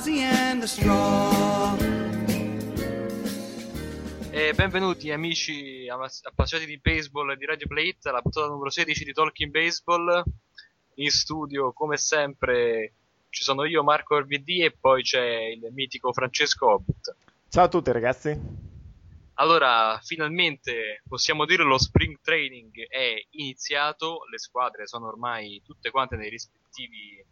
Ozzy 0.00 0.22
and 0.22 0.62
the 0.62 0.66
Straw. 0.66 1.76
E 4.30 4.54
benvenuti 4.54 5.10
amici 5.10 5.86
appassionati 5.90 6.66
di 6.66 6.78
baseball 6.78 7.32
e 7.32 7.36
di 7.36 7.44
Radio 7.44 7.66
Play 7.66 7.88
It 7.88 8.06
alla 8.06 8.22
puntata 8.22 8.46
numero 8.46 8.70
16 8.70 9.04
di 9.04 9.12
Talking 9.12 9.50
Baseball. 9.50 10.22
In 10.94 11.10
studio, 11.10 11.74
come 11.74 11.98
sempre, 11.98 12.94
ci 13.28 13.42
sono 13.42 13.66
io, 13.66 13.82
Marco 13.82 14.18
RVD, 14.18 14.62
e 14.62 14.70
poi 14.72 15.02
c'è 15.02 15.22
il 15.22 15.68
mitico 15.74 16.14
Francesco 16.14 16.70
Hobbit. 16.70 17.14
Ciao 17.50 17.64
a 17.64 17.68
tutti 17.68 17.92
ragazzi. 17.92 18.40
Allora, 19.34 20.00
finalmente 20.02 21.02
possiamo 21.06 21.44
dire 21.44 21.62
lo 21.62 21.76
spring 21.76 22.20
training 22.22 22.86
è 22.88 23.22
iniziato, 23.32 24.20
le 24.30 24.38
squadre 24.38 24.86
sono 24.86 25.08
ormai 25.08 25.60
tutte 25.62 25.90
quante 25.90 26.16
nei 26.16 26.30
rispettivi 26.30 27.22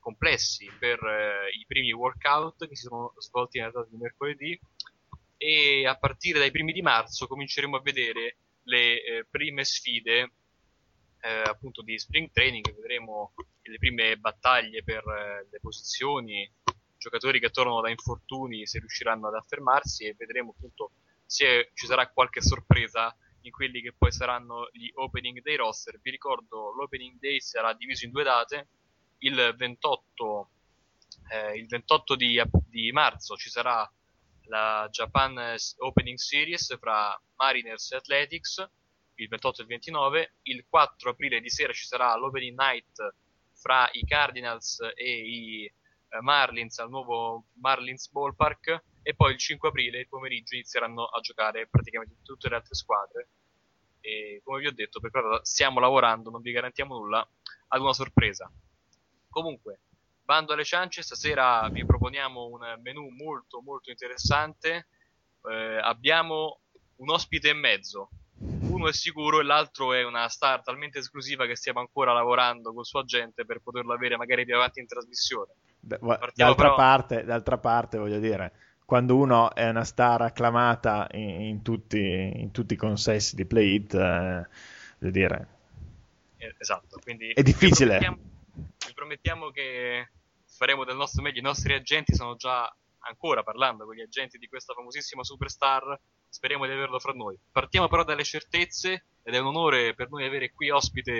complessi 0.00 0.68
per 0.78 0.98
eh, 1.04 1.50
i 1.50 1.64
primi 1.66 1.92
workout 1.92 2.66
che 2.66 2.74
si 2.74 2.86
sono 2.86 3.12
svolti 3.18 3.58
nella 3.58 3.70
data 3.70 3.88
di 3.88 3.96
mercoledì. 3.96 4.60
E 5.36 5.86
a 5.86 5.96
partire 5.96 6.38
dai 6.38 6.50
primi 6.50 6.72
di 6.72 6.82
marzo 6.82 7.26
cominceremo 7.26 7.76
a 7.76 7.80
vedere 7.80 8.36
le 8.64 9.02
eh, 9.02 9.26
prime 9.30 9.64
sfide 9.64 10.32
eh, 11.20 11.42
appunto 11.44 11.82
di 11.82 11.98
spring 11.98 12.30
training, 12.30 12.74
vedremo 12.74 13.32
le 13.62 13.78
prime 13.78 14.16
battaglie 14.16 14.82
per 14.82 15.02
eh, 15.06 15.46
le 15.50 15.60
posizioni, 15.60 16.50
giocatori 16.96 17.40
che 17.40 17.50
tornano 17.50 17.80
da 17.80 17.90
infortuni 17.90 18.66
se 18.66 18.78
riusciranno 18.78 19.28
ad 19.28 19.34
affermarsi. 19.34 20.06
E 20.06 20.14
vedremo 20.16 20.54
appunto 20.56 20.92
se 21.24 21.70
ci 21.74 21.86
sarà 21.86 22.08
qualche 22.08 22.40
sorpresa 22.40 23.14
in 23.42 23.52
quelli 23.52 23.80
che 23.80 23.94
poi 23.96 24.12
saranno 24.12 24.68
gli 24.72 24.90
opening 24.94 25.40
day 25.40 25.56
roster. 25.56 25.98
Vi 26.00 26.10
ricordo 26.10 26.72
l'opening 26.72 27.18
day 27.18 27.40
sarà 27.40 27.72
diviso 27.74 28.04
in 28.04 28.10
due 28.10 28.24
date, 28.24 28.68
il 29.20 29.54
28, 29.56 30.50
eh, 31.30 31.56
il 31.56 31.66
28 31.66 32.14
di, 32.16 32.42
di 32.66 32.92
marzo 32.92 33.36
ci 33.36 33.50
sarà 33.50 33.90
la 34.44 34.88
Japan 34.90 35.56
Opening 35.78 36.18
Series 36.18 36.76
fra 36.78 37.20
Mariners 37.36 37.92
e 37.92 37.96
Athletics 37.96 38.68
il 39.22 39.28
28 39.28 39.60
e 39.60 39.62
il 39.62 39.68
29. 39.68 40.34
Il 40.42 40.66
4 40.68 41.10
aprile 41.10 41.40
di 41.40 41.50
sera 41.50 41.72
ci 41.72 41.86
sarà 41.86 42.16
l'Opening 42.16 42.58
Night 42.58 43.14
fra 43.52 43.88
i 43.92 44.04
Cardinals 44.04 44.80
e 44.94 45.10
i 45.10 45.64
eh, 45.64 46.20
Marlins 46.20 46.78
al 46.78 46.88
nuovo 46.88 47.44
Marlins 47.60 48.10
Ballpark 48.10 48.84
e 49.02 49.14
poi 49.14 49.32
il 49.32 49.38
5 49.38 49.68
aprile 49.68 50.00
il 50.00 50.08
pomeriggio 50.08 50.54
inizieranno 50.54 51.04
a 51.04 51.20
giocare 51.20 51.68
praticamente 51.68 52.16
tutte 52.22 52.48
le 52.48 52.56
altre 52.56 52.74
squadre 52.74 53.28
e 54.00 54.40
come 54.44 54.60
vi 54.60 54.66
ho 54.66 54.72
detto 54.72 54.98
per 54.98 55.40
stiamo 55.42 55.78
lavorando, 55.78 56.30
non 56.30 56.40
vi 56.40 56.52
garantiamo 56.52 56.96
nulla 56.96 57.26
ad 57.68 57.80
una 57.80 57.92
sorpresa. 57.92 58.50
Comunque, 59.30 59.80
bando 60.24 60.52
alle 60.52 60.64
ciance, 60.64 61.02
stasera 61.02 61.68
vi 61.70 61.86
proponiamo 61.86 62.46
un 62.46 62.78
menu 62.82 63.08
molto 63.10 63.62
molto 63.62 63.90
interessante. 63.90 64.88
Eh, 65.48 65.78
abbiamo 65.80 66.60
un 66.96 67.10
ospite 67.10 67.50
e 67.50 67.54
mezzo, 67.54 68.10
uno 68.40 68.88
è 68.88 68.92
sicuro 68.92 69.40
e 69.40 69.44
l'altro 69.44 69.92
è 69.92 70.04
una 70.04 70.28
star 70.28 70.62
talmente 70.62 70.98
esclusiva 70.98 71.46
che 71.46 71.56
stiamo 71.56 71.80
ancora 71.80 72.12
lavorando 72.12 72.72
col 72.72 72.84
suo 72.84 73.00
agente 73.00 73.44
per 73.44 73.60
poterlo 73.60 73.92
avere 73.92 74.16
magari 74.16 74.44
più 74.44 74.54
avanti 74.54 74.80
in 74.80 74.86
trasmissione. 74.86 75.52
Partiamo 75.86 76.30
d'altra, 76.34 76.54
però... 76.54 76.74
parte, 76.74 77.24
d'altra 77.24 77.58
parte, 77.58 77.98
voglio 77.98 78.18
dire, 78.18 78.52
quando 78.84 79.16
uno 79.16 79.54
è 79.54 79.68
una 79.68 79.84
star 79.84 80.22
acclamata 80.22 81.06
in, 81.12 81.40
in, 81.42 81.62
tutti, 81.62 81.98
in 81.98 82.50
tutti, 82.50 82.74
i 82.74 82.76
consessi 82.76 83.36
di 83.36 83.46
Play 83.46 83.74
It, 83.76 83.94
eh, 83.94 84.48
voglio 84.98 85.12
dire... 85.12 85.48
Eh, 86.36 86.54
esatto, 86.58 86.98
quindi... 87.02 87.30
È 87.32 87.42
difficile. 87.42 88.18
Promettiamo 89.00 89.48
che 89.48 90.10
faremo 90.58 90.84
del 90.84 90.94
nostro 90.94 91.22
meglio. 91.22 91.38
I 91.38 91.42
nostri 91.42 91.72
agenti 91.72 92.14
sono 92.14 92.36
già 92.36 92.70
ancora 92.98 93.42
parlando 93.42 93.86
con 93.86 93.94
gli 93.94 94.02
agenti 94.02 94.36
di 94.36 94.46
questa 94.46 94.74
famosissima 94.74 95.24
superstar. 95.24 95.98
Speriamo 96.28 96.66
di 96.66 96.72
averlo 96.72 96.98
fra 96.98 97.14
noi. 97.14 97.34
Partiamo 97.50 97.88
però 97.88 98.04
dalle 98.04 98.24
certezze 98.24 99.06
ed 99.22 99.34
è 99.34 99.38
un 99.38 99.46
onore 99.46 99.94
per 99.94 100.10
noi 100.10 100.26
avere 100.26 100.52
qui 100.52 100.68
ospite 100.68 101.12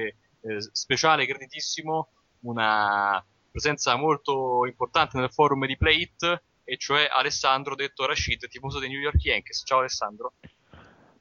eh, 0.42 0.60
speciale, 0.72 1.24
graditissimo, 1.24 2.10
una 2.40 3.24
presenza 3.50 3.96
molto 3.96 4.66
importante 4.66 5.16
nel 5.16 5.32
forum 5.32 5.64
di 5.64 5.78
Play 5.78 6.02
It, 6.02 6.42
e 6.64 6.76
cioè 6.76 7.08
Alessandro, 7.10 7.74
detto 7.74 8.04
Rashid, 8.04 8.46
tifoso 8.48 8.78
dei 8.78 8.90
New 8.90 9.00
York 9.00 9.24
Yankees. 9.24 9.62
Ciao 9.64 9.78
Alessandro. 9.78 10.34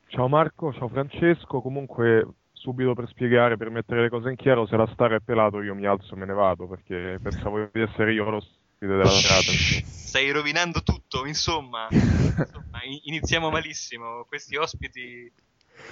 Ciao 0.07 0.27
Marco, 0.27 0.73
ciao 0.73 0.89
Francesco. 0.89 1.61
Comunque, 1.61 2.27
subito 2.59 2.93
per 2.93 3.07
spiegare, 3.07 3.57
per 3.57 3.69
mettere 3.69 4.01
le 4.01 4.09
cose 4.09 4.29
in 4.29 4.35
chiaro, 4.35 4.67
se 4.67 4.75
la 4.75 4.87
star 4.93 5.13
è 5.13 5.19
pelato 5.19 5.61
io 5.61 5.73
mi 5.73 5.85
alzo 5.85 6.13
e 6.13 6.17
me 6.17 6.25
ne 6.25 6.33
vado, 6.33 6.67
perché 6.67 7.17
pensavo 7.21 7.69
di 7.71 7.81
essere 7.81 8.13
io 8.13 8.29
lo 8.29 8.41
stile 8.41 8.97
della 8.97 9.05
serata. 9.05 9.51
Stai 9.51 10.31
rovinando 10.31 10.83
tutto, 10.83 11.25
insomma. 11.25 11.87
insomma 11.89 12.79
iniziamo 13.03 13.49
malissimo. 13.49 14.25
Questi 14.27 14.57
ospiti 14.57 15.31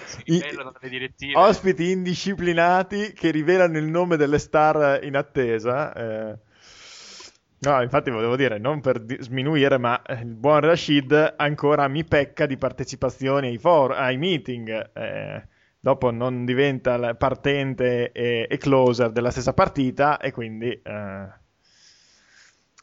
si 0.04 0.22
rivelano 0.26 0.72
dalle 0.72 0.90
direttive. 0.90 1.40
Ospiti 1.40 1.92
indisciplinati 1.92 3.14
che 3.14 3.32
rivelano 3.32 3.78
il 3.78 3.86
nome 3.86 4.18
delle 4.18 4.40
star 4.40 5.04
in 5.04 5.16
attesa. 5.16 5.94
Eh. 5.94 6.38
No, 7.60 7.82
infatti 7.82 8.12
volevo 8.12 8.36
dire, 8.36 8.60
non 8.60 8.82
per 8.82 9.04
sminuire, 9.20 9.78
ma 9.78 10.02
il 10.10 10.36
buon 10.36 10.60
Rashid 10.60 11.36
ancora 11.38 11.88
mi 11.88 12.04
pecca 12.04 12.46
di 12.46 12.58
partecipazione 12.58 13.48
ai, 13.48 13.58
for- 13.58 13.94
ai 13.94 14.18
meeting. 14.18 14.92
Eh, 14.94 15.48
dopo 15.88 16.12
non 16.12 16.44
diventa 16.44 17.16
partente 17.16 18.12
e, 18.12 18.46
e, 18.50 18.58
closer 18.58 19.12
della 19.12 19.32
stessa 19.32 19.54
partita 19.54 20.20
e 20.20 20.34
quindi... 20.34 20.70
Eh... 20.70 21.46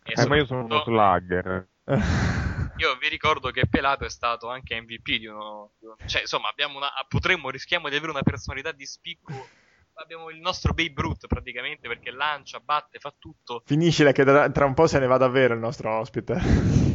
Eh, 0.07 0.27
ma 0.27 0.37
io 0.37 0.47
sono 0.47 0.65
uno 0.65 0.83
slugger. 0.83 1.69
io 2.77 2.97
vi 2.99 3.09
ricordo 3.11 3.51
che 3.51 3.67
Pelato 3.69 4.07
è 4.07 4.09
stato 4.09 4.49
anche 4.49 4.81
MVP 4.81 5.19
di 5.19 5.27
uno... 5.27 5.73
Cioè, 6.07 6.23
insomma, 6.23 6.49
abbiamo 6.49 6.79
una... 6.79 6.89
potremmo, 7.07 7.51
rischiamo 7.51 7.91
di 7.91 7.97
avere 7.97 8.11
una 8.11 8.23
personalità 8.23 8.73
di 8.73 8.87
spicco 8.87 9.49
abbiamo 9.97 10.29
il 10.31 10.41
nostro 10.41 10.73
Babe 10.73 10.95
Ruth 10.97 11.29
praticamente 11.29 11.87
perché 11.87 12.11
lancia, 12.11 12.59
batte, 12.59 12.99
fa 12.99 13.15
tutto. 13.17 13.63
Finiscila 13.67 14.13
che 14.13 14.25
tra 14.25 14.65
un 14.65 14.75
po' 14.75 14.87
se 14.87 14.99
ne 14.99 15.07
va 15.07 15.19
davvero 15.19 15.53
il 15.55 15.61
nostro 15.61 15.99
ospite. 15.99 16.94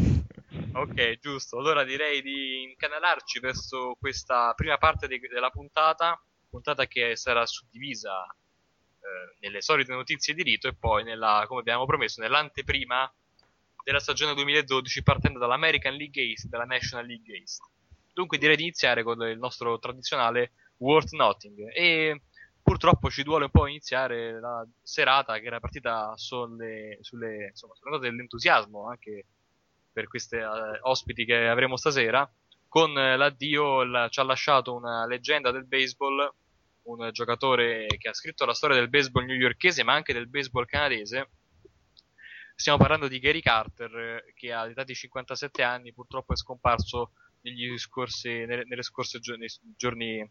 Ok, 0.74 1.19
giusto. 1.19 1.57
Allora 1.57 1.84
direi 1.84 2.22
di 2.22 2.63
incanalarci 2.63 3.40
verso 3.40 3.96
questa 4.00 4.54
prima 4.54 4.78
parte 4.78 5.07
de- 5.07 5.19
della 5.19 5.50
puntata, 5.50 6.22
puntata 6.50 6.86
che 6.88 7.16
sarà 7.16 7.46
suddivisa 7.46 8.24
eh, 8.25 9.38
nelle 9.40 9.62
solite 9.62 9.94
notizie 9.94 10.34
di 10.34 10.44
rito 10.44 10.68
e 10.68 10.75
poi 10.75 11.04
nella, 11.04 11.46
come 11.48 11.62
abbiamo 11.62 11.86
promesso, 11.86 12.22
nell'anteprima 12.22 13.12
della 13.84 14.00
stagione 14.00 14.34
2012 14.34 15.04
partendo 15.04 15.40
dall'American 15.40 15.96
League 15.96 16.22
East 16.22 16.46
e 16.46 16.50
dalla 16.50 16.66
National 16.66 17.06
League 17.06 17.36
East. 17.36 17.63
Dunque 18.13 18.38
direi 18.38 18.56
di 18.56 18.63
iniziare 18.63 19.04
con 19.04 19.22
il 19.22 19.38
nostro 19.38 19.80
tradizionale 19.80 20.52
Worth 20.78 21.12
Nothing 21.13 21.72
e 21.74 22.22
purtroppo 22.62 23.10
ci 23.10 23.24
duole 23.24 23.45
un 23.45 23.52
po' 23.52 23.68
iniziare 23.68 24.40
la 24.40 24.66
serata 24.81 25.40
che 25.40 25.45
era 25.45 25.60
partita 25.60 26.13
sulle, 26.18 26.98
sulle, 27.02 27.48
insomma, 27.48 27.74
sulle 27.75 27.92
note 27.92 28.10
dell'entusiasmo 28.10 28.90
anche 28.90 29.25
per 30.00 30.07
questi 30.07 30.38
uh, 30.38 30.78
ospiti 30.84 31.25
che 31.25 31.48
avremo 31.48 31.75
stasera. 31.75 32.30
Con 32.69 32.92
uh, 32.92 33.18
l'addio 33.18 33.84
la, 33.84 34.07
ci 34.07 34.22
ha 34.22 34.24
lasciato 34.24 34.74
una 34.74 35.06
leggenda 35.06 35.51
del 35.51 35.66
baseball, 35.66 36.34
un 36.84 37.10
giocatore 37.12 37.86
che 37.98 38.07
ha 38.07 38.13
scritto 38.13 38.46
la 38.46 38.54
storia 38.54 38.78
del 38.78 38.88
baseball 38.88 39.25
newyorkese 39.25 39.84
ma 39.84 39.94
anche 39.94 40.13
del 40.13 40.28
baseball 40.28 40.66
canadese. 40.66 41.30
Stiamo 42.56 42.78
parlando 42.78 43.07
di 43.10 43.19
Gary 43.19 43.42
Carter 43.42 43.98
eh, 43.98 44.34
che 44.34 44.54
all'età 44.54 44.84
di 44.84 44.94
57 44.94 45.63
anni 45.63 45.94
purtroppo 45.94 46.34
è 46.34 46.38
scomparso 46.38 47.12
negli 47.42 47.78
scorsi, 47.78 48.30
nelle, 48.30 48.63
nelle 48.66 48.84
scorse 48.84 49.19
giorni, 49.19 49.48
giorni 49.75 50.28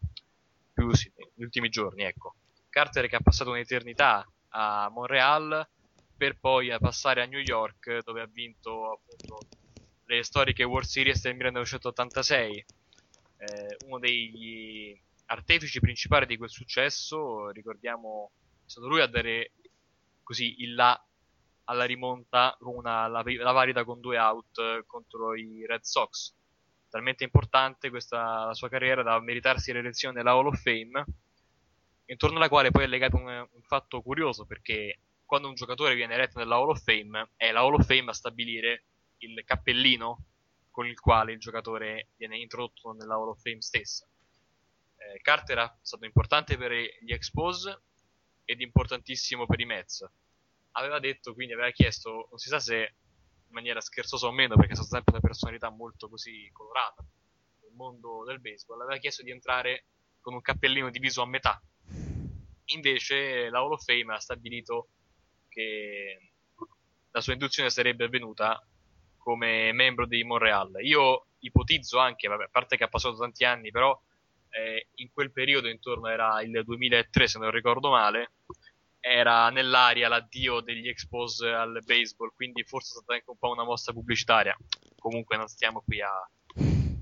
più, 0.73 0.91
sì, 0.93 1.11
negli 1.15 1.43
ultimi 1.43 1.69
giorni. 1.69 2.03
Ecco. 2.03 2.35
Carter 2.69 3.07
che 3.07 3.15
ha 3.15 3.21
passato 3.21 3.51
un'eternità 3.51 4.27
a 4.49 4.89
Montreal 4.89 5.67
per 6.19 6.37
poi 6.37 6.75
passare 6.79 7.21
a 7.21 7.25
New 7.25 7.39
York 7.39 8.03
dove 8.03 8.21
ha 8.21 8.29
vinto 8.31 8.91
appunto 8.91 9.39
le 10.15 10.23
storiche 10.23 10.63
World 10.63 10.87
Series 10.87 11.21
del 11.21 11.35
1986. 11.35 12.65
Eh, 13.37 13.77
uno 13.85 13.99
degli 13.99 14.99
artefici 15.27 15.79
principali 15.79 16.25
di 16.25 16.35
quel 16.35 16.49
successo, 16.49 17.49
ricordiamo, 17.51 18.31
è 18.65 18.69
stato 18.69 18.87
lui 18.87 19.01
a 19.01 19.07
dare 19.07 19.51
così 20.23 20.63
il 20.63 20.73
là 20.73 20.99
alla 21.65 21.85
rimonta 21.85 22.57
con 22.59 22.75
una, 22.75 23.07
la, 23.07 23.23
la 23.23 23.51
valida 23.51 23.83
con 23.83 23.99
due 23.99 24.17
out 24.17 24.83
contro 24.87 25.35
i 25.35 25.63
Red 25.67 25.83
Sox. 25.83 26.33
Talmente 26.89 27.23
importante 27.23 27.91
questa 27.91 28.45
la 28.45 28.53
sua 28.55 28.67
carriera 28.67 29.03
da 29.03 29.19
meritarsi 29.19 29.71
l'elezione 29.71 30.17
nella 30.17 30.31
Hall 30.31 30.47
of 30.47 30.59
Fame, 30.59 31.05
intorno 32.05 32.37
alla 32.37 32.49
quale 32.49 32.71
poi 32.71 32.85
è 32.85 32.87
legato 32.87 33.15
un, 33.15 33.27
un 33.27 33.61
fatto 33.61 34.01
curioso 34.01 34.45
perché 34.45 35.01
quando 35.23 35.47
un 35.47 35.53
giocatore 35.53 35.93
viene 35.93 36.15
eletto 36.15 36.39
nella 36.39 36.55
Hall 36.55 36.69
of 36.69 36.81
Fame 36.81 37.29
è 37.35 37.51
la 37.51 37.59
Hall 37.59 37.75
of 37.75 37.85
Fame 37.85 38.09
a 38.09 38.13
stabilire 38.13 38.85
il 39.19 39.43
cappellino 39.45 40.25
con 40.71 40.85
il 40.85 40.99
quale 40.99 41.33
il 41.33 41.39
giocatore 41.39 42.09
viene 42.17 42.37
introdotto 42.37 42.91
nella 42.93 43.15
Hall 43.15 43.29
of 43.29 43.41
Fame 43.41 43.61
stessa. 43.61 44.07
Eh, 44.95 45.19
Carter 45.21 45.57
è 45.57 45.71
stato 45.81 46.05
importante 46.05 46.57
per 46.57 46.71
gli 46.71 47.11
Expose 47.11 47.81
ed 48.45 48.61
importantissimo 48.61 49.45
per 49.45 49.59
i 49.59 49.65
Mets 49.65 50.09
aveva 50.79 50.99
detto, 50.99 51.33
quindi 51.33 51.53
aveva 51.53 51.71
chiesto, 51.71 52.27
non 52.29 52.37
si 52.37 52.49
sa 52.49 52.59
se 52.59 52.75
in 52.75 53.53
maniera 53.53 53.81
scherzosa 53.81 54.27
o 54.27 54.31
meno, 54.31 54.55
perché 54.55 54.73
è 54.73 54.75
stata 54.75 54.95
sempre 54.95 55.13
una 55.13 55.21
personalità 55.21 55.69
molto 55.69 56.09
così 56.09 56.49
colorata 56.51 57.03
nel 57.61 57.71
mondo 57.73 58.23
del 58.25 58.39
baseball, 58.39 58.81
aveva 58.81 58.99
chiesto 58.99 59.23
di 59.23 59.31
entrare 59.31 59.85
con 60.21 60.33
un 60.33 60.41
cappellino 60.41 60.89
diviso 60.89 61.21
a 61.21 61.27
metà. 61.27 61.61
Invece 62.71 63.49
la 63.49 63.59
Hall 63.59 63.71
of 63.71 63.83
Fame 63.83 64.13
ha 64.13 64.19
stabilito 64.19 64.89
che 65.47 66.31
la 67.11 67.21
sua 67.21 67.33
induzione 67.33 67.71
sarebbe 67.71 68.05
avvenuta 68.05 68.63
come 69.29 69.71
membro 69.73 70.07
di 70.07 70.23
Montreal. 70.23 70.71
Io 70.81 71.27
ipotizzo 71.41 71.99
anche, 71.99 72.27
vabbè, 72.27 72.45
a 72.45 72.49
parte 72.51 72.77
che 72.77 72.85
ha 72.85 72.87
passato 72.87 73.15
tanti 73.15 73.45
anni, 73.45 73.69
però 73.69 73.95
eh, 74.49 74.87
in 74.95 75.11
quel 75.13 75.31
periodo, 75.31 75.69
intorno 75.69 76.07
era 76.07 76.41
il 76.41 76.63
2003 76.65 77.27
se 77.27 77.37
non 77.37 77.51
ricordo 77.51 77.91
male, 77.91 78.31
era 78.99 79.51
nell'aria 79.51 80.07
l'addio 80.07 80.61
degli 80.61 80.87
Expose 80.87 81.47
al 81.47 81.79
baseball, 81.85 82.31
quindi 82.33 82.63
forse 82.63 82.89
è 82.89 82.91
stata 82.93 83.13
anche 83.13 83.29
un 83.29 83.37
po' 83.37 83.51
una 83.51 83.63
mossa 83.63 83.93
pubblicitaria. 83.93 84.57
Comunque 84.97 85.37
non 85.37 85.47
stiamo 85.47 85.81
qui 85.81 86.01
a 86.01 86.27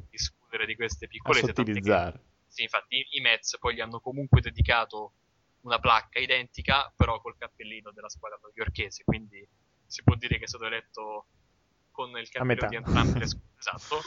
discutere 0.09 0.65
di 0.65 0.75
queste 0.75 1.07
piccolezze. 1.07 1.51
A 1.51 1.53
sottilizzare. 1.55 2.21
sì, 2.45 2.63
infatti 2.63 3.07
i, 3.11 3.21
Mets 3.21 3.57
poi 3.57 3.75
gli 3.75 3.79
hanno 3.79 4.01
comunque 4.01 4.41
dedicato 4.41 5.13
una 5.61 5.79
placca 5.79 6.19
identica, 6.19 6.91
però 6.93 7.21
col 7.21 7.37
cappellino 7.37 7.93
della 7.93 8.09
squadra 8.09 8.37
newyorkese, 8.43 9.05
quindi 9.05 9.47
si 9.85 10.03
può 10.03 10.15
dire 10.15 10.37
che 10.37 10.43
è 10.43 10.47
stato 10.47 10.65
eletto 10.65 11.27
con 11.97 12.15
il 12.15 12.29
cappellino 12.29 12.67
di 12.67 12.75
entrambe 12.75 13.17
le 13.17 13.25
squadre. 13.27 13.57
Esatto. 13.57 14.01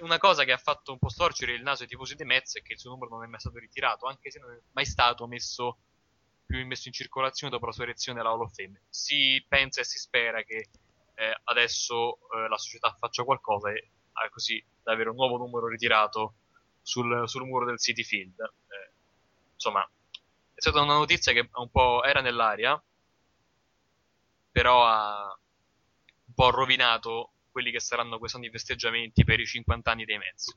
Una 0.00 0.16
cosa 0.16 0.44
che 0.44 0.52
ha 0.52 0.56
fatto 0.56 0.92
un 0.92 0.98
po' 0.98 1.10
storcere 1.10 1.52
il 1.52 1.62
naso 1.62 1.82
ai 1.82 1.88
tifosi 1.88 2.14
dei 2.14 2.24
Mets 2.24 2.56
è 2.56 2.62
che 2.62 2.72
il 2.72 2.78
suo 2.78 2.92
numero 2.92 3.10
non 3.10 3.24
è 3.24 3.26
mai 3.26 3.38
stato 3.38 3.58
ritirato, 3.58 4.06
anche 4.06 4.30
se 4.30 4.38
non 4.38 4.52
è 4.52 4.58
mai 4.72 4.86
stato 4.86 5.26
messo 5.26 5.76
più 6.46 6.66
messo 6.66 6.88
in 6.88 6.94
circolazione 6.94 7.52
dopo 7.52 7.66
la 7.66 7.72
sua 7.72 7.84
elezione 7.84 8.20
alla 8.20 8.30
Hall 8.30 8.40
of 8.40 8.54
Fame. 8.54 8.80
Si 8.88 9.44
pensa 9.46 9.82
e 9.82 9.84
si 9.84 9.98
spera 9.98 10.42
che 10.42 10.68
eh, 11.14 11.40
adesso 11.44 12.18
eh, 12.34 12.48
la 12.48 12.56
società 12.56 12.96
faccia 12.98 13.22
qualcosa 13.22 13.70
e 13.70 13.74
eh, 13.74 14.30
così 14.30 14.64
da 14.82 14.92
avere 14.92 15.10
un 15.10 15.16
nuovo 15.16 15.36
numero 15.36 15.68
ritirato 15.68 16.36
sul, 16.80 17.28
sul 17.28 17.44
muro 17.44 17.66
del 17.66 17.78
City 17.78 18.02
Field. 18.02 18.40
Eh, 18.40 18.92
insomma, 19.52 19.82
è 19.82 20.60
stata 20.60 20.80
una 20.80 20.94
notizia 20.94 21.34
che 21.34 21.50
un 21.52 21.70
po' 21.70 22.02
era 22.02 22.22
nell'aria, 22.22 22.82
però 24.50 24.86
ha 24.86 25.39
po' 26.40 26.48
rovinato 26.48 27.32
quelli 27.50 27.70
che 27.70 27.80
saranno 27.80 28.18
quest'anno 28.18 28.46
i 28.46 28.50
festeggiamenti 28.50 29.24
per 29.24 29.40
i 29.40 29.44
50 29.44 29.90
anni 29.90 30.06
dei 30.06 30.16
Mets. 30.16 30.56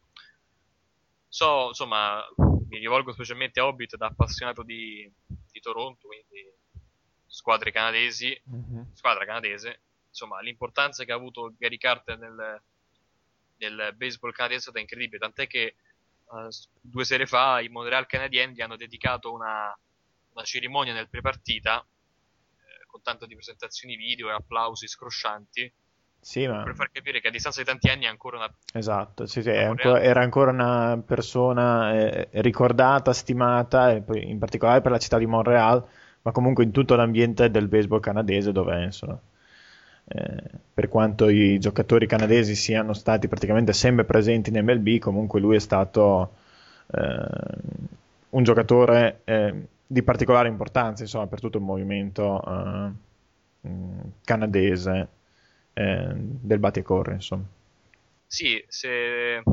So, 1.28 1.68
insomma, 1.68 2.26
mi 2.38 2.78
rivolgo 2.78 3.12
specialmente 3.12 3.60
a 3.60 3.68
Hobbit 3.68 3.98
da 3.98 4.06
appassionato 4.06 4.64
di, 4.64 5.12
di 5.26 5.60
Toronto, 5.60 6.08
quindi 6.08 6.50
squadre 7.26 7.72
canadesi, 7.72 8.40
mm-hmm. 8.50 8.94
squadra 8.94 9.26
canadese, 9.26 9.82
insomma 10.08 10.40
l'importanza 10.40 11.04
che 11.04 11.12
ha 11.12 11.16
avuto 11.16 11.54
Gary 11.58 11.78
Carter 11.78 12.18
nel, 12.18 12.62
nel 13.58 13.94
baseball 13.98 14.32
canadese 14.32 14.60
è 14.60 14.64
stata 14.64 14.80
incredibile, 14.80 15.18
tant'è 15.18 15.48
che 15.48 15.76
uh, 16.28 16.48
due 16.80 17.04
sere 17.04 17.26
fa 17.26 17.60
i 17.60 17.68
Montreal 17.68 18.06
Canadiens 18.06 18.56
gli 18.56 18.62
hanno 18.62 18.78
dedicato 18.78 19.34
una, 19.34 19.78
una 20.32 20.44
cerimonia 20.46 20.94
nel 20.94 21.10
prepartita 21.10 21.86
con 22.94 23.02
tanto 23.02 23.26
di 23.26 23.34
presentazioni 23.34 23.96
video 23.96 24.30
e 24.30 24.34
applausi 24.34 24.88
scroscianti 24.88 25.74
sì, 26.20 26.48
ma... 26.48 26.64
Per 26.64 26.76
far 26.76 26.90
capire 26.92 27.20
che 27.20 27.28
a 27.28 27.32
distanza 27.32 27.60
di 27.60 27.66
tanti 27.66 27.90
anni 27.90 28.06
è 28.06 28.08
ancora 28.08 28.38
una... 28.38 28.54
Esatto, 28.72 29.26
sì, 29.26 29.42
sì, 29.42 29.50
ancora, 29.50 30.00
era 30.00 30.22
ancora 30.22 30.52
una 30.52 31.02
persona 31.06 31.94
eh, 31.94 32.30
ricordata, 32.42 33.12
stimata, 33.12 33.92
in 33.92 34.40
particolare 34.40 34.80
per 34.80 34.92
la 34.92 35.00
città 35.00 35.18
di 35.18 35.26
Montreal, 35.26 35.86
ma 36.22 36.32
comunque 36.32 36.64
in 36.64 36.72
tutto 36.72 36.96
l'ambiente 36.96 37.52
del 37.52 37.68
baseball 37.68 38.00
canadese 38.00 38.54
dove, 38.54 38.84
insomma, 38.84 39.20
eh, 40.06 40.44
per 40.74 40.88
quanto 40.88 41.28
i 41.28 41.60
giocatori 41.60 42.08
canadesi 42.08 42.56
siano 42.56 42.94
stati 42.94 43.28
praticamente 43.28 43.74
sempre 43.74 44.06
presenti 44.06 44.50
in 44.50 44.64
MLB, 44.64 45.00
comunque 45.00 45.42
lui 45.42 45.58
è 45.58 45.60
stato 45.60 46.36
eh, 46.88 47.28
un 48.30 48.44
giocatore 48.44 49.22
eh, 49.26 49.68
di 49.86 50.04
particolare 50.04 50.48
importanza, 50.48 51.04
insomma, 51.04 51.28
per 51.28 51.40
tutto 51.40 51.58
il 51.58 51.64
movimento 51.64 52.42
mm, 53.68 54.00
canadese 54.24 55.10
eh, 55.74 56.12
del 56.16 56.60
batticorre, 56.60 57.14
insomma. 57.14 57.46
Sì, 58.26 58.64
se 58.68 59.44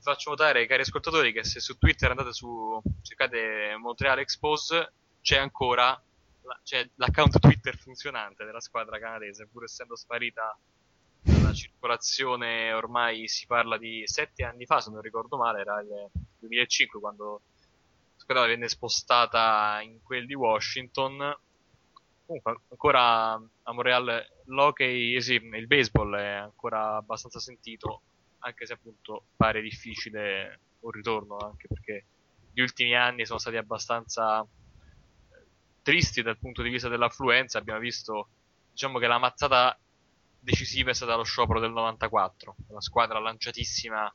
faccio 0.00 0.30
notare 0.30 0.60
ai 0.60 0.66
cari 0.66 0.82
ascoltatori 0.82 1.32
che 1.32 1.44
se 1.44 1.60
su 1.60 1.78
Twitter 1.78 2.10
andate 2.10 2.32
su 2.32 2.80
cercate 3.02 3.76
Montreal 3.80 4.18
Expose 4.18 4.92
c'è 5.20 5.38
ancora 5.38 6.00
c'è 6.64 6.88
l'account 6.96 7.38
Twitter 7.38 7.76
funzionante 7.76 8.44
della 8.44 8.60
squadra 8.60 8.98
canadese, 8.98 9.46
pur 9.46 9.64
essendo 9.64 9.96
sparita 9.96 10.58
dalla 11.20 11.52
circolazione 11.52 12.72
ormai 12.72 13.28
si 13.28 13.46
parla 13.46 13.78
di 13.78 14.02
sette 14.06 14.44
anni 14.44 14.66
fa, 14.66 14.80
se 14.80 14.90
non 14.90 15.00
ricordo 15.00 15.36
male, 15.36 15.60
era 15.60 15.80
il 15.80 16.10
2005 16.40 16.98
quando 17.00 17.42
squadra 18.32 18.46
venne 18.46 18.68
spostata 18.68 19.80
in 19.82 20.02
quel 20.02 20.24
di 20.24 20.34
Washington. 20.34 21.36
Comunque 22.24 22.60
ancora 22.70 23.32
a 23.32 23.72
Montreal 23.72 24.26
l'hockey, 24.46 25.16
eh 25.16 25.20
sì, 25.20 25.34
il 25.34 25.66
baseball 25.66 26.14
è 26.14 26.32
ancora 26.32 26.96
abbastanza 26.96 27.38
sentito, 27.38 28.00
anche 28.38 28.64
se 28.64 28.72
appunto 28.72 29.24
pare 29.36 29.60
difficile 29.60 30.60
un 30.80 30.90
ritorno, 30.90 31.36
anche 31.36 31.68
perché 31.68 32.04
gli 32.52 32.60
ultimi 32.60 32.94
anni 32.96 33.26
sono 33.26 33.38
stati 33.38 33.56
abbastanza 33.56 34.40
eh, 34.40 34.46
tristi 35.82 36.22
dal 36.22 36.38
punto 36.38 36.62
di 36.62 36.70
vista 36.70 36.88
dell'affluenza, 36.88 37.58
abbiamo 37.58 37.80
visto 37.80 38.28
diciamo 38.70 38.98
che 38.98 39.06
la 39.06 39.18
mazzata 39.18 39.78
decisiva 40.38 40.90
è 40.90 40.94
stata 40.94 41.16
lo 41.16 41.24
sciopero 41.24 41.60
del 41.60 41.72
94, 41.72 42.56
una 42.68 42.80
squadra 42.80 43.18
lanciatissima 43.18 44.12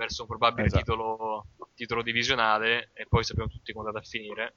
verso 0.00 0.22
un 0.22 0.28
probabile 0.28 0.66
esatto. 0.66 0.82
titolo, 0.82 1.46
titolo 1.74 2.02
divisionale 2.02 2.90
e 2.94 3.06
poi 3.06 3.22
sappiamo 3.22 3.50
tutti 3.50 3.72
come 3.72 3.84
è 3.84 3.88
andata 3.88 4.06
a 4.06 4.08
finire 4.08 4.54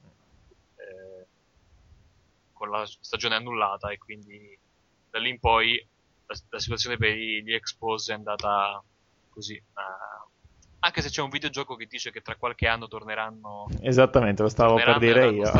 con 2.64 2.70
la 2.70 2.86
stagione 2.86 3.34
annullata 3.34 3.90
e 3.90 3.98
quindi 3.98 4.58
da 5.10 5.18
lì 5.18 5.28
in 5.28 5.38
poi 5.38 5.86
la, 6.26 6.34
la 6.48 6.58
situazione 6.58 6.96
per 6.96 7.14
gli 7.14 7.52
Expose 7.52 8.12
è 8.12 8.16
andata 8.16 8.82
così. 9.28 9.54
Uh, 9.54 10.30
anche 10.78 11.02
se 11.02 11.10
c'è 11.10 11.20
un 11.20 11.28
videogioco 11.28 11.76
che 11.76 11.86
dice 11.86 12.10
che 12.10 12.22
tra 12.22 12.36
qualche 12.36 12.66
anno 12.66 12.88
torneranno. 12.88 13.68
Esattamente, 13.80 14.42
lo 14.42 14.48
stavo 14.48 14.76
per 14.76 14.98
dire 14.98 15.28
io. 15.28 15.50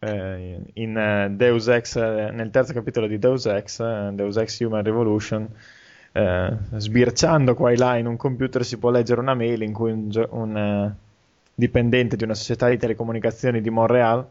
eh, 0.00 0.60
in 0.74 0.96
uh, 1.30 1.34
Deus 1.34 1.68
Ex, 1.68 1.96
nel 1.96 2.50
terzo 2.50 2.72
capitolo 2.74 3.06
di 3.06 3.18
Deus 3.18 3.46
Ex, 3.46 4.10
Deus 4.10 4.36
Ex 4.36 4.60
Human 4.60 4.82
Revolution, 4.82 5.48
uh, 6.16 6.76
sbirciando 6.76 7.54
qua 7.54 7.70
e 7.70 7.76
là 7.76 7.96
in 7.96 8.06
un 8.06 8.16
computer 8.16 8.64
si 8.64 8.78
può 8.78 8.90
leggere 8.90 9.20
una 9.20 9.34
mail 9.34 9.62
in 9.62 9.72
cui 9.72 9.92
un, 9.92 10.10
un 10.30 10.94
dipendente 11.54 12.16
di 12.16 12.24
una 12.24 12.34
società 12.34 12.68
di 12.68 12.76
telecomunicazioni 12.76 13.60
di 13.60 13.70
Montreal 13.70 14.28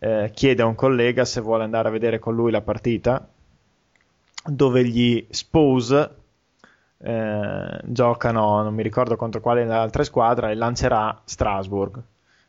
eh, 0.00 0.30
chiede 0.32 0.62
a 0.62 0.66
un 0.66 0.74
collega 0.74 1.24
se 1.24 1.40
vuole 1.40 1.64
andare 1.64 1.88
a 1.88 1.90
vedere 1.90 2.18
con 2.18 2.34
lui 2.34 2.50
la 2.50 2.60
partita, 2.60 3.28
dove 4.44 4.84
gli 4.84 5.26
Spose 5.30 6.14
eh, 6.98 7.80
giocano, 7.84 8.62
non 8.62 8.74
mi 8.74 8.82
ricordo 8.82 9.16
contro 9.16 9.40
quale 9.40 9.62
altre 9.64 10.04
squadre, 10.04 10.52
e 10.52 10.54
lancerà 10.54 11.20
Strasbourg. 11.24 12.00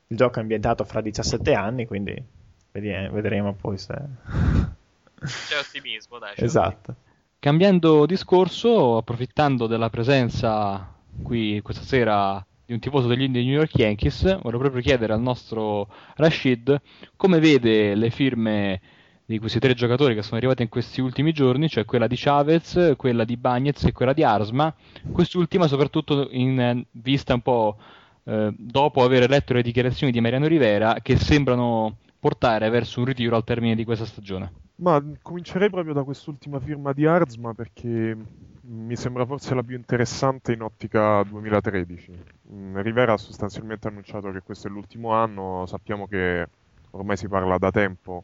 Il 0.07 0.17
gioco 0.17 0.39
è 0.39 0.41
ambientato 0.41 0.83
fra 0.83 1.01
17 1.01 1.53
anni, 1.53 1.85
quindi 1.85 2.23
vedremo 2.71 3.53
poi 3.53 3.77
se... 3.77 3.93
C'è 3.93 5.59
ottimismo, 5.59 6.17
dai. 6.17 6.33
C'è 6.35 6.43
esatto. 6.43 6.95
Cambiando 7.41 8.05
discorso, 8.05 8.97
approfittando 8.97 9.65
della 9.65 9.89
presenza 9.89 10.93
qui 11.23 11.61
questa 11.61 11.83
sera 11.83 12.45
di 12.65 12.73
un 12.73 12.79
tifoso 12.79 13.07
degli 13.07 13.29
New 13.29 13.41
York 13.41 13.75
Yankees, 13.75 14.41
vorrei 14.41 14.59
proprio 14.59 14.81
chiedere 14.81 15.13
al 15.13 15.21
nostro 15.21 15.87
Rashid 16.17 16.81
come 17.15 17.39
vede 17.39 17.95
le 17.95 18.09
firme 18.09 18.81
di 19.25 19.39
questi 19.39 19.59
tre 19.59 19.73
giocatori 19.73 20.15
che 20.15 20.21
sono 20.21 20.35
arrivati 20.35 20.63
in 20.63 20.67
questi 20.67 20.99
ultimi 20.99 21.31
giorni, 21.31 21.69
cioè 21.69 21.85
quella 21.85 22.07
di 22.07 22.17
Chavez, 22.17 22.95
quella 22.97 23.23
di 23.23 23.37
Bagnez 23.37 23.85
e 23.85 23.93
quella 23.93 24.11
di 24.11 24.23
Arsma, 24.25 24.75
quest'ultima 25.09 25.65
soprattutto 25.67 26.27
in 26.31 26.83
vista 26.91 27.35
un 27.35 27.41
po' 27.41 27.77
eh, 28.25 28.53
dopo 28.53 29.01
aver 29.01 29.29
letto 29.29 29.53
le 29.53 29.61
dichiarazioni 29.61 30.11
di 30.11 30.19
Mariano 30.19 30.47
Rivera 30.47 30.97
che 31.01 31.15
sembrano 31.15 31.99
portare 32.19 32.69
verso 32.69 32.99
un 32.99 33.05
ritiro 33.05 33.37
al 33.37 33.45
termine 33.45 33.75
di 33.75 33.85
questa 33.85 34.03
stagione. 34.03 34.67
Ma 34.79 35.03
comincerei 35.21 35.69
proprio 35.69 35.93
da 35.93 36.03
quest'ultima 36.03 36.59
firma 36.59 36.93
di 36.93 37.05
Arzma 37.05 37.53
perché 37.53 38.15
mi 38.61 38.95
sembra 38.95 39.25
forse 39.25 39.53
la 39.53 39.61
più 39.61 39.75
interessante 39.75 40.53
in 40.53 40.61
ottica 40.61 41.21
2013. 41.23 42.23
Mm, 42.53 42.77
Rivera 42.79 43.13
ha 43.13 43.17
sostanzialmente 43.17 43.89
annunciato 43.89 44.31
che 44.31 44.41
questo 44.41 44.67
è 44.67 44.71
l'ultimo 44.71 45.11
anno, 45.11 45.65
sappiamo 45.65 46.07
che 46.07 46.47
ormai 46.91 47.17
si 47.17 47.27
parla 47.27 47.57
da 47.57 47.71
tempo 47.71 48.23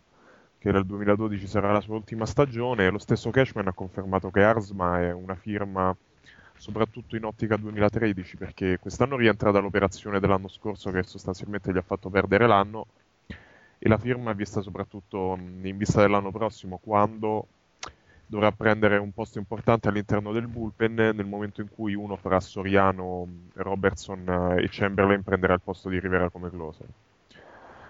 che 0.57 0.71
nel 0.71 0.85
2012 0.85 1.45
sarà 1.45 1.73
la 1.73 1.81
sua 1.81 1.95
ultima 1.95 2.25
stagione 2.25 2.85
e 2.85 2.89
lo 2.89 2.99
stesso 2.99 3.31
Cashman 3.31 3.67
ha 3.67 3.73
confermato 3.73 4.31
che 4.31 4.41
Arzma 4.41 5.01
è 5.01 5.11
una 5.11 5.35
firma 5.35 5.95
soprattutto 6.57 7.17
in 7.17 7.25
ottica 7.25 7.57
2013 7.57 8.37
perché 8.37 8.79
quest'anno 8.79 9.17
rientra 9.17 9.51
dall'operazione 9.51 10.21
dell'anno 10.21 10.47
scorso 10.47 10.89
che 10.89 11.03
sostanzialmente 11.03 11.73
gli 11.73 11.77
ha 11.77 11.81
fatto 11.81 12.09
perdere 12.09 12.47
l'anno 12.47 12.87
e 13.85 13.87
la 13.87 13.99
firma 13.99 14.31
è 14.31 14.33
vista 14.33 14.61
soprattutto 14.61 15.37
in 15.37 15.77
vista 15.77 16.01
dell'anno 16.01 16.31
prossimo 16.31 16.79
quando 16.83 17.45
dovrà 18.25 18.51
prendere 18.51 18.97
un 18.97 19.11
posto 19.11 19.37
importante 19.37 19.87
all'interno 19.87 20.31
del 20.31 20.47
bullpen 20.47 20.95
nel 20.95 21.25
momento 21.27 21.61
in 21.61 21.69
cui 21.69 21.93
uno 21.93 22.15
fra 22.15 22.39
Soriano, 22.39 23.27
Robertson 23.53 24.55
e 24.57 24.67
Chamberlain 24.71 25.21
prenderà 25.21 25.53
il 25.53 25.61
posto 25.63 25.89
di 25.89 25.99
Rivera 25.99 26.31
come 26.31 26.49
closer. 26.49 26.87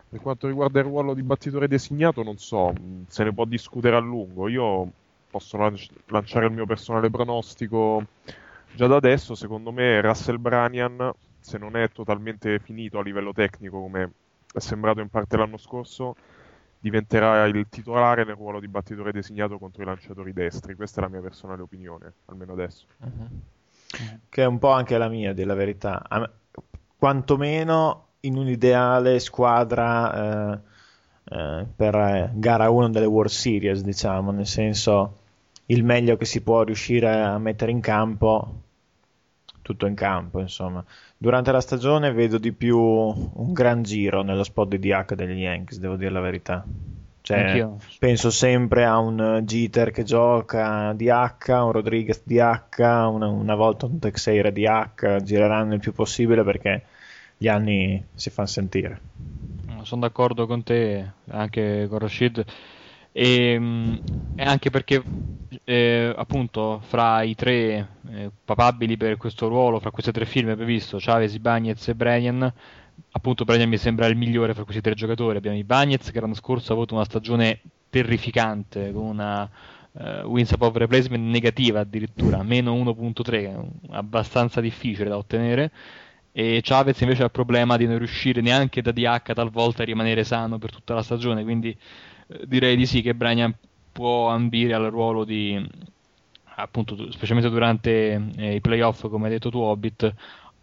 Per 0.09 0.19
quanto 0.19 0.47
riguarda 0.47 0.79
il 0.79 0.85
ruolo 0.85 1.13
di 1.13 1.23
battitore 1.23 1.69
designato, 1.69 2.23
non 2.23 2.37
so, 2.37 2.73
se 3.07 3.23
ne 3.23 3.31
può 3.33 3.45
discutere 3.45 3.95
a 3.95 3.99
lungo. 3.99 4.49
Io 4.49 4.91
posso 5.29 5.55
lanci- 5.55 5.89
lanciare 6.07 6.47
il 6.47 6.51
mio 6.51 6.65
personale 6.65 7.09
pronostico 7.09 8.03
già 8.73 8.87
da 8.87 8.97
adesso. 8.97 9.33
Secondo 9.33 9.71
me, 9.71 10.01
Russell 10.01 10.41
Branian, 10.41 11.13
se 11.39 11.57
non 11.57 11.77
è 11.77 11.89
totalmente 11.89 12.59
finito 12.59 12.99
a 12.99 13.01
livello 13.01 13.31
tecnico, 13.31 13.79
come 13.79 14.11
è 14.57 14.61
sembrato 14.61 15.01
in 15.01 15.09
parte 15.09 15.37
l'anno 15.37 15.57
scorso, 15.57 16.15
diventerà 16.79 17.45
il 17.45 17.67
titolare 17.69 18.23
nel 18.23 18.35
ruolo 18.35 18.59
di 18.59 18.67
battitore 18.67 19.11
designato 19.11 19.57
contro 19.57 19.81
i 19.81 19.85
lanciatori 19.85 20.33
destri. 20.33 20.75
Questa 20.75 20.99
è 20.99 21.03
la 21.03 21.09
mia 21.09 21.21
personale 21.21 21.61
opinione, 21.61 22.13
almeno 22.25 22.53
adesso. 22.53 22.85
Uh-huh. 22.99 23.29
Che 24.29 24.41
è 24.41 24.45
un 24.45 24.59
po' 24.59 24.71
anche 24.71 24.97
la 24.97 25.09
mia, 25.09 25.33
della 25.33 25.55
verità. 25.55 26.05
Me, 26.09 26.29
quantomeno 26.97 28.07
in 28.21 28.37
un'ideale 28.37 29.19
squadra 29.19 30.53
eh, 30.53 30.59
eh, 31.25 31.65
per 31.75 31.95
eh, 31.95 32.31
gara 32.33 32.69
1 32.69 32.89
delle 32.89 33.05
World 33.05 33.31
Series, 33.31 33.81
diciamo, 33.81 34.31
nel 34.31 34.47
senso 34.47 35.17
il 35.67 35.83
meglio 35.83 36.17
che 36.17 36.25
si 36.25 36.41
può 36.41 36.63
riuscire 36.63 37.21
a 37.21 37.37
mettere 37.39 37.71
in 37.71 37.81
campo, 37.81 38.61
tutto 39.61 39.87
in 39.87 39.95
campo, 39.95 40.39
insomma. 40.39 40.83
Durante 41.17 41.51
la 41.51 41.61
stagione 41.61 42.11
vedo 42.11 42.37
di 42.37 42.51
più 42.51 42.77
un 42.77 43.53
gran 43.53 43.83
giro 43.83 44.21
nello 44.21 44.43
spot 44.43 44.75
di 44.75 44.79
DH 44.79 45.13
degli 45.15 45.41
Yankees, 45.41 45.79
devo 45.79 45.95
dire 45.95 46.11
la 46.11 46.19
verità. 46.19 46.65
Cioè, 47.21 47.67
penso 47.97 48.29
sempre 48.29 48.85
a 48.85 48.99
un 48.99 49.41
Jeter 49.45 49.89
che 49.89 50.03
gioca 50.03 50.93
DH, 50.93 51.47
un 51.47 51.71
Rodriguez 51.71 52.21
DH, 52.23 52.79
una, 52.79 53.27
una 53.27 53.55
volta 53.55 53.87
un 53.87 53.97
Texeira 53.97 54.51
DH, 54.51 55.23
gireranno 55.23 55.73
il 55.73 55.79
più 55.79 55.91
possibile 55.91 56.43
perché 56.43 56.83
gli 57.35 57.47
anni 57.47 58.03
si 58.13 58.29
fanno 58.29 58.47
sentire. 58.47 58.99
Sono 59.81 60.01
d'accordo 60.01 60.45
con 60.45 60.61
te, 60.61 61.13
anche 61.29 61.87
con 61.89 61.97
Rashid. 61.97 62.45
E, 63.17 64.01
e 64.35 64.43
anche 64.43 64.69
perché 64.69 65.01
eh, 65.63 66.13
appunto 66.13 66.81
fra 66.85 67.21
i 67.21 67.33
tre 67.33 67.87
eh, 68.09 68.29
papabili 68.43 68.97
per 68.97 69.15
questo 69.15 69.47
ruolo, 69.47 69.79
fra 69.79 69.89
queste 69.89 70.11
tre 70.11 70.25
firme 70.25 70.53
previsto, 70.57 70.97
Chavez, 70.99 71.37
Bagnez 71.37 71.87
e 71.87 71.95
Brennan, 71.95 72.51
appunto 73.11 73.45
Brennan 73.45 73.69
mi 73.69 73.77
sembra 73.77 74.07
il 74.07 74.17
migliore 74.17 74.53
fra 74.53 74.65
questi 74.65 74.81
tre 74.81 74.95
giocatori. 74.95 75.37
Abbiamo 75.37 75.55
i 75.55 75.63
Bagnez 75.63 76.11
che 76.11 76.19
l'anno 76.19 76.33
scorso 76.33 76.73
ha 76.73 76.75
avuto 76.75 76.93
una 76.93 77.05
stagione 77.05 77.61
terrificante 77.89 78.91
con 78.91 79.05
una 79.05 79.49
uh, 79.93 80.25
wins 80.25 80.51
above 80.51 80.79
replacement 80.79 81.23
negativa 81.23 81.79
addirittura, 81.79 82.43
meno 82.43 82.75
1.3, 82.75 83.65
abbastanza 83.91 84.59
difficile 84.59 85.07
da 85.07 85.15
ottenere. 85.15 85.71
E 86.33 86.59
Chavez 86.61 86.99
invece 86.99 87.21
ha 87.21 87.25
il 87.25 87.31
problema 87.31 87.77
di 87.77 87.87
non 87.87 87.97
riuscire 87.97 88.41
neanche 88.41 88.81
da 88.81 88.91
DH 88.91 89.31
talvolta 89.31 89.83
a 89.83 89.85
rimanere 89.85 90.25
sano 90.25 90.57
per 90.57 90.69
tutta 90.69 90.93
la 90.93 91.01
stagione, 91.01 91.43
quindi 91.43 91.69
eh, 91.69 91.77
direi 92.45 92.75
di 92.75 92.85
sì 92.85 93.01
che 93.01 93.13
Brian 93.13 93.53
può 93.91 94.29
ambire 94.29 94.73
al 94.73 94.89
ruolo 94.89 95.23
di 95.23 95.63
appunto 96.57 97.11
specialmente 97.11 97.51
durante 97.51 98.29
eh, 98.37 98.55
i 98.55 98.61
playoff 98.61 99.07
come 99.09 99.25
hai 99.25 99.31
detto 99.31 99.49
tu 99.49 99.59
Hobbit 99.59 100.03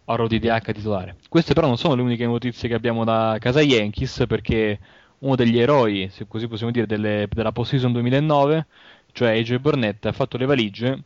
a 0.05 0.15
ruolo 0.15 0.27
di 0.27 0.39
DH 0.39 0.71
titolare. 0.71 1.15
Queste 1.29 1.53
però 1.53 1.67
non 1.67 1.77
sono 1.77 1.95
le 1.95 2.01
uniche 2.01 2.25
notizie 2.25 2.67
che 2.67 2.75
abbiamo 2.75 3.03
da 3.03 3.37
casa 3.39 3.61
Yankees 3.61 4.25
perché 4.27 4.79
uno 5.19 5.35
degli 5.35 5.57
eroi 5.57 6.09
se 6.11 6.27
così 6.27 6.47
possiamo 6.47 6.71
dire 6.71 6.85
delle, 6.85 7.27
della 7.31 7.51
post-season 7.51 7.93
2009 7.93 8.65
cioè 9.13 9.37
AJ 9.37 9.57
Burnett 9.57 10.05
ha 10.05 10.11
fatto 10.11 10.37
le 10.37 10.45
valigie 10.45 11.03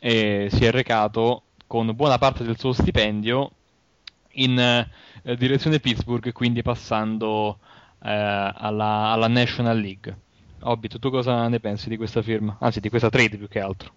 e 0.00 0.48
si 0.50 0.64
è 0.64 0.70
recato 0.70 1.42
con 1.66 1.94
buona 1.94 2.16
parte 2.16 2.44
del 2.44 2.58
suo 2.58 2.72
stipendio 2.72 3.50
in 4.32 4.58
eh, 4.58 5.36
direzione 5.36 5.80
Pittsburgh 5.80 6.32
quindi 6.32 6.62
passando 6.62 7.58
eh, 7.60 7.67
alla, 8.00 9.10
alla, 9.12 9.28
National 9.28 9.78
League. 9.78 10.16
Hobbit, 10.60 10.98
tu 10.98 11.10
cosa 11.10 11.48
ne 11.48 11.60
pensi 11.60 11.88
di 11.88 11.96
questa 11.96 12.22
firma? 12.22 12.56
Anzi, 12.60 12.80
di 12.80 12.88
questa 12.88 13.10
trade 13.10 13.36
più 13.36 13.48
che 13.48 13.60
altro. 13.60 13.92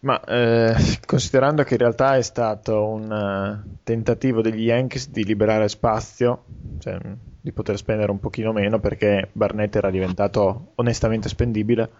Ma 0.00 0.22
eh, 0.24 0.74
considerando 1.06 1.64
che 1.64 1.74
in 1.74 1.80
realtà 1.80 2.16
è 2.16 2.22
stato 2.22 2.86
un 2.86 3.10
uh, 3.10 3.78
tentativo 3.82 4.40
degli 4.40 4.62
Yankees 4.62 5.10
di 5.10 5.24
liberare 5.24 5.68
spazio, 5.68 6.44
cioè 6.78 6.98
di 7.40 7.52
poter 7.52 7.76
spendere 7.76 8.10
un 8.10 8.20
pochino 8.20 8.52
meno 8.52 8.78
perché 8.78 9.28
Barnett 9.32 9.74
era 9.74 9.90
diventato 9.90 10.72
onestamente 10.76 11.28
spendibile, 11.28 11.90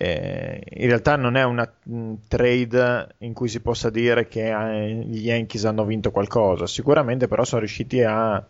eh, 0.00 0.62
in 0.64 0.86
realtà 0.86 1.16
non 1.16 1.36
è 1.36 1.42
una 1.42 1.68
mh, 1.82 2.14
trade 2.28 3.16
in 3.18 3.32
cui 3.32 3.48
si 3.48 3.60
possa 3.60 3.90
dire 3.90 4.28
che 4.28 4.48
eh, 4.48 4.94
gli 4.94 5.26
Yankees 5.26 5.64
hanno 5.64 5.84
vinto 5.84 6.12
qualcosa, 6.12 6.68
sicuramente 6.68 7.26
però 7.26 7.44
sono 7.44 7.60
riusciti 7.60 8.00
a 8.02 8.42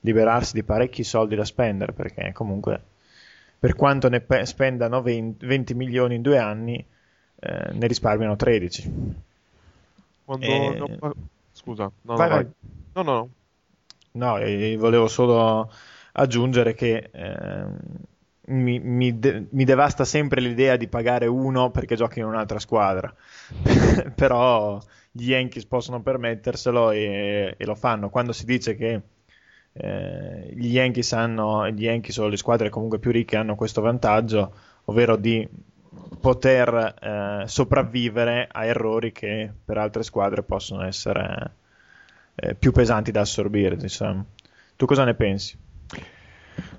liberarsi 0.00 0.54
di 0.54 0.62
parecchi 0.62 1.04
soldi 1.04 1.34
da 1.34 1.44
spendere 1.44 1.92
perché 1.92 2.32
comunque 2.32 2.80
per 3.58 3.74
quanto 3.74 4.08
ne 4.08 4.20
pe- 4.20 4.46
spendano 4.46 5.02
20, 5.02 5.44
20, 5.46 5.74
milioni 5.74 6.14
in 6.16 6.22
due 6.22 6.38
anni 6.38 6.84
eh, 7.40 7.72
ne 7.72 7.86
risparmiano 7.86 8.36
13 8.36 8.92
Quando 10.24 10.46
e... 10.46 10.76
no, 10.78 10.88
par- 10.98 11.16
scusa 11.52 11.90
no, 12.04 12.16
vai, 12.16 12.28
no, 12.28 12.34
vai. 12.34 12.46
no 12.94 13.02
no 13.02 13.12
no. 13.12 13.30
No 14.12 14.38
e 14.38 14.76
volevo 14.76 15.06
solo 15.08 15.70
aggiungere 16.12 16.74
che 16.74 17.10
eh, 17.12 17.66
mi, 18.48 18.78
mi, 18.80 19.18
de- 19.18 19.46
mi, 19.50 19.64
devasta 19.64 20.04
sempre 20.04 20.40
l'idea 20.40 20.76
di 20.76 20.88
pagare 20.88 21.26
uno 21.26 21.70
perché 21.70 21.94
giochi 21.96 22.18
in 22.20 22.24
un'altra 22.24 22.58
squadra. 22.58 23.14
Però 24.14 24.80
gli 25.10 25.30
Yankees 25.30 25.66
possono 25.66 26.02
permetterselo 26.02 26.90
e, 26.90 27.54
e 27.56 27.64
lo 27.64 27.74
fanno. 27.74 28.10
Quando 28.10 28.32
si 28.32 28.44
dice 28.44 28.74
che 28.76 29.00
eh, 29.72 30.52
gli 30.54 30.72
Yankees 30.72 31.12
hanno, 31.12 31.68
gli 31.70 31.84
Yankees 31.84 32.16
o 32.18 32.28
le 32.28 32.36
squadre 32.36 32.68
comunque 32.68 32.98
più 32.98 33.10
ricche 33.10 33.36
hanno 33.36 33.54
questo 33.54 33.80
vantaggio, 33.80 34.52
ovvero 34.84 35.16
di 35.16 35.46
poter 36.20 36.94
eh, 37.00 37.42
sopravvivere 37.46 38.48
a 38.50 38.64
errori 38.64 39.12
che 39.12 39.52
per 39.64 39.78
altre 39.78 40.02
squadre 40.02 40.42
possono 40.42 40.84
essere 40.84 41.52
eh, 42.34 42.54
più 42.54 42.72
pesanti 42.72 43.10
da 43.10 43.20
assorbire. 43.20 43.76
Diciamo. 43.76 44.24
Tu 44.76 44.86
cosa 44.86 45.04
ne 45.04 45.14
pensi? 45.14 45.58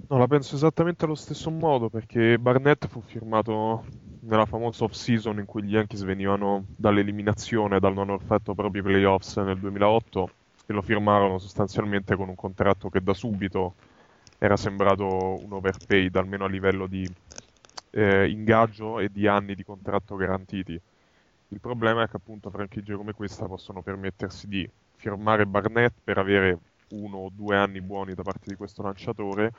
No, 0.08 0.18
la 0.18 0.28
penso 0.28 0.56
esattamente 0.56 1.06
allo 1.06 1.16
stesso 1.16 1.52
modo 1.52 1.90
perché 1.90 2.38
Barnett 2.40 2.88
fu 2.88 3.02
firmato 3.02 3.86
nella 4.22 4.46
famosa 4.46 4.84
off-season 4.84 5.38
in 5.38 5.46
cui 5.46 5.64
gli 5.64 5.74
Yankees 5.74 6.04
venivano 6.04 6.66
dall'eliminazione, 6.76 7.80
dal 7.80 7.94
non 7.94 8.10
aver 8.10 8.26
fatto 8.26 8.56
proprio 8.56 8.82
playoffs 8.82 9.38
nel 9.38 9.60
2008 9.60 10.30
e 10.70 10.74
lo 10.74 10.84
firmarono 10.84 11.40
sostanzialmente 11.40 12.16
con 12.16 12.30
un 12.30 12.36
contratto 12.36 12.90
che 12.90 13.02
da 13.02 13.16
subito 13.16 13.74
era 14.38 14.56
sembrato 14.56 15.44
un 15.44 15.52
overpaid, 15.52 16.16
almeno 16.16 16.46
a 16.46 16.48
livello 16.48 16.86
di 16.86 17.12
eh, 17.90 18.30
ingaggio 18.30 19.00
e 19.00 19.10
di 19.12 19.26
anni 19.26 19.56
di 19.56 19.64
contratto 19.64 20.16
garantiti. 20.16 20.80
Il 21.48 21.60
problema 21.60 22.04
è 22.04 22.08
che 22.08 22.18
appunto 22.18 22.52
franchigie 22.52 22.94
come 22.94 23.14
questa 23.14 23.48
possono 23.48 23.82
permettersi 23.82 24.48
di 24.48 24.70
firmare 24.96 25.48
Barnett 25.48 25.94
per 26.04 26.20
avere 26.20 26.60
uno 26.90 27.18
o 27.18 27.32
due 27.34 27.58
anni 27.58 27.82
buoni 27.82 28.14
da 28.14 28.22
parte 28.22 28.52
di 28.52 28.56
questo 28.56 28.84
lanciatore 28.84 29.52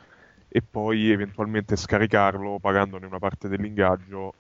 e 0.46 0.62
poi 0.62 1.10
eventualmente 1.10 1.74
scaricarlo 1.74 2.60
pagandone 2.60 3.06
una 3.06 3.18
parte 3.18 3.48
dell'ingaggio 3.48 4.34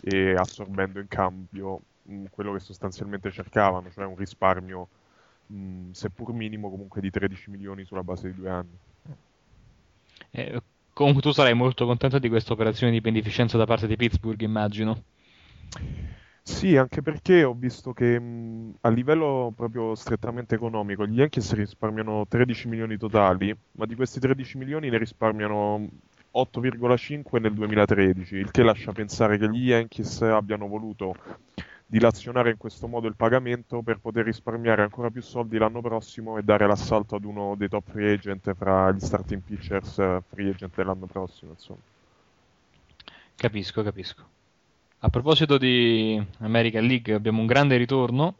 e 0.00 0.34
assorbendo 0.36 1.00
in 1.00 1.08
cambio 1.08 1.80
mh, 2.04 2.14
mm, 2.14 2.24
quello 2.30 2.52
che 2.52 2.60
sostanzialmente 2.60 3.32
cercavano, 3.32 3.90
cioè 3.90 4.04
un 4.04 4.16
risparmio 4.16 4.86
mh, 5.52 5.56
mm, 5.56 5.90
seppur 5.90 6.32
minimo 6.32 6.70
comunque 6.70 7.00
di 7.00 7.10
13 7.10 7.50
milioni 7.50 7.84
sulla 7.84 8.02
base 8.02 8.28
di 8.28 8.34
due 8.34 8.50
anni. 8.50 8.78
Eh, 10.30 10.62
comunque 10.92 11.22
tu 11.22 11.30
sarai 11.30 11.54
molto 11.54 11.84
contento 11.86 12.18
di 12.18 12.28
questa 12.28 12.52
operazione 12.52 12.92
di 12.92 13.00
beneficenza 13.00 13.58
da 13.58 13.66
parte 13.66 13.86
di 13.86 13.96
Pittsburgh, 13.96 14.40
immagino. 14.40 15.04
Sì, 16.44 16.76
anche 16.76 17.02
perché 17.02 17.44
ho 17.44 17.54
visto 17.54 17.92
che 17.92 18.18
mh, 18.18 18.78
a 18.80 18.88
livello 18.88 19.52
proprio 19.54 19.94
strettamente 19.94 20.56
economico 20.56 21.06
gli 21.06 21.18
Yankees 21.18 21.52
risparmiano 21.52 22.26
13 22.26 22.68
milioni 22.68 22.96
totali, 22.96 23.54
ma 23.72 23.86
di 23.86 23.94
questi 23.94 24.18
13 24.18 24.58
milioni 24.58 24.90
ne 24.90 24.98
risparmiano 24.98 25.88
8,5 26.32 27.40
nel 27.40 27.52
2013, 27.52 28.36
il 28.36 28.50
che 28.50 28.62
lascia 28.62 28.92
pensare 28.92 29.38
che 29.38 29.48
gli 29.50 29.68
Yankees 29.68 30.22
abbiano 30.22 30.66
voluto 30.66 31.14
dilazionare 31.92 32.48
in 32.48 32.56
questo 32.56 32.88
modo 32.88 33.06
il 33.06 33.16
pagamento 33.16 33.82
per 33.82 33.98
poter 33.98 34.24
risparmiare 34.24 34.80
ancora 34.80 35.10
più 35.10 35.20
soldi 35.20 35.58
l'anno 35.58 35.82
prossimo 35.82 36.38
e 36.38 36.42
dare 36.42 36.66
l'assalto 36.66 37.16
ad 37.16 37.24
uno 37.24 37.54
dei 37.54 37.68
top 37.68 37.90
free 37.90 38.14
agent 38.14 38.54
fra 38.54 38.90
gli 38.90 38.98
starting 38.98 39.42
pitchers 39.42 39.96
free 40.30 40.48
agent 40.48 40.74
dell'anno 40.74 41.04
prossimo, 41.04 41.50
insomma. 41.50 41.80
Capisco, 43.34 43.82
capisco. 43.82 44.24
A 45.00 45.10
proposito 45.10 45.58
di 45.58 46.24
American 46.38 46.86
League, 46.86 47.12
abbiamo 47.12 47.40
un 47.40 47.46
grande 47.46 47.76
ritorno. 47.76 48.36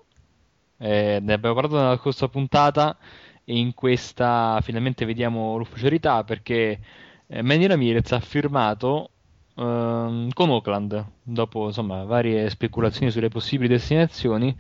Eh, 0.79 1.19
ne 1.21 1.33
abbiamo 1.35 1.55
parlato 1.55 1.77
nella 1.77 1.99
scorsa 1.99 2.29
puntata 2.29 2.97
e 3.45 3.59
in 3.59 3.75
questa 3.75 4.61
finalmente 4.63 5.05
vediamo 5.05 5.59
l'ufficialità 5.59 6.25
perché 6.25 6.81
eh, 7.27 7.43
Manny 7.43 7.67
Ramirez 7.67 8.13
ha 8.13 8.21
firmato 8.21 9.11
eh, 9.55 10.29
con 10.33 10.51
Oakland 10.51 11.05
dopo 11.23 11.67
insomma, 11.67 12.05
varie 12.05 12.49
speculazioni 12.51 13.11
sulle 13.11 13.29
possibili 13.29 13.69
destinazioni. 13.69 14.55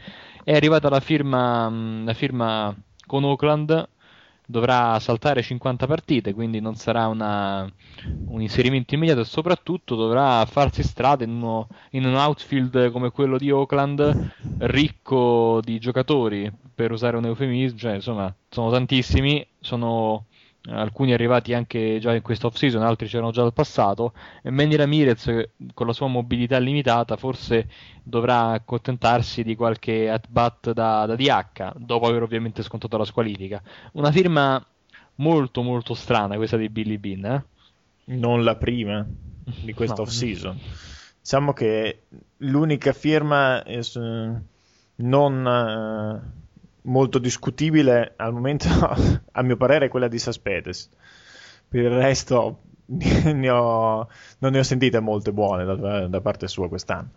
È 0.44 0.54
arrivata 0.54 0.88
la 0.88 1.00
firma, 1.00 1.70
la 2.04 2.14
firma 2.14 2.74
con 3.06 3.24
Oakland 3.24 3.88
dovrà 4.46 4.98
saltare 5.00 5.42
50 5.42 5.86
partite, 5.86 6.34
quindi 6.34 6.60
non 6.60 6.74
sarà 6.74 7.06
una, 7.06 7.66
un 8.26 8.40
inserimento 8.40 8.94
immediato 8.94 9.20
e 9.20 9.24
soprattutto 9.24 9.94
dovrà 9.94 10.44
farsi 10.44 10.82
strada 10.82 11.24
in, 11.24 11.30
uno, 11.30 11.68
in, 11.90 12.04
un 12.04 12.14
outfield 12.14 12.90
come 12.90 13.10
quello 13.10 13.38
di 13.38 13.50
Oakland, 13.50 14.32
ricco 14.58 15.60
di 15.64 15.78
giocatori, 15.78 16.52
per 16.74 16.92
usare 16.92 17.16
un 17.16 17.24
eufemismo, 17.24 17.78
cioè, 17.78 17.94
insomma, 17.94 18.34
sono 18.48 18.70
tantissimi, 18.70 19.46
sono 19.60 20.26
alcuni 20.68 21.12
arrivati 21.12 21.54
anche 21.54 21.98
già 22.00 22.14
in 22.14 22.22
questa 22.22 22.46
off-season, 22.46 22.82
altri 22.82 23.08
c'erano 23.08 23.32
già 23.32 23.42
dal 23.42 23.52
passato, 23.52 24.12
e 24.42 24.50
Manny 24.50 24.76
Ramirez 24.76 25.48
con 25.74 25.86
la 25.86 25.92
sua 25.92 26.06
mobilità 26.06 26.58
limitata 26.58 27.16
forse 27.16 27.68
dovrà 28.02 28.50
accontentarsi 28.50 29.42
di 29.42 29.56
qualche 29.56 30.08
at-bat 30.08 30.72
da, 30.72 31.06
da 31.06 31.16
DH, 31.16 31.76
dopo 31.76 32.06
aver 32.06 32.22
ovviamente 32.22 32.62
scontato 32.62 32.96
la 32.96 33.04
squalifica. 33.04 33.62
Una 33.92 34.12
firma 34.12 34.64
molto 35.16 35.62
molto 35.62 35.94
strana 35.94 36.36
questa 36.36 36.56
di 36.56 36.68
Billy 36.68 36.98
Bean, 36.98 37.24
eh? 37.24 37.44
Non 38.04 38.42
la 38.42 38.56
prima 38.56 39.06
di 39.62 39.72
questa 39.72 39.96
no. 39.96 40.02
off-season. 40.02 40.58
Diciamo 41.20 41.52
che 41.52 42.02
l'unica 42.38 42.92
firma 42.92 43.62
è, 43.62 43.80
non... 44.96 46.40
Molto 46.82 47.18
discutibile 47.18 48.14
al 48.16 48.32
momento, 48.32 48.66
a 49.32 49.42
mio 49.42 49.56
parere, 49.56 49.86
è 49.86 49.88
quella 49.88 50.08
di 50.08 50.18
Saspedes. 50.18 50.90
Per 51.68 51.80
il 51.80 51.90
resto 51.90 52.62
ne 52.86 53.50
ho, 53.50 54.08
non 54.38 54.52
ne 54.52 54.58
ho 54.58 54.62
sentite 54.62 55.00
molte 55.00 55.32
buone 55.32 55.64
da, 55.64 56.06
da 56.06 56.20
parte 56.20 56.48
sua 56.48 56.68
quest'anno. 56.68 57.10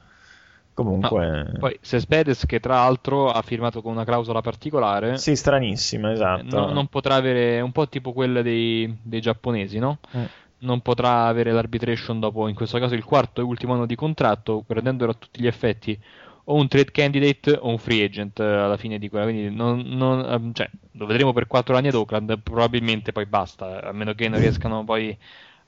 Comunque... 0.75 1.43
No, 1.43 1.59
poi 1.59 1.79
Cespedes 1.81 2.45
che 2.45 2.59
tra 2.59 2.75
l'altro 2.75 3.29
ha 3.31 3.41
firmato 3.41 3.81
con 3.81 3.93
una 3.93 4.03
clausola 4.03 4.41
particolare. 4.41 5.17
Sì, 5.17 5.35
stranissima, 5.37 6.11
esatto. 6.11 6.59
No, 6.59 6.71
non 6.71 6.87
potrà 6.87 7.15
avere, 7.15 7.61
un 7.61 7.71
po' 7.71 7.87
tipo 7.87 8.11
quella 8.11 8.41
dei, 8.41 8.93
dei 9.01 9.21
giapponesi, 9.21 9.79
no? 9.79 9.99
Eh. 10.11 10.27
Non 10.57 10.81
potrà 10.81 11.27
avere 11.27 11.53
l'arbitration 11.53 12.19
dopo, 12.19 12.49
in 12.49 12.55
questo 12.55 12.77
caso, 12.77 12.93
il 12.93 13.05
quarto 13.05 13.39
e 13.39 13.45
ultimo 13.45 13.73
anno 13.73 13.85
di 13.85 13.95
contratto, 13.95 14.63
prendendolo 14.67 15.11
a 15.11 15.15
tutti 15.15 15.41
gli 15.41 15.47
effetti 15.47 15.97
o 16.45 16.55
un 16.55 16.67
trade 16.67 16.91
candidate 16.91 17.51
o 17.51 17.69
un 17.69 17.77
free 17.77 18.03
agent 18.03 18.39
eh, 18.39 18.43
alla 18.43 18.77
fine 18.77 18.99
di 18.99 19.09
quella. 19.09 19.25
Quindi 19.25 19.53
non, 19.53 19.79
non, 19.79 20.19
ehm, 20.19 20.53
cioè, 20.53 20.69
lo 20.91 21.05
vedremo 21.05 21.33
per 21.33 21.47
4 21.47 21.75
anni 21.75 21.87
ad 21.87 21.95
Oakland, 21.95 22.39
probabilmente 22.41 23.11
poi 23.11 23.25
basta, 23.25 23.81
a 23.81 23.91
meno 23.91 24.13
che 24.13 24.27
non 24.29 24.39
riescano 24.39 24.83
poi 24.83 25.17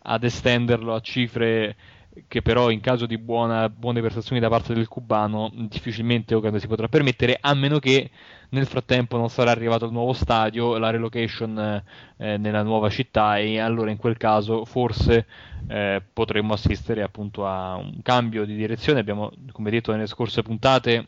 ad 0.04 0.24
estenderlo 0.24 0.94
a 0.96 1.02
cifre 1.02 1.76
che 2.28 2.42
però 2.42 2.70
in 2.70 2.80
caso 2.80 3.06
di 3.06 3.18
buona, 3.18 3.70
buone 3.70 4.02
prestazioni 4.02 4.40
da 4.42 4.50
parte 4.50 4.74
del 4.74 4.88
cubano 4.88 5.52
difficilmente 5.54 6.34
Oakland 6.34 6.58
si 6.58 6.68
potrà 6.68 6.88
permettere 6.88 7.38
a 7.40 7.54
meno 7.54 7.80
che 7.80 8.10
nel 8.50 8.66
frattempo 8.66 9.18
non 9.18 9.30
sarà 9.30 9.52
arrivato 9.52 9.86
il 9.86 9.92
nuovo 9.92 10.14
stadio, 10.14 10.78
la 10.78 10.90
relocation 10.90 11.84
eh, 12.18 12.38
nella 12.38 12.64
nuova 12.64 12.90
città 12.90 13.38
e 13.38 13.60
allora 13.60 13.92
in 13.92 13.98
quel 13.98 14.18
caso 14.18 14.66
forse 14.66 15.26
eh, 15.68 16.02
potremmo 16.14 16.54
assistere 16.54 17.02
appunto 17.02 17.46
a 17.46 17.76
un 17.76 18.02
cambio 18.02 18.46
di 18.46 18.56
direzione. 18.56 19.00
Abbiamo, 19.00 19.32
come 19.52 19.70
detto 19.70 19.92
nelle 19.92 20.08
scorse 20.08 20.42
puntate, 20.42 21.08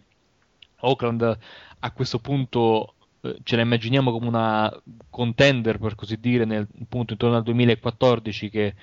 Oakland 0.82 1.38
a 1.80 1.92
questo 1.92 2.20
punto 2.20 2.96
eh, 3.22 3.38
ce 3.44 3.56
la 3.56 3.62
immaginiamo 3.62 4.12
come 4.12 4.28
una 4.28 4.82
contender 5.10 5.78
per 5.78 5.96
così 5.96 6.20
dire 6.20 6.46
nel 6.46 6.68
punto 6.88 7.14
intorno 7.14 7.38
al 7.38 7.44
2014 7.44 8.50
che 8.50 8.76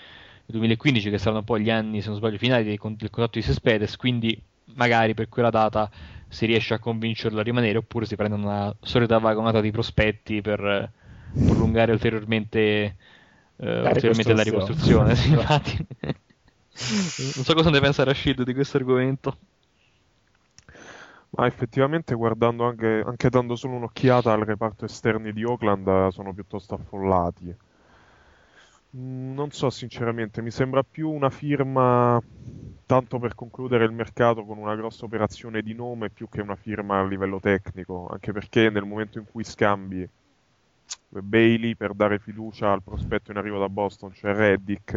2015 0.46 1.10
che 1.10 1.18
saranno 1.18 1.42
poi 1.42 1.62
gli 1.62 1.70
anni 1.70 2.00
se 2.00 2.08
non 2.08 2.16
sbaglio 2.16 2.38
finali 2.38 2.64
del, 2.64 2.78
del 2.78 3.10
contratto 3.10 3.38
di 3.38 3.44
Cespedes 3.44 3.96
quindi 3.96 4.40
magari 4.74 5.14
per 5.14 5.28
quella 5.28 5.50
data 5.50 5.90
si 6.28 6.46
riesce 6.46 6.74
a 6.74 6.78
convincerlo 6.78 7.40
a 7.40 7.42
rimanere 7.42 7.78
oppure 7.78 8.06
si 8.06 8.16
prende 8.16 8.36
una 8.36 8.74
solita 8.80 9.18
vagonata 9.18 9.60
di 9.60 9.70
prospetti 9.70 10.40
per 10.40 10.60
eh, 10.64 10.90
prolungare 11.44 11.92
ulteriormente, 11.92 12.58
eh, 12.58 12.94
la, 13.56 13.88
ulteriormente 13.88 14.42
ricostruzione. 14.42 15.08
la 15.08 15.12
ricostruzione. 15.12 15.14
sì, 15.14 15.30
infatti. 15.32 15.86
non 17.36 17.44
so 17.44 17.54
cosa 17.54 17.70
ne 17.70 17.80
pensa 17.80 18.04
Rashid 18.04 18.42
di 18.42 18.54
questo 18.54 18.76
argomento. 18.76 19.36
Ma 21.30 21.46
effettivamente 21.46 22.14
guardando 22.14 22.66
anche, 22.66 23.02
anche 23.04 23.28
dando 23.28 23.56
solo 23.56 23.74
un'occhiata 23.74 24.32
al 24.32 24.40
reparto 24.40 24.84
esterni 24.84 25.32
di 25.32 25.44
Oakland 25.44 26.08
sono 26.08 26.32
piuttosto 26.32 26.74
affollati. 26.74 27.54
Mm, 28.96 29.34
non 29.34 29.50
so 29.50 29.68
sinceramente, 29.70 30.40
mi 30.42 30.50
sembra 30.50 30.82
più 30.82 31.10
una 31.10 31.28
firma 31.30 32.20
tanto 32.86 33.18
per 33.18 33.34
concludere 33.34 33.84
il 33.84 33.92
mercato 33.92 34.44
con 34.44 34.58
una 34.58 34.74
grossa 34.76 35.04
operazione 35.04 35.60
di 35.60 35.74
nome 35.74 36.08
più 36.10 36.28
che 36.28 36.40
una 36.40 36.56
firma 36.56 37.00
a 37.00 37.04
livello 37.06 37.38
tecnico, 37.40 38.06
anche 38.08 38.32
perché 38.32 38.70
nel 38.70 38.84
momento 38.84 39.18
in 39.18 39.26
cui 39.30 39.44
scambi 39.44 40.08
Bailey 41.08 41.74
per 41.74 41.94
dare 41.94 42.18
fiducia 42.18 42.72
al 42.72 42.82
prospetto 42.82 43.30
in 43.30 43.36
arrivo 43.38 43.58
da 43.58 43.68
Boston, 43.68 44.12
cioè 44.14 44.34
Reddick, 44.34 44.92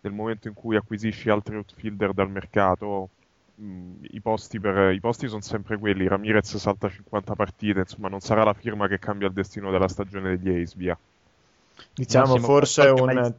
nel 0.00 0.12
momento 0.12 0.48
in 0.48 0.54
cui 0.54 0.76
acquisisci 0.76 1.28
altri 1.30 1.56
outfielder 1.56 2.12
dal 2.12 2.30
mercato, 2.30 3.10
mh, 3.56 3.64
mm, 3.66 3.94
i, 4.12 4.20
posti 4.20 4.60
per, 4.60 4.92
i 4.92 5.00
posti 5.00 5.28
sono 5.28 5.42
sempre 5.42 5.78
quelli, 5.78 6.08
Ramirez 6.08 6.56
salta 6.56 6.88
50 6.88 7.34
partite, 7.34 7.80
insomma 7.80 8.08
non 8.08 8.20
sarà 8.20 8.44
la 8.44 8.54
firma 8.54 8.86
che 8.88 8.98
cambia 8.98 9.26
il 9.28 9.34
destino 9.34 9.70
della 9.70 9.88
stagione 9.88 10.36
degli 10.36 10.62
Ace, 10.62 10.74
via. 10.76 10.98
Diciamo 11.94 12.38
forse, 12.38 12.82
un, 12.88 13.34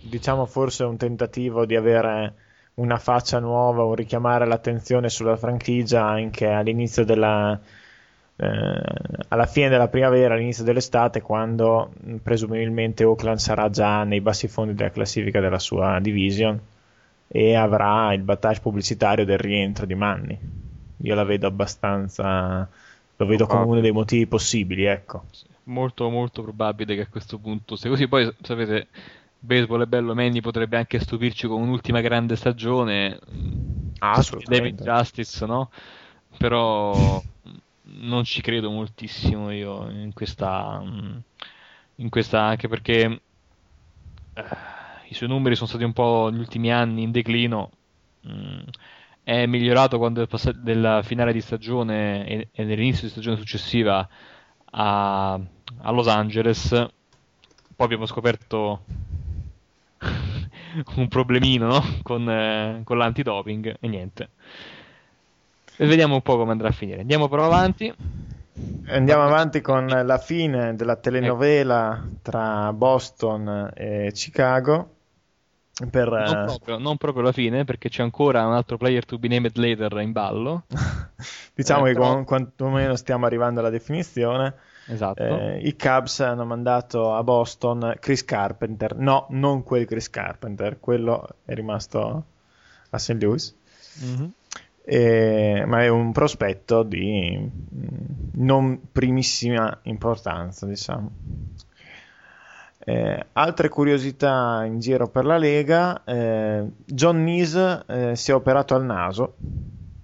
diciamo 0.00 0.46
forse 0.46 0.84
un 0.84 0.96
tentativo 0.96 1.64
di 1.64 1.76
avere 1.76 2.34
una 2.74 2.98
faccia 2.98 3.38
nuova 3.38 3.84
o 3.84 3.94
richiamare 3.94 4.46
l'attenzione 4.46 5.08
sulla 5.08 5.36
franchigia 5.36 6.04
anche 6.04 6.46
all'inizio 6.48 7.04
della 7.04 7.58
eh, 8.38 8.82
alla 9.28 9.46
fine 9.46 9.68
della 9.68 9.88
primavera, 9.88 10.34
all'inizio 10.34 10.64
dell'estate, 10.64 11.22
quando 11.22 11.92
presumibilmente 12.22 13.04
Oakland 13.04 13.38
sarà 13.38 13.70
già 13.70 14.04
nei 14.04 14.20
bassi 14.20 14.46
fondi 14.46 14.74
della 14.74 14.90
classifica 14.90 15.40
della 15.40 15.58
sua 15.58 15.98
division 16.00 16.60
e 17.28 17.54
avrà 17.54 18.12
il 18.12 18.22
battage 18.22 18.60
pubblicitario 18.60 19.24
del 19.24 19.38
rientro 19.38 19.86
di 19.86 19.94
Manni. 19.94 20.38
Io 20.98 21.14
la 21.14 21.24
vedo 21.24 21.46
abbastanza, 21.46 22.68
lo 23.16 23.26
vedo 23.26 23.46
come 23.46 23.64
uno 23.64 23.80
dei 23.80 23.92
motivi 23.92 24.26
possibili, 24.26 24.84
ecco. 24.84 25.24
Molto, 25.68 26.08
molto 26.10 26.42
probabile 26.42 26.94
che 26.94 27.02
a 27.02 27.08
questo 27.08 27.38
punto, 27.38 27.74
se 27.74 27.88
così 27.88 28.06
poi 28.06 28.32
sapete 28.42 28.86
baseball 29.38 29.82
è 29.82 29.86
bello, 29.86 30.14
Manny 30.14 30.40
potrebbe 30.40 30.76
anche 30.76 31.00
stupirci 31.00 31.48
con 31.48 31.60
un'ultima 31.60 32.00
grande 32.00 32.36
stagione. 32.36 33.18
Ah, 33.98 34.12
assolutamente. 34.12 34.84
David 34.84 34.98
Justice, 34.98 35.46
no? 35.46 35.70
Però 36.38 37.22
non 37.82 38.24
ci 38.24 38.42
credo 38.42 38.70
moltissimo 38.70 39.50
io 39.50 39.88
in 39.90 40.12
questa, 40.12 40.82
in 41.96 42.08
questa 42.08 42.42
anche 42.42 42.68
perché 42.68 43.20
eh, 44.34 44.44
i 45.08 45.14
suoi 45.14 45.28
numeri 45.28 45.54
sono 45.54 45.68
stati 45.68 45.84
un 45.84 45.92
po' 45.92 46.28
negli 46.30 46.40
ultimi 46.40 46.72
anni 46.72 47.02
in 47.02 47.10
declino. 47.10 47.70
Mm, 48.28 48.60
è 49.22 49.46
migliorato 49.46 49.98
quando 49.98 50.22
è 50.22 50.26
passato 50.26 50.58
della 50.60 51.02
finale 51.02 51.32
di 51.32 51.40
stagione 51.40 52.26
e, 52.26 52.48
e 52.52 52.64
nell'inizio 52.64 53.02
di 53.06 53.10
stagione 53.10 53.36
successiva 53.36 54.08
a, 54.72 55.40
a 55.82 55.90
Los 55.90 56.06
Angeles. 56.08 56.68
Poi 56.68 57.84
abbiamo 57.86 58.06
scoperto 58.06 58.82
un 60.96 61.08
problemino 61.08 61.66
no? 61.66 61.82
con, 62.02 62.28
eh, 62.28 62.80
con 62.84 62.98
l'antidoping 62.98 63.76
e 63.80 63.88
niente. 63.88 64.28
E 65.76 65.86
vediamo 65.86 66.14
un 66.14 66.22
po' 66.22 66.36
come 66.36 66.52
andrà 66.52 66.68
a 66.68 66.72
finire. 66.72 67.00
Andiamo 67.00 67.28
però 67.28 67.44
avanti. 67.44 67.92
Andiamo 68.86 69.22
avanti 69.24 69.60
con 69.60 69.86
la 69.86 70.18
fine 70.18 70.74
della 70.74 70.96
telenovela 70.96 72.02
tra 72.22 72.72
Boston 72.72 73.70
e 73.74 74.10
Chicago. 74.14 74.90
Per, 75.90 76.08
Non 76.08 76.22
eh, 76.42 76.44
proprio, 76.46 76.78
non 76.78 76.96
proprio 76.96 77.22
la 77.22 77.32
fine, 77.32 77.64
perché 77.66 77.90
c'è 77.90 78.02
ancora 78.02 78.46
un 78.46 78.54
altro 78.54 78.78
player 78.78 79.04
to 79.04 79.18
be 79.18 79.28
named 79.28 79.58
later 79.58 80.00
in 80.00 80.12
ballo. 80.12 80.62
diciamo 81.52 81.84
Eh, 81.84 81.88
che 81.88 81.92
però- 81.94 82.12
quan- 82.12 82.24
quantomeno 82.24 82.96
stiamo 82.96 83.26
arrivando 83.26 83.60
alla 83.60 83.68
definizione. 83.68 84.54
Esatto. 84.88 85.22
Eh, 85.22 85.58
I 85.58 85.76
Cubs 85.76 86.20
hanno 86.20 86.44
mandato 86.44 87.14
a 87.14 87.22
Boston 87.22 87.96
Chris 87.98 88.24
Carpenter. 88.24 88.96
No, 88.96 89.26
non 89.30 89.62
quel 89.62 89.84
Chris 89.86 90.08
Carpenter, 90.10 90.78
quello 90.80 91.26
è 91.44 91.54
rimasto 91.54 92.24
a 92.90 92.98
St. 92.98 93.20
Louis. 93.22 93.54
Mhm. 94.00 94.32
Eh, 94.88 95.64
ma 95.66 95.82
è 95.82 95.88
un 95.88 96.12
prospetto 96.12 96.84
di 96.84 97.36
mm, 97.36 97.88
non 98.34 98.80
primissima 98.92 99.76
importanza, 99.82 100.64
diciamo. 100.66 101.10
Eh, 102.78 103.26
altre 103.32 103.68
curiosità 103.68 104.62
in 104.64 104.78
giro 104.78 105.08
per 105.08 105.24
la 105.24 105.38
Lega: 105.38 106.04
eh, 106.04 106.64
John 106.84 107.24
Neese 107.24 107.82
eh, 107.88 108.14
si 108.14 108.30
è 108.30 108.34
operato 108.34 108.76
al 108.76 108.84
naso. 108.84 109.34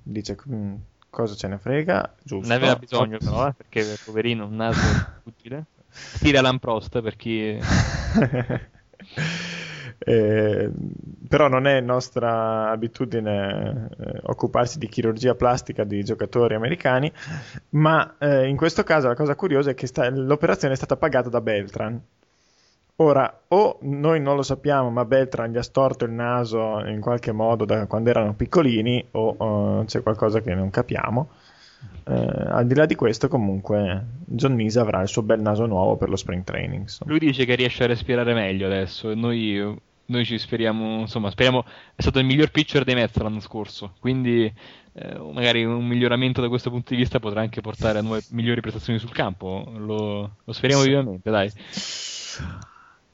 Dice 0.03 0.37
"Mm, 0.51 0.75
cosa 1.13 1.35
ce 1.35 1.47
ne 1.47 1.59
frega? 1.59 2.15
Giusto. 2.23 2.49
Ne 2.49 2.55
aveva 2.55 2.77
bisogno 2.77 3.19
però, 3.19 3.47
eh, 3.47 3.53
perché 3.53 3.99
poverino, 4.03 4.47
un 4.47 4.57
naso 4.57 4.81
utile. 5.25 5.67
Stile 5.89 6.39
Alan 6.39 6.59
Prost 6.59 7.03
per 7.03 7.17
chi... 7.17 7.61
Eh, 10.05 10.69
però 11.29 11.47
non 11.47 11.69
è 11.69 11.81
nostra 11.81 12.71
abitudine 12.71 13.89
eh, 13.97 14.21
occuparsi 14.25 14.81
di 14.81 14.89
chirurgia 14.89 15.37
plastica 15.37 15.85
di 15.85 16.03
giocatori 16.03 16.57
americani, 16.57 17.13
ma 17.71 18.17
eh, 18.19 18.49
in 18.49 18.57
questo 18.57 18.83
caso 18.83 19.07
la 19.07 19.15
cosa 19.15 19.37
curiosa 19.37 19.71
è 19.71 19.75
che 19.75 19.87
sta- 19.87 20.11
l'operazione 20.11 20.75
è 20.75 20.77
stata 20.77 20.97
pagata 20.97 21.29
da 21.29 21.41
Beltran. 21.41 22.03
Ora, 23.03 23.43
o 23.49 23.79
noi 23.83 24.21
non 24.21 24.37
lo 24.37 24.43
sappiamo, 24.43 24.89
ma 24.89 25.05
Beltran 25.05 25.51
gli 25.51 25.57
ha 25.57 25.63
storto 25.63 26.05
il 26.05 26.13
naso 26.13 26.79
in 26.87 27.01
qualche 27.01 27.33
modo 27.33 27.65
da 27.65 27.87
quando 27.87 28.11
erano 28.11 28.35
piccolini, 28.35 29.05
o 29.11 29.81
eh, 29.81 29.85
c'è 29.87 30.03
qualcosa 30.03 30.41
che 30.41 30.55
non 30.55 30.71
capiamo. 30.71 31.29
Eh, 32.05 32.13
al 32.13 32.65
di 32.65 32.75
là 32.77 32.87
di 32.87 32.95
questo, 32.95 33.27
comunque, 33.27 34.05
John 34.25 34.55
Nisa 34.55 34.83
avrà 34.83 35.03
il 35.03 35.09
suo 35.09 35.23
bel 35.23 35.41
naso 35.41 35.67
nuovo 35.67 35.97
per 35.97 36.11
lo 36.11 36.17
spring 36.17 36.45
training. 36.45 36.83
insomma. 36.83 37.11
Lui 37.11 37.19
dice 37.19 37.45
che 37.45 37.57
riesce 37.57 37.83
a 37.83 37.89
respirare 37.89 38.35
meglio 38.35 38.67
adesso 38.67 39.11
e 39.11 39.17
noi, 39.17 39.77
noi 40.07 40.25
ci 40.25 40.39
speriamo, 40.39 41.01
insomma, 41.01 41.29
speriamo... 41.31 41.65
È 41.97 42.03
stato 42.03 42.21
il 42.21 42.25
miglior 42.25 42.53
pitcher 42.53 42.85
dei 42.85 42.95
Mets 42.95 43.17
l'anno 43.17 43.41
scorso, 43.41 43.95
quindi 43.99 44.45
eh, 44.93 45.19
magari 45.33 45.65
un 45.65 45.85
miglioramento 45.85 46.41
da 46.41 46.49
questo 46.49 46.71
punto 46.71 46.95
di 46.95 47.01
vista 47.01 47.19
potrà 47.19 47.41
anche 47.41 47.61
portare 47.61 47.99
a 47.99 48.03
nuove 48.03 48.23
migliori 48.31 48.61
prestazioni 48.61 49.01
sul 49.01 49.11
campo. 49.13 49.73
Lo, 49.77 50.37
lo 50.45 50.53
speriamo 50.53 50.83
Sì. 50.83 50.89
vivamente, 50.89 51.31
dai. 51.31 51.51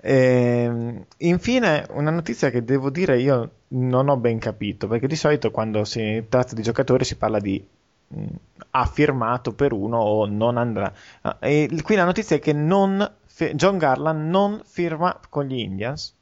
Ehm, 0.00 1.04
infine, 1.18 1.87
una 1.90 2.11
notizia 2.11 2.50
che 2.50 2.64
devo 2.64 2.90
dire 2.90 3.20
io 3.20 3.50
non 3.68 4.08
ho 4.08 4.16
ben 4.16 4.38
capito, 4.38 4.87
perché 4.87 5.06
di 5.06 5.16
solito 5.16 5.50
quando 5.50 5.84
si 5.84 6.24
tratta 6.28 6.54
di 6.54 6.62
giocatori 6.62 7.04
si 7.04 7.16
parla 7.16 7.38
di 7.40 7.64
mh, 8.08 8.24
ha 8.70 8.84
firmato 8.87 9.52
per 9.54 9.72
uno 9.72 9.98
o 9.98 10.26
non 10.26 10.56
andrà. 10.56 10.92
Ah, 11.22 11.37
E 11.40 11.68
qui 11.82 11.96
la 11.96 12.04
notizia 12.04 12.37
è 12.37 12.38
che 12.40 12.52
non 12.52 13.11
John 13.54 13.78
Garland 13.78 14.28
non 14.28 14.61
firma 14.64 15.18
con 15.28 15.44
gli 15.46 15.58
Indians, 15.58 16.14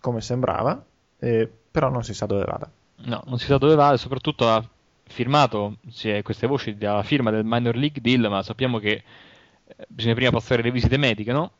come 0.00 0.20
sembrava, 0.20 0.82
eh, 1.18 1.50
però 1.70 1.90
non 1.90 2.02
si 2.04 2.14
sa 2.14 2.26
dove 2.26 2.44
vada. 2.44 2.70
No, 3.04 3.22
non 3.26 3.38
si 3.38 3.46
sa 3.46 3.58
dove 3.58 3.74
va 3.74 3.92
e 3.92 3.98
soprattutto 3.98 4.48
ha 4.48 4.64
firmato 5.04 5.76
queste 6.22 6.46
voci 6.46 6.76
della 6.76 7.02
firma 7.02 7.30
del 7.30 7.44
minor 7.44 7.76
league 7.76 8.00
deal, 8.00 8.30
ma 8.30 8.42
sappiamo 8.42 8.78
che 8.78 9.02
eh, 9.66 9.74
bisogna 9.88 10.14
prima 10.14 10.30
passare 10.30 10.62
le 10.62 10.70
visite 10.70 10.96
mediche, 10.96 11.32
no? 11.32 11.50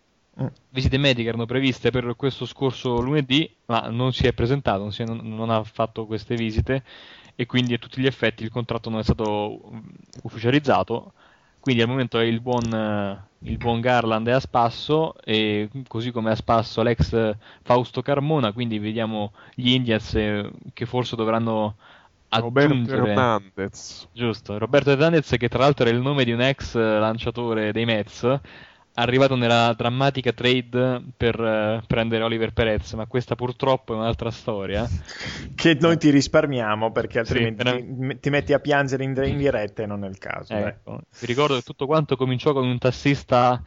Mm. 0.40 0.47
Visite 0.71 0.97
mediche 0.97 1.29
erano 1.29 1.45
previste 1.45 1.90
per 1.90 2.14
questo 2.16 2.47
scorso 2.47 3.01
lunedì, 3.01 3.51
ma 3.66 3.88
non 3.90 4.12
si 4.12 4.27
è 4.27 4.33
presentato, 4.33 4.79
non, 4.81 4.92
si 4.92 5.03
è- 5.03 5.05
non- 5.05 5.21
non 5.23 5.51
ha 5.51 5.62
fatto 5.64 6.07
queste 6.07 6.35
visite 6.37 6.83
e 7.35 7.45
quindi 7.47 7.75
a 7.75 7.79
tutti 7.79 8.01
gli 8.01 8.07
effetti 8.07 8.42
il 8.42 8.51
contratto 8.51 8.88
non 8.90 9.01
è 9.01 9.03
stato 9.03 9.61
mm, 9.73 9.79
ufficializzato. 10.23 11.12
Quindi 11.61 11.83
al 11.83 11.88
momento 11.88 12.18
è 12.18 12.25
il 12.25 12.40
buon, 12.40 12.73
eh, 12.75 13.23
il 13.51 13.57
buon 13.57 13.81
Garland 13.81 14.27
è 14.27 14.33
a 14.33 14.40
spasso 14.40 15.14
e 15.23 15.68
così 15.87 16.11
come 16.11 16.31
è 16.31 16.33
a 16.33 16.37
spasso 16.37 16.83
l'ex 16.83 17.37
Fausto 17.62 18.03
Carmona, 18.03 18.53
quindi 18.53 18.79
vediamo 18.81 19.33
gli 19.55 19.71
Indians 19.71 20.14
eh, 20.14 20.51
che 20.73 20.87
forse 20.87 21.14
dovranno 21.14 21.77
Roberto 22.31 22.73
Hernandez. 23.11 24.09
Giusto, 24.12 24.59
Roberto 24.59 24.90
Hernandez 24.90 25.37
che 25.38 25.49
tra 25.49 25.61
l'altro 25.61 25.87
era 25.87 25.95
il 25.95 26.03
nome 26.03 26.25
di 26.25 26.33
un 26.33 26.40
ex 26.40 26.75
eh, 26.75 26.99
lanciatore 26.99 27.71
dei 27.73 27.85
Mets, 27.85 28.40
arrivato 28.94 29.37
nella 29.37 29.74
drammatica 29.76 30.33
trade 30.33 31.02
per 31.16 31.40
eh, 31.40 31.83
prendere 31.87 32.24
Oliver 32.24 32.52
Perez, 32.52 32.92
ma 32.92 33.07
questa 33.07 33.35
purtroppo 33.35 33.94
è 33.94 33.96
un'altra 33.96 34.31
storia. 34.31 34.87
Che 35.55 35.76
noi 35.81 35.96
ti 35.96 36.11
risparmiamo 36.11 36.90
perché 36.90 37.20
altrimenti 37.20 37.62
veramente. 37.62 38.14
ti, 38.14 38.20
ti 38.20 38.31
metti 38.31 38.52
a 38.52 38.59
piangere 38.59 39.05
in, 39.05 39.14
in 39.24 39.37
diretta 39.37 39.83
e 39.83 39.87
non 39.87 40.05
è 40.05 40.09
il 40.09 40.18
caso. 40.18 40.52
Ecco, 40.52 41.00
vi 41.20 41.26
ricordo 41.26 41.55
che 41.55 41.62
tutto 41.62 41.87
quanto 41.87 42.16
cominciò 42.16 42.52
con 42.52 42.66
un 42.66 42.78
tassista 42.78 43.62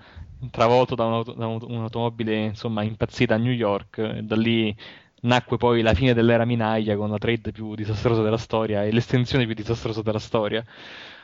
travolto 0.52 0.96
da, 0.96 1.06
un'auto- 1.06 1.34
da 1.34 1.48
un- 1.48 1.64
un'automobile 1.66 2.36
insomma 2.36 2.84
impazzita 2.84 3.36
a 3.36 3.38
New 3.38 3.54
York 3.54 3.98
e 3.98 4.22
da 4.24 4.36
lì 4.36 4.76
nacque 5.22 5.58
poi 5.58 5.82
la 5.82 5.94
fine 5.94 6.14
dell'era 6.14 6.46
minaglia 6.46 6.96
con 6.98 7.10
la 7.10 7.18
trade 7.18 7.52
più 7.52 7.74
disastrosa 7.76 8.22
della 8.22 8.38
storia 8.38 8.84
e 8.84 8.92
l'estensione 8.92 9.46
più 9.46 9.56
disastrosa 9.56 10.02
della 10.02 10.20
storia. 10.20 10.64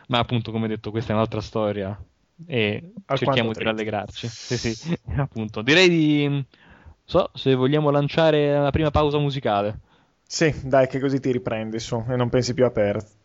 Ma 0.08 0.20
appunto, 0.20 0.52
come 0.52 0.68
detto, 0.68 0.92
questa 0.92 1.12
è 1.12 1.16
un'altra 1.16 1.42
storia 1.42 1.98
e 2.48 2.92
Alquanto 3.06 3.26
cerchiamo 3.26 3.52
di 3.54 3.64
rallegrarci. 3.64 4.28
Sì, 4.28 4.58
sì, 4.58 4.98
appunto. 5.18 5.62
Direi 5.62 5.90
di 5.90 6.46
so 7.04 7.30
se 7.34 7.56
vogliamo 7.56 7.90
lanciare 7.90 8.58
la 8.58 8.72
prima 8.72 8.92
pausa 8.92 9.18
musicale. 9.18 9.80
Sì, 10.26 10.54
dai, 10.64 10.88
che 10.88 11.00
così 11.00 11.20
ti 11.20 11.32
riprendi 11.32 11.80
su 11.80 12.04
e 12.08 12.16
non 12.16 12.30
pensi 12.30 12.54
più 12.54 12.66
a 12.66 12.72
Perez. 12.72 13.18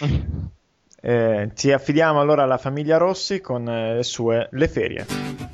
Eh, 1.00 1.52
ci 1.54 1.70
affidiamo 1.70 2.18
allora 2.18 2.42
alla 2.42 2.58
famiglia 2.58 2.96
Rossi 2.96 3.40
con 3.40 3.68
eh, 3.68 3.94
le 3.94 4.02
sue 4.02 4.48
Le 4.50 4.66
Ferie. 4.66 5.47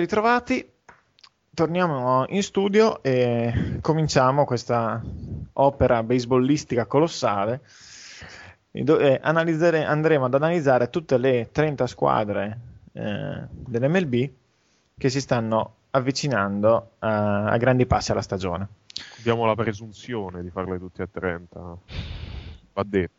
Ritrovati, 0.00 0.68
torniamo 1.54 2.24
in 2.28 2.42
studio 2.42 3.02
e 3.02 3.78
cominciamo 3.80 4.44
questa 4.44 5.02
opera 5.52 6.02
baseballistica 6.02 6.86
colossale. 6.86 7.60
E 8.72 8.84
e 8.86 9.18
analizzere- 9.22 9.84
andremo 9.84 10.26
ad 10.26 10.34
analizzare 10.34 10.90
tutte 10.90 11.18
le 11.18 11.50
30 11.52 11.86
squadre 11.86 12.60
eh, 12.92 13.42
dell'MLB 13.50 14.30
che 14.96 15.08
si 15.08 15.20
stanno 15.20 15.74
avvicinando 15.90 16.92
a, 17.00 17.46
a 17.46 17.56
grandi 17.56 17.86
passi 17.86 18.12
alla 18.12 18.22
stagione. 18.22 18.68
Abbiamo 19.18 19.44
la 19.44 19.54
presunzione 19.54 20.42
di 20.42 20.50
farle 20.50 20.78
tutte 20.78 21.02
a 21.02 21.08
30. 21.10 21.76
Va 22.72 22.82
detto. 22.84 23.18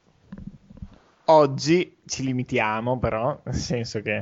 Oggi 1.26 1.98
ci 2.06 2.24
limitiamo 2.24 2.98
però, 2.98 3.40
nel 3.44 3.56
senso 3.56 4.02
che 4.02 4.22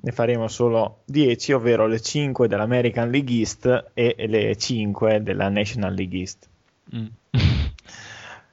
ne 0.00 0.12
faremo 0.12 0.48
solo 0.48 1.02
10, 1.06 1.52
ovvero 1.52 1.86
le 1.86 2.00
5 2.00 2.46
dell'American 2.46 3.10
League 3.10 3.34
East 3.34 3.90
e 3.94 4.14
le 4.28 4.56
5 4.56 5.22
della 5.22 5.48
National 5.48 5.94
League 5.94 6.18
East. 6.18 6.48
Mm. 6.94 7.06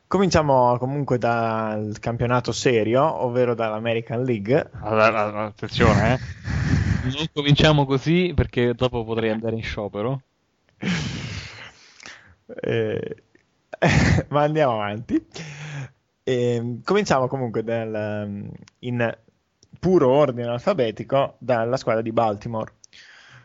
Cominciamo 0.08 0.77
comunque 0.77 1.17
dal 1.17 1.97
campionato 1.99 2.51
serio, 2.51 3.03
ovvero 3.03 3.53
dall'American 3.53 4.23
League. 4.23 4.69
Allora, 4.81 5.45
attenzione, 5.45 6.13
eh. 6.13 6.19
Non 7.05 7.27
cominciamo 7.31 7.86
così 7.86 8.34
perché 8.36 8.73
dopo 8.73 9.03
potrei 9.03 9.29
andare 9.29 9.55
in 9.55 9.63
sciopero. 9.63 10.21
Eh, 12.47 13.23
ma 14.29 14.43
andiamo 14.43 14.73
avanti. 14.73 15.25
Eh, 16.23 16.79
cominciamo 16.84 17.27
comunque 17.27 17.63
dal, 17.63 18.47
in 18.79 19.17
puro 19.79 20.09
ordine 20.09 20.47
alfabetico 20.47 21.35
dalla 21.39 21.77
squadra 21.77 22.01
di 22.01 22.11
Baltimore. 22.11 22.73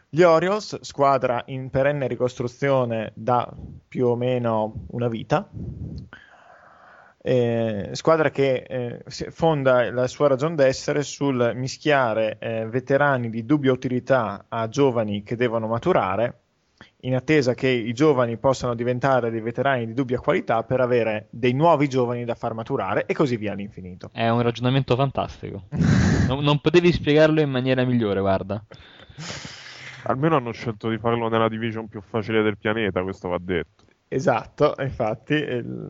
Gli 0.08 0.22
Orioles, 0.22 0.80
squadra 0.80 1.42
in 1.46 1.70
perenne 1.70 2.08
ricostruzione 2.08 3.12
da 3.14 3.48
più 3.86 4.06
o 4.06 4.16
meno 4.16 4.86
una 4.88 5.08
vita, 5.08 5.48
eh, 7.22 7.90
squadra 7.92 8.30
che 8.30 8.64
eh, 8.66 9.04
fonda 9.30 9.92
la 9.92 10.06
sua 10.06 10.28
ragion 10.28 10.56
d'essere 10.56 11.02
sul 11.02 11.52
mischiare 11.54 12.38
eh, 12.38 12.66
veterani 12.66 13.28
di 13.28 13.44
dubbia 13.44 13.72
utilità 13.72 14.46
a 14.48 14.68
giovani 14.68 15.22
che 15.22 15.36
devono 15.36 15.66
maturare, 15.66 16.40
in 17.02 17.14
attesa 17.14 17.54
che 17.54 17.68
i 17.68 17.92
giovani 17.92 18.36
possano 18.36 18.74
diventare 18.74 19.30
dei 19.30 19.40
veterani 19.40 19.86
di 19.86 19.94
dubbia 19.94 20.18
qualità 20.18 20.62
per 20.62 20.80
avere 20.80 21.28
dei 21.30 21.52
nuovi 21.52 21.88
giovani 21.88 22.24
da 22.24 22.34
far 22.34 22.54
maturare 22.54 23.06
e 23.06 23.14
così 23.14 23.36
via 23.36 23.52
all'infinito. 23.52 24.10
È 24.12 24.28
un 24.28 24.42
ragionamento 24.42 24.96
fantastico. 24.96 25.64
Non, 26.30 26.44
non 26.44 26.60
potevi 26.60 26.92
spiegarlo 26.92 27.40
in 27.40 27.50
maniera 27.50 27.84
migliore, 27.84 28.20
guarda. 28.20 28.62
Almeno 30.04 30.36
hanno 30.36 30.52
scelto 30.52 30.88
di 30.88 30.96
farlo 30.96 31.28
nella 31.28 31.48
division 31.48 31.88
più 31.88 32.00
facile 32.00 32.40
del 32.42 32.56
pianeta, 32.56 33.02
questo 33.02 33.28
va 33.28 33.38
detto. 33.40 33.82
Esatto, 34.06 34.76
infatti 34.78 35.44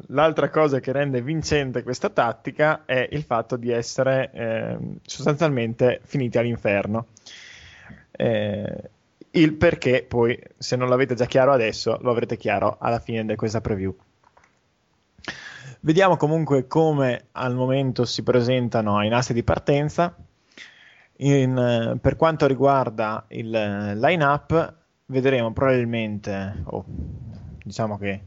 l'altra 0.08 0.48
cosa 0.48 0.80
che 0.80 0.92
rende 0.92 1.20
vincente 1.20 1.82
questa 1.82 2.08
tattica 2.08 2.84
è 2.86 3.06
il 3.12 3.22
fatto 3.22 3.56
di 3.56 3.70
essere 3.70 4.30
eh, 4.32 4.78
sostanzialmente 5.02 6.00
finiti 6.04 6.38
all'inferno. 6.38 7.08
Eh, 8.10 8.90
il 9.32 9.54
perché 9.54 10.04
poi, 10.06 10.38
se 10.58 10.76
non 10.76 10.88
l'avete 10.88 11.14
già 11.14 11.26
chiaro 11.26 11.52
adesso, 11.52 11.98
lo 12.02 12.10
avrete 12.10 12.36
chiaro 12.36 12.76
alla 12.80 12.98
fine 12.98 13.24
di 13.24 13.36
questa 13.36 13.60
preview. 13.60 13.94
Vediamo 15.82 16.16
comunque 16.16 16.66
come 16.66 17.28
al 17.32 17.54
momento 17.54 18.04
si 18.04 18.22
presentano 18.22 19.02
i 19.02 19.08
nastri 19.08 19.34
di 19.34 19.42
partenza. 19.42 20.14
In, 21.22 21.56
eh, 21.56 21.98
per 21.98 22.16
quanto 22.16 22.46
riguarda 22.46 23.24
il 23.28 23.54
eh, 23.54 23.94
line-up, 23.94 24.74
vedremo 25.06 25.52
probabilmente, 25.52 26.62
o 26.64 26.84
diciamo 27.62 27.98
che 27.98 28.26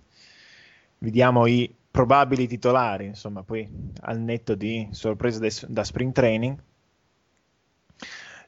vediamo 0.99 1.45
i 1.47 1.73
probabili 1.91 2.47
titolari, 2.47 3.05
insomma, 3.05 3.43
poi 3.43 3.69
al 4.01 4.19
netto 4.19 4.55
di 4.55 4.87
sorprese 4.91 5.67
da 5.67 5.83
spring 5.83 6.11
training. 6.11 6.57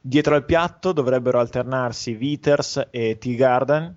Dietro 0.08 0.36
al 0.36 0.46
piatto 0.46 0.92
dovrebbero 0.92 1.40
alternarsi 1.40 2.14
Viters 2.14 2.90
e 2.92 3.18
T-Garden, 3.18 3.96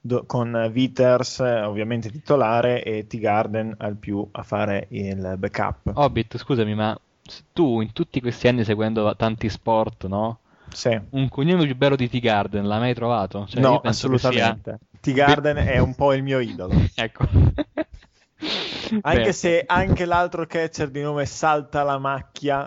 do- 0.00 0.24
con 0.24 0.70
Viters 0.72 1.40
eh, 1.40 1.60
ovviamente 1.60 2.10
titolare 2.10 2.82
e 2.82 3.06
T-Garden 3.06 3.74
al 3.76 3.96
più 3.96 4.26
a 4.32 4.42
fare 4.42 4.86
il 4.88 5.34
backup. 5.36 5.90
Hobbit, 5.92 6.38
scusami, 6.38 6.74
ma 6.74 6.98
tu 7.52 7.82
in 7.82 7.92
tutti 7.92 8.22
questi 8.22 8.48
anni 8.48 8.64
seguendo 8.64 9.14
tanti 9.14 9.50
sport, 9.50 10.06
no? 10.06 10.38
Sì. 10.72 10.98
Un 11.10 11.28
cognome 11.28 11.66
più 11.66 11.76
bello 11.76 11.94
di 11.96 12.08
T-Garden 12.08 12.66
l'hai 12.66 12.78
mai 12.80 12.94
trovato? 12.94 13.44
Cioè, 13.46 13.60
io 13.60 13.68
No, 13.68 13.80
che 13.80 13.92
sia- 13.92 14.08
assolutamente. 14.08 14.78
T-Garden 14.98 15.56
è 15.58 15.76
un 15.76 15.94
po' 15.94 16.14
il 16.14 16.22
mio 16.22 16.38
idolo. 16.38 16.72
Ecco. 16.96 17.28
Anche 19.02 19.22
Beh. 19.24 19.32
se 19.32 19.62
anche 19.66 20.04
l'altro 20.06 20.46
catcher 20.46 20.88
di 20.90 21.02
nome 21.02 21.26
Salta 21.26 21.82
la 21.82 21.98
macchia 21.98 22.64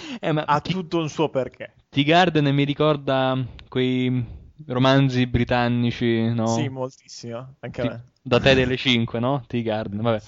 Eh, 0.20 0.32
ma 0.32 0.42
ha 0.46 0.60
T- 0.60 0.70
tutto 0.70 0.98
un 0.98 1.08
suo 1.08 1.28
perché. 1.28 1.74
T-Garden 1.90 2.52
mi 2.54 2.64
ricorda 2.64 3.36
quei 3.68 4.24
romanzi 4.66 5.26
britannici, 5.26 6.32
no? 6.34 6.46
Sì, 6.48 6.68
moltissimo. 6.68 7.54
Anche 7.60 7.80
a 7.80 7.84
Ti- 7.84 7.88
me. 7.90 8.04
da 8.22 8.40
te 8.40 8.54
delle 8.54 8.76
5, 8.76 9.20
no? 9.20 9.44
T-Garden, 9.46 10.00
vabbè. 10.00 10.20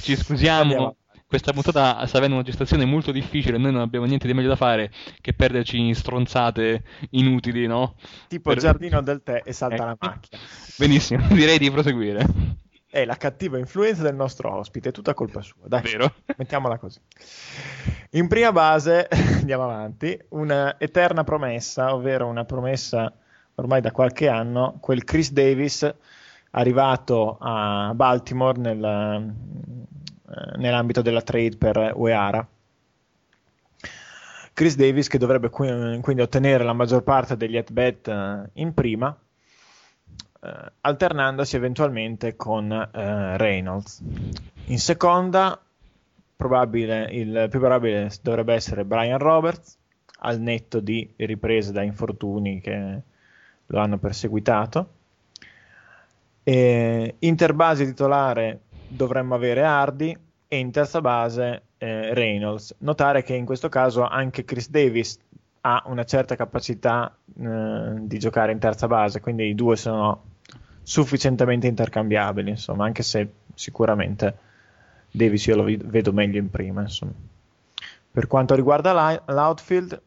Ci 0.00 0.16
scusiamo. 0.16 0.60
Andiamo. 0.62 0.96
Questa 1.26 1.52
puntata 1.52 2.06
sta 2.06 2.18
avendo 2.18 2.36
una 2.36 2.44
gestazione 2.44 2.84
molto 2.84 3.10
difficile, 3.10 3.58
noi 3.58 3.72
non 3.72 3.80
abbiamo 3.80 4.06
niente 4.06 4.28
di 4.28 4.34
meglio 4.34 4.50
da 4.50 4.56
fare 4.56 4.92
che 5.20 5.32
perderci 5.32 5.78
in 5.78 5.94
stronzate 5.94 6.84
inutili, 7.10 7.66
no? 7.66 7.96
Tipo 8.28 8.50
Per- 8.50 8.60
Giardino 8.60 9.02
del 9.02 9.22
Tè 9.24 9.42
e 9.44 9.52
Salta 9.52 9.74
Eh. 9.82 9.86
la 9.86 9.96
macchia. 9.98 10.38
Benissimo, 10.78 11.26
direi 11.34 11.58
di 11.58 11.70
proseguire. 11.72 12.24
È 12.94 13.04
la 13.04 13.16
cattiva 13.16 13.58
influenza 13.58 14.04
del 14.04 14.14
nostro 14.14 14.54
ospite, 14.54 14.90
è 14.90 14.92
tutta 14.92 15.14
colpa 15.14 15.40
sua. 15.40 15.66
Dai, 15.66 15.82
Vero? 15.82 16.14
mettiamola 16.38 16.78
così. 16.78 17.00
In 18.10 18.28
prima 18.28 18.52
base, 18.52 19.08
andiamo 19.10 19.64
avanti, 19.64 20.16
una 20.28 20.78
eterna 20.78 21.24
promessa, 21.24 21.92
ovvero 21.92 22.28
una 22.28 22.44
promessa 22.44 23.12
ormai 23.56 23.80
da 23.80 23.90
qualche 23.90 24.28
anno, 24.28 24.76
quel 24.78 25.02
Chris 25.02 25.32
Davis 25.32 25.92
arrivato 26.52 27.36
a 27.40 27.90
Baltimore 27.96 28.60
nel, 28.60 28.84
eh, 28.84 30.56
nell'ambito 30.58 31.02
della 31.02 31.22
trade 31.22 31.56
per 31.56 31.94
Ueara. 31.96 32.46
Chris 34.52 34.76
Davis 34.76 35.08
che 35.08 35.18
dovrebbe 35.18 35.50
qui- 35.50 35.98
quindi 36.00 36.22
ottenere 36.22 36.62
la 36.62 36.72
maggior 36.72 37.02
parte 37.02 37.36
degli 37.36 37.56
at-bat 37.56 38.06
eh, 38.06 38.50
in 38.52 38.72
prima, 38.72 39.18
eh, 40.44 40.72
alternandosi 40.82 41.56
eventualmente 41.56 42.36
con 42.36 42.70
eh, 42.70 43.36
Reynolds. 43.38 44.02
In 44.66 44.78
seconda, 44.78 45.58
probabile, 46.36 47.08
il 47.10 47.46
più 47.50 47.58
probabile 47.58 48.10
dovrebbe 48.20 48.52
essere 48.52 48.84
Brian 48.84 49.18
Roberts, 49.18 49.78
al 50.18 50.40
netto 50.40 50.80
di 50.80 51.10
riprese 51.16 51.72
da 51.72 51.82
infortuni 51.82 52.60
che 52.60 53.00
lo 53.66 53.78
hanno 53.78 53.96
perseguitato. 53.96 54.88
E 56.42 57.14
interbase 57.20 57.86
titolare 57.86 58.60
dovremmo 58.86 59.34
avere 59.34 59.64
Hardy 59.64 60.14
e 60.46 60.58
in 60.58 60.70
terza 60.70 61.00
base 61.00 61.62
eh, 61.78 62.12
Reynolds. 62.12 62.74
Notare 62.78 63.22
che 63.22 63.34
in 63.34 63.46
questo 63.46 63.70
caso 63.70 64.06
anche 64.06 64.44
Chris 64.44 64.68
Davis 64.68 65.18
ha 65.62 65.82
una 65.86 66.04
certa 66.04 66.36
capacità 66.36 67.16
eh, 67.38 67.94
di 68.00 68.18
giocare 68.18 68.52
in 68.52 68.58
terza 68.58 68.86
base, 68.86 69.20
quindi 69.20 69.48
i 69.48 69.54
due 69.54 69.76
sono 69.76 70.32
sufficientemente 70.84 71.66
intercambiabili, 71.66 72.50
insomma, 72.50 72.84
anche 72.84 73.02
se 73.02 73.28
sicuramente 73.54 74.38
Davis 75.10 75.46
io 75.46 75.56
lo 75.56 75.64
vedo 75.64 76.12
meglio 76.12 76.38
in 76.38 76.50
prima. 76.50 76.82
Insomma. 76.82 77.12
Per 78.10 78.26
quanto 78.28 78.54
riguarda 78.54 78.92
l'ou- 78.92 79.22
l'outfield, 79.34 80.00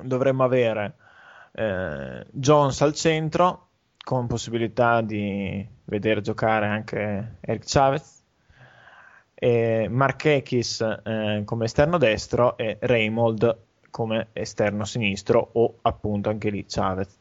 dovremmo 0.00 0.44
avere 0.44 0.94
eh, 1.52 2.24
Jones 2.30 2.80
al 2.80 2.94
centro 2.94 3.66
con 4.02 4.26
possibilità 4.26 5.02
di 5.02 5.66
vedere 5.84 6.22
giocare 6.22 6.66
anche 6.66 7.36
Eric 7.40 7.64
Chavez, 7.66 8.22
e 9.34 9.86
Marchekis 9.88 10.80
eh, 11.04 11.42
come 11.44 11.66
esterno 11.66 11.96
destro 11.98 12.56
e 12.56 12.76
Reymold 12.80 13.58
come 13.90 14.28
esterno 14.32 14.84
sinistro 14.84 15.50
o 15.52 15.78
appunto 15.82 16.28
anche 16.28 16.50
lì 16.50 16.64
Chavez. 16.66 17.17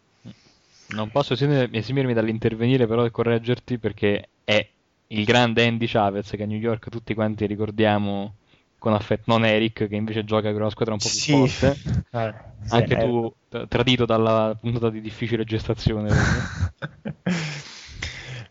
Non 0.89 1.10
posso 1.10 1.34
esim- 1.34 1.73
esimermi 1.73 2.13
dall'intervenire 2.13 2.88
però 2.88 3.06
e 3.06 3.12
correggerti 3.12 3.78
perché 3.78 4.30
è 4.43 4.67
il 5.08 5.26
grande 5.26 5.65
Andy 5.65 5.88
Chavez 5.88 6.32
che 6.32 6.43
a 6.43 6.45
New 6.45 6.58
York 6.58 6.89
tutti 6.89 7.13
quanti 7.13 7.45
ricordiamo 7.45 8.36
con 8.78 8.93
affetto, 8.93 9.23
non 9.28 9.45
Eric 9.45 9.88
che 9.88 9.95
invece 9.95 10.23
gioca 10.23 10.52
con 10.52 10.62
una 10.62 10.69
squadra 10.69 10.93
un 10.93 11.00
po' 11.00 11.10
più 11.10 11.19
Sì. 11.19 11.47
forte. 11.47 12.06
Eh, 12.17 12.34
Anche 12.69 12.97
eh. 12.97 13.06
tu 13.06 13.34
tradito 13.67 14.06
dalla 14.06 14.58
puntata 14.60 14.89
di 14.89 15.02
difficile 15.02 15.43
gestazione. 15.43 16.10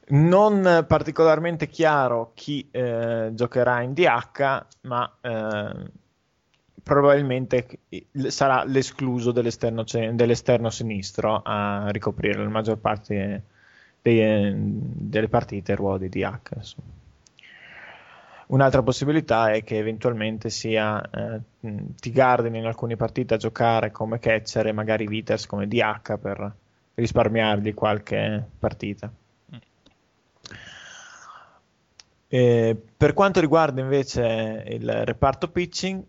non 0.09 0.85
particolarmente 0.87 1.68
chiaro 1.68 2.33
chi 2.35 2.68
eh, 2.70 3.31
giocherà 3.33 3.83
in 3.83 3.92
DH, 3.92 4.64
ma 4.83 5.18
eh, 5.20 5.90
probabilmente 6.87 7.66
il- 7.88 8.31
sarà 8.31 8.62
l'escluso 8.62 9.33
dell'esterno, 9.33 9.83
dell'esterno 9.83 10.70
sinistro 10.70 11.42
a 11.42 11.88
ricoprire 11.90 12.40
la 12.40 12.49
maggior 12.49 12.79
parte 12.79 13.42
dei- 14.01 14.55
delle 14.55 15.29
partite 15.29 15.72
il 15.72 15.79
ruolo 15.79 15.99
di 15.99 16.09
DH. 16.09 16.77
Un'altra 18.46 18.85
possibilità 18.85 19.51
è 19.51 19.64
che 19.64 19.79
eventualmente 19.79 20.49
sia 20.49 21.03
eh, 21.11 21.40
T-Garden 21.99 22.55
in 22.55 22.66
alcune 22.66 22.94
partite 22.94 23.35
a 23.35 23.38
giocare 23.38 23.90
come 23.90 24.20
catcher 24.20 24.68
e 24.68 24.72
magari 24.72 25.09
Viters 25.09 25.46
come 25.46 25.66
DH 25.66 26.18
per 26.18 26.55
risparmiargli 26.94 27.75
qualche 27.75 28.46
partita. 28.61 29.11
Eh, 32.29 32.77
per 32.96 33.12
quanto 33.12 33.40
riguarda 33.40 33.81
invece 33.81 34.62
il 34.68 35.05
reparto 35.05 35.49
pitching, 35.51 36.05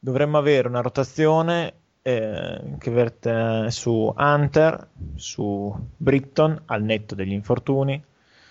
dovremmo 0.00 0.38
avere 0.38 0.66
una 0.66 0.80
rotazione 0.80 1.74
eh, 2.02 2.76
che 2.78 2.90
verte 2.90 3.70
su 3.70 4.12
Hunter, 4.16 4.88
su 5.14 5.72
Britton 5.96 6.62
al 6.66 6.82
netto 6.82 7.14
degli 7.14 7.32
infortuni, 7.32 8.02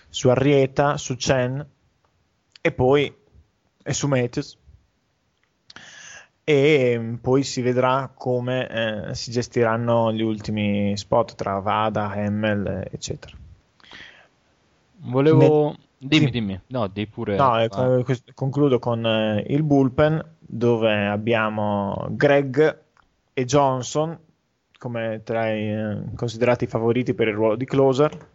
su 0.07 0.29
Arrieta, 0.29 0.97
su 0.97 1.15
Chen 1.15 1.65
e 2.61 2.71
poi 2.71 3.13
e 3.81 3.93
su 3.93 4.07
Matthews. 4.07 4.57
E 6.43 6.95
mm, 6.97 7.15
poi 7.15 7.43
si 7.43 7.61
vedrà 7.61 8.11
come 8.13 9.09
eh, 9.09 9.15
si 9.15 9.31
gestiranno 9.31 10.11
gli 10.13 10.21
ultimi 10.21 10.95
spot 10.95 11.35
tra 11.35 11.59
Vada, 11.59 12.15
Hemmel, 12.15 12.87
eccetera. 12.91 13.35
Volevo... 15.01 15.75
Dimmi, 15.99 16.25
Sì. 16.25 16.31
dimmi. 16.31 16.59
No, 16.67 16.87
di 16.87 17.05
pure... 17.07 17.35
No, 17.35 17.53
ah. 17.53 18.03
concludo 18.33 18.79
con 18.79 19.05
eh, 19.05 19.43
il 19.47 19.63
bullpen 19.63 20.23
dove 20.39 21.07
abbiamo 21.07 22.07
Greg 22.11 22.79
e 23.33 23.45
Johnson 23.45 24.17
come 24.79 25.21
tra 25.23 25.51
i 25.51 25.67
eh, 25.67 25.97
considerati 26.15 26.65
favoriti 26.65 27.13
per 27.13 27.27
il 27.27 27.33
ruolo 27.35 27.55
di 27.55 27.65
closer. 27.65 28.27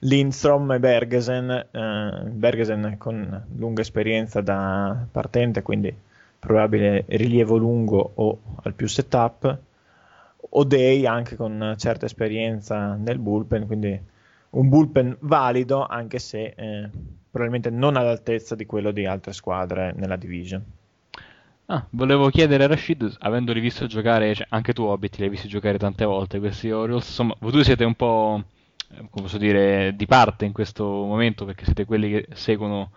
Lindstrom 0.00 0.72
e 0.72 0.80
Bergesen, 0.80 1.50
eh, 1.70 2.22
Bergesen 2.28 2.96
con 2.98 3.46
lunga 3.56 3.82
esperienza 3.82 4.40
da 4.40 5.06
partente, 5.10 5.62
quindi 5.62 5.94
probabile 6.40 7.04
rilievo 7.06 7.56
lungo 7.56 8.10
o 8.14 8.38
al 8.64 8.74
più 8.74 8.88
setup. 8.88 9.58
O'Day 10.54 11.06
anche 11.06 11.36
con 11.36 11.74
certa 11.78 12.06
esperienza 12.06 12.94
nel 12.96 13.18
bullpen, 13.20 13.66
quindi 13.66 14.00
un 14.52 14.68
bullpen 14.68 15.16
valido, 15.20 15.86
anche 15.86 16.18
se 16.18 16.54
eh, 16.56 16.90
probabilmente 17.30 17.70
non 17.70 17.96
all'altezza 17.96 18.54
di 18.54 18.66
quello 18.66 18.90
di 18.90 19.06
altre 19.06 19.32
squadre 19.32 19.92
nella 19.96 20.16
division. 20.16 20.62
Ah, 21.66 21.86
volevo 21.90 22.28
chiedere 22.28 22.64
a 22.64 22.66
Rashid, 22.66 23.16
avendoli 23.20 23.60
visto 23.60 23.86
giocare, 23.86 24.34
cioè, 24.34 24.46
anche 24.50 24.72
tu 24.72 24.82
Hobbit 24.82 25.16
li 25.16 25.24
hai 25.24 25.30
visti 25.30 25.48
giocare 25.48 25.78
tante 25.78 26.04
volte 26.04 26.38
questi 26.38 26.70
Orioles, 26.70 27.06
insomma, 27.06 27.34
voi 27.38 27.52
due 27.52 27.64
siete 27.64 27.84
un 27.84 27.94
po', 27.94 28.42
eh, 28.90 29.06
come 29.08 29.24
posso 29.24 29.38
dire, 29.38 29.94
di 29.96 30.06
parte 30.06 30.44
in 30.44 30.52
questo 30.52 30.84
momento 30.84 31.46
perché 31.46 31.64
siete 31.64 31.86
quelli 31.86 32.10
che 32.10 32.26
seguono 32.34 32.90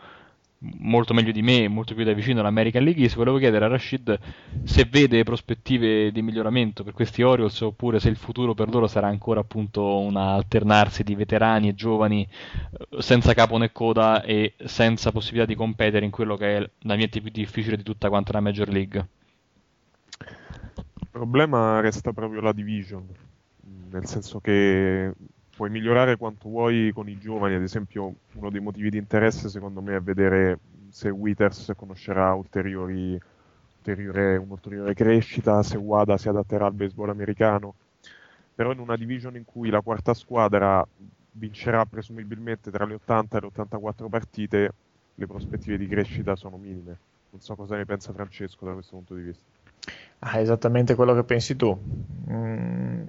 molto 0.80 1.14
meglio 1.14 1.32
di 1.32 1.42
me, 1.42 1.68
molto 1.68 1.94
più 1.94 2.04
da 2.04 2.14
vicino 2.14 2.42
l'American 2.42 2.84
League 2.84 3.02
East. 3.02 3.16
Volevo 3.16 3.38
chiedere 3.38 3.66
a 3.66 3.68
Rashid 3.68 4.20
se 4.64 4.86
vede 4.86 5.24
prospettive 5.24 6.12
di 6.12 6.22
miglioramento 6.22 6.84
per 6.84 6.94
questi 6.94 7.22
Orioles 7.22 7.60
oppure 7.62 8.00
se 8.00 8.10
il 8.10 8.16
futuro 8.16 8.54
per 8.54 8.70
loro 8.70 8.88
sarà 8.88 9.08
ancora 9.08 9.40
appunto 9.40 10.00
un 10.00 10.16
alternarsi 10.16 11.04
di 11.04 11.16
veterani 11.16 11.70
e 11.70 11.76
giovani 11.76 12.28
eh, 12.28 13.02
senza 13.02 13.34
capo 13.34 13.58
né 13.58 13.72
coda 13.72 14.24
e 14.24 14.54
senza 14.64 15.12
possibilità 15.12 15.48
di 15.48 15.56
competere 15.56 16.06
in 16.06 16.12
quello 16.12 16.36
che 16.36 16.58
è 16.58 16.70
l'ambiente 16.80 17.22
più 17.22 17.32
difficile 17.32 17.78
di 17.78 17.84
tutta 17.84 18.10
quanta 18.10 18.34
la 18.34 18.40
Major 18.42 18.68
League. 18.70 19.08
Il 21.00 21.08
problema 21.12 21.80
resta 21.80 22.12
proprio 22.12 22.42
la 22.42 22.52
division, 22.52 23.08
nel 23.90 24.06
senso 24.06 24.40
che 24.40 25.14
puoi 25.56 25.70
migliorare 25.70 26.18
quanto 26.18 26.50
vuoi 26.50 26.92
con 26.94 27.08
i 27.08 27.18
giovani, 27.18 27.56
ad 27.56 27.62
esempio 27.62 28.14
uno 28.34 28.50
dei 28.50 28.60
motivi 28.60 28.90
di 28.90 28.98
interesse 28.98 29.50
secondo 29.50 29.82
me 29.82 29.96
è 29.96 30.02
vedere 30.02 30.60
se 30.90 31.10
Withers 31.10 31.72
conoscerà 31.76 32.34
ulteriori, 32.34 33.20
ulteriore, 33.78 34.38
un'ulteriore 34.38 34.94
crescita, 34.94 35.64
se 35.64 35.78
Wada 35.78 36.18
si 36.18 36.30
adatterà 36.30 36.66
al 36.66 36.74
baseball 36.74 37.10
americano, 37.10 37.76
però 38.54 38.72
in 38.72 38.80
una 38.80 38.96
division 38.96 39.36
in 39.36 39.46
cui 39.46 39.70
la 39.70 39.82
quarta 39.82 40.14
squadra 40.14 40.86
vincerà 41.32 41.86
presumibilmente 41.86 42.72
tra 42.72 42.86
le 42.86 42.96
80 42.96 43.38
e 43.38 43.42
le 43.42 43.48
84 43.48 44.10
partite, 44.10 44.74
le 45.16 45.28
prospettive 45.28 45.78
di 45.78 45.88
crescita 45.88 46.36
sono 46.36 46.58
minime. 46.58 46.98
Non 47.32 47.42
so 47.42 47.56
cosa 47.56 47.76
ne 47.76 47.86
pensa 47.86 48.14
Francesco 48.14 48.66
da 48.66 48.74
questo 48.74 48.96
punto 48.96 49.16
di 49.16 49.24
vista. 49.24 49.44
Ah, 50.20 50.40
esattamente 50.40 50.96
quello 50.96 51.14
che 51.14 51.24
pensi 51.24 51.56
tu. 51.56 51.78
Mm, 52.30 53.04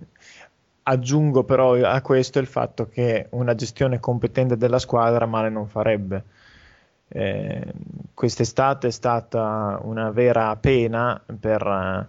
aggiungo 0.89 1.45
però 1.45 1.75
a 1.75 2.01
questo 2.01 2.39
il 2.39 2.47
fatto 2.47 2.89
che 2.89 3.27
una 3.31 3.55
gestione 3.55 3.99
competente 3.99 4.57
della 4.57 4.79
squadra 4.79 5.27
male 5.27 5.49
non 5.49 5.67
farebbe. 5.69 6.25
Eh, 7.09 7.73
quest'estate 8.15 8.89
è 8.89 8.91
stata 8.91 9.79
una 9.83 10.11
vera 10.11 10.55
pena 10.57 11.21
per 11.39 11.63
eh, 11.63 12.09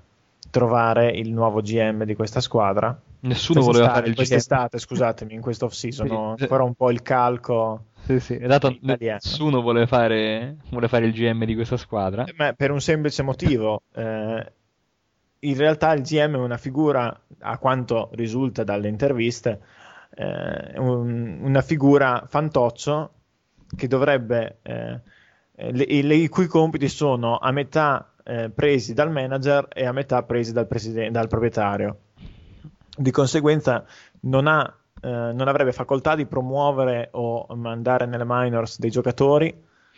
trovare 0.50 1.10
il 1.12 1.32
nuovo 1.32 1.62
GM 1.62 2.04
di 2.04 2.16
questa 2.16 2.40
squadra. 2.40 2.98
Nessuno 3.20 3.62
voleva 3.62 3.90
fare 3.90 4.06
il 4.08 4.12
GM. 4.12 4.16
quest'estate, 4.16 4.78
scusatemi, 4.78 5.34
in 5.34 5.42
questo 5.42 5.66
off-season, 5.66 6.08
Sì. 6.08 6.44
ancora 6.44 6.64
un 6.64 6.74
po' 6.74 6.92
il 6.92 7.02
calco. 7.02 7.86
Sì, 8.04 8.20
sì, 8.20 8.38
dato 8.38 8.76
nessuno 8.82 9.62
vuole 9.62 9.86
fare, 9.86 10.58
vuole 10.70 10.88
fare 10.88 11.06
il 11.08 11.14
GM 11.14 11.46
di 11.46 11.56
questa 11.56 11.78
squadra. 11.78 12.26
Ma 12.36 12.54
per 12.54 12.72
un 12.72 12.80
semplice 12.80 13.22
motivo, 13.24 13.82
eh, 13.96 14.52
in 15.40 15.56
realtà 15.58 15.94
il 15.94 16.02
GM 16.02 16.36
è 16.36 16.38
una 16.38 16.58
figura, 16.58 17.20
a 17.40 17.58
quanto 17.58 18.10
risulta 18.14 18.64
dalle 18.64 18.88
interviste, 18.88 19.60
eh, 20.16 20.78
un- 20.80 21.40
una 21.42 21.62
figura 21.62 22.26
fantoccio 22.28 23.12
che 23.76 23.88
dovrebbe, 23.88 24.60
eh, 24.64 25.00
le- 25.56 26.02
le- 26.04 26.16
i 26.16 26.28
cui 26.30 26.48
compiti 26.48 26.88
sono 26.88 27.38
a 27.38 27.52
metà 27.52 28.12
eh, 28.30 28.50
presi 28.50 28.94
dal 28.94 29.10
manager 29.10 29.68
e 29.74 29.86
a 29.86 29.94
metà 29.94 30.22
presi 30.24 30.52
dal, 30.52 30.68
presiden- 30.68 31.14
dal 31.14 31.30
proprietario. 31.30 31.98
Di 32.98 33.12
conseguenza 33.12 33.86
non 34.22 34.48
ha 34.48 34.76
eh, 35.00 35.08
non 35.08 35.48
avrebbe 35.48 35.72
facoltà 35.72 36.16
di 36.16 36.26
promuovere 36.26 37.10
o 37.12 37.46
mandare 37.56 38.08
nelle 38.08 38.24
minors 38.26 38.80
dei 38.80 38.90
giocatori 38.90 39.56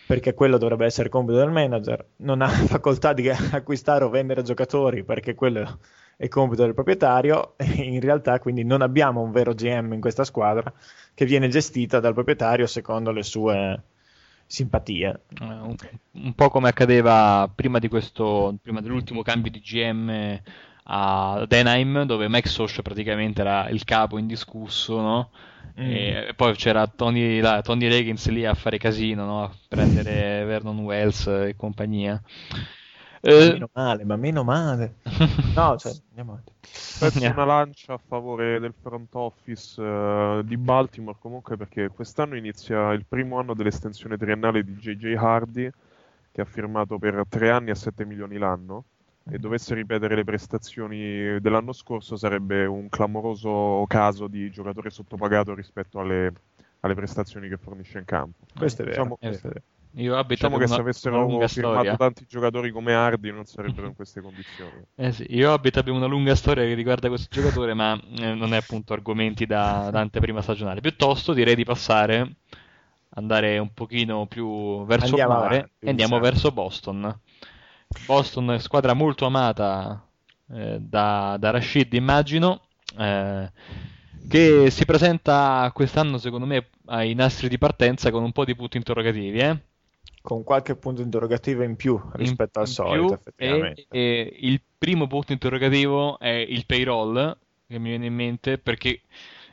perché 0.09 0.33
quello 0.33 0.57
dovrebbe 0.57 0.87
essere 0.87 1.07
compito 1.07 1.37
del 1.37 1.51
manager, 1.51 2.03
non 2.15 2.41
ha 2.41 2.47
facoltà 2.65 3.13
di 3.13 3.29
acquistare 3.29 4.03
o 4.03 4.09
vendere 4.09 4.41
giocatori 4.41 5.03
perché 5.03 5.35
quello 5.35 5.77
è 6.17 6.27
compito 6.27 6.63
del 6.63 6.73
proprietario 6.73 7.53
in 7.77 7.99
realtà 7.99 8.39
quindi 8.39 8.63
non 8.63 8.81
abbiamo 8.81 9.21
un 9.21 9.29
vero 9.31 9.53
GM 9.53 9.93
in 9.93 10.01
questa 10.01 10.23
squadra 10.23 10.73
che 11.13 11.25
viene 11.25 11.47
gestita 11.47 11.99
dal 11.99 12.15
proprietario 12.15 12.65
secondo 12.65 13.11
le 13.11 13.21
sue 13.21 13.83
simpatie. 14.47 15.25
Eh, 15.39 15.45
un, 15.45 15.75
un 16.13 16.33
po' 16.33 16.49
come 16.49 16.69
accadeva 16.69 17.47
prima 17.53 17.77
questo, 17.87 18.57
prima 18.63 18.81
dell'ultimo 18.81 19.21
cambio 19.21 19.51
di 19.51 19.59
GM 19.59 20.41
a 20.85 21.45
Denheim, 21.47 22.05
dove 22.05 22.27
Max 22.27 22.47
Soch 22.47 22.81
praticamente 22.81 23.41
era 23.41 23.69
il 23.69 23.83
capo 23.83 24.17
indiscusso, 24.17 24.99
no? 24.99 25.29
Mm. 25.79 25.91
E 25.91 26.33
poi 26.35 26.53
c'era 26.55 26.85
Tony, 26.87 27.39
là, 27.39 27.61
Tony 27.61 27.87
Reagans 27.87 28.27
lì 28.29 28.45
a 28.45 28.53
fare 28.53 28.77
casino, 28.77 29.25
no? 29.25 29.43
A 29.43 29.51
prendere 29.67 30.43
Vernon 30.45 30.79
Wells 30.79 31.27
e 31.27 31.55
compagnia. 31.55 32.21
Eh, 33.21 33.51
Meno 33.51 33.69
male, 33.73 34.05
ma 34.05 34.15
meno 34.15 34.43
male. 34.43 34.95
No, 35.55 35.77
cioè, 35.77 35.91
andiamo 36.09 36.31
avanti. 36.33 36.53
Spezzo 36.61 37.13
Andiamo. 37.15 37.35
una 37.43 37.45
lancia 37.45 37.93
a 37.93 37.97
favore 37.97 38.59
del 38.59 38.73
front 38.81 39.13
office 39.15 39.81
eh, 39.81 40.41
di 40.45 40.57
Baltimore 40.57 41.17
comunque 41.19 41.57
perché 41.57 41.89
quest'anno 41.89 42.35
inizia 42.37 42.91
il 42.93 43.05
primo 43.05 43.39
anno 43.39 43.53
dell'estensione 43.53 44.17
triennale 44.17 44.63
di 44.63 44.73
JJ 44.73 45.15
Hardy 45.17 45.69
che 46.31 46.41
ha 46.41 46.45
firmato 46.45 46.97
per 46.97 47.23
3 47.27 47.49
anni 47.49 47.69
a 47.71 47.75
7 47.75 48.05
milioni 48.05 48.37
l'anno 48.37 48.83
e 49.31 49.37
dovesse 49.39 49.73
ripetere 49.75 50.15
le 50.15 50.23
prestazioni 50.23 51.39
dell'anno 51.39 51.71
scorso 51.73 52.15
sarebbe 52.15 52.65
un 52.65 52.89
clamoroso 52.89 53.85
caso 53.87 54.27
di 54.27 54.49
giocatore 54.51 54.89
sottopagato 54.89 55.53
rispetto 55.53 55.99
alle, 55.99 56.33
alle 56.81 56.93
prestazioni 56.95 57.47
che 57.49 57.57
fornisce 57.57 57.99
in 57.99 58.05
campo. 58.05 58.45
Questo 58.55 58.81
è 58.81 58.85
vero. 58.85 58.97
Diciamo- 58.97 59.17
questo 59.17 59.47
è 59.47 59.49
vero. 59.51 59.63
Io 59.93 60.21
Diciamo 60.23 60.57
che 60.57 60.67
se 60.67 60.73
una, 60.73 60.81
avessero 60.83 61.15
una 61.15 61.25
lunga 61.25 61.47
firmato 61.47 61.75
storia. 61.77 61.97
tanti 61.97 62.25
giocatori 62.27 62.69
come 62.69 62.93
Hardy 62.93 63.31
non 63.31 63.45
sarebbero 63.45 63.87
in 63.87 63.95
queste 63.95 64.21
condizioni. 64.21 64.83
Eh 64.95 65.11
sì, 65.11 65.25
io 65.29 65.51
abito 65.51 65.79
abbiamo 65.79 65.97
una 65.97 66.07
lunga 66.07 66.35
storia 66.35 66.63
che 66.63 66.75
riguarda 66.75 67.07
questo 67.07 67.27
giocatore, 67.31 67.73
ma 67.73 67.99
eh, 68.19 68.33
non 68.35 68.53
è 68.53 68.57
appunto 68.57 68.93
argomenti 68.93 69.47
da, 69.47 69.89
da 69.91 69.99
anteprima 69.99 70.41
stagionale. 70.43 70.79
Piuttosto 70.81 71.33
direi 71.33 71.55
di 71.55 71.63
passare, 71.63 72.35
andare 73.15 73.57
un 73.57 73.73
pochino 73.73 74.27
più 74.27 74.85
verso 74.85 75.05
Andiamo 75.07 75.33
il 75.33 75.39
mare 75.39 75.55
avanti, 75.55 75.71
e 75.79 75.89
andiamo 75.89 76.17
diciamo. 76.19 76.19
verso 76.19 76.51
Boston. 76.51 77.19
Boston 77.97 78.51
è 78.53 78.59
squadra 78.59 78.93
molto 78.93 79.25
amata 79.25 80.05
eh, 80.51 80.77
da, 80.79 81.37
da 81.39 81.49
Rashid, 81.51 81.93
immagino, 81.93 82.61
eh, 82.97 83.51
che 84.27 84.69
si 84.69 84.85
presenta 84.85 85.69
quest'anno, 85.73 86.17
secondo 86.17 86.45
me, 86.45 86.69
ai 86.87 87.13
nastri 87.15 87.47
di 87.49 87.57
partenza 87.57 88.11
con 88.11 88.23
un 88.23 88.31
po' 88.31 88.45
di 88.45 88.55
punti 88.55 88.77
interrogativi, 88.77 89.39
eh? 89.39 89.59
Con 90.21 90.43
qualche 90.43 90.77
punto 90.77 91.01
interrogativo 91.01 91.61
in 91.63 91.75
più 91.75 91.99
rispetto 92.13 92.59
in- 92.59 92.61
al 92.61 92.67
in 92.67 92.77
solito, 92.77 93.13
effettivamente. 93.15 93.83
E, 93.87 93.87
e 93.89 94.37
il 94.41 94.61
primo 94.77 95.07
punto 95.07 95.31
interrogativo 95.31 96.19
è 96.19 96.27
il 96.29 96.65
payroll, 96.65 97.37
che 97.67 97.79
mi 97.79 97.89
viene 97.89 98.07
in 98.07 98.13
mente, 98.15 98.57
perché 98.57 99.01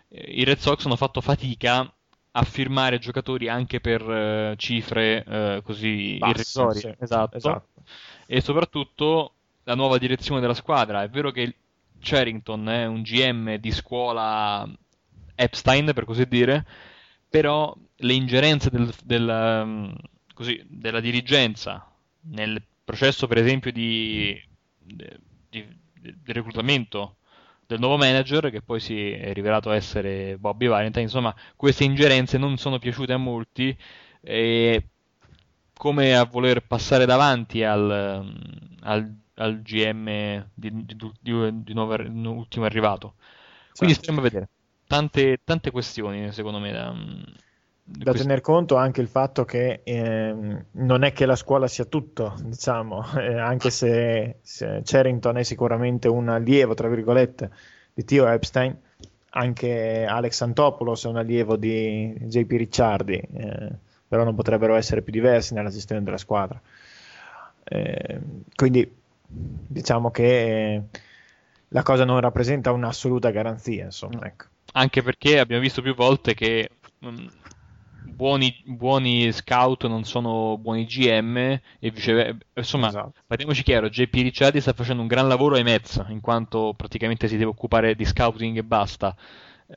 eh, 0.09 0.21
i 0.33 0.45
Red 0.45 0.59
Sox 0.59 0.85
hanno 0.87 0.97
fatto 0.97 1.21
fatica 1.21 1.91
a 2.33 2.43
firmare 2.43 2.99
giocatori 2.99 3.49
anche 3.49 3.81
per 3.81 4.03
eh, 4.11 4.55
cifre 4.59 5.25
eh, 5.25 5.61
così 5.63 6.27
irrisorie. 6.27 6.83
sì, 6.83 6.95
Esatto. 6.99 7.37
esatto. 7.37 7.76
E 8.27 8.41
soprattutto 8.41 9.33
la 9.65 9.75
nuova 9.75 9.99
direzione 9.99 10.41
della 10.41 10.55
squadra. 10.55 11.03
È 11.03 11.09
vero 11.09 11.31
che 11.31 11.55
Charrington 12.01 12.69
è 12.69 12.87
un 12.87 13.03
GM 13.03 13.57
di 13.57 13.71
scuola 13.71 14.69
Epstein, 15.35 15.93
per 15.95 16.05
così 16.05 16.27
dire, 16.27 16.65
però 17.29 17.75
le 17.97 18.13
ingerenze 18.13 18.71
del- 18.71 18.93
del, 19.05 19.63
um, 19.65 19.95
così, 20.35 20.63
della 20.69 21.01
dirigenza 21.01 21.91
nel 22.29 22.63
processo, 22.85 23.27
per 23.27 23.39
esempio, 23.39 23.73
di- 23.73 24.41
di- 24.79 25.15
di 25.49 26.33
reclutamento 26.33 27.17
del 27.67 27.79
nuovo 27.81 27.97
manager, 27.97 28.51
che 28.51 28.63
poi 28.63 28.79
si 28.81 29.11
è 29.11 29.33
rivelato 29.33 29.71
essere 29.73 30.37
Bobby 30.39 30.67
Valentine, 30.69 31.05
insomma, 31.05 31.35
queste 31.57 31.85
ingerenze 31.85 32.39
non 32.39 32.57
sono 32.59 32.79
piaciute 32.79 33.13
a 33.13 33.17
molti 33.17 33.77
e 34.21 34.89
come 35.77 36.15
a 36.17 36.25
voler 36.25 36.67
passare 36.67 37.07
davanti 37.07 37.63
al, 37.63 38.21
um, 38.23 38.77
al- 38.83 39.15
al 39.35 39.61
GM 39.63 40.51
di, 40.55 40.71
di, 40.85 40.97
di- 41.21 41.63
di 41.65 41.75
nuovo 41.75 41.95
ultimo 42.39 42.65
arrivato. 42.65 43.15
Quindi 43.77 43.95
Certo. 43.95 43.97
staremo 43.97 44.21
a 44.21 44.25
vedere. 44.25 44.49
Tante, 44.87 45.41
tante 45.45 45.71
questioni, 45.71 46.33
secondo 46.33 46.59
me, 46.59 46.73
da, 46.73 46.95
di 47.83 48.05
Da 48.05 48.13
tener 48.15 48.41
conto 48.41 48.77
anche 48.77 49.01
il 49.01 49.09
fatto 49.09 49.45
che 49.45 49.81
ehm, 49.83 50.67
non 50.73 51.03
è 51.03 51.13
che 51.13 51.27
la 51.27 51.35
scuola 51.35 51.67
sia 51.67 51.85
tutto, 51.87 52.35
diciamo, 52.43 53.03
eh, 53.19 53.39
anche 53.39 53.71
se, 53.71 54.39
se 54.43 54.83
Charrington 54.85 55.39
è 55.39 55.43
sicuramente 55.43 56.07
un 56.09 56.29
allievo, 56.29 56.75
tra 56.75 56.89
virgolette, 56.89 57.51
di 57.95 58.05
Tio 58.05 58.27
Epstein, 58.29 58.79
anche 59.31 60.05
Alex 60.05 60.41
Antopoulos 60.43 61.05
è 61.05 61.09
un 61.09 61.17
allievo 61.17 61.57
di 61.57 62.15
JP 62.21 62.51
Ricciardi, 62.53 63.15
eh, 63.17 63.79
però 64.09 64.25
non 64.25 64.35
potrebbero 64.35 64.75
essere 64.75 65.03
più 65.03 65.13
diversi 65.13 65.55
nella 65.55 65.71
gestione 65.71 66.03
della 66.03 66.19
squadra. 66.19 66.61
Eh, 67.65 68.21
quindi 68.55 68.89
diciamo 69.29 70.11
che 70.11 70.75
eh, 70.75 70.83
la 71.69 71.83
cosa 71.83 72.05
non 72.05 72.21
rappresenta 72.21 72.73
un'assoluta 72.73 73.31
garanzia, 73.31 73.85
insomma, 73.85 74.25
ecco. 74.27 74.47
Anche 74.73 75.03
perché 75.03 75.39
abbiamo 75.39 75.63
visto 75.63 75.83
più 75.83 75.95
volte 75.95 76.35
che 76.35 76.69
mm, 77.05 77.27
buoni, 78.03 78.63
buoni 78.65 79.33
scout 79.33 79.87
non 79.87 80.05
sono 80.05 80.59
buoni 80.59 80.85
GM 80.85 81.37
e 81.37 81.91
viceversa. 81.91 82.37
Insomma, 82.55 82.89
Esatto. 82.89 83.21
parliamoci 83.27 83.63
chiaro, 83.63 83.89
JP 83.89 84.15
Ricciardi 84.15 84.61
sta 84.61 84.73
facendo 84.73 85.03
un 85.03 85.09
gran 85.09 85.29
lavoro 85.29 85.57
ai 85.57 85.63
Mets, 85.65 86.05
in 86.09 86.21
quanto 86.21 86.75
praticamente 86.77 87.27
si 87.29 87.37
deve 87.37 87.51
occupare 87.51 87.95
di 87.95 88.05
scouting 88.05 88.59
e 88.59 88.65
basta. 88.65 89.17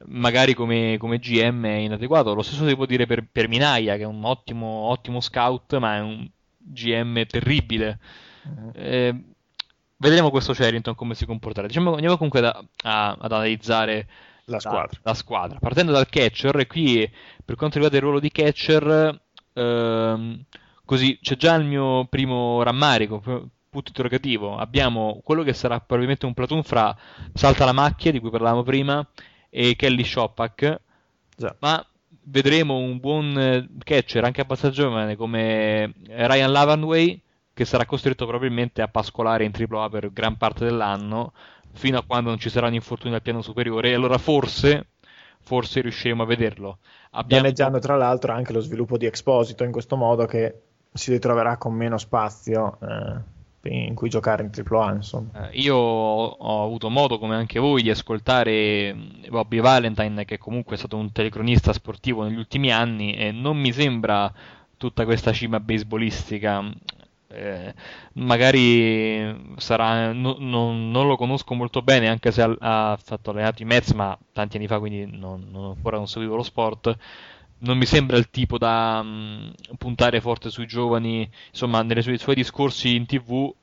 Magari 0.05 0.53
come, 0.53 0.97
come 0.99 1.17
GM 1.19 1.65
è 1.65 1.71
inadeguato. 1.77 2.33
Lo 2.33 2.43
stesso 2.43 2.67
si 2.67 2.75
può 2.75 2.85
dire 2.85 3.05
per, 3.05 3.25
per 3.31 3.47
Minaya, 3.47 3.95
che 3.95 4.03
è 4.03 4.05
un 4.05 4.23
ottimo, 4.23 4.65
ottimo 4.65 5.19
scout, 5.19 5.77
ma 5.77 5.95
è 5.95 5.99
un 5.99 6.27
GM 6.57 7.25
terribile. 7.25 7.99
Eh, 8.73 9.15
vedremo 9.97 10.29
questo 10.29 10.53
Charrington 10.53 10.95
come 10.95 11.15
si 11.15 11.25
comporterà. 11.25 11.67
Diciamo, 11.67 11.93
andiamo 11.93 12.15
comunque 12.17 12.41
da- 12.41 12.63
a- 12.83 13.17
ad 13.19 13.31
analizzare 13.31 14.07
La 14.45 14.59
squadra. 14.59 14.99
la 15.01 15.13
squadra. 15.13 15.59
Partendo 15.59 15.91
dal 15.91 16.07
catcher, 16.09 16.67
qui 16.67 17.09
per 17.43 17.55
quanto 17.55 17.75
riguarda 17.75 17.97
il 17.97 18.03
ruolo 18.03 18.19
di 18.19 18.31
catcher, 18.31 19.19
ehm, 19.53 20.43
così 20.85 21.17
c'è 21.21 21.35
già 21.35 21.55
il 21.55 21.65
mio 21.65 22.05
primo 22.05 22.61
rammarico, 22.63 23.19
punto 23.19 23.89
interrogativo. 23.89 24.55
Abbiamo 24.57 25.19
quello 25.23 25.43
che 25.43 25.53
sarà 25.53 25.79
probabilmente 25.79 26.25
un 26.25 26.33
platoon 26.33 26.63
fra 26.63 26.95
Salta 27.33 27.65
la 27.65 27.71
macchia, 27.73 28.11
di 28.11 28.19
cui 28.19 28.29
parlavamo 28.29 28.63
prima, 28.63 29.05
e 29.49 29.75
Kelly 29.75 30.03
Shopak, 30.03 30.81
Già. 31.35 31.55
ma 31.59 31.85
vedremo 32.23 32.77
un 32.77 32.99
buon 32.99 33.37
eh, 33.37 33.67
catcher 33.83 34.23
anche 34.23 34.41
abbastanza 34.41 34.75
giovane 34.75 35.15
come 35.15 35.93
Ryan 36.07 36.51
Lavanway, 36.51 37.21
che 37.53 37.65
sarà 37.65 37.85
costretto 37.85 38.25
probabilmente 38.25 38.81
a 38.81 38.87
pascolare 38.87 39.43
in 39.43 39.51
AAA 39.51 39.89
per 39.89 40.13
gran 40.13 40.37
parte 40.37 40.65
dell'anno 40.65 41.33
fino 41.73 41.97
a 41.97 42.03
quando 42.05 42.29
non 42.29 42.39
ci 42.39 42.49
saranno 42.49 42.75
infortuni 42.75 43.13
al 43.15 43.21
piano 43.21 43.41
superiore. 43.41 43.89
E 43.89 43.93
allora 43.93 44.17
forse 44.17 44.87
forse 45.41 45.81
riusciremo 45.81 46.23
a 46.23 46.25
vederlo. 46.25 46.77
Abbiamo 47.11 47.41
pianeggiando 47.41 47.79
tra 47.79 47.95
l'altro 47.95 48.33
anche 48.33 48.53
lo 48.53 48.59
sviluppo 48.59 48.97
di 48.97 49.05
Exposito 49.05 49.63
in 49.63 49.71
questo 49.71 49.95
modo 49.95 50.25
che 50.25 50.61
si 50.93 51.11
ritroverà 51.11 51.57
con 51.57 51.73
meno 51.73 51.97
spazio 51.97 52.77
eh, 52.81 53.37
in 53.63 53.93
cui 53.95 54.09
giocare 54.09 54.43
in 54.43 54.49
AAA 54.51 54.93
insomma. 54.93 55.49
Eh, 55.49 55.59
io 55.59 55.75
ho, 55.75 56.63
avuto 56.63 56.89
modo, 56.89 57.19
come 57.19 57.35
anche 57.35 57.59
voi, 57.59 57.81
di 57.81 57.89
ascoltare 57.89 58.93
mh, 58.93 59.29
Bobby 59.29 59.59
Valentine, 59.59 60.25
che 60.25 60.37
comunque 60.37 60.75
è 60.75 60.79
stato 60.79 60.97
un 60.97 61.11
telecronista 61.11 61.73
sportivo 61.73 62.23
negli 62.23 62.37
ultimi 62.37 62.71
anni, 62.71 63.13
e 63.13 63.31
non 63.31 63.57
mi 63.57 63.71
sembra 63.71 64.31
tutta 64.77 65.03
questa 65.05 65.33
cima 65.33 65.59
baseballistica. 65.59 66.63
Eh, 67.31 67.73
magari 68.13 69.53
sarà, 69.57 70.11
no- 70.13 70.37
non- 70.39 70.89
non 70.89 71.07
lo 71.07 71.15
conosco 71.15 71.53
molto 71.53 71.81
bene, 71.83 72.07
anche 72.07 72.31
se 72.31 72.41
ha, 72.41 72.55
ha 72.59 72.97
fatto 73.01 73.29
allenato 73.31 73.61
i 73.61 73.65
Mets, 73.65 73.91
ma 73.91 74.17
tanti 74.33 74.57
anni 74.57 74.67
fa, 74.67 74.79
quindi 74.79 75.05
non, 75.05 75.47
non- 75.51 75.75
ancora 75.75 75.97
non 75.97 76.07
seguivo 76.07 76.35
lo 76.35 76.43
sport. 76.43 76.97
Non 77.61 77.77
mi 77.77 77.85
sembra 77.85 78.17
il 78.17 78.29
tipo 78.29 78.57
da 78.57 79.01
mh, 79.01 79.53
puntare 79.77 80.21
forte 80.21 80.49
sui 80.49 80.65
giovani, 80.65 81.29
insomma, 81.49 81.81
nei 81.81 82.01
suoi, 82.01 82.17
suoi 82.17 82.35
discorsi 82.35 82.95
in 82.95 83.05
TV 83.05 83.53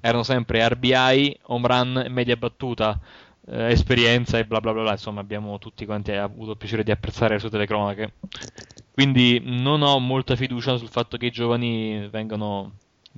erano 0.00 0.22
sempre 0.22 0.66
RBI, 0.68 1.38
home 1.44 1.66
run 1.66 2.06
media 2.10 2.36
battuta, 2.36 2.98
eh, 3.46 3.70
esperienza 3.70 4.38
e 4.38 4.44
bla 4.44 4.60
bla 4.60 4.72
bla 4.72 4.82
bla. 4.82 4.92
Insomma, 4.92 5.20
abbiamo 5.20 5.58
tutti 5.58 5.84
quanti 5.86 6.12
avuto 6.12 6.52
il 6.52 6.56
piacere 6.56 6.84
di 6.84 6.90
apprezzare 6.90 7.34
le 7.34 7.40
sue 7.40 7.50
telecronache. 7.50 8.14
Quindi 8.92 9.40
non 9.44 9.82
ho 9.82 9.98
molta 9.98 10.36
fiducia 10.36 10.76
sul 10.76 10.88
fatto 10.88 11.16
che 11.16 11.26
i 11.26 11.30
giovani 11.30 12.08
vengano 12.08 12.72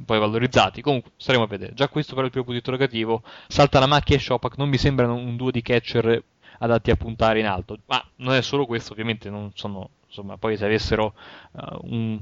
poi 0.05 0.19
valorizzati. 0.19 0.83
Comunque, 0.83 1.13
staremo 1.17 1.45
a 1.45 1.47
vedere. 1.47 1.75
Già 1.75 1.89
questo 1.89 2.13
però 2.13 2.23
è 2.23 2.27
il 2.27 2.31
primo 2.31 2.47
punto 2.47 2.61
interrogativo. 2.61 3.23
Salta 3.49 3.79
la 3.79 3.87
macchia 3.87 4.17
e 4.17 4.19
Shopak 4.19 4.57
non 4.57 4.69
mi 4.69 4.79
sembrano 4.79 5.15
un 5.15 5.37
duo 5.37 5.51
di 5.51 5.63
catcher 5.63 6.23
adatti 6.59 6.91
a 6.91 6.97
puntare 6.97 7.41
in 7.41 7.47
alto. 7.47 7.79
Ma 7.87 8.03
non 8.17 8.35
è 8.35 8.43
solo 8.43 8.67
questo, 8.67 8.93
ovviamente 8.93 9.31
non 9.31 9.51
sono, 9.55 9.91
insomma, 10.11 10.37
poi 10.37 10.57
se 10.57 10.65
avessero 10.65 11.15
eh, 11.57 11.79
un 11.83 12.21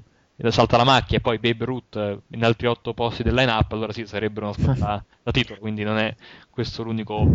salta 0.51 0.77
la 0.77 0.85
macchia 0.85 1.19
e 1.19 1.21
poi 1.21 1.39
Babe 1.39 1.65
Ruth 1.65 1.97
eh, 1.97 2.21
in 2.29 2.45
altri 2.45 2.69
otto 2.69 2.95
posti 2.95 3.25
del 3.25 3.35
line-up, 3.35 3.73
allora 3.73 3.93
sì, 3.93 4.07
sarebbero 4.07 4.47
una 4.47 4.55
squadra 4.55 5.05
da 5.23 5.31
titolo, 5.33 5.59
quindi 5.59 5.83
non 5.83 5.99
è 5.99 6.15
questo 6.51 6.85
l'unico... 6.85 7.27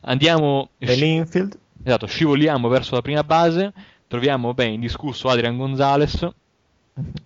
Andiamo... 0.00 0.70
Nell'infield 0.78 1.58
Esatto, 1.86 2.06
scivoliamo 2.06 2.68
verso 2.68 2.94
la 2.94 3.02
prima 3.02 3.22
base, 3.24 3.72
troviamo 4.06 4.54
beh, 4.54 4.64
indiscusso 4.64 5.28
Adrian 5.28 5.58
Gonzalez, 5.58 6.26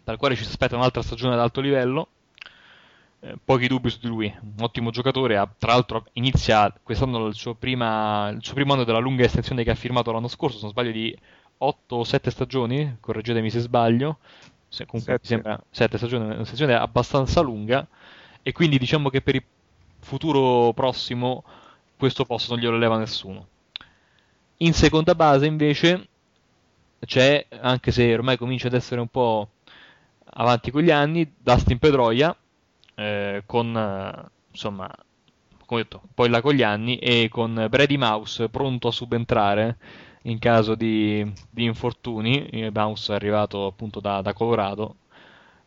dal 0.02 0.16
quale 0.16 0.34
ci 0.34 0.42
si 0.42 0.50
aspetta 0.50 0.74
un'altra 0.74 1.00
stagione 1.00 1.34
ad 1.34 1.40
alto 1.40 1.60
livello. 1.60 2.08
Eh, 3.20 3.36
pochi 3.44 3.68
dubbi 3.68 3.88
su 3.90 3.98
di 4.00 4.08
lui, 4.08 4.34
un 4.40 4.54
ottimo 4.58 4.90
giocatore. 4.90 5.36
ha- 5.36 5.48
tra 5.56 5.72
l'altro, 5.72 6.06
inizia 6.14 6.72
quest'anno 6.82 7.26
il 7.26 7.34
suo, 7.34 7.54
prima- 7.54 8.30
il 8.30 8.42
suo 8.42 8.54
primo 8.54 8.72
anno 8.72 8.82
della 8.82 8.98
lunga 8.98 9.24
estensione 9.24 9.62
che 9.62 9.70
ha 9.70 9.76
firmato 9.76 10.10
l'anno 10.10 10.28
scorso. 10.28 10.56
Se 10.56 10.62
non 10.62 10.72
sbaglio, 10.72 10.90
di 10.90 11.16
8 11.58 11.96
o 11.96 12.04
7 12.04 12.30
stagioni. 12.30 12.96
Correggetemi 13.00 13.50
se 13.50 13.60
sbaglio. 13.60 14.18
Se 14.68 14.86
comunque 14.86 15.14
mi 15.14 15.18
Sette. 15.22 15.42
sembra 15.42 15.62
7 15.70 15.96
stagioni, 15.96 16.24
una 16.34 16.44
stagione 16.44 16.74
abbastanza 16.74 17.40
lunga. 17.40 17.86
e 18.42 18.52
quindi 18.52 18.78
diciamo 18.78 19.10
che 19.10 19.20
per 19.20 19.34
il 19.34 19.44
futuro 20.00 20.72
prossimo 20.72 21.44
questo 21.96 22.24
posto 22.24 22.54
non 22.54 22.62
glielo 22.62 22.78
leva 22.78 22.96
nessuno. 22.96 23.46
In 24.58 24.72
seconda 24.72 25.14
base 25.14 25.46
invece 25.46 26.08
c'è, 27.00 27.46
anche 27.60 27.90
se 27.92 28.12
ormai 28.14 28.36
comincia 28.36 28.68
ad 28.68 28.74
essere 28.74 29.00
un 29.00 29.08
po' 29.08 29.50
avanti 30.24 30.70
con 30.70 30.82
gli 30.82 30.90
anni, 30.90 31.30
Dustin 31.38 31.78
Pedroia 31.78 32.34
eh, 32.94 33.42
con 33.46 34.30
insomma 34.50 34.90
come 35.66 35.82
detto, 35.82 36.02
poi 36.14 36.30
là 36.30 36.40
con 36.40 36.54
gli 36.54 36.62
anni 36.62 36.96
e 36.98 37.28
con 37.30 37.66
Brady 37.68 37.96
Mouse 37.98 38.48
pronto 38.48 38.88
a 38.88 38.92
subentrare 38.92 39.76
in 40.30 40.38
caso 40.38 40.74
di, 40.74 41.30
di 41.50 41.64
infortuni. 41.64 42.70
Mouse 42.72 43.12
è 43.12 43.14
arrivato 43.14 43.66
appunto 43.66 44.00
da, 44.00 44.20
da 44.22 44.32
Colorado 44.32 44.96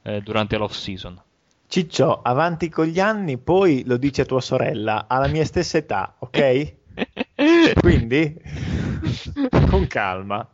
eh, 0.04 0.22
durante 0.22 0.58
l'off 0.58 0.74
season. 0.74 1.20
Ciccio, 1.68 2.22
avanti 2.22 2.70
con 2.70 2.86
gli 2.86 3.00
anni, 3.00 3.38
poi 3.38 3.84
lo 3.86 3.96
dice 3.98 4.26
tua 4.26 4.42
sorella, 4.42 5.06
alla 5.08 5.28
mia 5.28 5.46
stessa 5.46 5.78
età, 5.78 6.16
ok? 6.20 6.74
Quindi, 7.80 8.36
con 9.70 9.88
calma. 9.88 10.48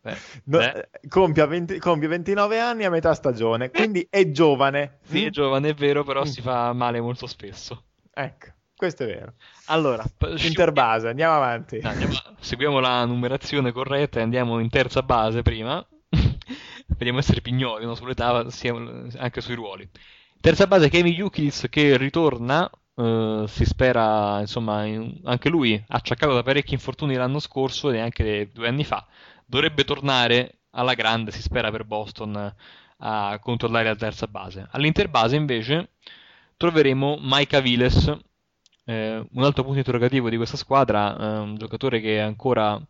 Beh, 0.00 0.22
No, 0.44 0.58
beh, 0.58 0.88
eh, 1.02 1.08
compie, 1.08 1.46
20 1.46 1.78
compie 1.78 2.08
29 2.08 2.58
anni 2.60 2.84
a 2.84 2.90
metà 2.90 3.14
stagione, 3.14 3.70
quindi 3.70 4.06
è 4.10 4.30
giovane. 4.30 4.98
sì, 5.02 5.24
è 5.24 5.30
giovane, 5.30 5.70
è 5.70 5.74
vero, 5.74 6.04
però 6.04 6.22
Mm. 6.22 6.24
si 6.24 6.42
fa 6.42 6.72
male 6.72 7.00
molto 7.00 7.26
spesso. 7.26 7.84
Ecco, 8.12 8.48
questo 8.84 9.04
è 9.04 9.06
vero. 9.06 9.32
Allora, 9.66 10.04
Interbase, 10.36 11.08
andiamo 11.08 11.34
avanti. 11.34 11.80
Andiamo- 11.82 12.14
seguiamo 12.38 12.80
la 12.80 13.04
numerazione 13.04 13.72
corretta 13.72 14.18
e 14.20 14.22
andiamo 14.22 14.58
in 14.60 14.68
terza 14.68 15.02
base 15.02 15.42
prima. 15.42 15.84
Vediamo 16.86 17.18
essere 17.18 17.40
pignoli 17.40 17.84
no? 17.84 17.94
sull'età, 17.94 18.46
anche 19.16 19.40
sui 19.40 19.54
ruoli. 19.54 19.88
Terza 20.40 20.66
base 20.66 20.90
Kevin 20.90 21.14
Jukis 21.14 21.66
che 21.70 21.96
ritorna, 21.96 22.70
eh, 22.96 23.44
si 23.48 23.64
spera, 23.64 24.40
insomma, 24.40 24.84
in- 24.84 25.20
anche 25.24 25.48
lui 25.48 25.82
acciaccato 25.88 26.34
da 26.34 26.42
parecchi 26.42 26.74
infortuni 26.74 27.14
l'anno 27.14 27.38
scorso 27.38 27.90
e 27.90 28.00
anche 28.00 28.50
due 28.52 28.68
anni 28.68 28.84
fa, 28.84 29.06
dovrebbe 29.46 29.84
tornare 29.84 30.58
alla 30.70 30.94
grande, 30.94 31.30
si 31.30 31.40
spera 31.40 31.70
per 31.70 31.84
Boston, 31.84 32.54
a 32.98 33.38
controllare 33.40 33.88
la 33.88 33.96
terza 33.96 34.26
base. 34.26 34.66
All'interbase 34.70 35.36
invece 35.36 35.90
troveremo 36.56 37.18
Mike 37.20 37.56
Aviles, 37.56 38.16
eh, 38.84 39.26
un 39.32 39.42
altro 39.42 39.62
punto 39.62 39.78
interrogativo 39.78 40.28
di 40.28 40.36
questa 40.36 40.56
squadra, 40.56 41.16
eh, 41.16 41.38
un 41.38 41.56
giocatore 41.56 42.00
che 42.00 42.20
ancora 42.20 42.80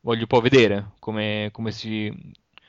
voglio 0.00 0.20
un 0.22 0.26
po' 0.26 0.40
vedere 0.40 0.92
come, 0.98 1.48
come 1.52 1.70
si... 1.72 2.08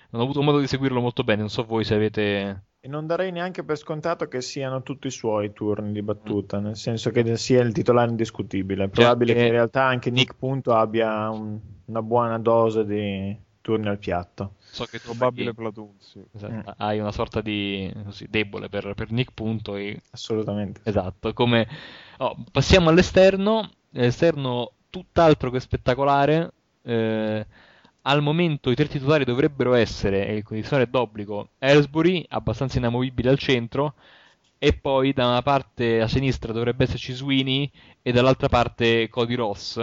Non 0.10 0.22
ho 0.22 0.24
avuto 0.24 0.42
modo 0.42 0.60
di 0.60 0.68
seguirlo 0.68 1.02
molto 1.02 1.24
bene, 1.24 1.42
non 1.42 1.50
so 1.50 1.64
voi 1.66 1.84
se 1.84 1.96
avete... 1.96 2.64
E 2.80 2.88
non 2.88 3.08
darei 3.08 3.32
neanche 3.32 3.64
per 3.64 3.78
scontato 3.78 4.28
che 4.28 4.42
siano 4.42 4.84
tutti 4.84 5.08
i 5.08 5.12
suoi 5.12 5.52
turni 5.52 5.92
di 5.92 6.04
battuta, 6.04 6.60
nel 6.60 6.78
senso 6.78 7.10
che 7.10 7.36
sia 7.36 7.62
il 7.64 7.74
titolare 7.74 8.12
indiscutibile. 8.12 8.86
È 8.86 8.88
probabile 8.90 9.34
che- 9.34 9.40
che 9.40 9.46
in 9.48 9.52
realtà 9.52 9.84
anche 9.86 10.12
Nick 10.12 10.36
Punto 10.38 10.74
abbia 10.74 11.30
un- 11.32 11.60
una 11.86 12.02
buona 12.04 12.38
dose 12.38 12.86
di 12.86 13.36
turni 13.60 13.88
al 13.88 13.98
piatto. 13.98 14.54
So 14.70 14.86
che 14.86 15.00
tu 15.00 15.06
Probabile 15.06 15.50
hai, 15.50 15.56
platoon, 15.56 15.96
sì. 15.98 16.24
esatto, 16.32 16.54
Mm. 16.54 16.74
hai 16.78 17.00
una 17.00 17.12
sorta 17.12 17.42
di 17.42 17.92
così, 18.04 18.28
debole 18.30 18.70
per, 18.70 18.94
per 18.94 19.12
Nick 19.12 19.32
Punto 19.34 19.76
e 19.76 20.00
Assolutamente. 20.12 20.82
Esatto, 20.84 21.34
come... 21.34 21.68
oh, 22.18 22.36
passiamo 22.52 22.90
all'esterno, 22.90 23.70
esterno 23.92 24.72
tutt'altro 24.90 25.52
che 25.52 25.60
spettacolare. 25.60 26.52
eh, 26.84 27.46
al 28.08 28.22
momento 28.22 28.70
i 28.70 28.76
tre 28.76 28.88
titolari 28.88 29.24
dovrebbero 29.26 29.74
essere, 29.74 30.28
e 30.28 30.36
il 30.36 30.44
condizionale 30.44 30.90
d'obbligo, 30.90 31.50
Ellsbury, 31.60 32.24
abbastanza 32.30 32.78
inamovibile 32.78 33.30
al 33.30 33.40
centro, 33.40 33.96
e 34.60 34.74
poi 34.74 35.14
da 35.14 35.28
una 35.28 35.42
parte 35.42 36.02
a 36.02 36.08
sinistra 36.08 36.54
dovrebbe 36.54 36.84
esserci 36.84 37.14
Sweeney 37.14 37.70
e 38.02 38.12
dall'altra 38.12 38.48
parte 38.48 39.10
Cody 39.10 39.36
Ross. 39.36 39.80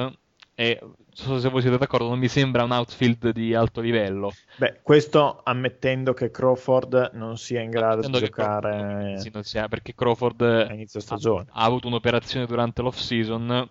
E 0.54 0.78
non 0.82 0.94
so 1.12 1.38
se 1.40 1.48
voi 1.48 1.62
siete 1.62 1.78
d'accordo, 1.78 2.08
non 2.08 2.18
mi 2.18 2.28
sembra 2.28 2.62
un 2.62 2.72
outfield 2.72 3.30
di 3.30 3.54
alto 3.54 3.80
livello. 3.80 4.32
Beh, 4.56 4.80
questo 4.82 5.40
ammettendo 5.42 6.12
che 6.12 6.30
Crawford 6.30 7.10
non 7.14 7.36
sia 7.38 7.60
in 7.60 7.70
grado 7.70 8.02
di 8.02 8.12
giocare 8.12 9.18
sì, 9.18 9.30
non 9.32 9.42
sia- 9.44 9.68
perché 9.68 9.94
Crawford 9.94 10.40
ha, 10.42 10.68
ha 11.52 11.64
avuto 11.64 11.88
un'operazione 11.88 12.46
durante 12.46 12.82
l'off 12.82 12.98
season. 12.98 13.68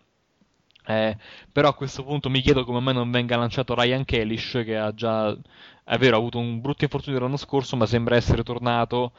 eh, 0.88 1.18
però 1.52 1.70
a 1.70 1.74
questo 1.76 2.04
punto 2.04 2.30
mi 2.30 2.42
chiedo 2.42 2.64
come 2.66 2.80
mai 2.80 2.94
non 2.96 3.12
venga 3.12 3.38
lanciato 3.38 3.76
Ryan 3.76 4.04
Kalish, 4.04 4.62
che 4.66 4.76
ha 4.78 4.92
già, 4.94 5.36
è 5.84 5.98
vero, 5.98 6.16
ha 6.16 6.20
avuto 6.20 6.40
un 6.40 6.62
brutto 6.62 6.84
infortunio 6.84 7.20
l'anno 7.20 7.38
scorso, 7.38 7.76
ma 7.76 7.86
sembra 7.86 8.16
essere 8.16 8.44
tornato. 8.44 9.14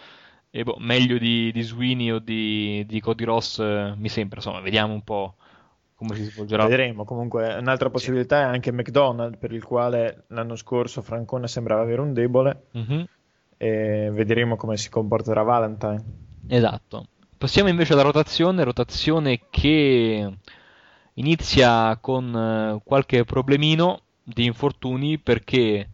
E 0.51 0.65
boh, 0.65 0.77
meglio 0.79 1.19
di, 1.19 1.51
di 1.53 1.63
Sweeney 1.63 2.11
o 2.11 2.19
di, 2.19 2.85
di 2.87 3.01
Cody 3.01 3.25
Ross, 3.25 3.59
eh, 3.61 3.95
mi 3.97 4.09
sembra. 4.09 4.37
Insomma, 4.39 4.61
vediamo 4.61 4.93
un 4.93 5.03
po' 5.03 5.37
come 6.03 6.15
si 6.17 6.25
svolgerà. 6.25 6.67
Vedremo. 6.67 7.05
Comunque, 7.05 7.55
un'altra 7.55 7.91
possibilità 7.91 8.41
è 8.41 8.45
anche 8.45 8.73
McDonald, 8.73 9.39
per 9.39 9.53
il 9.53 9.65
quale 9.65 10.25
l'anno 10.29 10.57
scorso 10.57 11.03
Francone 11.03 11.49
sembrava 11.49 11.83
avere 11.83 12.01
un 12.01 12.13
debole. 12.13 12.65
Mhm. 12.73 13.07
E 13.57 14.11
vedremo 14.13 14.57
come 14.57 14.77
si 14.77 14.91
comporterà 14.91 15.43
Valentine. 15.43 16.03
Esatto. 16.49 17.07
Passiamo 17.39 17.69
invece 17.69 17.93
alla 17.93 18.03
rotazione, 18.03 18.65
rotazione 18.65 19.43
che 19.51 20.33
inizia 21.15 21.97
con 22.01 22.35
eh, 22.35 22.81
qualche 22.85 23.25
problemino 23.25 24.01
di 24.23 24.45
infortuni 24.45 25.19
perché 25.19 25.89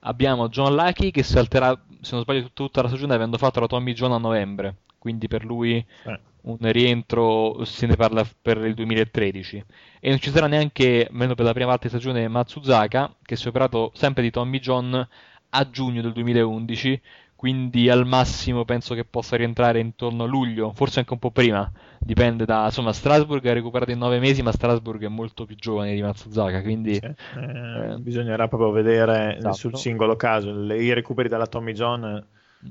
abbiamo 0.00 0.48
John 0.48 0.74
Lucky 0.74 1.10
che 1.10 1.22
salterà, 1.22 1.78
se 2.00 2.14
non 2.14 2.22
sbaglio, 2.22 2.42
tut- 2.42 2.54
tutta 2.54 2.82
la 2.82 2.88
stagione 2.88 3.14
avendo 3.14 3.38
fatto 3.38 3.60
la 3.60 3.66
Tommy 3.66 3.92
John 3.92 4.12
a 4.12 4.18
novembre, 4.18 4.76
quindi 4.98 5.28
per 5.28 5.44
lui 5.44 5.84
Eh. 6.04 6.20
Un 6.44 6.58
rientro 6.60 7.64
se 7.64 7.86
ne 7.86 7.96
parla 7.96 8.26
per 8.40 8.58
il 8.58 8.74
2013 8.74 9.64
e 10.00 10.08
non 10.10 10.18
ci 10.18 10.30
sarà 10.30 10.46
neanche, 10.46 11.06
almeno 11.10 11.34
per 11.34 11.44
la 11.44 11.52
prima 11.52 11.68
parte 11.70 11.88
di 11.88 11.94
stagione, 11.94 12.28
Matsuzaka 12.28 13.16
che 13.22 13.36
si 13.36 13.46
è 13.46 13.48
operato 13.48 13.90
sempre 13.94 14.22
di 14.22 14.30
Tommy 14.30 14.58
John 14.58 15.08
a 15.50 15.70
giugno 15.70 16.02
del 16.02 16.12
2011 16.12 17.00
quindi 17.44 17.90
al 17.90 18.06
massimo 18.06 18.64
penso 18.64 18.94
che 18.94 19.04
possa 19.04 19.36
rientrare 19.36 19.78
intorno 19.78 20.24
a 20.24 20.26
luglio, 20.26 20.72
forse 20.72 21.00
anche 21.00 21.12
un 21.12 21.18
po' 21.18 21.30
prima, 21.30 21.70
dipende 21.98 22.46
da, 22.46 22.64
insomma, 22.64 22.90
Strasburg 22.94 23.44
ha 23.46 23.52
recuperato 23.52 23.90
in 23.90 23.98
nove 23.98 24.18
mesi, 24.18 24.40
ma 24.42 24.50
Strasburg 24.50 25.04
è 25.04 25.08
molto 25.08 25.44
più 25.44 25.54
giovane 25.54 25.94
di 25.94 26.00
Matsuzaka, 26.00 26.62
quindi 26.62 26.94
Sì. 26.94 27.04
Eh, 27.04 27.96
bisognerà 27.98 28.48
proprio 28.48 28.70
vedere 28.70 29.36
Esatto. 29.36 29.56
sul 29.56 29.76
singolo 29.76 30.16
caso. 30.16 30.50
I 30.72 30.94
recuperi 30.94 31.28
dalla 31.28 31.46
Tommy 31.46 31.72
John 31.72 32.26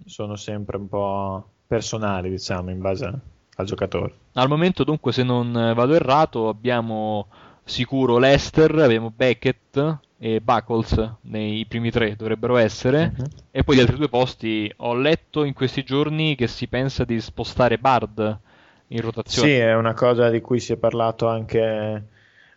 sono 0.06 0.36
sempre 0.38 0.78
un 0.78 0.88
po' 0.88 1.48
personali, 1.68 2.32
diciamo, 2.32 2.72
in 2.72 2.80
base 2.80 3.22
al 3.58 3.66
giocatore. 3.66 4.14
al 4.34 4.48
momento 4.48 4.84
dunque 4.84 5.12
se 5.12 5.24
non 5.24 5.56
eh, 5.56 5.74
vado 5.74 5.94
errato 5.94 6.48
abbiamo 6.50 7.28
sicuro 7.64 8.18
Lester, 8.18 8.74
abbiamo 8.80 9.12
Beckett 9.16 9.98
e 10.18 10.42
Buckles 10.42 11.16
nei 11.22 11.66
primi 11.66 11.92
tre 11.92 12.16
dovrebbero 12.16 12.58
essere, 12.58 13.14
Mhm. 13.16 13.26
e 13.52 13.64
poi 13.64 13.76
gli 13.76 13.80
altri 13.82 13.98
due 13.98 14.10
posti 14.10 14.72
ho 14.78 14.96
letto 14.96 15.44
in 15.44 15.54
questi 15.54 15.84
giorni 15.84 16.36
che 16.36 16.48
si 16.48 16.68
pensa 16.68 17.04
di 17.06 17.20
spostare 17.22 17.78
Bard 17.78 18.40
in 18.88 19.02
rotazione. 19.02 19.48
Sì, 19.48 19.54
è 19.56 19.76
una 19.76 19.94
cosa 19.94 20.30
di 20.30 20.40
cui 20.42 20.60
si 20.60 20.74
è 20.74 20.78
parlato 20.78 21.28
anche 21.28 22.08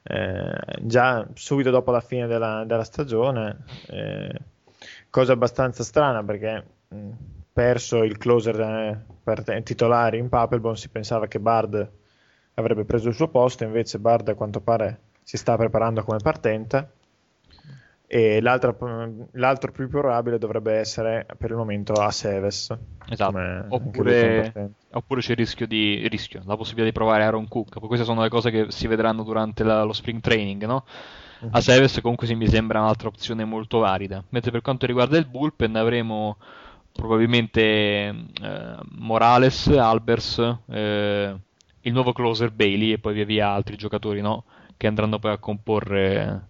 eh, 0.09 0.55
già 0.82 1.26
subito 1.34 1.70
dopo 1.70 1.90
la 1.90 2.01
fine 2.01 2.26
della, 2.28 2.64
della 2.64 2.84
stagione. 2.84 3.64
eh, 3.88 4.32
cosa 5.11 5.32
abbastanza 5.32 5.82
strana 5.82 6.22
perché 6.22 6.64
mh, 6.88 7.11
perso 7.57 8.03
il 8.03 8.19
closer 8.19 8.61
eh, 8.61 9.05
per 9.25 9.43
titolare 9.63 10.19
in 10.19 10.29
Papelbon 10.29 10.77
si 10.77 10.91
pensava 10.91 11.27
che 11.27 11.41
Bard 11.41 11.91
avrebbe 12.53 12.85
preso 12.85 13.09
il 13.09 13.15
suo 13.15 13.29
posto, 13.29 13.65
invece 13.65 13.99
Bard 13.99 14.29
a 14.29 14.35
quanto 14.35 14.61
pare 14.61 15.01
si 15.23 15.39
sta 15.39 15.57
preparando 15.57 16.05
come 16.05 16.19
partente. 16.23 16.91
E 18.07 18.43
l'altro, 18.43 18.77
l'altro 19.33 19.73
più 19.73 19.89
probabile 19.89 20.37
dovrebbe 20.37 20.75
essere 20.75 21.27
per 21.39 21.51
il 21.51 21.57
momento 21.57 21.95
a 21.95 22.11
Seves. 22.11 22.77
Esatto. 23.09 23.39
Oppure, 23.69 24.53
oppure 24.93 25.21
c'è 25.23 25.31
il 25.31 25.39
rischio 25.39 25.67
di 25.67 26.07
rischio, 26.09 26.43
la 26.45 26.57
possibilità 26.57 26.91
di 26.91 26.93
provare 26.93 27.25
Aaron 27.25 27.49
Cook. 27.49 27.81
Queste 27.81 28.05
sono 28.05 28.21
le 28.21 28.29
cose 28.29 28.51
che 28.51 28.67
si 28.71 28.87
vedranno 28.87 29.23
durante 29.23 29.65
la- 29.65 29.83
lo 29.83 29.95
spring 29.95 30.21
training, 30.21 30.67
no? 30.67 30.85
Mhm. 31.41 31.49
A 31.53 31.61
Seves 31.63 32.01
comunque 32.01 32.27
sì, 32.27 32.35
mi 32.35 32.47
sembra 32.49 32.81
un'altra 32.81 33.09
opzione 33.09 33.45
molto 33.45 33.79
valida. 33.79 34.23
Mentre 34.29 34.51
per 34.51 34.61
quanto 34.61 34.87
riguarda 34.87 35.17
il 35.19 35.27
bullpen 35.27 35.75
avremo 35.77 36.37
probabilmente 36.97 37.61
eh, 37.61 38.76
Morales, 38.99 39.68
Albers, 39.68 40.38
eh, 40.68 41.36
il 41.80 41.92
nuovo 41.92 42.12
closer 42.12 42.51
Bailey 42.51 42.92
e 42.92 42.99
poi 42.99 43.14
via 43.14 43.24
via 43.24 43.49
altri 43.51 43.76
giocatori, 43.76 44.20
no? 44.20 44.44
Che 44.76 44.86
andranno 44.86 45.18
poi 45.18 45.32
a 45.32 45.38
comporre 45.38 46.49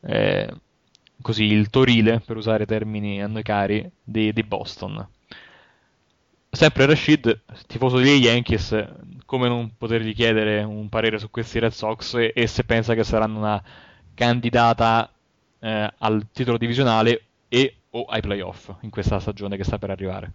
eh, 0.00 0.54
così 1.20 1.44
il 1.44 1.70
torile, 1.70 2.20
per 2.24 2.36
usare 2.36 2.66
termini 2.66 3.22
a 3.22 3.26
noi 3.26 3.42
cari, 3.42 3.90
di, 4.02 4.32
di 4.32 4.42
Boston. 4.42 5.06
Sempre 6.50 6.86
Rashid, 6.86 7.40
tifoso 7.66 7.98
degli 7.98 8.24
Yankees, 8.24 8.88
come 9.26 9.48
non 9.48 9.72
potergli 9.76 10.14
chiedere 10.14 10.62
un 10.62 10.88
parere 10.88 11.18
su 11.18 11.30
questi 11.30 11.58
Red 11.58 11.72
Sox 11.72 12.14
e, 12.14 12.32
e 12.34 12.46
se 12.46 12.64
pensa 12.64 12.94
che 12.94 13.04
saranno 13.04 13.38
una 13.38 13.62
candidata 14.14 15.12
eh, 15.58 15.92
al 15.98 16.26
titolo 16.32 16.56
divisionale 16.56 17.24
e 17.48 17.77
o 17.98 18.04
ai 18.04 18.20
playoff 18.20 18.70
in 18.80 18.90
questa 18.90 19.18
stagione 19.18 19.56
che 19.56 19.64
sta 19.64 19.78
per 19.78 19.90
arrivare. 19.90 20.32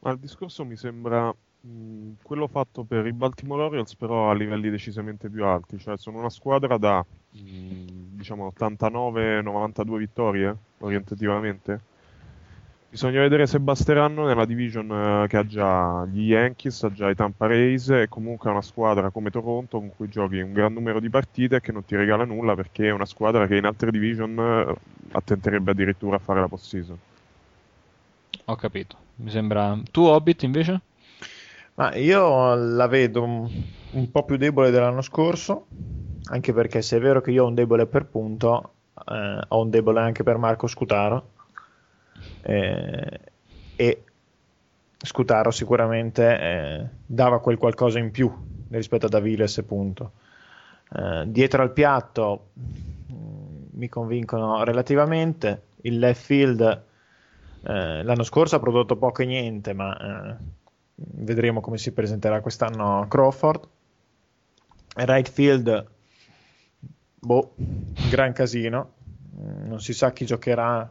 Ma 0.00 0.10
il 0.12 0.18
discorso 0.18 0.64
mi 0.64 0.76
sembra 0.76 1.34
mh, 1.60 2.12
quello 2.22 2.46
fatto 2.48 2.84
per 2.84 3.06
i 3.06 3.12
Baltimore 3.12 3.64
Orioles, 3.64 3.94
però 3.96 4.30
a 4.30 4.34
livelli 4.34 4.70
decisamente 4.70 5.28
più 5.28 5.44
alti. 5.44 5.78
Cioè, 5.78 5.98
sono 5.98 6.18
una 6.18 6.30
squadra 6.30 6.78
da 6.78 7.04
mh, 7.30 8.16
diciamo 8.16 8.46
89-92 8.46 9.96
vittorie 9.98 10.56
orientativamente. 10.78 11.80
Bisogna 12.90 13.20
vedere 13.20 13.46
se 13.46 13.60
basteranno 13.60 14.26
nella 14.26 14.44
division 14.44 14.90
eh, 15.22 15.28
che 15.28 15.36
ha 15.36 15.46
già 15.46 16.04
gli 16.06 16.30
Yankees, 16.30 16.82
ha 16.82 16.92
già 16.92 17.08
i 17.08 17.14
Tampa 17.14 17.46
Rays 17.46 17.88
e 17.90 18.08
comunque 18.08 18.50
è 18.50 18.52
una 18.52 18.62
squadra 18.62 19.10
come 19.10 19.30
Toronto 19.30 19.78
con 19.78 19.92
cui 19.94 20.08
giochi 20.08 20.40
un 20.40 20.52
gran 20.52 20.72
numero 20.72 20.98
di 20.98 21.08
partite 21.08 21.56
e 21.56 21.60
che 21.60 21.70
non 21.70 21.84
ti 21.84 21.94
regala 21.94 22.24
nulla 22.24 22.56
perché 22.56 22.88
è 22.88 22.90
una 22.90 23.06
squadra 23.06 23.46
che 23.46 23.56
in 23.56 23.64
altre 23.64 23.92
division 23.92 24.36
eh, 24.36 24.74
attenterebbe 25.12 25.70
addirittura 25.70 26.16
a 26.16 26.18
fare 26.18 26.40
la 26.40 26.48
post-season. 26.48 26.98
Ho 28.46 28.56
capito. 28.56 28.96
Mi 29.16 29.30
sembra. 29.30 29.78
Tu, 29.92 30.00
Hobbit, 30.00 30.42
invece? 30.42 30.80
Ma 31.74 31.94
io 31.94 32.54
la 32.56 32.88
vedo 32.88 33.22
un, 33.22 33.48
un 33.92 34.10
po' 34.10 34.24
più 34.24 34.36
debole 34.36 34.70
dell'anno 34.70 35.02
scorso, 35.02 35.66
anche 36.24 36.52
perché 36.52 36.82
se 36.82 36.96
è 36.96 37.00
vero 37.00 37.20
che 37.20 37.30
io 37.30 37.44
ho 37.44 37.46
un 37.46 37.54
debole 37.54 37.86
per 37.86 38.06
punto, 38.06 38.72
eh, 39.06 39.40
ho 39.46 39.62
un 39.62 39.70
debole 39.70 40.00
anche 40.00 40.24
per 40.24 40.38
Marco 40.38 40.66
Scutaro. 40.66 41.38
Eh, 42.42 43.20
e 43.76 44.04
Scutaro 45.02 45.50
sicuramente 45.50 46.38
eh, 46.38 46.88
dava 47.06 47.40
quel 47.40 47.56
qualcosa 47.56 47.98
in 47.98 48.10
più 48.10 48.30
rispetto 48.68 49.06
ad 49.06 49.14
Aviles 49.14 49.58
e 49.58 49.62
punto. 49.62 50.12
Eh, 50.92 51.24
dietro 51.26 51.62
al 51.62 51.72
piatto 51.72 52.50
mh, 52.54 53.14
mi 53.72 53.88
convincono 53.88 54.62
relativamente. 54.64 55.62
Il 55.82 55.98
left 55.98 56.22
field 56.22 56.88
eh, 57.62 58.02
l'anno 58.02 58.22
scorso 58.22 58.56
ha 58.56 58.60
prodotto 58.60 58.96
poco 58.96 59.22
e 59.22 59.26
niente, 59.26 59.72
ma 59.72 59.96
eh, 59.96 60.36
vedremo 60.94 61.60
come 61.60 61.78
si 61.78 61.92
presenterà 61.92 62.40
quest'anno 62.40 63.06
Crawford. 63.08 63.68
Right 64.96 65.30
field, 65.30 65.86
boh, 67.18 67.54
gran 68.10 68.32
casino. 68.32 68.92
Non 69.32 69.80
si 69.80 69.94
sa 69.94 70.12
chi 70.12 70.26
giocherà, 70.26 70.90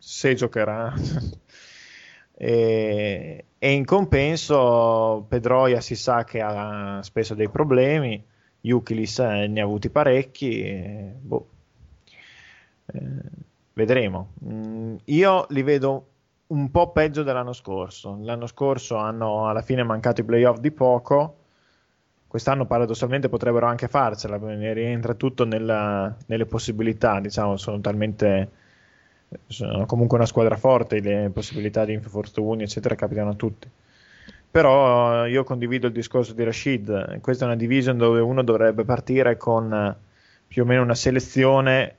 se 0.00 0.34
giocherà. 0.34 0.92
e, 2.34 3.44
e, 3.58 3.70
in 3.70 3.84
compenso 3.84 5.26
Pedroia 5.28 5.80
si 5.80 5.94
sa 5.94 6.24
che 6.24 6.40
ha 6.40 7.00
spesso 7.02 7.34
dei 7.34 7.50
problemi, 7.50 8.24
Yukilis 8.62 9.18
eh, 9.18 9.46
ne 9.46 9.60
ha 9.60 9.64
avuti 9.64 9.90
parecchi. 9.90 10.62
E, 10.62 11.14
boh. 11.20 11.48
eh, 12.86 12.98
vedremo. 13.74 14.32
Mm, 14.44 14.96
io 15.04 15.46
li 15.50 15.62
vedo 15.62 16.06
un 16.48 16.70
po' 16.70 16.90
peggio 16.92 17.22
dell'anno 17.22 17.52
scorso. 17.52 18.18
L'anno 18.22 18.46
scorso 18.46 18.96
hanno 18.96 19.48
alla 19.48 19.62
fine 19.62 19.82
mancato 19.82 20.22
i 20.22 20.24
playoff 20.24 20.58
di 20.58 20.70
poco. 20.70 21.36
Quest'anno 22.26 22.64
paradossalmente 22.64 23.28
potrebbero 23.28 23.66
anche 23.66 23.88
farcela, 23.88 24.38
rientra 24.72 25.14
tutto 25.14 25.44
nella, 25.44 26.14
nelle 26.26 26.46
possibilità, 26.46 27.18
diciamo, 27.18 27.56
sono 27.56 27.80
talmente 27.80 28.50
sono 29.46 29.86
comunque 29.86 30.16
una 30.16 30.26
squadra 30.26 30.56
forte, 30.56 31.00
le 31.00 31.30
possibilità 31.32 31.84
di 31.84 31.92
infortuni, 31.92 32.64
eccetera, 32.64 32.94
capitano 32.94 33.30
a 33.30 33.34
tutti. 33.34 33.68
Però 34.50 35.26
io 35.26 35.44
condivido 35.44 35.86
il 35.86 35.92
discorso 35.92 36.32
di 36.32 36.42
Rashid, 36.42 37.20
questa 37.20 37.44
è 37.44 37.46
una 37.46 37.56
division 37.56 37.96
dove 37.96 38.20
uno 38.20 38.42
dovrebbe 38.42 38.84
partire 38.84 39.36
con 39.36 39.96
più 40.48 40.62
o 40.64 40.66
meno 40.66 40.82
una 40.82 40.96
selezione 40.96 41.96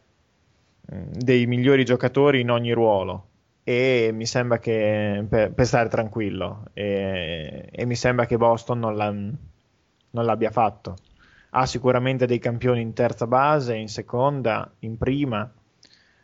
dei 0.82 1.46
migliori 1.46 1.86
giocatori 1.86 2.42
in 2.42 2.52
ogni 2.52 2.74
ruolo. 2.74 3.28
E 3.64 4.10
mi 4.14 4.26
sembra 4.26 4.60
che 4.60 5.24
per, 5.30 5.54
per 5.54 5.66
stare 5.66 5.88
tranquillo 5.88 6.66
e, 6.74 7.70
e, 7.72 7.86
mi 7.86 7.96
sembra 7.96 8.26
che 8.26 8.36
Boston 8.36 8.80
non, 8.80 8.96
la, 8.98 9.12
non, 9.12 10.26
l'abbia 10.26 10.50
fatto. 10.50 10.96
Ha 11.52 11.66
sicuramente 11.66 12.26
dei 12.26 12.40
campioni 12.40 12.82
in 12.82 12.94
terza 12.94 13.28
base 13.28 13.76
in 13.76 13.88
seconda, 13.88 14.70
in 14.80 14.98
prima 14.98 15.50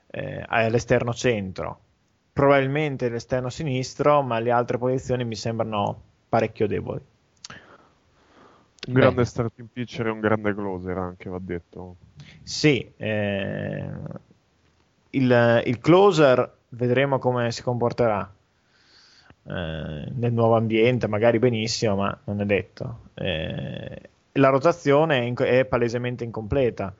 eh, 0.07 0.43
all'esterno 0.47 1.13
centro 1.13 1.79
probabilmente 2.33 3.09
l'esterno 3.09 3.49
sinistro 3.49 4.21
ma 4.21 4.39
le 4.39 4.51
altre 4.51 4.77
posizioni 4.77 5.25
mi 5.25 5.35
sembrano 5.35 6.01
parecchio 6.29 6.67
deboli 6.67 7.01
un 8.87 8.93
grande 8.93 9.21
Beh. 9.21 9.27
starting 9.27 9.67
pitcher 9.71 10.07
e 10.07 10.11
un 10.11 10.19
grande 10.19 10.53
closer 10.53 10.97
anche 10.97 11.29
va 11.29 11.39
detto 11.41 11.95
sì 12.43 12.91
eh, 12.97 13.89
il, 15.11 15.61
il 15.65 15.79
closer 15.79 16.55
vedremo 16.69 17.19
come 17.19 17.51
si 17.51 17.63
comporterà 17.63 18.31
eh, 19.49 20.11
nel 20.13 20.33
nuovo 20.33 20.57
ambiente, 20.57 21.07
magari 21.07 21.39
benissimo, 21.39 21.95
ma 21.95 22.17
non 22.25 22.41
è 22.41 22.45
detto. 22.45 22.99
Eh, 23.13 24.01
la 24.33 24.49
rotazione 24.49 25.19
è, 25.19 25.21
in, 25.21 25.35
è, 25.37 25.65
palesemente 25.65 26.25
incompleta, 26.25 26.93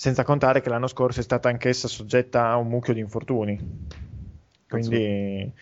senza 0.00 0.22
contare 0.22 0.60
che 0.60 0.68
l'anno 0.68 0.86
scorso 0.86 1.18
è 1.18 1.24
stata 1.24 1.48
anch'essa 1.48 1.88
soggetta 1.88 2.50
a 2.50 2.56
un 2.56 2.68
mucchio 2.68 2.94
di 2.94 3.00
infortuni. 3.00 3.58
Quindi 4.68 5.52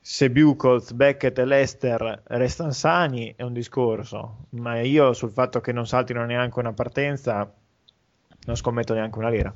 se 0.00 0.30
Buchholz, 0.30 0.92
Beckett 0.92 1.38
e 1.38 1.44
Lester 1.44 2.22
restano 2.28 2.70
sani 2.70 3.34
è 3.36 3.42
un 3.42 3.52
discorso, 3.52 4.46
ma 4.52 4.80
io 4.80 5.12
sul 5.12 5.32
fatto 5.32 5.60
che 5.60 5.72
non 5.72 5.86
saltino 5.86 6.24
neanche 6.24 6.58
una 6.58 6.72
partenza 6.72 7.52
non 8.46 8.56
scommetto 8.56 8.94
neanche 8.94 9.18
una 9.18 9.28
lira. 9.28 9.52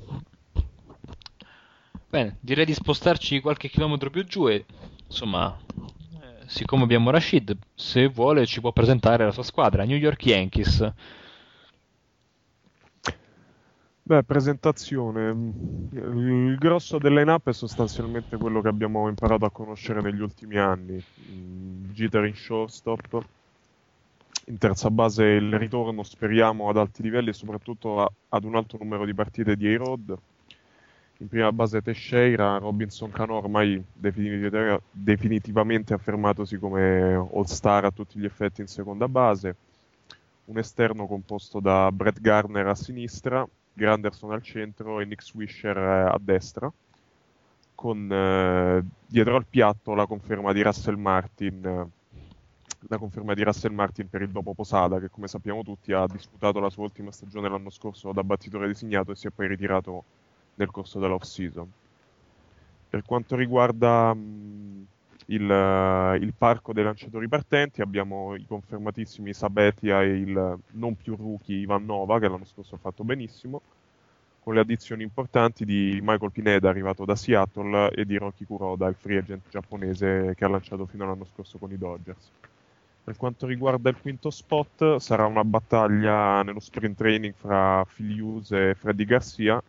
Bene, 2.07 2.37
direi 2.39 2.65
di 2.65 2.73
spostarci 2.75 3.41
qualche 3.41 3.67
chilometro 3.67 4.11
più 4.11 4.23
giù 4.25 4.47
e 4.47 4.63
insomma, 5.07 5.57
eh, 5.57 6.43
siccome 6.45 6.83
abbiamo 6.83 7.09
Rashid, 7.09 7.57
se 7.73 8.05
vuole 8.09 8.45
ci 8.45 8.61
può 8.61 8.71
presentare 8.71 9.25
la 9.25 9.31
sua 9.31 9.41
squadra, 9.41 9.85
New 9.85 9.97
York 9.97 10.23
Yankees. 10.23 10.93
Beh, 14.05 14.23
presentazione. 14.23 15.29
Il 15.91 16.57
grosso 16.57 16.97
dell'line-up 16.99 17.47
è 17.49 17.53
sostanzialmente 17.53 18.37
quello 18.37 18.61
che 18.61 18.67
abbiamo 18.67 19.07
imparato 19.07 19.45
a 19.45 19.51
conoscere 19.51 20.01
negli 20.01 20.19
ultimi 20.21 20.57
anni. 20.57 21.01
Jeter 21.15 22.25
in 22.25 22.35
shortstop. 22.35 23.25
In 24.47 24.57
terza 24.57 24.89
base 24.91 25.23
il 25.25 25.57
ritorno, 25.57 26.03
speriamo, 26.03 26.67
ad 26.69 26.77
alti 26.77 27.01
livelli 27.01 27.29
e 27.29 27.33
soprattutto 27.33 28.01
a, 28.01 28.11
ad 28.29 28.43
un 28.43 28.55
alto 28.55 28.77
numero 28.77 29.05
di 29.05 29.13
partite 29.13 29.55
di 29.55 29.73
A-Road 29.73 30.17
in 31.17 31.27
prima 31.29 31.51
base 31.53 31.81
Teixeira, 31.81 32.57
Robinson 32.57 33.09
Cano 33.11 33.35
ormai 33.37 33.81
definitiv- 33.91 34.81
definitivamente 34.91 35.93
affermatosi 35.93 36.57
come 36.57 37.13
all-star 37.13 37.85
a 37.85 37.91
tutti 37.91 38.19
gli 38.19 38.25
effetti 38.25 38.61
in 38.61 38.67
seconda 38.67 39.07
base, 39.07 39.55
un 40.45 40.57
esterno 40.57 41.07
composto 41.07 41.59
da 41.61 41.89
Brett 41.91 42.19
Garner 42.19 42.67
a 42.67 42.75
sinistra, 42.75 43.47
Granderson 43.73 44.31
al 44.31 44.41
centro 44.41 44.99
e 44.99 45.05
Nick 45.05 45.23
Swisher 45.23 45.77
eh, 45.77 46.09
a 46.11 46.17
destra, 46.19 46.71
con 47.75 48.11
eh, 48.11 48.83
dietro 49.07 49.35
al 49.35 49.45
piatto 49.45 49.93
la 49.95 50.05
conferma 50.05 50.53
di 50.53 50.61
Russell 50.61 50.95
Martin. 50.95 51.65
Eh, 51.65 52.01
la 52.89 52.97
conferma 52.97 53.33
di 53.33 53.43
Russell 53.43 53.73
Martin 53.73 54.09
per 54.09 54.21
il 54.21 54.29
dopo 54.29 54.53
Posada, 54.53 54.99
che 54.99 55.09
come 55.09 55.27
sappiamo 55.27 55.63
tutti 55.63 55.93
ha 55.93 56.05
disputato 56.05 56.59
la 56.59 56.69
sua 56.69 56.83
ultima 56.83 57.11
stagione 57.11 57.47
l'anno 57.47 57.69
scorso 57.69 58.11
da 58.11 58.23
battitore 58.23 58.67
designato 58.67 59.11
e 59.11 59.15
si 59.15 59.27
è 59.27 59.29
poi 59.29 59.47
ritirato 59.47 60.03
nel 60.55 60.69
corso 60.69 60.99
dell'off 60.99 61.23
season. 61.23 61.71
Per 62.89 63.03
quanto 63.05 63.35
riguarda 63.35 64.13
mh, 64.13 64.85
il, 65.27 65.49
uh, 65.49 66.15
il, 66.21 66.33
parco 66.37 66.73
dei 66.73 66.83
lanciatori 66.83 67.27
partenti, 67.27 67.81
abbiamo 67.81 68.35
i 68.35 68.45
confermatissimi 68.45 69.33
Sabetia 69.33 70.01
e 70.01 70.17
il 70.17 70.59
non 70.71 70.95
più 70.95 71.15
rookie 71.15 71.57
Ivan 71.57 71.85
Nova, 71.85 72.19
che 72.19 72.27
l'anno 72.27 72.45
scorso 72.45 72.75
ha 72.75 72.79
fatto 72.79 73.03
benissimo, 73.03 73.61
con 74.43 74.53
le 74.53 74.59
addizioni 74.59 75.03
importanti 75.03 75.63
di 75.63 75.99
Michael 76.01 76.31
Pineda, 76.31 76.69
arrivato 76.69 77.05
da 77.05 77.15
Seattle, 77.15 77.91
e 77.91 78.05
di 78.05 78.17
Rocky 78.17 78.45
Kuroda, 78.45 78.87
il 78.87 78.95
free 78.95 79.19
agent 79.19 79.47
giapponese 79.49 80.33
che 80.35 80.43
ha 80.43 80.49
lanciato 80.49 80.85
fino 80.85 81.05
all'anno 81.05 81.25
scorso 81.25 81.57
con 81.57 81.71
i 81.71 81.77
Dodgers. 81.77 82.31
Per 83.05 83.17
quanto 83.17 83.47
riguarda 83.47 83.89
il 83.89 83.97
quinto 83.99 84.29
spot, 84.29 84.97
sarà 84.97 85.25
una 85.25 85.43
battaglia 85.43 86.41
nello 86.41 86.59
sprint 86.59 86.97
training 86.97 87.33
fra 87.33 87.85
Hughes 87.97 88.51
e 88.51 88.75
Freddy 88.75 89.03
Garcia, 89.05 89.61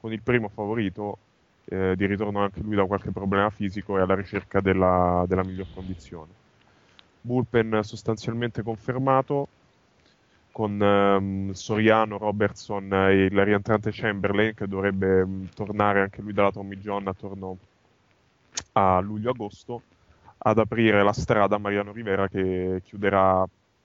con 0.00 0.12
il 0.12 0.20
primo 0.20 0.48
favorito 0.48 1.18
eh, 1.66 1.94
di 1.96 2.06
ritorno 2.06 2.40
anche 2.40 2.60
lui 2.60 2.76
da 2.76 2.84
qualche 2.84 3.10
problema 3.10 3.50
fisico 3.50 3.98
e 3.98 4.02
alla 4.02 4.14
ricerca 4.14 4.60
della, 4.60 5.24
della 5.26 5.44
miglior 5.44 5.66
condizione. 5.74 6.32
Bullpen 7.20 7.80
sostanzialmente 7.82 8.62
confermato 8.62 9.48
con 10.54 10.80
ehm, 10.80 11.50
Soriano, 11.50 12.16
Robertson 12.16 12.92
e 12.92 13.24
il 13.24 13.44
rientrante 13.44 13.90
Chamberlain 13.92 14.54
che 14.54 14.68
dovrebbe 14.68 15.24
mh, 15.24 15.30
mm, 15.30 15.44
tornare 15.54 16.00
anche 16.02 16.22
lui 16.22 16.32
dalla 16.32 16.52
Tommy 16.52 16.76
John 16.76 17.08
attorno 17.08 17.58
a 18.72 19.00
luglio-agosto 19.00 19.82
ad 20.38 20.58
aprire 20.58 21.02
la 21.02 21.12
strada 21.12 21.56
a 21.56 21.58
Mariano 21.58 21.90
Rivera 21.90 22.28
che 22.28 22.82
chiuderà 22.84 23.44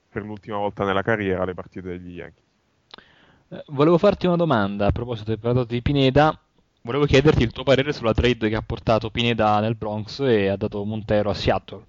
per 0.10 0.24
l'ultima 0.24 0.58
volta 0.58 0.84
nella 0.84 1.02
carriera 1.02 1.46
le 1.46 1.54
partite 1.54 1.88
degli 1.88 2.16
Yankees. 2.16 2.44
Eh, 3.50 3.64
volevo 3.70 3.98
farti 3.98 4.28
una 4.28 4.36
domanda 4.36 4.88
a 4.88 4.92
proposito 4.92 5.32
del 5.32 5.40
parlato 5.40 5.66
di 5.66 5.82
Pineda. 5.82 6.40
Volevo 6.90 7.06
chiederti 7.06 7.44
il 7.44 7.52
tuo 7.52 7.62
parere 7.62 7.94
sulla 7.94 8.16
trade 8.16 8.50
che 8.50 8.56
ha 8.56 8.64
portato 8.64 9.12
Pineda 9.12 9.60
nel 9.60 9.76
Bronx 9.76 10.22
e 10.22 10.48
ha 10.48 10.56
dato 10.56 10.84
Montero 10.84 11.30
a 11.30 11.36
Seattle. 11.36 11.86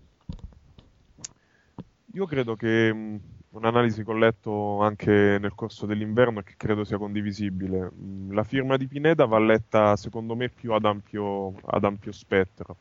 Io 2.12 2.26
credo 2.26 2.54
che 2.54 2.92
mh, 2.92 3.20
un'analisi 3.52 4.04
che 4.04 4.10
ho 4.10 4.14
letto 4.14 4.82
anche 4.82 5.38
nel 5.40 5.54
corso 5.54 5.86
dell'inverno 5.86 6.40
e 6.40 6.42
che 6.42 6.52
credo 6.58 6.84
sia 6.84 6.98
condivisibile. 6.98 7.90
Mh, 7.90 8.34
La 8.34 8.44
firma 8.44 8.76
di 8.76 8.86
Pineda 8.88 9.24
va 9.24 9.38
letta 9.38 9.96
secondo 9.96 10.36
me 10.36 10.50
più 10.50 10.74
ad 10.74 10.84
ampio, 10.84 11.54
ad 11.64 11.84
ampio 11.84 12.12
spettro. 12.12 12.76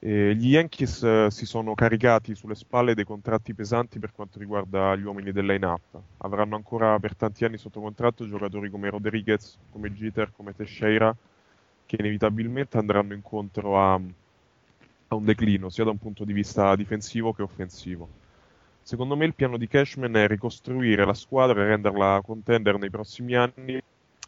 E 0.00 0.34
gli 0.36 0.50
Yankees 0.50 1.02
eh, 1.02 1.26
si 1.30 1.44
sono 1.44 1.74
caricati 1.74 2.36
sulle 2.36 2.54
spalle 2.54 2.94
dei 2.94 3.04
contratti 3.04 3.52
pesanti 3.52 3.98
per 3.98 4.12
quanto 4.12 4.38
riguarda 4.38 4.94
gli 4.94 5.02
uomini 5.02 5.32
del 5.32 5.46
line-up. 5.46 6.00
Avranno 6.18 6.54
ancora 6.54 6.98
per 7.00 7.16
tanti 7.16 7.44
anni 7.44 7.58
sotto 7.58 7.80
contratto 7.80 8.26
giocatori 8.28 8.70
come 8.70 8.90
Rodriguez, 8.90 9.58
come 9.72 9.92
Jeter, 9.92 10.30
come 10.36 10.54
Teixeira, 10.54 11.14
che 11.84 11.96
inevitabilmente 11.98 12.78
andranno 12.78 13.12
incontro 13.12 13.80
a, 13.80 13.94
a 13.94 15.14
un 15.14 15.24
declino 15.24 15.68
sia 15.68 15.82
da 15.84 15.90
un 15.90 15.98
punto 15.98 16.24
di 16.24 16.32
vista 16.32 16.76
difensivo 16.76 17.32
che 17.32 17.42
offensivo. 17.42 18.08
Secondo 18.82 19.16
me 19.16 19.24
il 19.24 19.34
piano 19.34 19.56
di 19.56 19.66
Cashman 19.66 20.14
è 20.14 20.28
ricostruire 20.28 21.04
la 21.04 21.14
squadra 21.14 21.60
e 21.60 21.66
renderla 21.66 22.20
contender 22.24 22.78
nei 22.78 22.88
prossimi 22.88 23.34
anni 23.34 23.82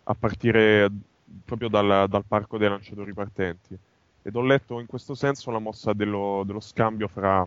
a 0.04 0.14
partire 0.14 0.90
proprio 1.44 1.68
dal, 1.68 2.08
dal 2.08 2.24
parco 2.26 2.58
dei 2.58 2.68
lanciatori 2.68 3.12
partenti. 3.12 3.78
Ed 4.30 4.36
ho 4.36 4.42
letto 4.42 4.78
in 4.78 4.86
questo 4.86 5.16
senso 5.16 5.50
la 5.50 5.58
mossa 5.58 5.92
dello, 5.92 6.44
dello 6.46 6.60
scambio 6.60 7.08
fra 7.08 7.44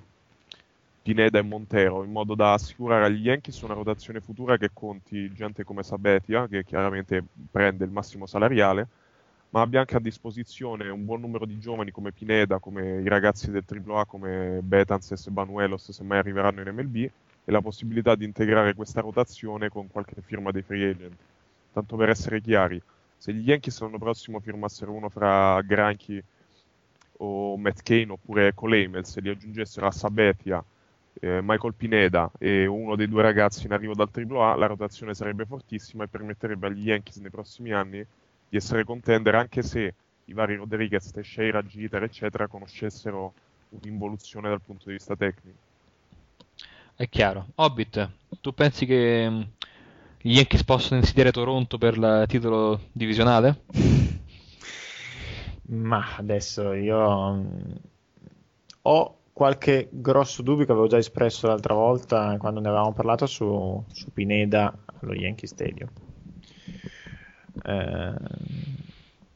Pineda 1.02 1.40
e 1.40 1.42
Montero, 1.42 2.04
in 2.04 2.12
modo 2.12 2.36
da 2.36 2.52
assicurare 2.52 3.06
agli 3.06 3.26
Yankees 3.26 3.62
una 3.62 3.74
rotazione 3.74 4.20
futura 4.20 4.58
che 4.58 4.72
conti 4.74 5.32
gente 5.32 5.64
come 5.64 5.82
Sabetia, 5.82 6.46
che 6.46 6.66
chiaramente 6.66 7.24
prende 7.50 7.86
il 7.86 7.90
massimo 7.90 8.26
salariale, 8.26 8.86
ma 9.52 9.62
abbia 9.62 9.80
anche 9.80 9.96
a 9.96 10.02
disposizione 10.02 10.90
un 10.90 11.06
buon 11.06 11.22
numero 11.22 11.46
di 11.46 11.58
giovani 11.58 11.90
come 11.92 12.12
Pineda, 12.12 12.60
come 12.60 13.00
i 13.00 13.08
ragazzi 13.08 13.50
del 13.50 13.64
AAA, 13.66 14.06
come 14.06 14.60
Betances 14.62 15.26
e 15.26 15.32
Banuelos, 15.32 15.90
se 15.90 16.04
mai 16.04 16.18
arriveranno 16.18 16.60
in 16.60 16.68
MLB, 16.68 16.96
e 16.98 17.12
la 17.46 17.62
possibilità 17.62 18.16
di 18.16 18.26
integrare 18.26 18.74
questa 18.74 19.00
rotazione 19.00 19.70
con 19.70 19.88
qualche 19.88 20.20
firma 20.20 20.52
dei 20.52 20.64
free 20.64 20.90
agent. 20.90 21.16
Tanto 21.72 21.96
per 21.96 22.10
essere 22.10 22.42
chiari, 22.42 22.82
se 23.16 23.32
gli 23.32 23.48
Yankees 23.48 23.80
l'anno 23.80 24.00
prossimo 24.00 24.42
firmassero 24.42 24.92
uno 24.92 25.08
fra 25.08 25.62
Granchi 25.62 26.22
o 27.18 27.58
Matt 27.58 27.82
Kane 27.84 28.12
oppure 28.12 28.54
Cole 28.54 28.84
Hamels 28.84 29.18
e 29.18 29.22
li 29.22 29.30
aggiungessero 29.30 29.88
a 29.88 29.92
Sabetia, 29.92 30.64
eh, 31.20 31.40
Michael 31.42 31.74
Pineda 31.76 32.32
e 32.38 32.66
uno 32.66 32.96
dei 32.96 33.08
due 33.08 33.22
ragazzi 33.22 33.66
in 33.66 33.74
arrivo 33.74 33.94
dal 33.94 34.10
AAA, 34.12 34.56
la 34.56 34.66
rotazione 34.66 35.14
sarebbe 35.14 35.46
fortissima 35.46 36.04
e 36.04 36.08
permetterebbe 36.08 36.68
agli 36.68 36.88
Yankees 36.88 37.18
nei 37.18 37.30
prossimi 37.30 37.72
anni 37.72 38.06
di 38.50 38.58
essere 38.58 38.84
contender 38.84 39.36
anche 39.36 39.62
se 39.62 39.94
i 40.26 40.34
vari 40.34 40.56
Rodriguez, 40.56 41.12
Teixeira, 41.12 41.62
Jeter 41.64 42.04
eccetera 42.04 42.48
conoscessero 42.48 43.34
un'involuzione 43.70 44.50
dal 44.50 44.62
punto 44.62 44.86
di 44.88 44.94
vista 44.94 45.16
tecnico. 45.16 45.58
È 46.96 47.10
chiaro. 47.10 47.48
Hobbit, 47.56 48.10
tu 48.40 48.54
pensi 48.54 48.86
che 48.86 49.28
mh, 49.30 49.48
gli 50.22 50.36
Yankees 50.36 50.64
possono 50.64 51.00
insidiare 51.00 51.32
Toronto 51.32 51.78
per 51.78 51.96
il 51.96 52.26
titolo 52.28 52.80
divisionale? 52.92 53.62
Ma 55.66 56.16
adesso 56.18 56.74
io 56.74 57.32
mh, 57.32 57.76
ho 58.84 59.18
qualche 59.34 59.88
grosso 59.92 60.42
dubbio 60.42 60.66
che 60.66 60.72
avevo 60.72 60.88
già 60.88 60.98
espresso 60.98 61.48
l'altra 61.48 61.74
volta 61.74 62.36
quando 62.38 62.60
ne 62.60 62.68
avevamo 62.68 62.94
parlato 62.94 63.26
su, 63.26 63.84
su 63.92 64.12
Pineda 64.12 64.74
allo 65.00 65.14
Yankee 65.14 65.48
Stadium. 65.48 65.90
Eh, 67.64 68.14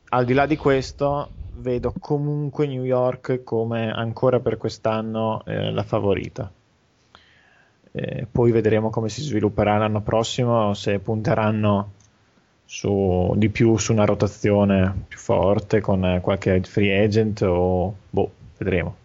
al 0.10 0.26
di 0.26 0.34
là 0.34 0.46
di 0.46 0.56
questo, 0.56 1.30
vedo 1.56 1.94
comunque 2.00 2.68
New 2.68 2.84
York 2.84 3.44
come 3.44 3.92
ancora 3.92 4.40
per 4.40 4.58
quest'anno 4.58 5.44
eh, 5.46 5.72
la 5.72 5.84
favorita. 5.84 6.52
Eh, 7.92 8.28
poi 8.32 8.52
vedremo 8.52 8.90
come 8.90 9.10
si 9.10 9.22
svilupperà 9.22 9.78
l'anno 9.78 10.02
prossimo, 10.02 10.74
se 10.74 11.00
punteranno 11.00 11.94
su, 12.68 13.34
di 13.38 13.48
più 13.48 13.78
su 13.78 13.94
una 13.94 14.04
rotazione 14.04 15.06
più 15.08 15.18
forte 15.18 15.80
con 15.80 16.04
eh, 16.04 16.20
qualche 16.20 16.62
free 16.64 17.02
agent 17.02 17.42
o 17.44 17.96
boh, 18.10 18.32
vedremo. 18.58 18.98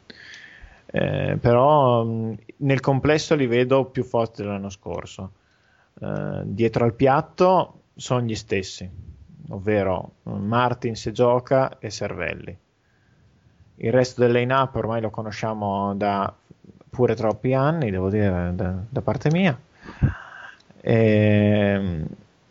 Eh, 0.87 1.39
però 1.41 2.05
nel 2.05 2.81
complesso 2.81 3.37
li 3.37 3.47
vedo 3.47 3.85
più 3.85 4.03
forti 4.03 4.43
dell'anno 4.43 4.69
scorso. 4.69 5.31
Eh, 6.01 6.41
dietro 6.43 6.85
al 6.85 6.95
piatto 6.95 7.83
sono 7.95 8.23
gli 8.23 8.35
stessi, 8.35 8.91
ovvero 9.51 10.15
Martin 10.25 10.97
se 10.97 11.13
gioca 11.13 11.79
e 11.79 11.89
Cervelli. 11.89 12.59
Il 13.77 13.93
resto 13.93 14.23
del 14.23 14.33
line-up 14.33 14.75
ormai 14.75 15.01
lo 15.01 15.11
conosciamo 15.11 15.95
da 15.95 16.35
pure 16.91 17.15
troppi 17.15 17.55
anni, 17.55 17.93
devo 17.93 18.11
dire, 18.11 18.51
da, 18.55 18.75
da 18.89 19.01
parte 19.03 19.31
mia. 19.31 19.59
E, 20.81 22.05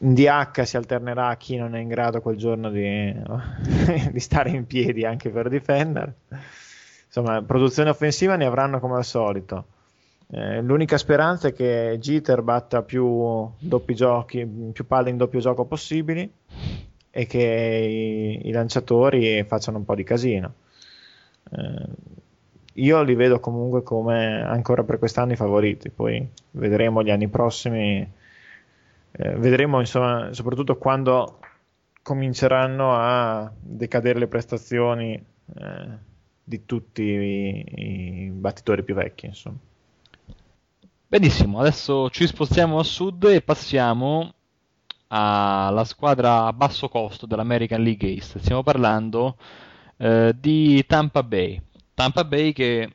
DH 0.03 0.63
si 0.63 0.77
alternerà 0.77 1.27
a 1.27 1.37
chi 1.37 1.57
non 1.57 1.75
è 1.75 1.79
in 1.79 1.87
grado 1.87 2.21
quel 2.21 2.35
giorno 2.35 2.71
di, 2.71 3.13
di 4.11 4.19
stare 4.19 4.49
in 4.49 4.65
piedi 4.65 5.05
anche 5.05 5.29
per 5.29 5.47
difendere. 5.47 6.15
Insomma, 7.05 7.43
produzione 7.43 7.91
offensiva 7.91 8.35
ne 8.35 8.45
avranno 8.45 8.79
come 8.79 8.95
al 8.95 9.05
solito. 9.05 9.65
Eh, 10.31 10.61
l'unica 10.61 10.97
speranza 10.97 11.49
è 11.49 11.53
che 11.53 11.97
Jeter 11.99 12.41
batta 12.41 12.81
più 12.81 13.51
giochi, 13.59 14.43
più 14.73 14.87
palle 14.87 15.11
in 15.11 15.17
doppio 15.17 15.39
gioco 15.39 15.65
possibili 15.65 16.31
e 17.11 17.25
che 17.27 18.39
i, 18.43 18.47
i 18.47 18.51
lanciatori 18.51 19.43
facciano 19.43 19.77
un 19.77 19.85
po' 19.85 19.93
di 19.93 20.03
casino. 20.03 20.53
Eh, 21.51 21.85
io 22.75 23.03
li 23.03 23.13
vedo 23.13 23.39
comunque 23.39 23.83
come 23.83 24.41
ancora 24.41 24.83
per 24.83 24.97
quest'anno 24.97 25.33
i 25.33 25.35
favoriti, 25.35 25.91
poi 25.91 26.27
vedremo 26.51 27.03
gli 27.03 27.11
anni 27.11 27.27
prossimi, 27.27 28.19
eh, 29.11 29.35
vedremo 29.35 29.79
insomma 29.79 30.33
soprattutto 30.33 30.77
quando 30.77 31.39
cominceranno 32.01 32.93
a 32.93 33.51
decadere 33.59 34.19
le 34.19 34.27
prestazioni 34.27 35.13
eh, 35.13 35.87
di 36.43 36.65
tutti 36.65 37.03
i, 37.03 37.65
i 37.75 38.29
battitori 38.31 38.83
più 38.83 38.95
vecchi 38.95 39.27
insomma. 39.27 39.57
Benissimo, 41.07 41.59
adesso 41.59 42.09
ci 42.09 42.25
spostiamo 42.25 42.79
a 42.79 42.83
sud 42.83 43.25
e 43.25 43.41
passiamo 43.41 44.33
alla 45.07 45.83
squadra 45.83 46.45
a 46.45 46.53
basso 46.53 46.87
costo 46.87 47.25
dell'American 47.25 47.83
League 47.83 48.07
East. 48.07 48.37
Stiamo 48.39 48.63
parlando 48.63 49.35
eh, 49.97 50.33
di 50.39 50.85
Tampa 50.85 51.21
Bay. 51.21 51.61
Tampa 51.93 52.23
Bay 52.23 52.53
che 52.53 52.89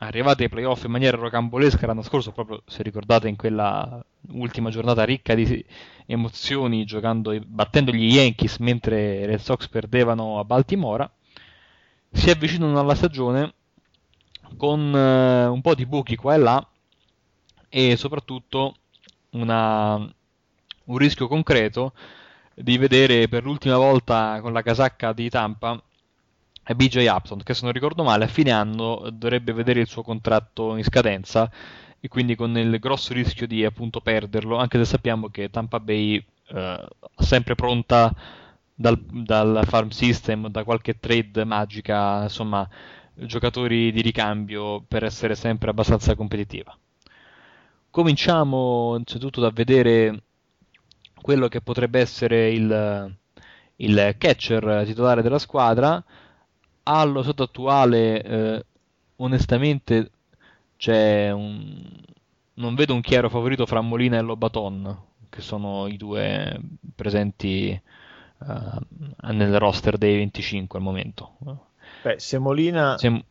è 0.00 0.06
arrivata 0.06 0.42
ai 0.42 0.48
playoff 0.48 0.84
in 0.84 0.92
maniera 0.92 1.18
rocambolesca 1.18 1.86
l'anno 1.86 2.00
scorso, 2.00 2.32
proprio 2.32 2.62
se 2.64 2.82
ricordate 2.82 3.28
in 3.28 3.36
quella 3.36 4.02
ultima 4.30 4.70
giornata 4.70 5.04
ricca 5.04 5.34
di 5.34 5.62
emozioni, 6.06 6.86
giocando, 6.86 7.38
battendo 7.44 7.92
gli 7.92 8.14
Yankees 8.14 8.56
mentre 8.60 9.18
i 9.18 9.26
Red 9.26 9.40
Sox 9.40 9.68
perdevano 9.68 10.38
a 10.38 10.44
Baltimora, 10.44 11.10
si 12.10 12.30
avvicinano 12.30 12.80
alla 12.80 12.94
stagione 12.94 13.52
con 14.56 14.96
eh, 14.96 15.44
un 15.44 15.60
po' 15.60 15.74
di 15.74 15.84
buchi 15.84 16.16
qua 16.16 16.34
e 16.34 16.38
là 16.38 16.68
e 17.68 17.96
soprattutto 17.96 18.76
una, 19.32 19.96
un 19.96 20.96
rischio 20.96 21.28
concreto 21.28 21.92
di 22.54 22.78
vedere 22.78 23.28
per 23.28 23.42
l'ultima 23.42 23.76
volta 23.76 24.38
con 24.40 24.54
la 24.54 24.62
casacca 24.62 25.12
di 25.12 25.28
Tampa 25.28 25.78
BJ 26.74 27.06
Upton, 27.08 27.42
che 27.42 27.54
se 27.54 27.64
non 27.64 27.72
ricordo 27.72 28.02
male 28.02 28.24
a 28.24 28.28
fine 28.28 28.50
anno 28.50 29.08
dovrebbe 29.12 29.52
vedere 29.52 29.80
il 29.80 29.88
suo 29.88 30.02
contratto 30.02 30.76
in 30.76 30.84
scadenza 30.84 31.50
e 31.98 32.08
quindi 32.08 32.34
con 32.34 32.56
il 32.56 32.78
grosso 32.78 33.12
rischio 33.12 33.46
di 33.46 33.64
appunto 33.64 34.00
perderlo, 34.00 34.56
anche 34.56 34.78
se 34.78 34.84
sappiamo 34.84 35.28
che 35.28 35.50
Tampa 35.50 35.80
Bay 35.80 36.24
eh, 36.48 36.88
sempre 37.16 37.54
pronta 37.54 38.14
dal, 38.74 38.98
dal 38.98 39.62
farm 39.66 39.88
system, 39.88 40.48
da 40.48 40.64
qualche 40.64 40.98
trade 40.98 41.44
magica, 41.44 42.22
insomma, 42.22 42.66
giocatori 43.14 43.92
di 43.92 44.00
ricambio 44.00 44.82
per 44.86 45.04
essere 45.04 45.34
sempre 45.34 45.70
abbastanza 45.70 46.14
competitiva. 46.14 46.76
Cominciamo 47.90 48.92
innanzitutto 48.92 49.40
da 49.40 49.50
vedere 49.50 50.22
quello 51.20 51.48
che 51.48 51.60
potrebbe 51.60 52.00
essere 52.00 52.50
il, 52.50 53.16
il 53.76 54.14
catcher 54.16 54.84
titolare 54.86 55.22
della 55.22 55.38
squadra. 55.38 56.02
Allo 56.92 57.22
stato 57.22 57.44
attuale, 57.44 58.20
eh, 58.20 58.64
onestamente, 59.16 60.10
c'è 60.76 61.30
un... 61.30 62.02
non 62.54 62.74
vedo 62.74 62.94
un 62.94 63.00
chiaro 63.00 63.28
favorito 63.28 63.64
fra 63.64 63.80
Molina 63.80 64.18
e 64.18 64.22
Lobaton, 64.22 65.00
che 65.28 65.40
sono 65.40 65.86
i 65.86 65.96
due 65.96 66.60
presenti 66.96 67.80
uh, 68.38 69.32
nel 69.32 69.56
roster 69.60 69.98
dei 69.98 70.16
25 70.16 70.78
al 70.80 70.84
momento. 70.84 71.36
Beh, 72.02 72.18
se 72.18 72.38
Molina 72.38 72.98
Se- 72.98 73.24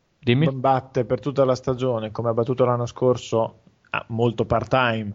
batte 0.53 1.03
per 1.03 1.20
tutta 1.20 1.43
la 1.43 1.55
stagione 1.55 2.12
come 2.12 2.30
ha 2.30 2.34
battuto 2.34 2.64
l'anno 2.64 2.86
scorso 2.86 3.62
molto 4.07 4.45
part-time 4.45 5.14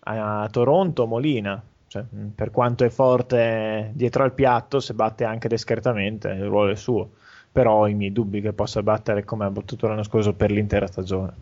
a 0.00 0.46
Toronto, 0.50 1.06
Molina. 1.06 1.62
Cioè, 1.88 2.04
per 2.34 2.50
quanto 2.50 2.84
è 2.84 2.90
forte 2.90 3.90
dietro 3.94 4.22
al 4.22 4.34
piatto, 4.34 4.80
se 4.80 4.92
batte 4.92 5.24
anche 5.24 5.48
discretamente, 5.48 6.28
il 6.28 6.44
ruolo 6.44 6.72
è 6.72 6.76
suo. 6.76 7.10
Però 7.56 7.72
ho 7.72 7.88
i 7.88 7.94
miei 7.94 8.12
dubbi 8.12 8.42
che 8.42 8.52
possa 8.52 8.82
battere 8.82 9.24
come 9.24 9.46
ha 9.46 9.50
battuto 9.50 9.86
l'anno 9.86 10.02
scorso 10.02 10.34
per 10.34 10.50
l'intera 10.50 10.86
stagione. 10.86 11.32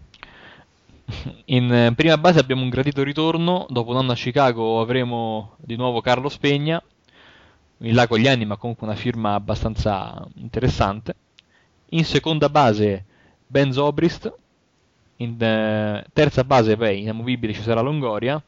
In 1.47 1.73
eh, 1.73 1.93
prima 1.97 2.17
base 2.19 2.39
abbiamo 2.39 2.63
un 2.63 2.69
gradito 2.69 3.03
ritorno, 3.03 3.67
dopo 3.69 3.91
un 3.91 3.97
anno 3.97 4.13
a 4.13 4.15
Chicago 4.15 4.81
avremo 4.81 5.57
di 5.57 5.75
nuovo 5.75 6.01
Carlo 6.01 6.29
Spegna, 6.29 6.81
in 7.79 7.95
là 7.97 8.07
con 8.07 8.21
gli 8.21 8.29
anni 8.29 8.45
ma 8.45 8.57
comunque 8.57 8.87
una 8.87 8.95
firma 8.95 9.35
abbastanza 9.35 10.25
interessante. 10.37 11.17
In 11.91 12.05
seconda 12.05 12.49
base 12.49 13.05
Ben 13.49 13.73
Zobrist, 13.73 14.33
in 15.17 15.35
eh, 15.43 16.07
terza 16.13 16.45
base 16.45 16.77
beh, 16.77 16.95
inamovibile 16.95 17.53
ci 17.53 17.63
sarà 17.63 17.81
Longoria. 17.81 18.41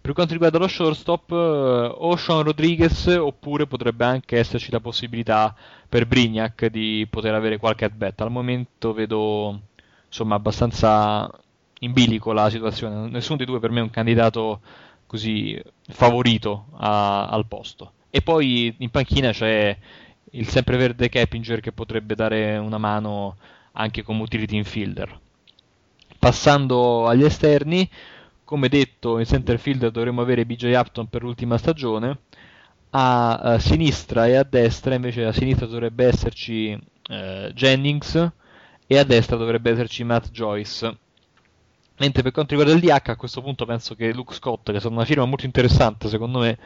Per 0.00 0.12
quanto 0.12 0.32
riguarda 0.32 0.58
lo 0.58 0.68
shortstop, 0.68 1.30
eh, 1.32 1.34
o 1.34 2.16
Sean 2.16 2.42
Rodriguez 2.42 3.06
oppure 3.06 3.66
potrebbe 3.66 4.04
anche 4.04 4.38
esserci 4.38 4.70
la 4.70 4.80
possibilità 4.80 5.54
per 5.88 6.06
Brignac 6.06 6.66
di 6.66 7.06
poter 7.10 7.34
avere 7.34 7.58
qualche 7.58 7.84
at-bat. 7.84 8.20
Al 8.20 8.30
momento 8.30 8.92
vedo 8.92 9.60
insomma 10.06 10.36
abbastanza 10.36 11.30
in 11.80 11.92
bilico 11.92 12.32
la 12.32 12.48
situazione. 12.50 13.08
Nessuno 13.08 13.36
dei 13.36 13.46
due 13.46 13.60
per 13.60 13.70
me 13.70 13.80
è 13.80 13.82
un 13.82 13.90
candidato 13.90 14.60
così 15.06 15.60
favorito 15.88 16.66
a- 16.76 17.26
al 17.28 17.46
posto. 17.46 17.92
E 18.10 18.22
poi 18.22 18.74
in 18.78 18.90
panchina 18.90 19.32
c'è 19.32 19.76
il 20.32 20.48
sempreverde 20.48 21.08
Keppinger 21.08 21.60
che 21.60 21.72
potrebbe 21.72 22.14
dare 22.14 22.56
una 22.56 22.78
mano 22.78 23.36
anche 23.72 24.02
come 24.02 24.22
utility 24.22 24.56
infielder. 24.56 25.18
Passando 26.18 27.06
agli 27.06 27.24
esterni, 27.24 27.88
come 28.48 28.70
detto 28.70 29.18
in 29.18 29.26
center 29.26 29.58
fielder 29.58 29.90
dovremmo 29.90 30.22
avere 30.22 30.46
BJ 30.46 30.72
Upton 30.74 31.06
per 31.10 31.22
l'ultima 31.22 31.58
stagione. 31.58 32.20
A, 32.88 33.34
a 33.34 33.58
sinistra 33.58 34.26
e 34.26 34.36
a 34.36 34.42
destra, 34.42 34.94
invece 34.94 35.26
a 35.26 35.32
sinistra 35.32 35.66
dovrebbe 35.66 36.06
esserci 36.06 36.70
eh, 37.10 37.52
Jennings 37.54 38.32
e 38.86 38.96
a 38.96 39.04
destra 39.04 39.36
dovrebbe 39.36 39.72
esserci 39.72 40.02
Matt 40.02 40.30
Joyce. 40.30 40.96
Mentre 41.98 42.22
per 42.22 42.32
quanto 42.32 42.56
riguarda 42.56 42.74
il 42.74 42.80
DH, 42.80 43.10
a 43.10 43.16
questo 43.16 43.42
punto 43.42 43.66
penso 43.66 43.94
che 43.94 44.14
Luke 44.14 44.32
Scott, 44.32 44.70
che 44.70 44.76
è 44.76 44.80
stata 44.80 44.94
una 44.94 45.04
firma 45.04 45.26
molto 45.26 45.44
interessante, 45.44 46.08
secondo 46.08 46.38
me 46.38 46.58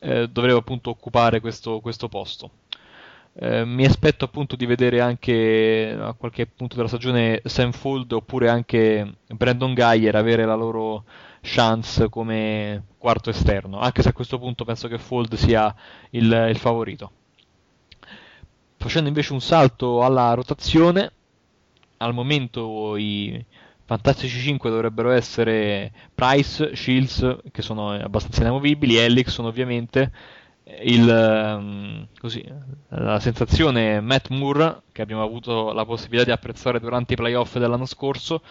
eh, 0.00 0.28
dovrebbe 0.28 0.58
appunto 0.58 0.90
occupare 0.90 1.38
questo, 1.38 1.78
questo 1.78 2.08
posto. 2.08 2.50
Eh, 3.36 3.64
mi 3.64 3.84
aspetto 3.84 4.24
appunto 4.24 4.54
di 4.54 4.64
vedere 4.64 5.00
anche 5.00 5.96
a 5.98 6.12
qualche 6.12 6.46
punto 6.46 6.76
della 6.76 6.86
stagione 6.86 7.40
Sam 7.44 7.72
Fold 7.72 8.12
oppure 8.12 8.48
anche 8.48 9.16
Brandon 9.26 9.74
Geyer 9.74 10.14
avere 10.14 10.44
la 10.44 10.54
loro 10.54 11.04
chance 11.40 12.08
come 12.08 12.84
quarto 12.96 13.30
esterno, 13.30 13.80
anche 13.80 14.02
se 14.02 14.10
a 14.10 14.12
questo 14.12 14.38
punto 14.38 14.64
penso 14.64 14.86
che 14.86 14.98
Fold 14.98 15.34
sia 15.34 15.74
il, 16.10 16.46
il 16.48 16.58
favorito. 16.58 17.10
Facendo 18.76 19.08
invece 19.08 19.32
un 19.32 19.40
salto 19.40 20.04
alla 20.04 20.32
rotazione, 20.34 21.12
al 21.98 22.14
momento 22.14 22.96
i 22.96 23.44
Fantastici 23.86 24.38
5 24.40 24.70
dovrebbero 24.70 25.10
essere 25.10 25.92
Price, 26.14 26.74
Shields, 26.74 27.36
che 27.50 27.62
sono 27.62 27.90
abbastanza 27.90 28.40
inamovibili, 28.40 28.96
Elixson 28.96 29.44
ovviamente, 29.44 30.10
il, 30.82 31.08
ehm, 31.08 32.06
così, 32.18 32.44
la 32.88 33.20
sensazione 33.20 34.00
Matt 34.00 34.28
Moore, 34.28 34.82
che 34.92 35.02
abbiamo 35.02 35.22
avuto 35.22 35.72
la 35.72 35.84
possibilità 35.84 36.24
di 36.24 36.30
apprezzare 36.30 36.80
durante 36.80 37.12
i 37.12 37.16
playoff 37.16 37.58
dell'anno 37.58 37.86
scorso, 37.86 38.42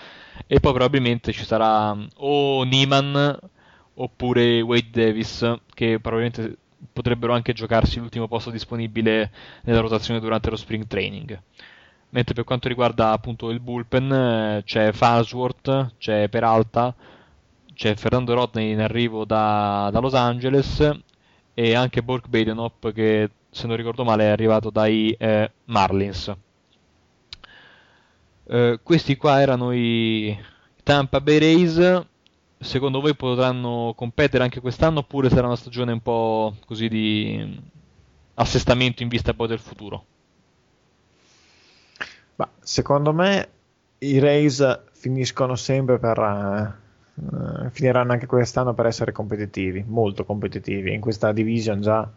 e 0.45 0.59
poi 0.59 0.73
probabilmente 0.73 1.31
ci 1.31 1.43
sarà 1.43 1.95
o 2.15 2.63
Neiman 2.63 3.39
oppure 3.95 4.61
Wade 4.61 4.89
Davis, 4.91 5.55
che 5.73 5.99
probabilmente 5.99 6.57
potrebbero 6.91 7.33
anche 7.33 7.53
giocarsi 7.53 7.99
l'ultimo 7.99 8.27
posto 8.27 8.51
disponibile 8.51 9.31
nella 9.63 9.79
rotazione 9.79 10.19
durante 10.19 10.49
lo 10.49 10.55
spring 10.55 10.85
training. 10.85 11.41
Mentre 12.09 12.35
per 12.35 12.43
quanto 12.43 12.67
riguarda 12.67 13.11
appunto 13.11 13.49
il 13.49 13.59
bullpen 13.59 14.11
eh, 14.11 14.61
c'è 14.65 14.91
Farnsworth, 14.91 15.95
c'è 15.97 16.29
Peralta, 16.29 16.93
c'è 17.73 17.95
Fernando 17.95 18.35
Rodney 18.35 18.71
in 18.71 18.81
arrivo 18.81 19.25
da, 19.25 19.89
da 19.91 19.99
Los 19.99 20.13
Angeles 20.13 21.01
e 21.53 21.75
anche 21.75 22.03
Bork 22.03 22.27
Badenop 22.27 22.91
che 22.91 23.29
se 23.49 23.67
non 23.67 23.75
ricordo 23.75 24.03
male 24.03 24.25
è 24.25 24.29
arrivato 24.29 24.69
dai 24.69 25.15
eh, 25.17 25.51
Marlins. 25.65 26.33
Eh, 28.45 28.79
questi 28.81 29.15
qua 29.15 29.39
erano 29.39 29.71
i 29.71 30.37
Tampa 30.81 31.21
Bay 31.21 31.37
Rays. 31.37 32.05
Secondo 32.57 33.01
voi 33.01 33.15
potranno 33.15 33.93
competere 33.95 34.43
anche 34.43 34.61
quest'anno 34.61 34.99
oppure 34.99 35.29
sarà 35.29 35.47
una 35.47 35.55
stagione 35.55 35.91
un 35.91 36.01
po' 36.01 36.55
così 36.65 36.87
di 36.87 37.61
assestamento 38.35 39.03
in 39.03 39.09
vista 39.09 39.33
poi 39.33 39.47
del 39.47 39.59
futuro? 39.59 40.05
Ma 42.35 42.49
secondo 42.61 43.13
me 43.13 43.49
i 43.99 44.17
Rays 44.19 44.81
finiscono 44.93 45.55
sempre 45.55 45.99
per 45.99 46.81
uh, 47.15 47.69
finiranno 47.69 48.11
anche 48.11 48.25
quest'anno 48.25 48.73
per 48.73 48.85
essere 48.85 49.11
competitivi, 49.11 49.83
molto 49.87 50.25
competitivi. 50.25 50.93
In 50.93 51.01
questa 51.01 51.31
division 51.31 51.81
già 51.81 52.09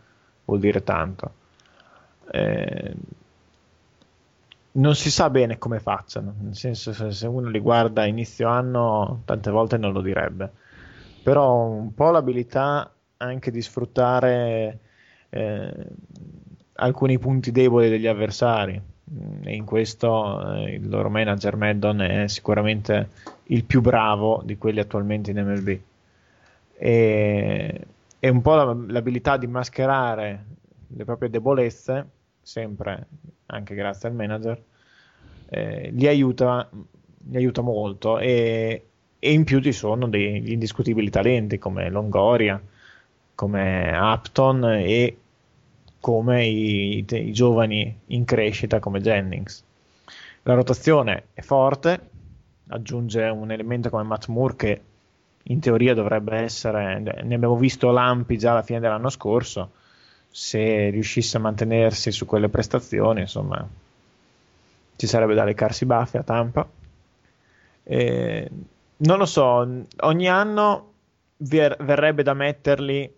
vuol 0.45 0.61
dire 0.61 0.83
tanto. 0.83 1.33
Eh, 2.31 2.95
non 4.73 4.95
si 4.95 5.11
sa 5.11 5.31
bene 5.31 5.59
come 5.59 5.81
facciano, 5.81 6.35
nel 6.41 6.55
senso 6.55 6.93
se, 6.93 7.11
se 7.11 7.27
uno 7.27 7.49
li 7.49 7.61
guarda 7.61 8.03
a 8.03 8.07
inizio 8.07 8.49
anno 8.49 9.23
tante 9.25 9.51
volte 9.51 9.79
non 9.79 9.93
lo 9.93 10.03
direbbe, 10.03 10.51
però 11.23 11.63
un 11.65 11.95
po' 11.95 12.11
l'abilità 12.11 12.91
anche 13.19 13.51
di 13.51 13.63
sfruttare 13.63 14.79
eh, 15.31 15.87
alcuni 16.75 17.19
punti 17.19 17.53
deboli 17.53 17.89
degli 17.89 18.07
avversari 18.07 18.81
e 19.43 19.55
in 19.55 19.65
questo 19.65 20.55
eh, 20.55 20.75
il 20.75 20.89
loro 20.89 21.09
manager 21.09 21.57
Maddon 21.57 22.01
è 22.01 22.29
sicuramente 22.29 23.09
il 23.49 23.65
più 23.65 23.81
bravo 23.81 24.43
di 24.45 24.57
quelli 24.59 24.81
attualmente 24.81 25.31
in 25.31 25.39
MLB 25.39 25.79
e, 26.75 27.87
e 28.19 28.29
un 28.29 28.43
po' 28.43 28.55
l'abilità 28.55 29.37
di 29.37 29.47
mascherare 29.47 30.45
le 30.89 31.05
proprie 31.05 31.31
debolezze 31.31 32.09
sempre 32.43 33.07
anche 33.47 33.75
grazie 33.75 34.09
al 34.09 34.15
manager 34.15 34.63
eh, 35.49 35.91
li, 35.93 36.07
aiuta, 36.07 36.69
li 37.29 37.37
aiuta 37.37 37.63
molto 37.63 38.19
e, 38.19 38.87
e 39.19 39.33
in 39.33 39.45
più 39.45 39.61
ci 39.61 39.73
sono 39.73 40.09
degli 40.09 40.51
indiscutibili 40.51 41.11
talenti 41.11 41.59
come 41.59 41.89
Longoria 41.91 42.61
come 43.37 43.91
Upton 43.95 44.65
e 44.65 45.17
come 46.01 46.47
i, 46.47 47.05
i, 47.09 47.33
giovani 47.33 47.99
in 48.07 48.25
crescita 48.25 48.79
come 48.79 49.01
Jennings. 49.01 49.65
La 50.43 50.55
rotazione 50.55 51.25
è 51.35 51.41
forte, 51.41 52.11
aggiunge 52.69 53.23
un 53.25 53.51
elemento 53.51 53.91
come 53.91 54.03
Matt 54.03 54.27
Moore 54.27 54.57
che 54.57 54.83
in 55.43 55.61
teoria 55.61 55.95
dovrebbe 55.95 56.37
essere, 56.37 56.99
ne 56.99 57.35
abbiamo 57.35 57.57
visto 57.57 57.91
lampi 57.91 58.37
già 58.37 58.51
alla 58.51 58.63
fine 58.63 58.81
dell'anno 58.81 59.11
scorso, 59.11 59.71
se 60.29 60.91
riuscisse 60.91 61.37
a 61.37 61.41
mantenersi 61.41 62.11
su 62.11 62.27
quelle 62.27 62.49
prestazioni, 62.49 63.21
insomma, 63.21 63.67
ci 64.97 65.07
sarebbe 65.07 65.35
da 65.35 65.45
leccarsi 65.45 65.85
i 65.85 65.87
baffi 65.87 66.17
a 66.17 66.23
Tampa. 66.23 66.69
E, 67.85 68.51
non 68.97 69.19
lo 69.19 69.27
so, 69.27 69.85
ogni 70.01 70.29
anno 70.29 70.93
ver- 71.39 71.83
verrebbe 71.83 72.23
da 72.23 72.35
metterli 72.35 73.15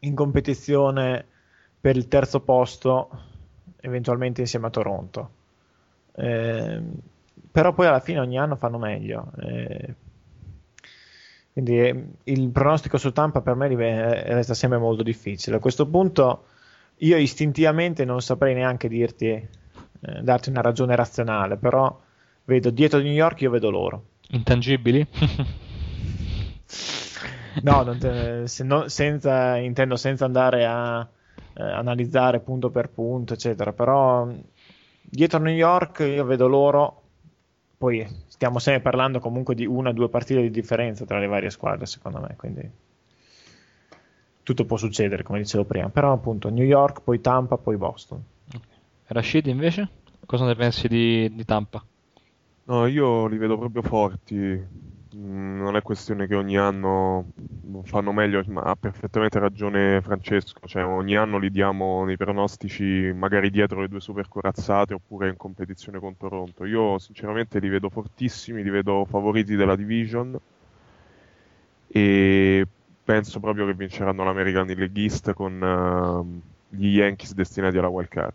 in 0.00 0.14
competizione 0.14 1.24
per 1.80 1.96
il 1.96 2.08
terzo 2.08 2.40
posto, 2.40 3.10
eventualmente 3.80 4.40
insieme 4.40 4.66
a 4.66 4.70
Toronto. 4.70 5.30
Eh, 6.16 6.82
però 7.58 7.72
poi 7.72 7.88
alla 7.88 7.98
fine 7.98 8.20
ogni 8.20 8.38
anno 8.38 8.54
fanno 8.54 8.78
meglio. 8.78 9.32
Eh, 9.40 9.94
quindi 11.52 11.80
eh, 11.80 12.04
il 12.22 12.50
pronostico 12.50 12.98
su 12.98 13.10
Tampa 13.10 13.40
per 13.40 13.56
me 13.56 13.66
resta 14.32 14.54
sempre 14.54 14.78
molto 14.78 15.02
difficile. 15.02 15.56
A 15.56 15.58
questo 15.58 15.88
punto 15.88 16.44
io 16.98 17.16
istintivamente 17.16 18.04
non 18.04 18.22
saprei 18.22 18.54
neanche 18.54 18.86
dirti, 18.86 19.26
eh, 19.26 19.48
darti 20.22 20.50
una 20.50 20.60
ragione 20.60 20.94
razionale, 20.94 21.56
però 21.56 22.00
vedo 22.44 22.70
dietro 22.70 23.00
New 23.00 23.10
York 23.10 23.40
io 23.40 23.50
vedo 23.50 23.70
loro. 23.70 24.04
Intangibili? 24.28 25.04
no, 27.62 27.96
te, 27.98 28.42
se 28.46 28.62
no, 28.62 28.86
senza, 28.86 29.56
intendo 29.56 29.96
senza 29.96 30.24
andare 30.26 30.64
a 30.64 31.08
eh, 31.54 31.62
analizzare 31.64 32.38
punto 32.38 32.70
per 32.70 32.88
punto, 32.88 33.32
eccetera. 33.32 33.72
Però 33.72 34.32
dietro 35.02 35.40
New 35.40 35.52
York 35.52 35.98
io 35.98 36.24
vedo 36.24 36.46
loro, 36.46 37.02
poi 37.78 38.04
stiamo 38.26 38.58
sempre 38.58 38.82
parlando 38.82 39.20
comunque 39.20 39.54
di 39.54 39.64
una 39.64 39.90
o 39.90 39.92
due 39.92 40.08
partite 40.08 40.42
di 40.42 40.50
differenza 40.50 41.04
tra 41.04 41.20
le 41.20 41.28
varie 41.28 41.50
squadre, 41.50 41.86
secondo 41.86 42.18
me, 42.18 42.34
quindi 42.36 42.68
tutto 44.42 44.64
può 44.64 44.76
succedere, 44.76 45.22
come 45.22 45.38
dicevo 45.38 45.64
prima. 45.64 45.88
Però 45.88 46.12
appunto 46.12 46.48
New 46.48 46.64
York, 46.64 47.02
poi 47.02 47.20
Tampa, 47.20 47.56
poi 47.56 47.76
Boston. 47.76 48.22
Okay. 48.48 48.76
Rashid 49.06 49.46
invece? 49.46 49.88
Cosa 50.26 50.44
ne 50.44 50.56
pensi 50.56 50.88
di, 50.88 51.32
di 51.32 51.44
Tampa? 51.44 51.84
No, 52.64 52.86
io 52.86 53.26
li 53.26 53.38
vedo 53.38 53.56
proprio 53.56 53.82
forti. 53.82 54.66
Mm, 55.16 55.60
non 55.62 55.76
è 55.76 55.82
questione 55.82 56.26
che 56.26 56.34
ogni 56.34 56.56
anno 56.58 57.32
fanno 57.84 58.12
meglio, 58.12 58.42
ma 58.48 58.62
ha 58.62 58.76
perfettamente 58.76 59.38
ragione 59.38 60.00
Francesco, 60.02 60.66
cioè 60.66 60.84
ogni 60.84 61.16
anno 61.16 61.38
li 61.38 61.50
diamo 61.50 62.04
nei 62.04 62.16
pronostici 62.16 63.10
magari 63.14 63.50
dietro 63.50 63.80
le 63.80 63.88
due 63.88 64.00
super 64.00 64.28
corazzate 64.28 64.94
oppure 64.94 65.28
in 65.28 65.36
competizione 65.36 65.98
con 65.98 66.16
Toronto. 66.16 66.64
Io 66.66 66.98
sinceramente 66.98 67.58
li 67.58 67.68
vedo 67.68 67.88
fortissimi, 67.88 68.62
li 68.62 68.70
vedo 68.70 69.04
favoriti 69.06 69.56
della 69.56 69.76
division 69.76 70.38
e 71.90 72.66
penso 73.04 73.40
proprio 73.40 73.66
che 73.66 73.74
vinceranno 73.74 74.24
l'American 74.24 74.66
League 74.66 75.02
East 75.02 75.32
con 75.32 75.60
uh, 75.60 76.76
gli 76.76 76.96
Yankees 76.96 77.32
destinati 77.34 77.78
alla 77.78 77.88
wild 77.88 78.08
card. 78.08 78.34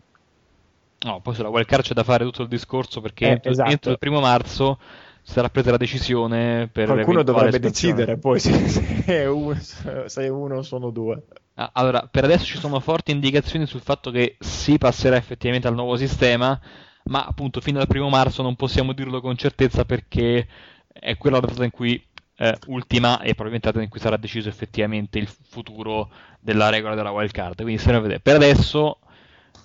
No, 1.06 1.20
poi 1.20 1.36
sulla 1.36 1.50
wild 1.50 1.66
card 1.68 1.84
c'è 1.84 1.94
da 1.94 2.04
fare 2.04 2.24
tutto 2.24 2.44
il 2.44 2.48
discorso 2.48 3.02
perché 3.02 3.26
Eh, 3.26 3.32
entro, 3.32 3.52
esatto. 3.52 3.72
entro 3.72 3.92
il 3.92 3.98
primo 4.00 4.22
marzo 4.22 4.80
sarà 5.24 5.50
presa 5.50 5.72
la 5.72 5.78
decisione 5.78 6.70
per 6.72 6.88
Qualcuno 6.88 7.24
dovrebbe 7.24 7.58
decidere 7.60 8.18
poi 8.18 8.40
se, 8.40 8.68
se 8.68 9.04
è 9.06 9.28
uno, 9.28 9.58
se 9.60 10.22
è 10.22 10.28
uno 10.28 10.58
o 10.58 10.62
sono 10.62 10.90
due. 10.90 11.24
Ah, 11.56 11.72
Allora, 11.74 12.08
per 12.12 12.26
adesso 12.26 12.46
ci 12.46 12.58
sono 12.58 12.80
forti 12.80 13.12
indicazioni 13.12 13.66
sul 13.66 13.82
fatto 13.82 14.12
che 14.12 14.36
si 14.40 14.78
passerà 14.78 15.16
effettivamente 15.16 15.68
al 15.68 15.76
nuovo 15.76 15.96
sistema, 15.96 16.60
ma 17.06 17.26
appunto 17.26 17.62
fino 17.62 17.80
al 17.80 17.88
primo 17.88 18.10
marzo 18.10 18.42
non 18.42 18.56
possiamo 18.56 18.92
dirlo 18.94 19.22
con 19.22 19.38
certezza 19.38 19.86
perché 19.86 20.48
è 20.92 21.18
quella 21.18 21.40
la 21.40 21.48
data 21.48 21.64
in 21.64 21.72
cui 21.72 22.02
eh, 22.36 22.58
ultima 22.68 23.22
e 23.22 23.34
probabilmente 23.34 23.68
la 23.68 23.74
data 23.74 23.84
in 23.84 23.90
cui 23.90 24.00
sarà 24.00 24.18
deciso 24.18 24.50
effettivamente 24.50 25.20
il 25.20 25.28
futuro 25.28 26.10
della 26.40 26.70
regola 26.70 26.96
della 26.96 27.12
wild 27.12 27.32
card. 27.32 27.62
Quindi 27.62 27.78
staremo 27.78 28.00
a 28.00 28.04
vedere. 28.04 28.20
Per 28.22 28.36
adesso 28.36 29.00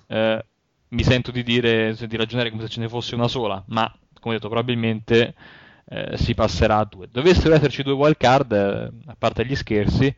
eh, 0.07 0.45
mi 0.89 1.03
sento 1.03 1.31
di 1.31 1.43
dire, 1.43 1.95
di 1.99 2.17
ragionare 2.17 2.49
come 2.49 2.63
se 2.63 2.69
ce 2.69 2.79
ne 2.79 2.87
fosse 2.87 3.15
una 3.15 3.27
sola, 3.27 3.63
ma 3.67 3.91
come 4.19 4.35
detto, 4.35 4.47
probabilmente 4.47 5.33
eh, 5.85 6.17
si 6.17 6.33
passerà 6.33 6.77
a 6.77 6.85
due. 6.85 7.07
Dovessero 7.11 7.53
esserci 7.55 7.83
due 7.83 7.93
wild 7.93 8.17
card, 8.17 8.51
eh, 8.51 8.91
a 9.07 9.15
parte 9.17 9.45
gli 9.45 9.55
scherzi, 9.55 10.15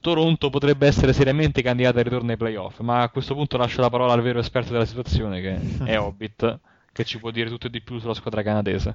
Toronto 0.00 0.48
potrebbe 0.48 0.86
essere 0.86 1.12
seriamente 1.12 1.60
candidata 1.60 1.98
al 1.98 2.04
ritorno 2.04 2.30
ai 2.30 2.36
playoff, 2.38 2.80
ma 2.80 3.02
a 3.02 3.10
questo 3.10 3.34
punto 3.34 3.58
lascio 3.58 3.82
la 3.82 3.90
parola 3.90 4.14
al 4.14 4.22
vero 4.22 4.38
esperto 4.38 4.72
della 4.72 4.86
situazione, 4.86 5.40
che 5.40 5.58
è 5.84 5.98
Hobbit, 6.00 6.58
che 6.92 7.04
ci 7.04 7.18
può 7.18 7.30
dire 7.30 7.50
tutto 7.50 7.66
e 7.66 7.70
di 7.70 7.82
più 7.82 7.98
sulla 7.98 8.14
squadra 8.14 8.42
canadese. 8.42 8.94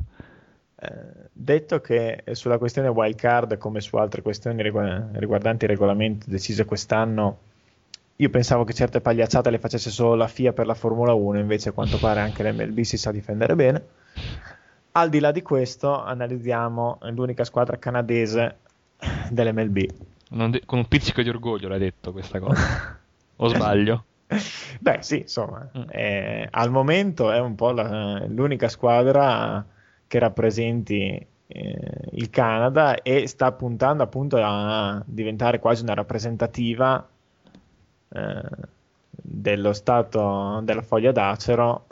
Eh, 0.77 1.29
detto 1.31 1.79
che 1.79 2.23
sulla 2.31 2.57
questione 2.57 2.87
wild 2.87 3.15
card, 3.15 3.57
come 3.57 3.81
su 3.81 3.95
altre 3.97 4.21
questioni 4.23 4.63
rigu- 4.63 5.09
riguardanti 5.13 5.65
il 5.65 5.71
regolamento 5.71 6.25
decise 6.27 6.65
quest'anno, 6.65 7.37
io 8.17 8.29
pensavo 8.29 8.63
che 8.63 8.73
certe 8.73 9.01
pagliacciate 9.01 9.49
le 9.49 9.59
facesse 9.59 9.89
solo 9.89 10.15
la 10.15 10.27
FIA 10.27 10.53
per 10.53 10.65
la 10.65 10.73
Formula 10.73 11.13
1, 11.13 11.39
invece 11.39 11.69
a 11.69 11.71
quanto 11.73 11.97
pare 11.97 12.21
anche 12.21 12.43
l'MLB 12.43 12.79
si 12.81 12.97
sa 12.97 13.11
difendere 13.11 13.55
bene. 13.55 13.85
Al 14.93 15.09
di 15.09 15.19
là 15.19 15.31
di 15.31 15.41
questo, 15.41 16.01
analizziamo 16.01 16.99
l'unica 17.11 17.43
squadra 17.43 17.77
canadese 17.77 18.59
dell'MLB. 19.29 19.77
De- 20.29 20.63
con 20.65 20.79
un 20.79 20.87
pizzico 20.87 21.21
di 21.21 21.29
orgoglio 21.29 21.67
l'hai 21.67 21.79
detto 21.79 22.11
questa 22.11 22.39
cosa. 22.39 22.99
O 23.37 23.49
sbaglio? 23.49 24.05
Beh, 24.79 24.99
sì, 25.01 25.19
insomma, 25.19 25.69
Mm. 25.77 25.81
eh, 25.89 26.47
al 26.49 26.71
momento 26.71 27.31
è 27.33 27.39
un 27.41 27.55
po' 27.55 27.71
la- 27.71 28.23
l'unica 28.27 28.69
squadra 28.69 29.65
che 30.07 30.19
rappresenti 30.19 31.27
eh, 31.47 31.77
il 32.13 32.29
Canada 32.29 32.95
e 33.01 33.27
sta 33.27 33.51
puntando 33.51 34.03
appunto 34.03 34.37
a 34.41 35.03
diventare 35.05 35.59
quasi 35.59 35.83
una 35.83 35.93
rappresentativa 35.93 37.05
eh, 38.15 38.67
dello 39.09 39.73
stato 39.73 40.59
della 40.63 40.81
foglia 40.81 41.11
d'acero 41.11 41.85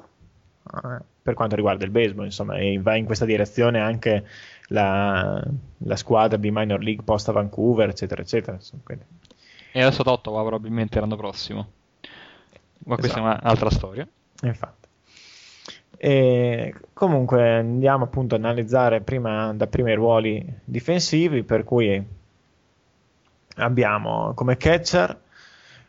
eh, 0.74 0.99
per 1.21 1.34
quanto 1.34 1.55
riguarda 1.55 1.86
il 1.86 1.91
baseball, 1.91 2.26
insomma, 2.26 2.57
e 2.57 2.80
va 2.82 2.95
in 2.95 3.05
questa 3.05 3.26
direzione 3.26 3.80
anche 3.80 4.26
la, 4.67 5.41
la 5.78 5.95
squadra 5.95 6.38
di 6.38 6.51
minor 6.51 6.82
league 6.82 7.03
posta 7.03 7.32
Vancouver, 7.32 7.89
eccetera, 7.89 8.21
eccetera. 8.21 8.57
insomma, 8.57 8.82
quindi- 8.84 9.05
E 9.71 9.82
adesso 9.82 10.01
ad 10.01 10.07
Ottawa 10.07 10.41
probabilmente 10.41 10.99
l'anno 10.99 11.15
prossimo. 11.15 11.67
Ma 12.86 12.95
questa 12.97 13.19
Esatto. 13.19 13.38
è 13.38 13.41
un'altra 13.43 13.69
storia. 13.69 14.07
Infatti. 14.41 14.88
E 15.95 16.74
comunque 16.91 17.59
andiamo 17.59 18.03
appunto 18.03 18.36
ad 18.36 18.43
analizzare 18.43 18.99
prima, 18.99 19.53
da 19.53 19.67
prima 19.67 19.89
i 19.91 19.95
ruoli 19.95 20.45
difensivi, 20.65 21.43
per 21.43 21.63
cui 21.63 22.05
abbiamo 23.55 24.34
come 24.34 24.57
catcher, 24.57 25.17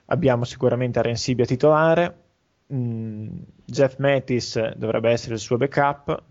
abbiamo 0.06 0.44
sicuramente 0.44 0.98
Arensibia 0.98 1.44
titolare, 1.44 2.16
mm, 2.72 3.28
Jeff 3.64 3.96
Mattis 3.98 4.74
dovrebbe 4.74 5.10
essere 5.10 5.34
il 5.34 5.40
suo 5.40 5.56
backup, 5.56 6.22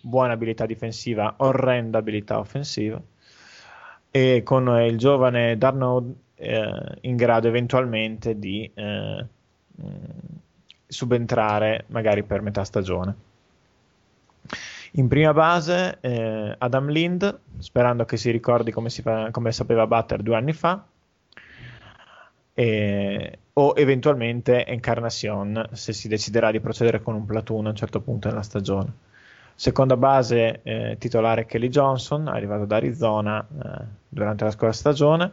buona 0.00 0.32
abilità 0.32 0.66
difensiva, 0.66 1.34
orrenda 1.38 1.98
abilità 1.98 2.38
offensiva, 2.38 3.00
e 4.10 4.42
con 4.42 4.68
il 4.80 4.96
giovane 4.96 5.56
Darnold 5.58 6.14
eh, 6.36 6.98
in 7.02 7.16
grado 7.16 7.48
eventualmente 7.48 8.38
di 8.38 8.70
eh, 8.72 9.26
mh, 9.74 9.94
subentrare 10.86 11.84
magari 11.88 12.22
per 12.22 12.42
metà 12.42 12.64
stagione. 12.64 13.14
In 14.92 15.08
prima 15.08 15.34
base 15.34 15.98
eh, 16.00 16.54
Adam 16.56 16.88
Lind, 16.88 17.40
sperando 17.58 18.04
che 18.04 18.16
si 18.16 18.30
ricordi 18.30 18.70
come, 18.70 18.88
si 18.88 19.02
fa- 19.02 19.30
come 19.30 19.52
sapeva 19.52 19.86
battere 19.86 20.22
due 20.22 20.36
anni 20.36 20.54
fa, 20.54 20.82
e- 22.58 23.38
o 23.52 23.74
eventualmente 23.76 24.66
Encarnacion 24.66 25.68
se 25.72 25.92
si 25.92 26.08
deciderà 26.08 26.50
di 26.50 26.60
procedere 26.60 27.02
con 27.02 27.14
un 27.14 27.26
platoon 27.26 27.66
a 27.66 27.68
un 27.70 27.74
certo 27.76 28.00
punto 28.00 28.28
nella 28.28 28.42
stagione. 28.42 28.92
Seconda 29.54 29.96
base 29.96 30.60
eh, 30.62 30.96
titolare 30.98 31.46
Kelly 31.46 31.68
Johnson, 31.68 32.28
arrivato 32.28 32.64
da 32.64 32.76
Arizona 32.76 33.40
eh, 33.40 33.84
durante 34.08 34.44
la 34.44 34.50
scorsa 34.50 34.78
stagione. 34.78 35.32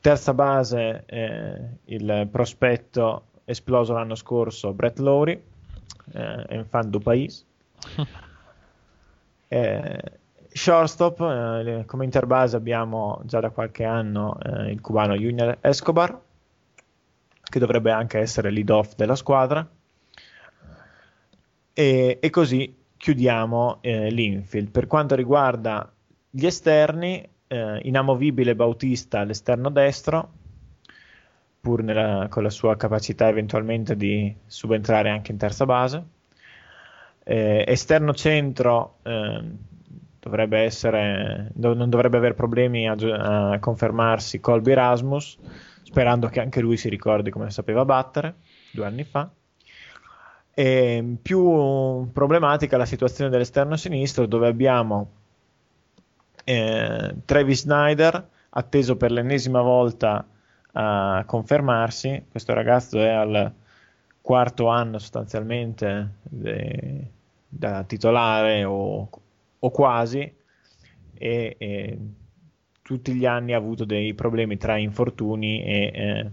Terza 0.00 0.34
base 0.34 1.04
eh, 1.06 1.60
il 1.86 2.28
prospetto 2.30 3.24
esploso 3.44 3.92
l'anno 3.92 4.14
scorso 4.14 4.72
Brett 4.72 4.98
Lowry, 4.98 5.40
eh, 6.12 6.44
enfant 6.48 6.88
du 6.88 6.98
pays. 6.98 7.44
Eh, 9.48 10.02
shortstop, 10.56 11.20
eh, 11.20 11.84
come 11.86 12.04
interbase 12.04 12.56
abbiamo 12.56 13.20
già 13.24 13.40
da 13.40 13.50
qualche 13.50 13.84
anno 13.84 14.38
eh, 14.40 14.70
il 14.70 14.80
cubano 14.80 15.14
Junior 15.14 15.58
Escobar, 15.60 16.18
che 17.42 17.58
dovrebbe 17.58 17.90
anche 17.90 18.18
essere 18.18 18.50
lead 18.50 18.70
off 18.70 18.94
della 18.94 19.14
squadra. 19.14 19.68
E, 21.72 22.18
e 22.20 22.30
così 22.30 22.74
chiudiamo 22.96 23.78
eh, 23.82 24.10
l'infield. 24.10 24.70
Per 24.70 24.86
quanto 24.86 25.14
riguarda 25.14 25.92
gli 26.30 26.46
esterni, 26.46 27.28
eh, 27.48 27.80
inamovibile 27.82 28.56
Bautista 28.56 29.20
all'esterno 29.20 29.70
destro, 29.70 30.32
pur 31.60 31.82
nella- 31.82 32.28
con 32.30 32.42
la 32.42 32.50
sua 32.50 32.76
capacità 32.76 33.28
eventualmente 33.28 33.96
di 33.96 34.34
subentrare 34.46 35.10
anche 35.10 35.32
in 35.32 35.38
terza 35.38 35.66
base. 35.66 36.04
Eh, 37.24 37.64
esterno 37.66 38.14
centro 38.14 38.98
ehm, 39.02 39.58
dovrebbe 40.26 40.58
essere, 40.58 41.50
do- 41.54 41.74
non 41.74 41.88
dovrebbe 41.88 42.16
avere 42.16 42.34
problemi 42.34 42.88
a, 42.88 42.94
a 43.52 43.58
confermarsi 43.60 44.40
Colby 44.40 44.72
Erasmus, 44.72 45.38
sperando 45.84 46.28
che 46.28 46.40
anche 46.40 46.60
lui 46.60 46.76
si 46.76 46.88
ricordi 46.88 47.30
come 47.30 47.50
sapeva 47.50 47.84
battere 47.84 48.34
due 48.72 48.86
anni 48.86 49.04
fa. 49.04 49.30
E 50.52 51.16
più 51.22 52.10
problematica 52.12 52.76
la 52.76 52.86
situazione 52.86 53.30
dell'esterno 53.30 53.76
sinistro, 53.76 54.26
dove 54.26 54.48
abbiamo 54.48 55.10
eh, 56.44 57.14
Travis 57.24 57.60
Snyder, 57.60 58.28
atteso 58.50 58.96
per 58.96 59.12
l'ennesima 59.12 59.60
volta 59.60 60.26
a 60.72 61.22
confermarsi. 61.24 62.24
Questo 62.28 62.52
ragazzo 62.52 62.98
è 62.98 63.10
al 63.10 63.52
quarto 64.20 64.66
anno 64.66 64.98
sostanzialmente 64.98 66.14
de- 66.22 67.10
da 67.48 67.84
titolare 67.84 68.64
o, 68.64 69.08
o 69.58 69.70
quasi, 69.70 70.34
e, 71.18 71.56
e 71.58 71.98
tutti 72.86 73.14
gli 73.14 73.26
anni 73.26 73.52
ha 73.52 73.56
avuto 73.56 73.84
dei 73.84 74.14
problemi 74.14 74.56
tra 74.56 74.76
infortuni 74.76 75.60
e 75.64 75.90
eh, 75.92 76.30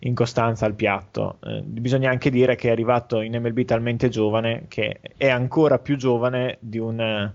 incostanza 0.00 0.64
al 0.64 0.74
piatto. 0.74 1.38
Eh, 1.42 1.62
bisogna 1.62 2.10
anche 2.10 2.30
dire 2.30 2.54
che 2.54 2.68
è 2.68 2.70
arrivato 2.70 3.20
in 3.20 3.36
MLB 3.36 3.64
talmente 3.64 4.08
giovane 4.08 4.66
che 4.68 5.00
è 5.16 5.28
ancora 5.28 5.80
più 5.80 5.96
giovane 5.96 6.58
di 6.60 6.78
un 6.78 7.00
eh, 7.00 7.34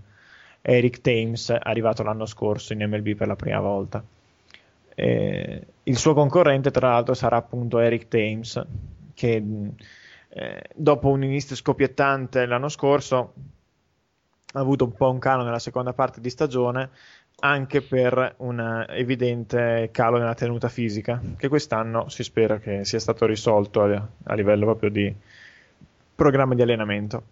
Eric 0.61 1.01
Thames 1.01 1.53
arrivato 1.59 2.01
l'anno 2.03 2.25
scorso 2.25 2.71
in 2.71 2.87
MLB 2.87 3.15
per 3.15 3.27
la 3.27 3.35
prima 3.35 3.59
volta. 3.59 4.01
Eh, 4.95 5.65
il 5.83 5.97
suo 5.97 6.13
concorrente, 6.13 6.71
tra 6.71 6.91
l'altro, 6.91 7.13
sarà 7.13 7.35
appunto 7.35 7.79
Eric 7.79 8.07
Thames, 8.07 8.63
che 9.13 9.41
mh, 9.41 9.75
eh, 10.29 10.63
dopo 10.73 11.09
un 11.09 11.23
inizio 11.23 11.55
scoppiettante 11.57 12.45
l'anno 12.45 12.69
scorso 12.69 13.33
ha 14.53 14.59
avuto 14.59 14.85
un 14.85 14.93
po' 14.93 15.09
un 15.09 15.19
calo 15.19 15.43
nella 15.43 15.59
seconda 15.59 15.93
parte 15.93 16.21
di 16.21 16.29
stagione 16.29 16.89
anche 17.43 17.81
per 17.81 18.35
un 18.37 18.85
evidente 18.89 19.89
calo 19.91 20.17
nella 20.17 20.35
tenuta 20.35 20.69
fisica 20.69 21.19
che 21.37 21.47
quest'anno 21.47 22.07
si 22.09 22.23
spera 22.23 22.59
che 22.59 22.85
sia 22.85 22.99
stato 22.99 23.25
risolto 23.25 23.81
a, 23.81 24.07
a 24.23 24.33
livello 24.35 24.65
proprio 24.65 24.89
di 24.89 25.13
programma 26.13 26.53
di 26.53 26.61
allenamento. 26.61 27.23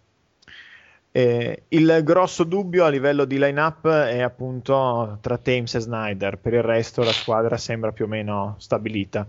Eh, 1.11 1.63
il 1.69 2.01
grosso 2.03 2.43
dubbio 2.43 2.85
a 2.85 2.89
livello 2.89 3.25
di 3.25 3.39
line-up 3.39 3.87
è 3.87 4.21
appunto 4.21 5.17
tra 5.21 5.37
Thames 5.37 5.75
e 5.75 5.79
Snyder, 5.79 6.37
per 6.37 6.53
il 6.53 6.61
resto 6.61 7.03
la 7.03 7.11
squadra 7.11 7.57
sembra 7.57 7.91
più 7.91 8.05
o 8.05 8.07
meno 8.07 8.55
stabilita. 8.57 9.27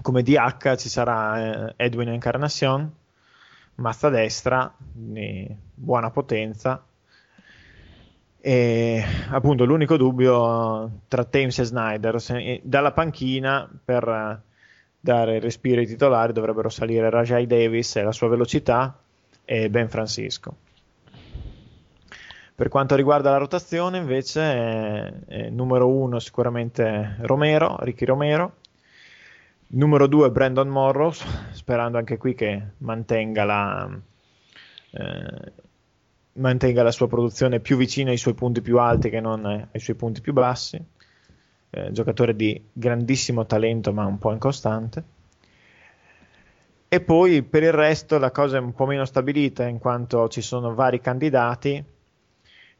Come 0.00 0.22
DH 0.22 0.76
ci 0.76 0.88
sarà 0.88 1.68
eh, 1.68 1.74
Edwin 1.76 2.08
Encarnacion, 2.08 2.90
mazza 3.78 4.08
destra, 4.08 4.72
di 4.78 5.48
buona 5.74 6.10
potenza. 6.10 6.82
E 8.40 9.04
appunto 9.30 9.64
l'unico 9.64 9.96
dubbio 9.96 11.00
tra 11.08 11.24
Thames 11.24 11.58
e 11.58 11.64
Snyder, 11.64 12.20
se, 12.20 12.60
dalla 12.62 12.92
panchina 12.92 13.68
per 13.84 14.08
eh, 14.08 14.40
dare 15.00 15.40
respiro 15.40 15.80
ai 15.80 15.86
titolari 15.86 16.32
dovrebbero 16.32 16.68
salire 16.68 17.10
Rajai 17.10 17.46
Davis 17.46 17.96
e 17.96 18.02
la 18.02 18.12
sua 18.12 18.28
velocità 18.28 18.96
e 19.44 19.68
Ben 19.70 19.88
Francisco. 19.88 20.54
Per 22.54 22.68
quanto 22.68 22.96
riguarda 22.96 23.30
la 23.30 23.36
rotazione, 23.36 23.98
invece, 23.98 24.40
è, 24.40 25.12
è 25.26 25.48
numero 25.48 25.88
uno 25.88 26.18
sicuramente 26.18 27.16
Romero, 27.20 27.76
Ricky 27.80 28.04
Romero. 28.04 28.54
Numero 29.70 30.06
due 30.06 30.30
Brandon 30.30 30.66
Morrow, 30.66 31.12
sperando 31.50 31.98
anche 31.98 32.16
qui 32.16 32.34
che 32.34 32.68
mantenga 32.78 33.44
la, 33.44 34.00
eh, 34.92 35.52
mantenga 36.32 36.82
la 36.82 36.90
sua 36.90 37.06
produzione 37.06 37.60
più 37.60 37.76
vicina 37.76 38.10
ai 38.10 38.16
suoi 38.16 38.32
punti 38.32 38.62
più 38.62 38.78
alti 38.78 39.10
che 39.10 39.20
non 39.20 39.44
ai 39.44 39.78
suoi 39.78 39.94
punti 39.94 40.22
più 40.22 40.32
bassi. 40.32 40.82
Eh, 41.68 41.92
giocatore 41.92 42.34
di 42.34 42.58
grandissimo 42.72 43.44
talento 43.44 43.92
ma 43.92 44.06
un 44.06 44.18
po' 44.18 44.32
incostante. 44.32 45.04
E 46.88 47.00
poi 47.02 47.42
per 47.42 47.62
il 47.62 47.72
resto 47.72 48.16
la 48.16 48.30
cosa 48.30 48.56
è 48.56 48.60
un 48.60 48.72
po' 48.72 48.86
meno 48.86 49.04
stabilita 49.04 49.66
in 49.66 49.78
quanto 49.78 50.28
ci 50.28 50.40
sono 50.40 50.72
vari 50.72 50.98
candidati. 50.98 51.84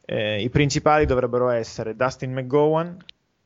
Eh, 0.06 0.40
I 0.40 0.48
principali 0.48 1.04
dovrebbero 1.04 1.50
essere 1.50 1.94
Dustin 1.94 2.32
McGowan, 2.32 2.96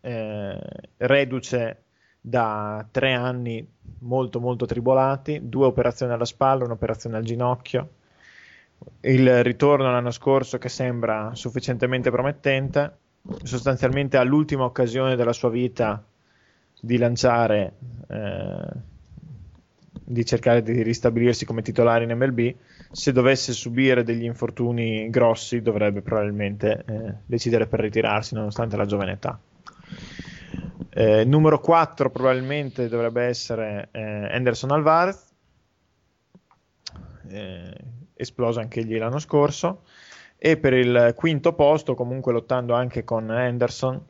eh, 0.00 0.60
reduce 0.98 1.82
da 2.24 2.86
tre 2.90 3.12
anni 3.12 3.66
molto 3.98 4.40
molto 4.40 4.64
tribolati, 4.64 5.40
due 5.42 5.66
operazioni 5.66 6.12
alla 6.12 6.24
spalla, 6.24 6.64
un'operazione 6.64 7.16
al 7.16 7.24
ginocchio, 7.24 7.88
il 9.00 9.42
ritorno 9.42 9.90
l'anno 9.90 10.12
scorso 10.12 10.58
che 10.58 10.68
sembra 10.68 11.34
sufficientemente 11.34 12.10
promettente, 12.10 12.96
sostanzialmente 13.42 14.16
all'ultima 14.16 14.64
occasione 14.64 15.16
della 15.16 15.32
sua 15.32 15.50
vita 15.50 16.02
di 16.80 16.96
lanciare 16.96 17.72
eh, 18.08 18.90
di 20.04 20.24
cercare 20.24 20.62
di 20.62 20.82
ristabilirsi 20.82 21.44
come 21.44 21.62
titolare 21.62 22.04
in 22.04 22.16
MLB, 22.16 22.54
se 22.90 23.12
dovesse 23.12 23.52
subire 23.52 24.02
degli 24.02 24.24
infortuni 24.24 25.08
grossi 25.10 25.62
dovrebbe 25.62 26.02
probabilmente 26.02 26.84
eh, 26.86 27.14
decidere 27.24 27.66
per 27.66 27.80
ritirarsi 27.80 28.34
nonostante 28.34 28.76
la 28.76 28.86
giovane 28.86 29.12
età. 29.12 29.38
Eh, 30.90 31.24
numero 31.24 31.60
4 31.60 32.10
probabilmente 32.10 32.88
dovrebbe 32.88 33.24
essere 33.24 33.88
eh, 33.92 34.28
Anderson 34.34 34.70
Alvarez, 34.72 35.32
eh, 37.28 37.74
esploso 38.14 38.60
anche 38.60 38.80
egli 38.80 38.98
l'anno 38.98 39.18
scorso, 39.18 39.84
e 40.36 40.56
per 40.56 40.72
il 40.72 41.12
quinto 41.16 41.52
posto, 41.54 41.94
comunque 41.94 42.32
lottando 42.32 42.74
anche 42.74 43.04
con 43.04 43.30
Anderson, 43.30 44.04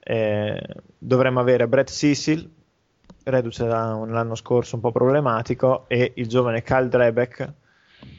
eh, 0.00 0.60
dovremmo 0.98 1.40
avere 1.40 1.68
Brett 1.68 1.88
Cecil, 1.88 2.50
reduce 3.24 3.66
da 3.66 3.94
un, 3.94 4.10
l'anno 4.10 4.34
scorso 4.34 4.74
un 4.74 4.80
po' 4.82 4.90
problematico, 4.90 5.84
e 5.88 6.12
il 6.16 6.26
giovane 6.26 6.62
Kyle 6.62 6.88
Drebeck, 6.88 7.52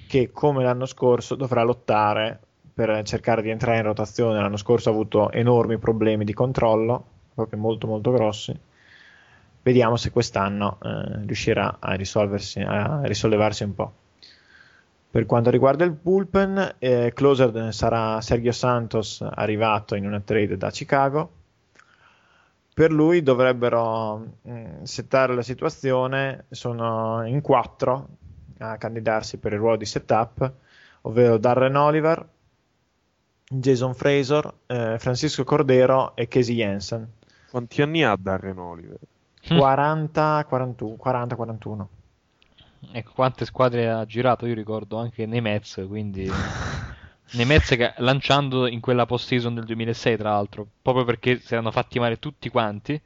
che 0.08 0.32
come 0.32 0.64
l'anno 0.64 0.86
scorso 0.86 1.36
dovrà 1.36 1.64
lottare 1.64 2.40
per 2.74 3.04
cercare 3.04 3.42
di 3.42 3.50
entrare 3.50 3.78
in 3.78 3.84
rotazione. 3.84 4.40
L'anno 4.40 4.58
scorso 4.58 4.90
ha 4.90 4.92
avuto 4.94 5.32
enormi 5.32 5.78
problemi 5.78 6.24
di 6.24 6.34
controllo, 6.34 7.08
proprio 7.34 7.60
molto 7.60 7.88
molto 7.88 8.12
grossi. 8.12 8.58
Vediamo 9.62 9.96
se 9.96 10.12
quest'anno 10.12 10.78
eh, 10.82 11.26
riuscirà 11.26 11.78
a, 11.80 11.92
a 11.92 13.02
risollevarsi 13.04 13.64
un 13.64 13.74
po'. 13.74 13.94
Per 15.10 15.26
quanto 15.26 15.50
riguarda 15.50 15.84
il 15.84 15.92
bullpen, 15.92 16.76
eh, 16.80 17.12
closer 17.14 17.74
sarà 17.74 18.20
Sergio 18.22 18.52
Santos 18.52 19.22
arrivato 19.22 19.96
in 19.96 20.06
una 20.06 20.20
trade 20.20 20.58
da 20.58 20.70
Chicago 20.72 21.42
per 22.74 22.92
lui 22.92 23.22
dovrebbero 23.22 24.18
mh, 24.18 24.52
mm, 24.52 24.84
settare 24.84 25.36
la 25.36 25.44
situazione, 25.44 26.46
sono 26.50 27.26
in 27.28 27.40
quattro 27.42 28.08
a 28.58 28.78
candidarsi 28.78 29.38
per 29.38 29.54
il 29.54 29.60
ruolo 29.60 29.78
di 29.78 29.86
setup, 29.86 30.52
ovvero 31.02 31.38
Darren 31.38 31.76
Oliver, 31.76 32.28
Jason 33.48 33.94
Fraser, 33.94 34.52
eh, 34.66 34.98
Francisco 34.98 35.44
Cordero 35.44 36.16
e 36.16 36.28
Casey 36.28 36.56
Jensen. 36.56 37.08
Quanti 37.54 37.84
anni 37.84 38.04
ha 38.04 38.16
Darren 38.20 38.58
Oliver? 38.58 38.98
40, 39.48 40.44
41, 40.50 40.96
40, 40.96 41.36
41. 41.36 41.90
Ecco, 42.94 43.12
quante 43.14 43.46
squadre 43.46 43.92
ha 43.92 44.04
girato, 44.08 44.48
io 44.48 44.56
ricordo 44.56 44.98
anche 44.98 45.28
nei 45.28 45.40
Mets, 45.40 45.86
quindi... 45.88 46.26
nei 47.34 47.46
Mets 47.46 47.68
che, 47.76 47.94
lanciando 47.98 48.66
in 48.66 48.80
quella 48.80 49.06
post-season 49.06 49.54
del 49.54 49.66
2006 49.66 50.18
tra 50.18 50.32
l'altro, 50.32 50.66
proprio 50.82 51.06
perché 51.06 51.38
si 51.42 51.54
erano 51.54 51.70
fatti 51.70 52.00
male 52.00 52.18
tutti 52.18 52.50
quanti, 52.50 53.00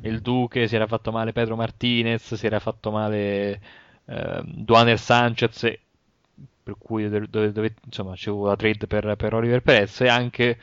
il 0.00 0.22
Duque, 0.22 0.66
si 0.66 0.74
era 0.74 0.86
fatto 0.86 1.12
male 1.12 1.34
Pedro 1.34 1.56
Martinez, 1.56 2.32
si 2.32 2.46
era 2.46 2.58
fatto 2.58 2.90
male 2.90 3.60
eh, 4.06 4.42
Duaner 4.46 4.98
Sanchez, 4.98 5.78
per 6.62 6.74
cui 6.78 7.06
dove, 7.06 7.26
dove, 7.28 7.52
dove, 7.52 7.74
insomma 7.84 8.14
c'è 8.14 8.30
la 8.30 8.56
trade 8.56 8.86
per, 8.86 9.14
per, 9.16 9.34
Oliver 9.34 9.60
Perez 9.60 10.00
e 10.00 10.08
anche 10.08 10.58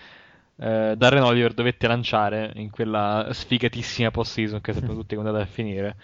eh, 0.59 0.95
Darren 0.97 1.23
Oliver 1.23 1.53
dovette 1.53 1.87
lanciare 1.87 2.51
in 2.55 2.69
quella 2.69 3.29
sfigatissima 3.31 4.11
post-season 4.11 4.61
che 4.61 4.73
sappiamo 4.73 4.95
tutti 4.99 5.15
come 5.15 5.27
è 5.27 5.29
andata 5.31 5.47
a 5.49 5.51
finire. 5.51 5.95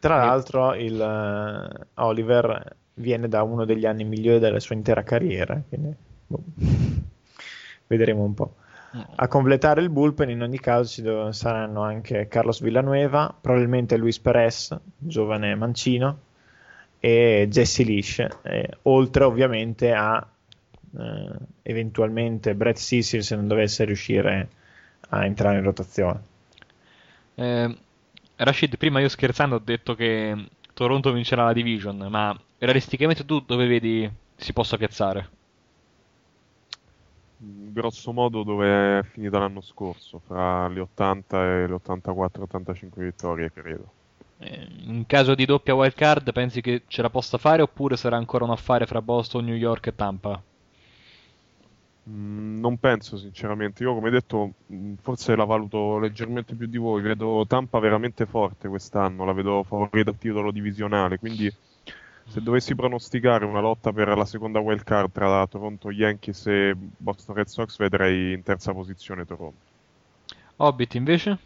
Tra 0.00 0.16
l'altro 0.16 0.74
il 0.74 0.98
uh, 0.98 2.02
Oliver 2.02 2.76
viene 2.94 3.28
da 3.28 3.42
uno 3.42 3.64
degli 3.64 3.86
anni 3.86 4.04
migliori 4.04 4.38
della 4.38 4.60
sua 4.60 4.74
intera 4.74 5.02
carriera, 5.02 5.60
quindi 5.68 5.94
Boh. 6.30 6.42
Vedremo 7.88 8.22
un 8.22 8.34
po'. 8.34 8.54
A 9.16 9.28
completare 9.28 9.80
il 9.82 9.88
bullpen 9.88 10.30
in 10.30 10.42
ogni 10.42 10.58
caso 10.58 10.88
ci 10.88 11.02
do- 11.02 11.32
saranno 11.32 11.82
anche 11.82 12.26
Carlos 12.28 12.60
Villanueva, 12.60 13.34
probabilmente 13.40 13.96
Luis 13.96 14.18
Perez, 14.18 14.76
giovane 14.96 15.54
mancino, 15.54 16.18
e 16.98 17.46
Jesse 17.48 17.82
Lish, 17.82 18.26
eh, 18.42 18.68
oltre 18.82 19.24
ovviamente 19.24 19.92
a 19.92 20.24
eventualmente 21.62 22.54
Brett 22.54 22.76
Cecil 22.76 23.22
se 23.22 23.36
non 23.36 23.46
dovesse 23.46 23.84
riuscire 23.84 24.48
a 25.10 25.24
entrare 25.24 25.58
in 25.58 25.64
rotazione. 25.64 26.22
Eh, 27.34 27.76
Rashid, 28.36 28.76
prima 28.76 29.00
io 29.00 29.08
scherzando 29.08 29.56
ho 29.56 29.60
detto 29.60 29.94
che 29.94 30.48
Toronto 30.74 31.12
vincerà 31.12 31.44
la 31.44 31.52
division, 31.52 31.96
ma 32.08 32.38
realisticamente 32.58 33.24
tu 33.24 33.40
dove 33.40 33.66
vedi 33.66 34.10
si 34.36 34.52
possa 34.52 34.76
piazzare? 34.76 35.38
grosso 37.72 38.12
modo 38.12 38.42
dove 38.42 38.98
è 38.98 39.02
finita 39.02 39.38
l'anno 39.38 39.62
scorso, 39.62 40.20
fra 40.26 40.68
le 40.68 40.80
80 40.80 41.42
e 41.42 41.66
le 41.66 41.80
84-85 41.82 42.88
vittorie, 42.96 43.50
credo. 43.52 43.92
Eh, 44.38 44.66
in 44.84 45.06
caso 45.06 45.34
di 45.34 45.44
doppia 45.44 45.74
wild 45.74 45.94
card, 45.94 46.32
pensi 46.32 46.60
che 46.60 46.82
ce 46.86 47.02
la 47.02 47.10
possa 47.10 47.38
fare 47.38 47.62
oppure 47.62 47.96
sarà 47.96 48.16
ancora 48.16 48.44
un 48.44 48.50
affare 48.50 48.86
fra 48.86 49.02
Boston, 49.02 49.44
New 49.44 49.54
York 49.54 49.86
e 49.86 49.94
Tampa? 49.94 50.42
Mm, 52.10 52.58
non 52.58 52.78
penso 52.78 53.16
sinceramente, 53.16 53.84
io 53.84 53.94
come 53.94 54.10
detto 54.10 54.54
mm, 54.72 54.94
forse 55.00 55.36
la 55.36 55.44
valuto 55.44 55.98
leggermente 55.98 56.56
più 56.56 56.66
di 56.66 56.76
voi, 56.76 57.02
vedo 57.02 57.44
Tampa 57.46 57.78
veramente 57.78 58.26
forte 58.26 58.68
quest'anno, 58.68 59.24
la 59.24 59.32
vedo 59.32 59.62
favorita 59.62 60.10
al 60.10 60.18
titolo 60.18 60.50
divisionale, 60.50 61.18
quindi 61.18 61.52
se 62.26 62.42
dovessi 62.42 62.74
pronosticare 62.74 63.44
una 63.44 63.60
lotta 63.60 63.92
per 63.92 64.08
la 64.16 64.24
seconda 64.24 64.58
wild 64.58 64.82
card 64.82 65.12
tra 65.12 65.46
Toronto 65.46 65.90
Yankees 65.90 66.46
e 66.46 66.74
Boston 66.76 67.36
Red 67.36 67.46
Sox, 67.46 67.76
vedrei 67.76 68.32
in 68.32 68.42
terza 68.42 68.72
posizione 68.72 69.24
Toronto. 69.24 69.58
Hobbit 70.56 70.94
invece? 70.94 71.38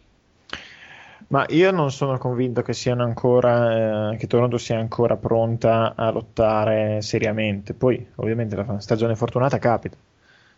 Ma 1.29 1.47
io 1.49 1.71
non 1.71 1.91
sono 1.91 2.19
convinto 2.19 2.63
che, 2.63 2.75
ancora, 2.91 4.13
eh, 4.13 4.17
che 4.17 4.27
Toronto 4.27 4.59
sia 4.59 4.79
ancora 4.79 5.17
pronta 5.17 5.95
a 5.97 6.11
lottare 6.11 7.01
seriamente. 7.01 7.73
Poi, 7.73 8.07
ovviamente, 8.17 8.57
la 8.57 8.79
stagione 8.79 9.17
fortunata 9.17 9.59
capita, 9.59 9.97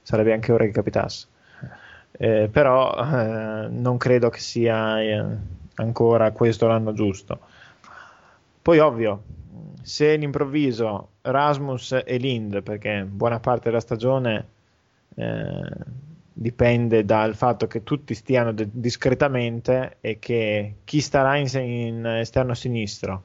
sarebbe 0.07 0.33
anche 0.33 0.53
ora 0.53 0.65
che 0.65 0.71
capitasse. 0.71 1.27
Eh, 2.13 2.49
però 2.51 2.95
eh, 2.95 3.67
non 3.69 3.97
credo 3.97 4.31
che 4.31 4.39
sia 4.39 5.03
eh, 5.03 5.25
ancora 5.75 6.31
questo 6.31 6.69
l'anno 6.69 6.93
giusto. 6.93 7.41
Poi, 8.63 8.79
ovvio, 8.79 9.23
se 9.83 10.13
all'improvviso 10.13 11.09
Rasmus 11.23 12.03
e 12.05 12.17
Lind, 12.19 12.63
perché 12.63 13.03
buona 13.03 13.41
parte 13.41 13.69
della 13.69 13.81
stagione 13.81 14.47
eh, 15.17 15.71
dipende 16.33 17.05
dal 17.05 17.35
fatto 17.35 17.67
che 17.67 17.83
tutti 17.83 18.15
stiano 18.15 18.53
de- 18.53 18.69
discretamente 18.71 19.97
e 20.01 20.21
che 20.21 20.77
chi 20.85 21.01
starà 21.01 21.37
in, 21.37 21.49
in 21.59 22.07
esterno 22.07 22.55
sinistro 22.55 23.25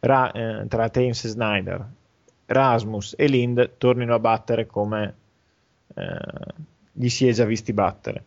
ra- 0.00 0.32
eh, 0.32 0.66
tra 0.68 0.88
Thames 0.88 1.24
e 1.24 1.28
Snyder 1.28 1.86
Rasmus 2.46 3.14
e 3.18 3.26
Lind 3.26 3.72
tornino 3.76 4.14
a 4.14 4.18
battere 4.18 4.66
come 4.66 5.14
gli 6.92 7.08
si 7.08 7.28
è 7.28 7.32
già 7.32 7.44
visti 7.44 7.72
battere. 7.72 8.24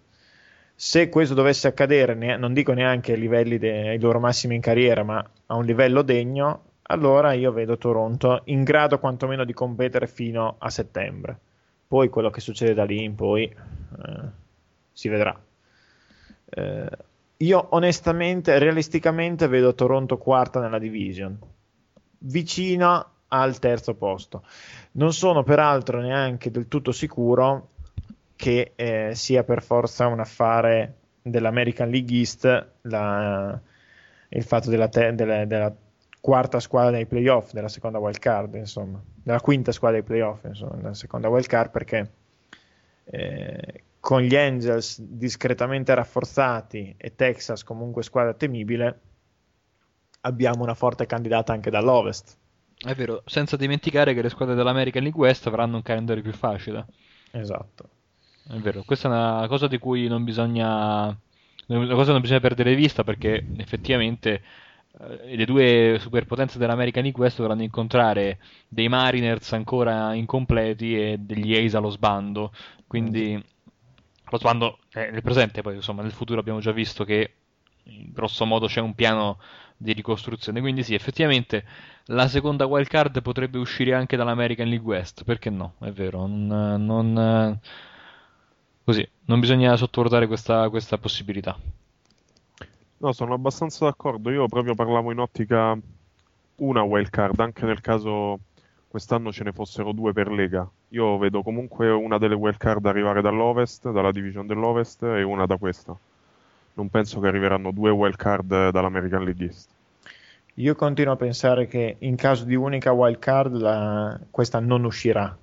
Se 0.75 1.09
questo 1.09 1.33
dovesse 1.33 1.67
accadere, 1.67 2.15
ne- 2.15 2.37
non 2.37 2.53
dico 2.53 2.73
neanche 2.73 3.13
ai 3.13 3.19
livelli 3.19 3.55
ai 3.67 3.99
loro 3.99 4.19
massimi 4.19 4.55
in 4.55 4.61
carriera, 4.61 5.03
ma 5.03 5.23
a 5.47 5.55
un 5.55 5.65
livello 5.65 6.01
degno, 6.01 6.63
allora 6.83 7.33
io 7.33 7.51
vedo 7.51 7.77
Toronto 7.77 8.41
in 8.45 8.63
grado 8.63 8.99
quantomeno 8.99 9.43
di 9.45 9.53
competere 9.53 10.07
fino 10.07 10.55
a 10.57 10.69
settembre. 10.69 11.37
Poi 11.87 12.09
quello 12.09 12.29
che 12.29 12.39
succede 12.39 12.73
da 12.73 12.83
lì 12.83 13.03
in 13.03 13.15
poi 13.15 13.43
eh, 13.43 14.21
si 14.91 15.09
vedrà. 15.09 15.39
Eh, 16.49 16.89
io 17.37 17.67
onestamente, 17.71 18.57
realisticamente, 18.59 19.47
vedo 19.47 19.73
Toronto 19.73 20.17
quarta 20.17 20.59
nella 20.59 20.79
division, 20.79 21.37
vicina 22.19 23.05
al 23.33 23.59
terzo 23.59 23.95
posto. 23.95 24.43
Non 24.93 25.13
sono 25.13 25.43
peraltro 25.43 26.01
neanche 26.01 26.51
del 26.51 26.67
tutto 26.67 26.91
sicuro 26.91 27.69
che 28.35 28.73
eh, 28.75 29.11
sia 29.13 29.43
per 29.43 29.61
forza 29.61 30.07
un 30.07 30.19
affare 30.19 30.95
dell'American 31.21 31.89
League 31.89 32.15
East 32.15 32.67
la, 32.81 33.59
il 34.29 34.43
fatto 34.43 34.69
della, 34.69 34.87
te- 34.87 35.13
della, 35.13 35.45
della, 35.45 35.73
quarta 36.19 36.59
squadra 36.59 36.91
dei 36.91 37.07
playoff, 37.07 37.51
della 37.51 37.67
seconda 37.67 37.97
wild 37.97 38.19
card, 38.19 38.55
insomma, 38.55 39.01
della 39.23 39.41
quinta 39.41 39.71
squadra 39.71 39.99
dei 39.99 40.07
playoff, 40.07 40.43
insomma, 40.45 40.75
della 40.75 40.93
seconda 40.93 41.29
wild 41.29 41.47
card, 41.47 41.71
perché 41.71 42.11
eh, 43.05 43.83
con 43.99 44.21
gli 44.21 44.35
Angels 44.35 45.01
discretamente 45.01 45.93
rafforzati 45.93 46.95
e 46.97 47.15
Texas 47.15 47.63
comunque 47.63 48.03
squadra 48.03 48.33
temibile, 48.33 48.99
abbiamo 50.21 50.63
una 50.63 50.75
forte 50.75 51.05
candidata 51.05 51.53
anche 51.53 51.69
dall'Ovest. 51.69 52.37
È 52.83 52.95
vero, 52.95 53.21
senza 53.25 53.57
dimenticare 53.57 54.13
che 54.13 54.21
le 54.21 54.29
squadre 54.29 54.55
dell'American 54.55 55.03
League 55.03 55.19
West 55.19 55.45
avranno 55.47 55.75
un 55.75 55.83
calendario 55.83 56.23
più 56.23 56.33
facile. 56.33 56.85
Esatto. 57.31 57.89
È 58.47 58.55
vero, 58.55 58.83
questa 58.83 59.07
è 59.07 59.11
una 59.11 59.47
cosa 59.47 59.67
di 59.67 59.77
cui 59.77 60.07
non 60.07 60.23
bisogna, 60.23 61.15
una 61.67 61.95
cosa 61.95 62.11
non 62.11 62.21
bisogna 62.21 62.39
perdere 62.39 62.75
vista 62.75 63.03
perché 63.03 63.45
effettivamente 63.57 64.41
eh, 64.99 65.35
le 65.35 65.45
due 65.45 65.97
superpotenze 65.99 66.57
dell'American 66.57 67.03
League 67.03 67.21
West 67.21 67.37
dovranno 67.37 67.61
incontrare 67.61 68.39
dei 68.67 68.89
Mariners 68.89 69.53
ancora 69.53 70.13
incompleti 70.13 70.99
e 70.99 71.17
degli 71.19 71.55
Ace 71.55 71.77
allo 71.77 71.89
sbando. 71.89 72.51
Quindi 72.87 73.41
lo 74.29 74.37
sbando 74.37 74.79
è 74.89 75.11
nel 75.11 75.21
presente, 75.21 75.61
poi 75.61 75.75
insomma 75.75 76.01
nel 76.01 76.11
futuro 76.11 76.39
abbiamo 76.39 76.59
già 76.59 76.71
visto 76.71 77.03
che 77.03 77.35
grosso 77.83 78.45
modo 78.45 78.67
c'è 78.67 78.81
un 78.81 78.95
piano 78.95 79.39
di 79.81 79.93
ricostruzione. 79.93 80.61
Quindi 80.61 80.83
sì, 80.83 80.93
effettivamente 80.93 81.65
la 82.05 82.27
seconda 82.27 82.65
wild 82.65 82.87
card 82.87 83.21
potrebbe 83.21 83.57
uscire 83.57 83.93
anche 83.93 84.15
dall'American 84.15 84.67
League 84.67 84.85
West, 84.85 85.23
perché 85.23 85.49
no? 85.49 85.73
È 85.79 85.89
vero, 85.91 86.27
non, 86.27 86.85
non 86.85 87.59
così, 88.83 89.07
non 89.25 89.39
bisogna 89.39 89.75
sottovalutare 89.75 90.27
questa, 90.27 90.69
questa 90.69 90.97
possibilità. 90.97 91.57
No, 92.97 93.11
sono 93.13 93.33
abbastanza 93.33 93.85
d'accordo. 93.85 94.29
Io 94.29 94.45
proprio 94.47 94.75
parlavo 94.75 95.11
in 95.11 95.19
ottica 95.19 95.75
una 96.57 96.83
wild 96.83 97.09
card, 97.09 97.39
anche 97.39 97.65
nel 97.65 97.81
caso 97.81 98.39
quest'anno 98.87 99.31
ce 99.31 99.43
ne 99.43 99.51
fossero 99.51 99.93
due 99.93 100.13
per 100.13 100.29
Lega. 100.29 100.69
Io 100.89 101.17
vedo 101.17 101.41
comunque 101.41 101.89
una 101.89 102.19
delle 102.19 102.35
wild 102.35 102.57
card 102.57 102.85
arrivare 102.85 103.21
dall'Ovest, 103.21 103.89
dalla 103.89 104.11
division 104.11 104.45
dell'Ovest, 104.45 105.01
e 105.03 105.23
una 105.23 105.47
da 105.47 105.57
questa. 105.57 105.97
Non 106.73 106.89
penso 106.89 107.19
che 107.19 107.27
arriveranno 107.27 107.71
due 107.71 107.89
wild 107.89 108.15
card 108.15 108.69
dall'American 108.69 109.23
League 109.23 109.45
East. 109.45 109.69
Io 110.55 110.75
continuo 110.75 111.13
a 111.13 111.17
pensare 111.17 111.67
che 111.67 111.95
in 111.99 112.15
caso 112.15 112.43
di 112.45 112.55
unica 112.55 112.91
wild 112.91 113.19
card 113.19 113.55
la... 113.55 114.19
questa 114.29 114.59
non 114.59 114.83
uscirà 114.83 115.35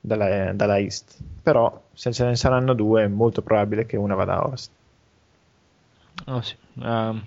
dalla, 0.00 0.52
dalla 0.52 0.78
East. 0.78 1.18
Però 1.42 1.82
se 1.92 2.12
ce 2.12 2.24
ne 2.24 2.36
saranno 2.36 2.74
due 2.74 3.04
è 3.04 3.08
molto 3.08 3.42
probabile 3.42 3.86
che 3.86 3.96
una 3.96 4.14
vada 4.14 4.34
a 4.34 4.44
Ovest. 4.44 4.70
Oh, 6.26 6.40
sì. 6.40 6.56
uh, 6.74 7.20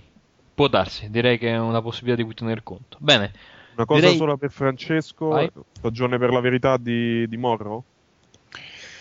può 0.54 0.68
darsi, 0.68 1.10
direi 1.10 1.38
che 1.38 1.50
è 1.50 1.58
una 1.58 1.82
possibilità 1.82 2.18
di 2.22 2.24
cui 2.24 2.34
tener 2.34 2.64
conto. 2.64 2.98
Bene. 3.00 3.32
Una 3.76 3.86
cosa 3.86 4.02
direi... 4.02 4.16
sola 4.16 4.38
per 4.38 4.52
Francesco, 4.52 5.28
Vai. 5.28 5.52
stagione 5.74 6.18
per 6.18 6.32
la 6.32 6.40
verità 6.40 6.78
di, 6.78 7.28
di 7.28 7.38
Morro? 7.38 7.84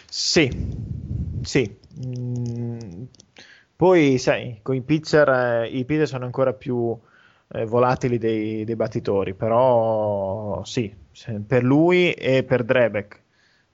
Sì, 0.09 0.51
sì. 1.43 1.77
Mm, 2.05 3.05
poi, 3.85 4.17
sai, 4.17 4.61
con 4.63 4.75
i 4.75 4.81
pitcher, 4.81 5.29
eh, 5.29 5.67
i 5.67 5.85
pitcher 5.85 6.09
sono 6.09 6.25
ancora 6.25 6.55
più 6.55 6.99
eh, 7.49 7.67
volatili 7.67 8.17
dei, 8.17 8.65
dei, 8.65 8.77
battitori, 8.77 9.35
però 9.35 10.65
sì, 10.65 10.91
per 11.47 11.63
lui 11.63 12.13
e 12.13 12.45
per 12.45 12.65
Drebek. 12.65 13.21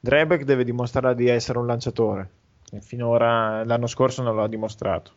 Drebek 0.00 0.42
deve 0.42 0.64
dimostrare 0.64 1.14
di 1.14 1.28
essere 1.28 1.58
un 1.58 1.66
lanciatore, 1.66 2.28
e 2.72 2.80
finora 2.80 3.64
l'anno 3.64 3.86
scorso 3.86 4.24
non 4.24 4.34
l'ha 4.34 4.48
dimostrato, 4.48 5.12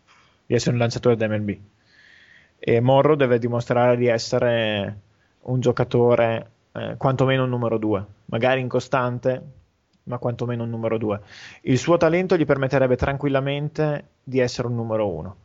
di 0.45 0.53
essere 0.53 0.73
un 0.73 0.81
lanciatore 0.81 1.15
da 1.15 1.27
MLB. 1.27 1.57
E 2.59 2.79
Morro 2.79 3.15
deve 3.15 3.39
dimostrare 3.39 3.97
di 3.97 4.05
essere 4.05 4.99
un 5.39 5.59
giocatore 5.59 6.51
eh, 6.71 6.97
quantomeno 6.97 7.45
un 7.45 7.49
numero 7.49 7.79
2, 7.79 8.05
magari 8.25 8.61
incostante, 8.61 9.41
ma 10.03 10.17
quantomeno 10.17 10.63
un 10.63 10.69
numero 10.69 10.97
2. 10.97 11.19
Il 11.61 11.77
suo 11.77 11.97
talento 11.97 12.37
gli 12.37 12.45
permetterebbe 12.45 12.95
tranquillamente 12.95 14.07
di 14.23 14.39
essere 14.39 14.67
un 14.67 14.75
numero 14.75 15.07
1. 15.09 15.35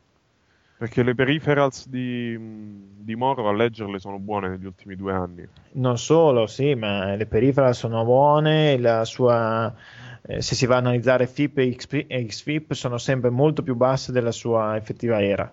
Perché 0.79 1.03
le 1.03 1.15
peripherals 1.15 1.89
di, 1.89 2.39
di 2.39 3.17
Moro 3.17 3.49
a 3.49 3.53
leggerle 3.53 3.99
sono 3.99 4.19
buone 4.19 4.49
negli 4.49 4.65
ultimi 4.65 4.95
due 4.95 5.13
anni. 5.13 5.47
Non 5.73 5.99
solo, 5.99 6.47
sì, 6.47 6.75
ma 6.75 7.17
le 7.17 7.27
peripherals 7.27 7.79
sono 7.79 8.05
buone, 8.05 8.79
la 8.79 9.05
sua, 9.05 9.75
eh, 10.23 10.41
se 10.41 10.55
si 10.55 10.67
va 10.67 10.77
a 10.77 10.79
analizzare 10.79 11.27
FIP 11.27 11.59
e, 11.59 11.75
XP, 11.75 12.05
e 12.07 12.25
XFIP 12.27 12.73
sono 12.75 12.97
sempre 12.97 13.31
molto 13.31 13.65
più 13.65 13.75
basse 13.75 14.13
della 14.13 14.31
sua 14.31 14.77
effettiva 14.77 15.21
era. 15.21 15.53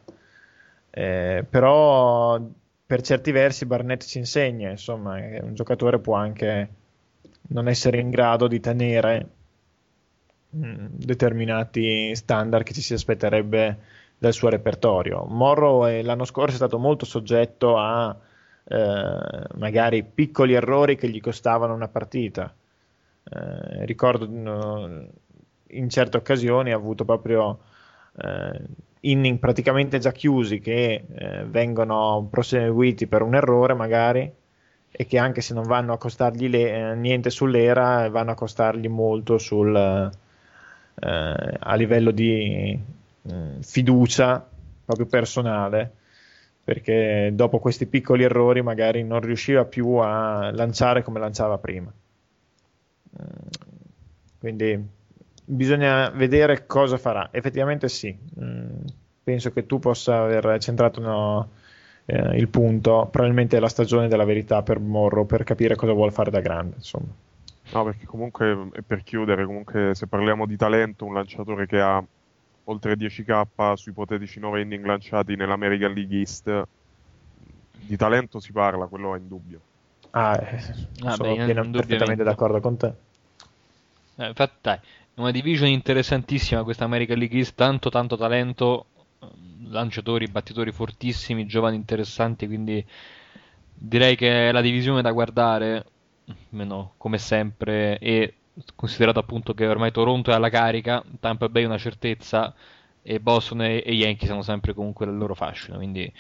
Eh, 0.92 1.44
però 1.50 2.40
per 2.86 3.02
certi 3.02 3.32
versi 3.32 3.66
Barnett 3.66 4.04
ci 4.04 4.20
insegna, 4.20 4.70
insomma, 4.70 5.20
che 5.20 5.40
un 5.42 5.56
giocatore 5.56 5.98
può 5.98 6.14
anche 6.14 6.70
non 7.50 7.68
essere 7.68 8.00
in 8.00 8.10
grado 8.10 8.48
di 8.48 8.60
tenere 8.60 9.30
mh, 10.50 10.86
determinati 10.92 12.16
standard 12.16 12.64
che 12.64 12.74
ci 12.74 12.82
si 12.82 12.94
aspetterebbe 12.94 13.78
dal 14.18 14.34
suo 14.34 14.50
repertorio. 14.50 15.26
Morrow 15.26 15.88
eh, 15.88 16.02
l'anno 16.02 16.26
scorso 16.26 16.54
è 16.54 16.58
stato 16.58 16.80
molto 16.80 17.06
soggetto 17.06 17.78
a 17.78 18.16
eh, 18.68 19.48
magari 19.58 20.04
piccoli 20.04 20.54
errori 20.54 20.96
che 20.96 21.10
gli 21.10 21.22
costavano 21.22 21.74
una 21.74 21.88
partita. 21.88 22.54
Eh, 23.28 23.86
ricordo 23.86 24.26
in 25.68 25.90
certe 25.90 26.18
occasioni 26.18 26.72
ha 26.72 26.76
avuto 26.76 27.06
proprio 27.06 27.60
eh, 28.18 28.62
inning 29.02 29.40
praticamente 29.40 30.00
già 30.00 30.12
chiusi 30.12 30.60
che 30.60 31.06
eh, 31.08 31.46
vengono 31.46 32.28
proseguiti 32.30 33.08
per 33.08 33.22
un 33.22 33.36
errore 33.36 33.74
magari 33.74 34.32
e 34.98 35.06
che 35.06 35.18
anche 35.18 35.42
se 35.42 35.54
non 35.54 35.64
vanno 35.64 35.94
a 35.94 35.98
costargli 35.98 36.48
le, 36.48 36.92
eh, 36.92 36.96
niente 36.96 37.30
sull'era 37.30 38.10
vanno 38.10 38.32
a 38.32 38.36
costargli 38.36 38.88
molto 38.88 39.38
sul, 39.38 39.76
a 39.76 41.76
livello 41.76 42.12
di 42.12 42.80
eh, 43.24 43.58
fiducia 43.60 44.48
proprio 44.86 45.08
personale 45.08 45.92
perché 46.66 47.30
dopo 47.34 47.60
questi 47.60 47.86
piccoli 47.86 48.24
errori 48.24 48.64
magari 48.64 49.04
non 49.04 49.20
riusciva 49.20 49.66
più 49.66 49.98
a 49.98 50.50
lanciare 50.52 51.04
come 51.04 51.20
lanciava 51.20 51.60
prima. 51.60 51.94
Eh, 53.18 53.24
quindi 54.40 54.84
bisogna 55.46 56.10
vedere 56.10 56.66
cosa 56.66 56.98
farà. 56.98 57.30
Effettivamente 57.32 57.88
sì, 57.88 58.18
mm, 58.40 58.80
penso 59.24 59.52
che 59.52 59.68
tu 59.68 59.78
possa 59.78 60.24
aver 60.24 60.60
centrato 60.60 61.00
no, 61.00 61.50
eh, 62.06 62.38
il 62.38 62.50
punto, 62.50 63.08
probabilmente 63.12 63.58
è 63.58 63.60
la 63.60 63.68
stagione 63.70 64.08
della 64.08 64.24
verità 64.26 64.64
per 64.64 64.80
Morro 64.80 65.26
per 65.26 65.44
capire 65.44 65.76
cosa 65.76 65.94
vuole 65.94 66.12
fare 66.12 66.32
da 66.32 66.40
grande, 66.42 66.76
insomma. 66.78 67.14
No, 67.70 67.84
perché 67.84 68.06
comunque, 68.06 68.70
per 68.86 69.04
chiudere, 69.04 69.46
comunque 69.46 69.94
se 69.96 70.08
parliamo 70.08 70.46
di 70.46 70.56
talento, 70.56 71.06
un 71.06 71.14
lanciatore 71.14 71.66
che 71.66 71.80
ha 71.82 72.04
oltre 72.68 72.96
10k 72.96 73.74
su 73.74 73.90
ipotetici 73.90 74.40
9 74.40 74.62
inning 74.62 74.86
lanciati 74.86 75.36
nell'American 75.36 75.94
League 75.94 76.18
East, 76.18 76.64
di 77.72 77.96
talento 77.98 78.40
si 78.40 78.52
parla, 78.52 78.88
quello 78.88 79.16
è 79.16 79.20
indubbio. 79.20 79.62
Ah, 80.14 80.36
eh, 80.42 80.60
Ah, 81.04 81.12
sono 81.12 81.36
beh, 81.36 81.44
pieno- 81.44 81.70
perfettamente 81.70 82.24
d'accordo 82.24 82.60
con 82.60 82.78
te. 82.78 82.96
Eh, 84.18 84.28
infatti, 84.28 84.58
dai, 84.62 84.78
è 84.78 85.20
una 85.20 85.32
division 85.32 85.68
interessantissima 85.70 86.64
questa 86.64 86.86
American 86.86 87.18
League 87.18 87.38
East, 87.38 87.56
tanto 87.56 87.90
tanto 87.90 88.16
talento, 88.18 88.88
lanciatori, 89.68 90.28
battitori 90.28 90.72
fortissimi, 90.72 91.46
giovani 91.46 91.76
interessanti, 91.76 92.48
quindi 92.48 92.86
direi 93.74 94.16
che 94.16 94.50
è 94.50 94.52
la 94.52 94.62
divisione 94.62 95.02
da 95.02 95.12
guardare, 95.12 95.86
almeno 96.52 96.94
come 96.98 97.18
sempre, 97.18 97.98
e 98.00 98.36
considerato 98.76 99.20
appunto 99.20 99.54
che 99.54 99.68
ormai 99.68 99.92
Toronto 99.92 100.32
è 100.32 100.34
alla 100.34 100.50
carica, 100.50 101.04
Tampa 101.20 101.50
Bay 101.50 101.64
è 101.64 101.68
una 101.68 101.78
certezza, 101.78 102.54
e 103.02 103.20
Boston 103.20 103.62
e, 103.62 103.84
e 103.86 103.94
Yankee 103.94 104.28
sono 104.28 104.42
sempre 104.42 104.74
comunque 104.74 105.06
nel 105.06 105.18
loro 105.18 105.36
fascino, 105.36 105.78
quindi 105.78 106.12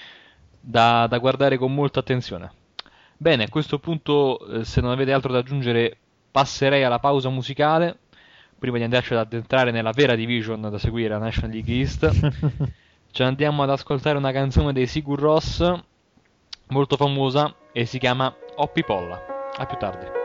da, 0.60 1.07
da 1.07 1.18
guardare 1.18 1.57
con 1.57 1.73
molta 1.73 1.99
attenzione. 1.99 2.52
Bene, 3.18 3.45
a 3.45 3.49
questo 3.49 3.80
punto, 3.80 4.45
eh, 4.48 4.65
se 4.65 4.82
non 4.82 4.91
avete 4.91 5.14
altro 5.14 5.32
da 5.32 5.40
aggiungere, 5.40 5.98
passerei 6.32 6.84
alla 6.84 6.99
pausa 6.99 7.30
musicale. 7.30 7.99
Prima 8.60 8.77
di 8.77 8.84
andarci 8.84 9.14
ad 9.14 9.19
addentrare 9.19 9.72
nella 9.72 9.91
vera 9.91 10.15
division 10.15 10.61
da 10.61 10.77
seguire, 10.77 11.10
la 11.10 11.19
National 11.19 11.52
League 11.52 11.73
East. 11.73 12.10
Ci 13.15 13.23
andiamo 13.23 13.63
ad 13.63 13.69
ascoltare 13.69 14.17
una 14.17 14.33
canzone 14.33 14.73
dei 14.73 14.87
Sigur 14.87 15.17
Ross, 15.17 15.63
molto 16.67 16.97
famosa, 16.97 17.55
e 17.71 17.85
si 17.85 17.97
chiama 17.97 18.35
Oppi 18.55 18.83
Polla. 18.83 19.17
A 19.55 19.65
più 19.65 19.77
tardi. 19.77 20.24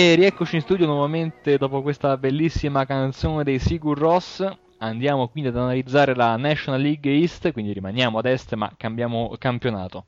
E 0.00 0.14
rieccoci 0.14 0.54
in 0.56 0.62
studio 0.62 0.86
nuovamente 0.86 1.58
dopo 1.58 1.82
questa 1.82 2.16
bellissima 2.16 2.86
canzone 2.86 3.44
dei 3.44 3.58
Sigur 3.58 3.98
Ross. 3.98 4.42
Andiamo 4.78 5.28
quindi 5.28 5.50
ad 5.50 5.58
analizzare 5.58 6.14
la 6.14 6.36
National 6.38 6.80
League 6.80 7.12
East, 7.12 7.52
quindi 7.52 7.74
rimaniamo 7.74 8.16
ad 8.18 8.24
est 8.24 8.54
ma 8.54 8.72
cambiamo 8.78 9.34
campionato. 9.36 10.06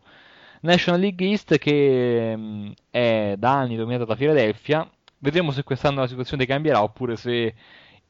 National 0.62 0.98
League 0.98 1.27
East 1.27 1.59
che 1.59 2.35
mh, 2.35 2.73
è 2.89 3.35
da 3.36 3.52
anni 3.59 3.77
dominata 3.77 4.06
da 4.06 4.16
Philadelphia. 4.16 4.90
Vedremo 5.19 5.51
se 5.51 5.62
quest'anno 5.62 6.01
la 6.01 6.06
situazione 6.06 6.47
cambierà 6.47 6.82
oppure 6.82 7.16
se 7.16 7.55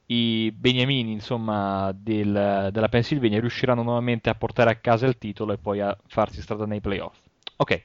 i 0.06 0.52
beniamini 0.52 1.10
insomma, 1.10 1.90
del- 1.96 2.68
della 2.70 2.88
Pennsylvania 2.88 3.40
riusciranno 3.40 3.82
nuovamente 3.82 4.30
a 4.30 4.36
portare 4.36 4.70
a 4.70 4.76
casa 4.76 5.08
il 5.08 5.18
titolo 5.18 5.52
e 5.52 5.58
poi 5.58 5.80
a 5.80 5.98
farsi 6.06 6.42
strada 6.42 6.64
nei 6.64 6.80
playoff. 6.80 7.18
Ok, 7.56 7.82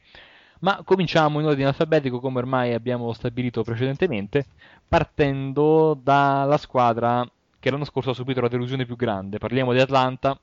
ma 0.60 0.82
cominciamo 0.84 1.40
in 1.40 1.46
ordine 1.46 1.68
alfabetico 1.68 2.20
come 2.20 2.40
ormai 2.40 2.74
abbiamo 2.74 3.12
stabilito 3.14 3.64
precedentemente, 3.64 4.46
partendo 4.88 5.98
dalla 6.02 6.58
squadra 6.58 7.30
che 7.60 7.70
l'anno 7.72 7.86
scorso 7.86 8.12
ha 8.12 8.14
subito 8.14 8.42
la 8.42 8.48
delusione 8.48 8.86
più 8.86 8.96
grande. 8.96 9.38
Parliamo 9.38 9.74
di 9.74 9.80
Atlanta 9.80 10.38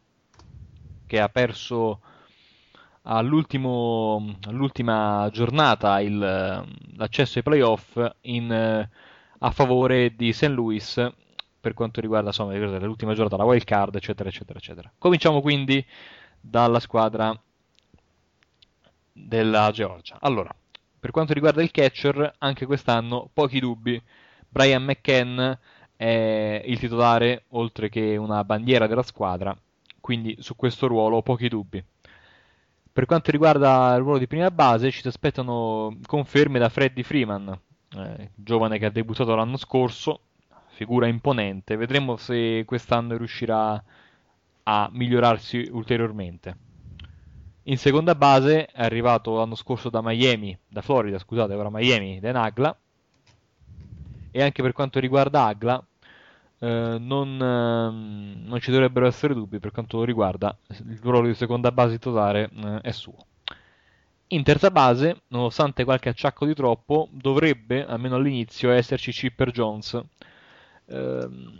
che 1.07 1.21
ha 1.21 1.29
perso 1.29 2.01
all'ultima 3.03 5.29
giornata 5.31 6.01
il- 6.01 6.65
l'accesso 6.97 7.39
ai 7.39 7.45
playoff 7.45 7.99
in, 8.23 8.89
a 9.39 9.51
favore 9.51 10.15
di 10.17 10.33
St. 10.33 10.49
Louis 10.49 11.13
per 11.61 11.75
quanto 11.75 12.01
riguarda 12.01 12.29
insomma, 12.29 12.55
l'ultima 12.57 13.15
giornata, 13.15 13.37
la 13.37 13.45
wild 13.45 13.65
card, 13.65 13.95
eccetera, 13.95 14.29
eccetera, 14.29 14.59
eccetera. 14.59 14.93
Cominciamo 14.99 15.41
quindi 15.41 15.85
dalla 16.41 16.81
squadra 16.81 17.39
della 19.15 19.71
Georgia. 19.71 20.19
Allora, 20.21 20.55
per 20.99 21.11
quanto 21.13 21.33
riguarda 21.33 21.63
il 21.63 21.71
catcher, 21.71 22.35
anche 22.39 22.67
quest'anno 22.67 23.31
pochi 23.33 23.61
dubbi. 23.61 24.03
Brian 24.49 24.85
McCann 24.85 25.53
è 25.97 26.63
il 26.65 26.79
titolare, 26.79 27.45
oltre 27.51 27.89
che 27.89 28.17
una 28.17 28.43
bandiera 28.45 28.87
della 28.87 29.03
squadra, 29.03 29.57
quindi 30.01 30.37
su 30.41 30.57
questo 30.57 30.87
ruolo 30.87 31.23
pochi 31.23 31.49
dubbi. 31.49 31.83
Per 32.93 33.07
quanto 33.07 33.31
riguarda 33.31 33.95
il 33.95 34.03
ruolo 34.03 34.19
di 34.19 34.27
prima 34.27 34.51
base, 34.51 34.91
ci 34.91 35.01
si 35.01 35.09
aspettano 35.09 35.99
conferme 36.07 36.59
da 36.59 36.69
Freddy 36.69 37.03
Freeman, 37.03 37.59
eh, 37.97 38.31
giovane 38.35 38.79
che 38.79 38.87
ha 38.87 38.91
debuttato 38.91 39.35
l'anno 39.35 39.57
scorso, 39.57 40.21
figura 40.69 41.07
imponente. 41.07 41.77
Vedremo 41.77 42.17
se 42.17 42.65
quest'anno 42.65 43.17
riuscirà 43.17 43.83
a 44.65 44.89
migliorarsi 44.93 45.69
ulteriormente. 45.73 46.57
In 47.67 47.79
seconda 47.79 48.15
base 48.15 48.67
è 48.67 48.83
arrivato 48.83 49.37
l'anno 49.37 49.55
scorso 49.55 49.89
da 49.89 50.03
Miami, 50.03 50.57
da 50.69 50.83
Florida, 50.83 51.19
scusate, 51.19 51.55
ora 51.55 51.71
Miami, 51.71 52.21
Dan 52.21 52.37
Agla. 52.37 52.77
E 54.31 54.43
anche 54.43 54.61
per 54.61 54.73
quanto 54.73 55.01
riguarda 55.01 55.45
Agla, 55.45 55.83
eh, 56.59 56.97
non, 56.99 57.41
ehm, 57.41 58.43
non 58.47 58.61
ci 58.61 58.71
dovrebbero 58.71 59.07
essere 59.07 59.33
dubbi 59.33 59.61
per 59.61 59.71
quanto 59.71 59.97
lo 59.99 60.05
riguarda, 60.05 60.55
il 60.69 60.99
ruolo 61.03 61.29
di 61.29 61.35
seconda 61.35 61.73
base 61.73 61.93
titolare 61.93 62.51
eh, 62.53 62.81
è 62.83 62.91
suo. 62.91 63.17
In 64.29 64.43
terza 64.43 64.71
base, 64.71 65.23
nonostante 65.29 65.85
qualche 65.85 66.09
acciacco 66.11 66.45
di 66.45 66.55
troppo, 66.55 67.09
dovrebbe, 67.13 67.87
almeno 67.87 68.17
all'inizio, 68.17 68.71
esserci 68.73 69.13
Chipper 69.13 69.51
Jones. 69.51 70.03
Ehm, 70.87 71.59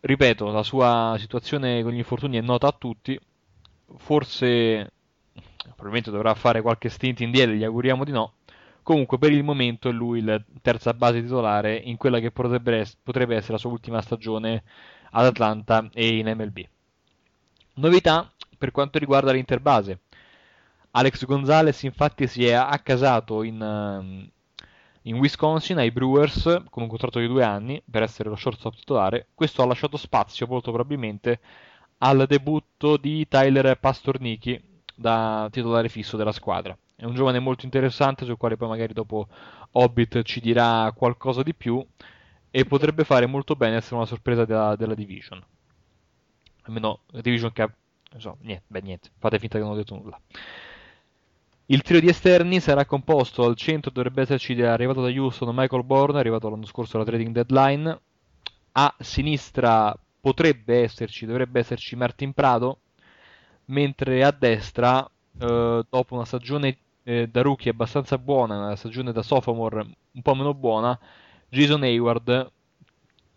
ripeto, 0.00 0.50
la 0.50 0.62
sua 0.62 1.16
situazione 1.18 1.82
con 1.82 1.92
gli 1.92 1.96
infortuni 1.96 2.36
è 2.36 2.40
nota 2.42 2.68
a 2.68 2.76
tutti. 2.76 3.18
Forse, 3.96 4.92
probabilmente 5.68 6.10
dovrà 6.10 6.34
fare 6.34 6.62
qualche 6.62 6.88
stint 6.88 7.20
in 7.20 7.30
DL, 7.30 7.52
gli 7.52 7.64
auguriamo 7.64 8.04
di 8.04 8.12
no. 8.12 8.34
Comunque, 8.82 9.18
per 9.18 9.32
il 9.32 9.42
momento 9.42 9.88
è 9.88 9.92
lui 9.92 10.20
il 10.20 10.44
terza 10.62 10.94
base 10.94 11.20
titolare 11.20 11.74
in 11.74 11.96
quella 11.96 12.20
che 12.20 12.30
potrebbe 12.30 12.86
essere 13.34 13.52
la 13.52 13.58
sua 13.58 13.70
ultima 13.70 14.00
stagione 14.00 14.62
ad 15.10 15.24
Atlanta 15.24 15.88
e 15.92 16.18
in 16.18 16.28
MLB. 16.28 16.60
Novità 17.74 18.32
per 18.56 18.70
quanto 18.70 18.98
riguarda 18.98 19.32
l'interbase. 19.32 20.00
Alex 20.92 21.24
Gonzalez 21.24 21.82
infatti 21.82 22.26
si 22.26 22.46
è 22.46 22.52
accasato 22.52 23.42
in, 23.42 23.60
ehm, 23.60 24.30
in 25.02 25.16
Wisconsin 25.16 25.78
ai 25.78 25.90
Brewers 25.90 26.44
con 26.70 26.84
un 26.84 26.88
contratto 26.88 27.18
di 27.18 27.26
due 27.26 27.44
anni 27.44 27.82
per 27.90 28.02
essere 28.02 28.28
lo 28.28 28.36
shortstop 28.36 28.76
titolare. 28.76 29.28
Questo 29.34 29.62
ha 29.62 29.66
lasciato 29.66 29.96
spazio 29.96 30.46
molto 30.46 30.72
probabilmente 30.72 31.40
al 31.98 32.24
debutto 32.26 32.96
di 32.96 33.26
Tyler 33.28 33.78
Pastornichi 33.78 34.62
da 34.96 35.48
titolare 35.50 35.88
fisso 35.88 36.16
della 36.16 36.32
squadra. 36.32 36.76
È 36.96 37.04
un 37.04 37.14
giovane 37.14 37.38
molto 37.38 37.66
interessante 37.66 38.24
sul 38.24 38.38
quale 38.38 38.56
poi 38.56 38.68
magari 38.68 38.94
dopo 38.94 39.28
Hobbit 39.72 40.22
ci 40.22 40.40
dirà 40.40 40.90
qualcosa 40.96 41.42
di 41.42 41.54
più 41.54 41.84
e 42.50 42.64
potrebbe 42.64 43.04
fare 43.04 43.26
molto 43.26 43.54
bene 43.54 43.76
essere 43.76 43.96
una 43.96 44.06
sorpresa 44.06 44.46
della, 44.46 44.74
della 44.76 44.94
division. 44.94 45.44
Almeno 46.62 47.00
la 47.08 47.20
division 47.20 47.52
che 47.52 47.62
ha... 47.62 47.70
So, 48.16 48.38
niente, 48.40 48.64
beh 48.66 48.80
niente, 48.80 49.10
fate 49.18 49.38
finta 49.38 49.58
che 49.58 49.64
non 49.64 49.74
ho 49.74 49.76
detto 49.76 49.94
nulla. 49.94 50.18
Il 51.66 51.82
trio 51.82 52.00
di 52.00 52.08
esterni 52.08 52.60
sarà 52.60 52.86
composto 52.86 53.44
al 53.44 53.56
centro 53.56 53.90
dovrebbe 53.90 54.22
esserci 54.22 54.58
arrivato 54.62 55.02
da 55.02 55.08
Houston 55.08 55.54
Michael 55.54 55.84
Bourne, 55.84 56.18
arrivato 56.18 56.48
l'anno 56.48 56.64
scorso 56.64 56.96
alla 56.96 57.04
trading 57.04 57.34
deadline. 57.34 58.00
A 58.72 58.94
sinistra 59.00 59.94
potrebbe 60.20 60.82
esserci, 60.82 61.26
dovrebbe 61.26 61.60
esserci 61.60 61.94
Martin 61.96 62.32
Prado, 62.32 62.78
mentre 63.66 64.24
a 64.24 64.30
destra, 64.30 65.08
eh, 65.38 65.84
dopo 65.88 66.14
una 66.14 66.24
stagione 66.24 66.78
eh, 67.04 67.28
da 67.28 67.42
rookie 67.42 67.70
abbastanza 67.70 68.18
buona, 68.18 68.58
una 68.58 68.76
stagione 68.76 69.12
da 69.12 69.22
sophomore 69.22 69.86
un 70.12 70.22
po' 70.22 70.34
meno 70.34 70.54
buona, 70.54 70.98
Jason 71.48 71.82
Hayward, 71.82 72.50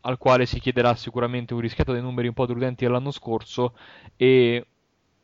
al 0.02 0.18
quale 0.18 0.46
si 0.46 0.60
chiederà 0.60 0.96
sicuramente 0.96 1.54
un 1.54 1.60
riscatto 1.60 1.92
dei 1.92 2.02
numeri 2.02 2.28
un 2.28 2.34
po' 2.34 2.46
deludenti 2.46 2.86
dell'anno 2.86 3.12
scorso 3.12 3.74
e 4.16 4.66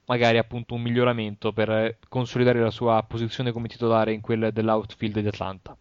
magari 0.06 0.38
appunto 0.38 0.76
un 0.76 0.82
miglioramento 0.82 1.52
per 1.52 1.98
consolidare 2.10 2.60
la 2.60 2.69
sua 2.69 3.03
posizione 3.07 3.52
come 3.52 3.68
titolare 3.68 4.14
in 4.14 4.22
quella 4.22 4.52
dell'outfield 4.52 5.19
di 5.19 5.27
Atlanta. 5.27 5.76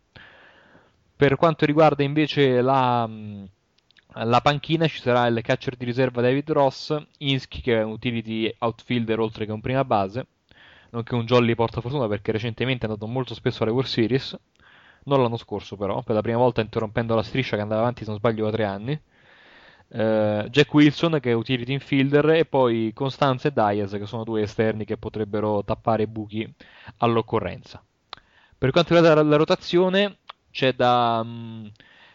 Per 1.16 1.36
quanto 1.36 1.66
riguarda 1.66 2.02
invece 2.02 2.60
la, 2.60 3.08
mh, 4.14 4.24
la 4.24 4.40
panchina 4.40 4.86
ci 4.86 5.00
sarà 5.00 5.26
il 5.26 5.40
catcher 5.42 5.76
di 5.76 5.84
riserva 5.84 6.20
David 6.22 6.50
Ross, 6.50 6.96
Inski 7.18 7.60
che 7.60 7.78
è 7.78 7.82
un 7.82 7.92
utility 7.92 8.54
outfielder 8.58 9.18
oltre 9.20 9.46
che 9.46 9.52
un 9.52 9.60
prima 9.60 9.84
base, 9.84 10.26
nonché 10.90 11.14
un 11.14 11.24
jolly 11.24 11.54
portafortuna 11.54 12.08
perché 12.08 12.32
recentemente 12.32 12.86
è 12.86 12.88
andato 12.88 13.06
molto 13.06 13.34
spesso 13.34 13.62
alle 13.62 13.72
World 13.72 13.88
Series, 13.88 14.38
non 15.04 15.20
l'anno 15.22 15.36
scorso 15.36 15.76
però, 15.76 16.02
per 16.02 16.14
la 16.14 16.22
prima 16.22 16.38
volta 16.38 16.60
interrompendo 16.60 17.14
la 17.14 17.22
striscia 17.22 17.56
che 17.56 17.62
andava 17.62 17.82
avanti 17.82 18.04
se 18.04 18.10
non 18.10 18.18
sbaglio 18.18 18.44
da 18.44 18.50
tre 18.52 18.64
anni. 18.64 19.00
Eh, 19.88 20.46
Jack 20.50 20.72
Wilson 20.72 21.18
che 21.20 21.30
è 21.30 21.34
utility 21.34 21.72
infielder 21.72 22.30
e 22.30 22.44
poi 22.46 22.92
Costanza 22.94 23.48
e 23.48 23.52
Diaz 23.52 23.92
che 23.92 24.06
sono 24.06 24.24
due 24.24 24.42
esterni 24.42 24.84
che 24.84 24.96
potrebbero 24.96 25.62
tappare 25.62 26.06
buchi 26.06 26.50
all'occorrenza. 26.98 27.82
Per 28.56 28.70
quanto 28.70 28.94
riguarda 28.94 29.22
la, 29.22 29.28
la 29.28 29.36
rotazione 29.36 30.18
c'è 30.50 30.72
da 30.72 31.22
mh, 31.22 31.70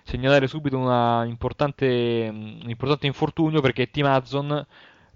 segnalare 0.09 0.47
subito 0.47 0.77
importante, 1.25 2.27
un 2.31 2.67
importante 2.67 3.05
infortunio 3.05 3.61
perché 3.61 3.91
Tim 3.91 4.07
Hudson 4.07 4.65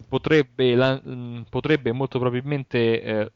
potrebbe, 0.07 0.75
mh, 0.75 1.45
potrebbe 1.49 1.91
molto 1.91 2.19
probabilmente 2.19 3.01
eh, 3.01 3.31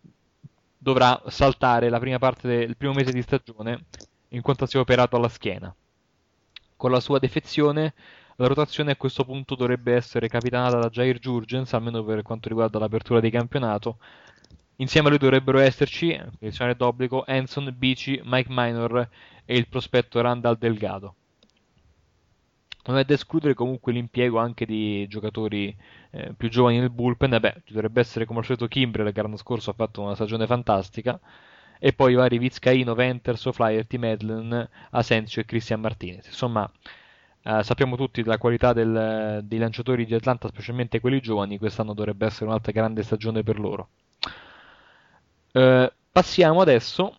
dovrà 0.77 1.19
saltare 1.27 1.89
la 1.89 1.99
prima 1.99 2.19
parte 2.19 2.47
del 2.47 2.77
primo 2.77 2.93
mese 2.93 3.11
di 3.11 3.23
stagione 3.23 3.85
in 4.29 4.41
quanto 4.41 4.67
si 4.67 4.77
è 4.77 4.79
operato 4.79 5.15
alla 5.15 5.29
schiena. 5.29 5.73
Con 6.75 6.91
la 6.91 6.99
sua 6.99 7.17
defezione, 7.17 7.95
la 8.35 8.45
rotazione 8.45 8.91
a 8.91 8.95
questo 8.95 9.25
punto 9.25 9.55
dovrebbe 9.55 9.95
essere 9.95 10.27
capitanata 10.27 10.77
da 10.77 10.89
Jair 10.89 11.17
Jurgens, 11.17 11.73
almeno 11.73 12.03
per 12.03 12.21
quanto 12.21 12.49
riguarda 12.49 12.77
l'apertura 12.77 13.19
di 13.19 13.31
campionato. 13.31 13.97
Insieme 14.75 15.07
a 15.07 15.09
lui 15.09 15.19
dovrebbero 15.19 15.57
esserci, 15.57 16.15
posizione 16.37 16.75
d'obbligo, 16.75 17.23
Hanson, 17.25 17.73
Bici, 17.75 18.21
Mike 18.23 18.49
Minor 18.51 19.09
e 19.43 19.57
il 19.57 19.67
prospetto 19.67 20.21
Randall 20.21 20.59
Delgado. 20.59 21.15
Non 22.87 22.97
è 22.97 23.03
da 23.03 23.13
escludere 23.13 23.53
comunque 23.53 23.91
l'impiego 23.91 24.39
anche 24.39 24.65
di 24.65 25.05
giocatori 25.07 25.75
eh, 26.11 26.33
più 26.35 26.49
giovani 26.49 26.79
nel 26.79 26.89
bullpen. 26.89 27.33
Eh 27.33 27.39
beh, 27.41 27.61
ci 27.65 27.73
dovrebbe 27.73 27.99
essere 27.99 28.25
come 28.25 28.39
al 28.39 28.45
solito 28.45 28.67
Kimbrel 28.67 29.11
che 29.11 29.21
l'anno 29.21 29.35
scorso 29.35 29.71
ha 29.71 29.73
fatto 29.73 30.01
una 30.01 30.15
stagione 30.15 30.47
fantastica. 30.47 31.19
E 31.79 31.93
poi 31.93 32.13
i 32.13 32.15
vari 32.15 32.37
Vizcaino, 32.37 32.95
Venters, 32.95 33.51
Flaherty, 33.51 33.97
Medlen, 33.97 34.67
Asensio 34.91 35.41
e 35.41 35.45
Christian 35.45 35.81
Martinez. 35.81 36.25
Insomma, 36.27 36.69
eh, 37.43 37.61
sappiamo 37.63 37.97
tutti 37.97 38.23
della 38.23 38.37
qualità 38.37 38.73
del- 38.73 39.41
dei 39.43 39.59
lanciatori 39.59 40.05
di 40.05 40.13
Atlanta, 40.15 40.47
specialmente 40.47 40.99
quelli 41.01 41.19
giovani. 41.19 41.57
Quest'anno 41.57 41.93
dovrebbe 41.93 42.25
essere 42.25 42.45
un'altra 42.45 42.71
grande 42.71 43.03
stagione 43.03 43.43
per 43.43 43.59
loro. 43.59 43.89
Eh, 45.51 45.93
passiamo 46.11 46.61
adesso, 46.61 47.17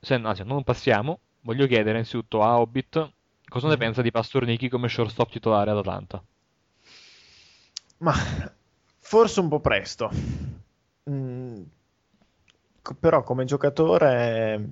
se, 0.00 0.14
anzi, 0.14 0.42
non 0.44 0.64
passiamo, 0.64 1.18
voglio 1.42 1.66
chiedere 1.66 1.90
innanzitutto 1.90 2.42
a 2.42 2.58
Hobbit 2.58 3.10
cosa 3.52 3.68
ne 3.68 3.76
pensa 3.76 4.00
di 4.00 4.10
Pastornichi 4.10 4.70
come 4.70 4.88
shortstop 4.88 5.30
titolare 5.30 5.70
ad 5.70 5.76
Atlanta. 5.76 6.24
Ma 7.98 8.12
forse 8.98 9.40
un 9.40 9.48
po' 9.48 9.60
presto. 9.60 10.10
Mm, 11.10 11.62
però 12.98 13.22
come 13.22 13.44
giocatore 13.44 14.70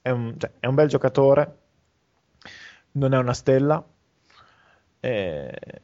è 0.00 0.10
un, 0.10 0.34
cioè, 0.38 0.52
è 0.60 0.66
un 0.66 0.74
bel 0.74 0.88
giocatore, 0.88 1.58
non 2.92 3.12
è 3.12 3.18
una 3.18 3.34
stella. 3.34 3.84
eh, 5.00 5.82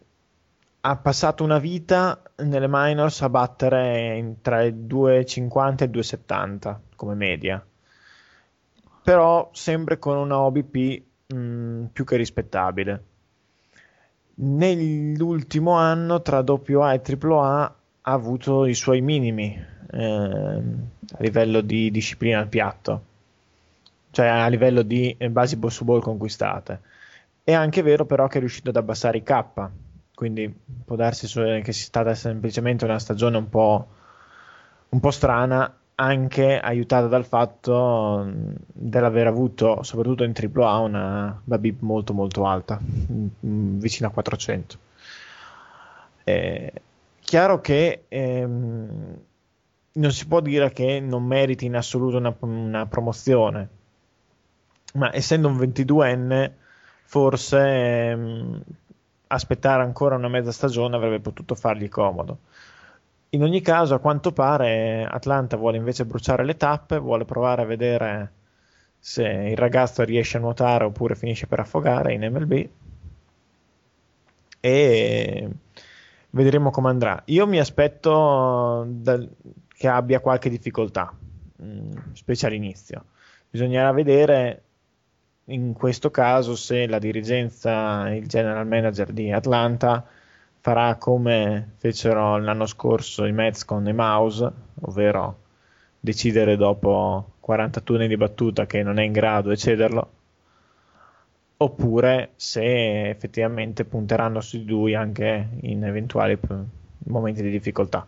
ha 0.80 0.96
passato 0.96 1.44
una 1.44 1.58
vita 1.58 2.22
nelle 2.36 2.66
minors 2.68 3.20
a 3.22 3.28
battere 3.28 4.36
tra 4.40 4.62
i 4.62 4.72
2,50 4.72 5.82
e 5.82 5.84
i 5.84 5.88
2,70 5.90 6.80
come 6.96 7.14
media. 7.14 7.64
Però 9.02 9.50
sempre 9.52 9.98
con 9.98 10.16
una 10.16 10.38
OBP 10.38 11.07
mm, 11.32 11.86
più 11.92 12.05
che 12.05 12.16
rispettabile. 12.16 13.02
nell'ultimo 14.40 15.72
anno 15.72 16.22
tra 16.22 16.38
AA 16.38 16.92
e 16.94 17.00
AAA 17.02 17.74
ha 18.02 18.12
avuto 18.12 18.66
i 18.66 18.74
suoi 18.74 19.00
minimi 19.00 19.59
ehm, 19.90 20.88
a 21.12 21.22
livello 21.22 21.60
di 21.60 21.90
disciplina 21.90 22.38
al 22.38 22.48
piatto, 22.48 23.02
cioè 24.10 24.26
a 24.26 24.46
livello 24.48 24.82
di 24.82 25.14
eh, 25.18 25.30
basi 25.30 25.56
boss 25.56 25.82
ball 25.82 26.00
conquistate. 26.00 26.80
È 27.42 27.52
anche 27.52 27.82
vero 27.82 28.05
però 28.06 28.26
che 28.28 28.38
è 28.38 28.40
riuscito 28.40 28.70
ad 28.70 28.76
abbassare 28.76 29.18
i 29.18 29.22
K, 29.22 29.44
quindi 30.14 30.52
può 30.84 30.96
darsi 30.96 31.26
che 31.62 31.72
sia 31.72 31.84
stata 31.86 32.14
semplicemente 32.14 32.84
una 32.84 32.98
stagione 32.98 33.36
un 33.36 33.48
po', 33.48 33.88
un 34.90 35.00
po' 35.00 35.10
strana, 35.10 35.77
anche 36.00 36.58
aiutata 36.60 37.08
dal 37.08 37.24
fatto 37.24 38.24
mh, 38.24 38.54
dell'aver 38.72 39.26
avuto, 39.26 39.82
soprattutto 39.82 40.22
in 40.22 40.32
AAA, 40.32 40.78
una 40.78 41.40
Babib 41.42 41.80
molto 41.80 42.12
molto 42.12 42.46
alta, 42.46 42.78
mh, 42.78 43.78
vicino 43.78 44.08
a 44.08 44.12
400. 44.12 44.78
Eh, 46.22 46.72
chiaro 47.20 47.60
che 47.60 48.04
ehm, 48.08 49.18
non 49.92 50.12
si 50.12 50.26
può 50.26 50.40
dire 50.40 50.70
che 50.72 51.00
non 51.00 51.24
meriti 51.24 51.64
in 51.64 51.74
assoluto 51.74 52.16
una, 52.18 52.34
una 52.40 52.86
promozione, 52.86 53.68
ma 54.94 55.12
essendo 55.12 55.48
un 55.48 55.58
22enne, 55.58 56.52
forse 57.02 57.58
ehm, 57.58 58.62
aspettare 59.28 59.82
ancora 59.82 60.14
una 60.14 60.28
mezza 60.28 60.52
stagione 60.52 60.94
avrebbe 60.94 61.18
potuto 61.18 61.56
fargli 61.56 61.88
comodo. 61.88 62.38
In 63.30 63.42
ogni 63.42 63.60
caso, 63.60 63.94
a 63.94 63.98
quanto 63.98 64.32
pare, 64.32 65.05
Atlanta 65.05 65.56
vuole 65.56 65.76
invece 65.76 66.06
bruciare 66.06 66.44
le 66.44 66.56
tappe, 66.56 66.98
vuole 66.98 67.24
provare 67.26 67.62
a 67.62 67.66
vedere 67.66 68.32
se 68.98 69.22
il 69.24 69.56
ragazzo 69.56 70.02
riesce 70.02 70.38
a 70.38 70.40
nuotare 70.40 70.84
oppure 70.84 71.14
finisce 71.14 71.46
per 71.46 71.60
affogare 71.60 72.14
in 72.14 72.22
MLB 72.22 72.68
e 74.60 75.48
vedremo 76.30 76.70
come 76.70 76.88
andrà. 76.88 77.22
Io 77.26 77.46
mi 77.46 77.59
aspetto 77.59 78.84
dal- 78.88 79.28
che 79.68 79.88
abbia 79.88 80.20
qualche 80.20 80.48
difficoltà, 80.50 81.14
mh, 81.56 82.12
specie 82.14 82.46
all'inizio. 82.46 83.05
Bisognerà 83.50 83.92
vedere 83.92 84.62
in 85.46 85.72
questo 85.72 86.10
caso 86.10 86.56
se 86.56 86.86
la 86.86 86.98
dirigenza, 86.98 88.09
il 88.10 88.26
general 88.26 88.66
manager 88.66 89.12
di 89.12 89.30
Atlanta 89.32 90.05
farà 90.69 90.97
come 90.97 91.77
fecero 91.78 92.36
l'anno 92.36 92.66
scorso 92.66 93.24
i 93.24 93.32
Mets 93.32 93.65
con 93.65 93.89
i 93.89 93.95
Mouse, 93.95 94.53
ovvero 94.82 95.39
decidere 95.99 96.59
dopo 96.59 97.36
40 97.40 97.81
turni 97.81 98.07
di 98.07 98.19
battuta 98.19 98.66
che 98.66 98.82
non 98.82 98.99
è 98.99 99.03
in 99.03 99.12
grado 99.12 99.51
e 99.51 99.57
cederlo, 99.57 100.11
oppure 101.57 102.32
se 102.36 103.09
effettivamente 103.09 103.86
punteranno 103.86 104.43
su 104.43 104.59
di 104.59 104.66
lui 104.66 104.95
anche 104.95 105.49
in 105.62 105.85
eventuali 105.85 106.39
momenti 107.07 107.40
di 107.40 107.51
difficoltà. 107.51 108.07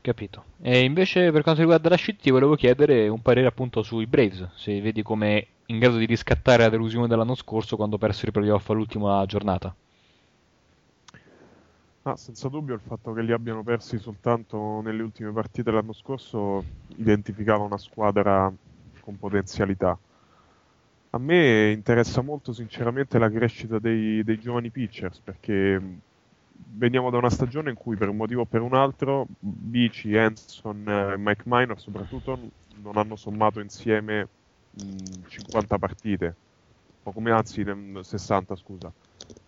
Capito. 0.00 0.44
E 0.62 0.82
invece 0.82 1.30
per 1.30 1.42
quanto 1.42 1.60
riguarda 1.60 1.90
la 1.90 1.96
scetti, 1.96 2.30
volevo 2.30 2.54
chiedere 2.54 3.06
un 3.08 3.20
parere 3.20 3.48
appunto 3.48 3.82
sui 3.82 4.06
Braves, 4.06 4.48
se 4.54 4.80
vedi 4.80 5.02
come 5.02 5.46
in 5.66 5.78
grado 5.78 5.98
di 5.98 6.06
riscattare 6.06 6.62
la 6.62 6.70
delusione 6.70 7.06
dell'anno 7.06 7.34
scorso 7.34 7.76
quando 7.76 7.98
persero 7.98 8.30
i 8.30 8.32
playoff 8.32 8.70
all'ultima 8.70 9.22
giornata. 9.26 9.74
Ah, 12.06 12.16
senza 12.16 12.48
dubbio 12.48 12.74
il 12.74 12.80
fatto 12.80 13.12
che 13.12 13.22
li 13.22 13.32
abbiano 13.32 13.62
persi 13.62 13.98
soltanto 13.98 14.80
nelle 14.80 15.02
ultime 15.02 15.32
partite 15.32 15.70
l'anno 15.70 15.92
scorso 15.92 16.66
identificava 16.96 17.64
una 17.64 17.78
squadra 17.78 18.52
con 19.00 19.16
potenzialità. 19.18 19.98
A 21.10 21.18
me 21.18 21.70
interessa 21.70 22.22
molto 22.22 22.52
sinceramente 22.52 23.18
la 23.18 23.30
crescita 23.30 23.78
dei, 23.78 24.22
dei 24.24 24.36
giovani 24.38 24.70
pitchers 24.72 25.20
perché 25.22 25.78
mh, 25.80 25.98
veniamo 26.76 27.10
da 27.10 27.18
una 27.18 27.30
stagione 27.30 27.70
in 27.70 27.76
cui 27.76 27.96
per 27.96 28.08
un 28.08 28.16
motivo 28.16 28.42
o 28.42 28.46
per 28.46 28.62
un 28.62 28.74
altro 28.74 29.26
Bici, 29.38 30.16
Hanson 30.16 30.88
e 30.88 31.16
Mike 31.16 31.42
Minor 31.46 31.80
soprattutto 31.80 32.50
non 32.82 32.96
hanno 32.96 33.14
sommato 33.16 33.60
insieme 33.60 34.28
mh, 34.70 35.22
50 35.26 35.78
partite, 35.78 36.38
o 37.02 37.12
come 37.12 37.30
anzi 37.30 37.62
ne- 37.62 38.02
60 38.02 38.56
scusa. 38.56 38.92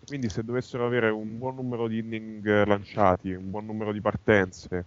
Quindi 0.05 0.29
se 0.29 0.43
dovessero 0.43 0.85
avere 0.85 1.09
un 1.09 1.37
buon 1.37 1.55
numero 1.55 1.87
di 1.87 1.99
inning 1.99 2.65
lanciati, 2.65 3.31
un 3.31 3.49
buon 3.49 3.65
numero 3.65 3.91
di 3.91 3.99
partenze 3.99 4.85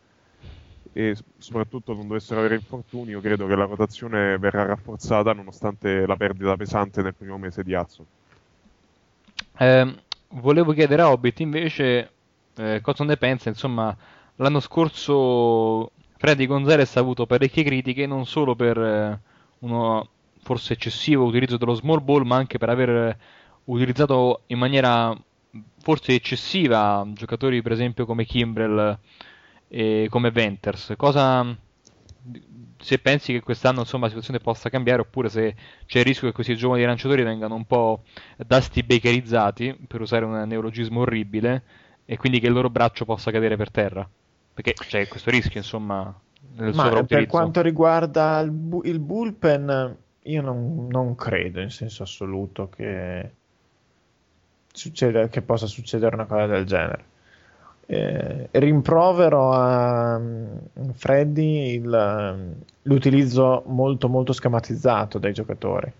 e 0.92 1.16
soprattutto 1.38 1.92
non 1.92 2.06
dovessero 2.06 2.40
avere 2.40 2.54
infortuni, 2.54 3.10
io 3.10 3.20
credo 3.20 3.46
che 3.46 3.54
la 3.54 3.64
rotazione 3.64 4.38
verrà 4.38 4.64
rafforzata 4.64 5.32
nonostante 5.32 6.06
la 6.06 6.16
perdita 6.16 6.56
pesante 6.56 7.02
nel 7.02 7.14
primo 7.14 7.38
mese 7.38 7.62
di 7.62 7.74
Azzo. 7.74 8.06
Ehm, 9.58 9.94
volevo 10.30 10.72
chiedere 10.72 11.02
a 11.02 11.10
Hobbit 11.10 11.40
invece 11.40 12.10
eh, 12.56 12.80
cosa 12.82 13.04
ne 13.04 13.16
pensa, 13.16 13.48
insomma, 13.50 13.94
l'anno 14.36 14.60
scorso 14.60 15.92
Freddy 16.16 16.46
Gonzalez 16.46 16.96
ha 16.96 17.00
avuto 17.00 17.26
parecchie 17.26 17.62
critiche 17.62 18.06
non 18.06 18.26
solo 18.26 18.54
per 18.54 18.78
eh, 18.78 19.20
uno 19.60 20.08
forse 20.42 20.72
eccessivo 20.72 21.24
utilizzo 21.24 21.56
dello 21.56 21.74
small 21.74 22.02
ball, 22.02 22.24
ma 22.24 22.36
anche 22.36 22.58
per 22.58 22.70
aver 22.70 23.16
utilizzato 23.64 24.42
in 24.46 24.58
maniera 24.58 25.16
forse 25.82 26.14
eccessiva 26.14 27.06
giocatori 27.12 27.62
per 27.62 27.72
esempio 27.72 28.06
come 28.06 28.24
Kimbrel 28.24 28.98
e 29.68 30.06
come 30.10 30.30
Venters. 30.30 30.94
Cosa 30.96 31.56
se 32.80 32.98
pensi 32.98 33.32
che 33.32 33.40
quest'anno 33.40 33.80
insomma 33.80 34.04
la 34.04 34.08
situazione 34.08 34.40
possa 34.40 34.70
cambiare 34.70 35.02
oppure 35.02 35.28
se 35.28 35.54
c'è 35.86 35.98
il 35.98 36.04
rischio 36.04 36.28
che 36.28 36.34
questi 36.34 36.56
giovani 36.56 36.84
lanciatori 36.84 37.22
vengano 37.22 37.54
un 37.54 37.66
po' 37.66 38.02
dusty 38.36 38.82
bakerizzati, 38.82 39.76
per 39.86 40.00
usare 40.00 40.24
un 40.24 40.42
neologismo 40.46 41.00
orribile, 41.00 41.62
e 42.04 42.16
quindi 42.16 42.40
che 42.40 42.46
il 42.46 42.52
loro 42.52 42.70
braccio 42.70 43.04
possa 43.04 43.30
cadere 43.30 43.56
per 43.56 43.70
terra. 43.70 44.08
Perché 44.52 44.72
c'è 44.72 45.06
questo 45.08 45.30
rischio, 45.30 45.60
insomma, 45.60 46.12
nel 46.56 46.74
Ma 46.74 47.04
per 47.04 47.26
quanto 47.26 47.60
riguarda 47.60 48.40
il, 48.40 48.50
bu- 48.50 48.84
il 48.84 48.98
bullpen, 48.98 49.96
io 50.22 50.42
non, 50.42 50.86
non 50.88 51.14
credo 51.14 51.60
in 51.60 51.70
senso 51.70 52.02
assoluto 52.02 52.68
che, 52.68 53.34
succeda- 54.80 55.28
che 55.28 55.42
possa 55.42 55.66
succedere 55.66 56.14
una 56.14 56.24
cosa 56.24 56.46
del 56.46 56.64
genere. 56.64 57.04
Eh, 57.86 58.48
rimprovero 58.52 59.50
a 59.52 60.16
mm, 60.18 60.90
Freddy 60.92 61.74
il, 61.74 62.34
mm, 62.34 62.52
l'utilizzo 62.82 63.64
molto 63.66 64.08
molto 64.08 64.32
schematizzato 64.32 65.18
dai 65.18 65.32
giocatori, 65.32 65.92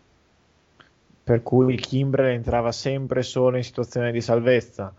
per 1.25 1.43
cui 1.43 1.77
Kimbrel 1.77 2.31
entrava 2.33 2.73
sempre 2.73 3.23
solo 3.23 3.57
in 3.57 3.65
situazione 3.65 4.13
di 4.13 4.21
salvezza. 4.21 4.93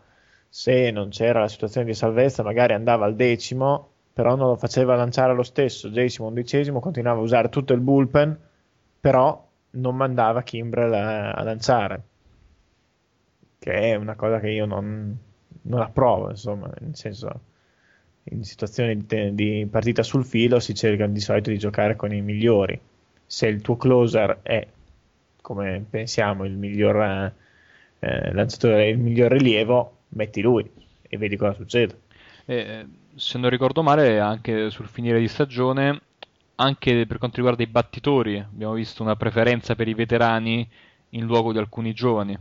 Se 0.50 0.92
non 0.92 1.10
c'era 1.10 1.40
la 1.40 1.48
situazione 1.48 1.88
di 1.88 1.94
salvezza, 1.94 2.44
magari 2.44 2.74
andava 2.74 3.06
al 3.06 3.16
decimo, 3.16 3.90
però 4.14 4.36
non 4.36 4.50
lo 4.50 4.56
faceva 4.58 4.96
lanciare 4.96 5.34
lo 5.34 5.44
stesso. 5.44 5.88
Decimo, 5.90 6.28
undicesimo, 6.28 6.80
continuava 6.80 7.20
a 7.20 7.24
usare 7.24 7.50
tutto 7.50 7.74
il 7.74 7.80
bullpen, 7.80 8.38
però 9.00 9.48
non 9.72 9.96
mandava 9.96 10.44
Kimbrel 10.44 10.94
a, 10.94 11.32
a 11.32 11.44
lanciare, 11.44 12.02
che 13.64 13.74
è 13.74 13.96
una 13.96 14.16
cosa 14.16 14.40
che 14.40 14.50
io 14.50 14.66
non, 14.66 15.16
non 15.62 15.82
approvo, 15.82 16.32
insomma, 16.32 16.68
nel 16.80 16.96
senso, 16.96 17.42
in 18.24 18.44
situazioni 18.44 19.06
di, 19.06 19.36
di 19.36 19.68
partita 19.70 20.02
sul 20.02 20.26
filo 20.26 20.60
si 20.60 20.74
cerca 20.74 21.06
di 21.06 21.20
solito 21.20 21.52
di 21.52 21.60
giocare 21.60 21.96
con 21.96 22.12
i 22.12 22.22
migliori. 22.22 22.80
Se 23.24 23.46
il 23.46 23.62
tuo 23.62 23.78
closer 23.78 24.40
è, 24.42 24.68
come 25.44 25.86
pensiamo, 25.88 26.44
il 26.46 26.54
miglior 26.54 27.04
eh, 27.04 27.34
eh, 28.00 28.34
lanciatore, 28.34 28.90
il 28.90 28.98
miglior 28.98 29.32
rilievo, 29.32 29.98
metti 30.10 30.42
lui 30.42 30.68
e 31.00 31.18
vedi 31.18 31.36
cosa 31.36 31.54
succede. 31.54 32.00
Eh, 32.46 32.88
se 33.14 33.38
non 33.38 33.52
ricordo 33.52 33.84
male, 33.84 34.20
anche 34.20 34.72
sul 34.72 34.88
finire 34.88 35.20
di 35.20 35.28
stagione, 35.28 36.02
anche 36.56 37.06
per 37.06 37.20
quanto 37.20 37.36
riguarda 37.36 37.62
i 37.62 37.68
battitori, 37.68 38.40
abbiamo 38.40 38.74
visto 38.74 39.04
una 39.04 39.16
preferenza 39.16 39.76
per 39.76 39.88
i 39.88 39.94
veterani 39.94 40.68
in 41.10 41.26
luogo 41.26 41.52
di 41.52 41.60
alcuni 41.60 41.94
giovani. 41.94 42.36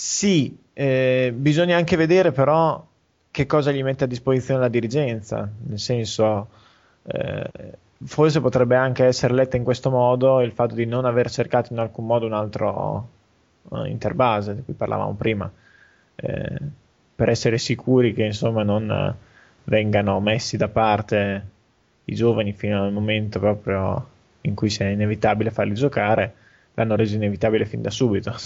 Sì, 0.00 0.56
eh, 0.74 1.32
bisogna 1.34 1.76
anche 1.76 1.96
vedere 1.96 2.30
però 2.30 2.86
che 3.32 3.46
cosa 3.46 3.72
gli 3.72 3.82
mette 3.82 4.04
a 4.04 4.06
disposizione 4.06 4.60
la 4.60 4.68
dirigenza, 4.68 5.50
nel 5.66 5.80
senso, 5.80 6.48
eh, 7.02 7.50
forse 8.04 8.40
potrebbe 8.40 8.76
anche 8.76 9.04
essere 9.04 9.34
letta 9.34 9.56
in 9.56 9.64
questo 9.64 9.90
modo 9.90 10.40
il 10.40 10.52
fatto 10.52 10.76
di 10.76 10.86
non 10.86 11.04
aver 11.04 11.28
cercato 11.28 11.72
in 11.72 11.80
alcun 11.80 12.06
modo 12.06 12.26
un 12.26 12.32
altro 12.32 13.08
eh, 13.72 13.88
interbase 13.88 14.54
di 14.54 14.62
cui 14.62 14.74
parlavamo 14.74 15.14
prima, 15.14 15.50
eh, 16.14 16.58
per 17.16 17.28
essere 17.28 17.58
sicuri 17.58 18.14
che 18.14 18.22
insomma 18.24 18.62
non 18.62 19.16
vengano 19.64 20.20
messi 20.20 20.56
da 20.56 20.68
parte 20.68 21.46
i 22.04 22.14
giovani 22.14 22.52
fino 22.52 22.84
al 22.84 22.92
momento 22.92 23.40
proprio 23.40 24.08
in 24.42 24.54
cui 24.54 24.70
sia 24.70 24.88
inevitabile 24.88 25.50
farli 25.50 25.74
giocare, 25.74 26.34
l'hanno 26.74 26.94
reso 26.94 27.16
inevitabile 27.16 27.66
fin 27.66 27.82
da 27.82 27.90
subito. 27.90 28.36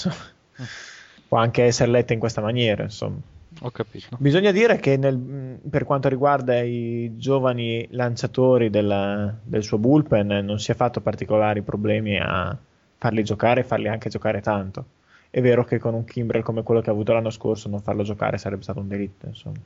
Può 1.33 1.41
anche 1.41 1.63
essere 1.63 1.91
letta 1.91 2.13
in 2.13 2.19
questa 2.19 2.43
maniera, 2.43 2.83
insomma. 2.83 3.17
Ho 3.63 3.71
capito. 3.71 4.19
Bisogna 4.19 4.51
dire 4.51 4.77
che 4.77 4.99
nel- 4.99 5.59
per 5.71 5.85
quanto 5.85 6.11
riguarda 6.11 6.61
i 6.61 7.17
giovani 7.17 7.87
lanciatori 7.93 8.69
del, 8.69 9.39
del 9.43 9.63
suo 9.63 9.79
bullpen 9.79 10.27
non 10.45 10.59
si 10.59 10.73
è 10.73 10.75
fatto 10.75 11.01
particolari 11.01 11.63
problemi 11.63 12.19
a 12.19 12.55
farli 12.99 13.25
giocare 13.25 13.61
e 13.61 13.65
farli 13.65 13.89
anche 13.89 14.11
giocare 14.11 14.43
tanto. 14.43 14.85
è 15.31 15.41
vero 15.41 15.65
che 15.65 15.79
con 15.79 15.95
un 15.95 16.05
Kimbrel 16.05 16.43
come 16.43 16.63
quello 16.63 16.83
che 16.83 16.91
ha 16.91 16.93
avuto 16.93 17.15
l'anno 17.15 17.31
scorso 17.31 17.71
non 17.71 17.81
farlo 17.81 18.03
giocare 18.03 18.37
sarebbe 18.37 18.63
stato 18.65 18.81
un 18.81 18.89
delitto, 18.89 19.27
insomma. 19.27 19.57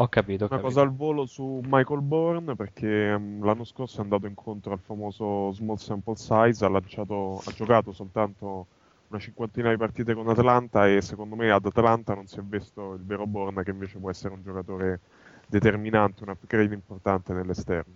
Ho 0.00 0.08
capito, 0.08 0.44
ho 0.44 0.48
Una 0.50 0.56
capito. 0.60 0.74
cosa 0.74 0.80
al 0.80 0.92
volo 0.92 1.26
su 1.26 1.60
Michael 1.64 2.00
Bourne 2.00 2.56
perché 2.56 3.16
mm, 3.16 3.44
l'anno 3.44 3.62
scorso 3.64 3.98
è 4.00 4.02
andato 4.02 4.26
incontro 4.26 4.72
al 4.72 4.80
famoso 4.80 5.52
small 5.52 5.76
sample 5.76 6.16
size, 6.16 6.64
ha, 6.64 6.68
lanciato, 6.68 7.40
ha 7.44 7.52
giocato 7.52 7.92
soltanto 7.92 8.66
una 9.08 9.20
cinquantina 9.20 9.70
di 9.70 9.76
partite 9.76 10.14
con 10.14 10.28
Atlanta 10.28 10.86
e 10.86 11.00
secondo 11.00 11.34
me 11.34 11.50
ad 11.50 11.64
Atlanta 11.64 12.14
non 12.14 12.26
si 12.26 12.38
è 12.38 12.42
visto 12.42 12.94
il 12.94 13.02
vero 13.02 13.26
Bourne 13.26 13.62
che 13.62 13.70
invece 13.70 13.98
può 13.98 14.10
essere 14.10 14.34
un 14.34 14.42
giocatore 14.42 15.00
determinante, 15.46 16.22
un 16.24 16.30
upgrade 16.30 16.74
importante 16.74 17.32
nell'esterno. 17.32 17.92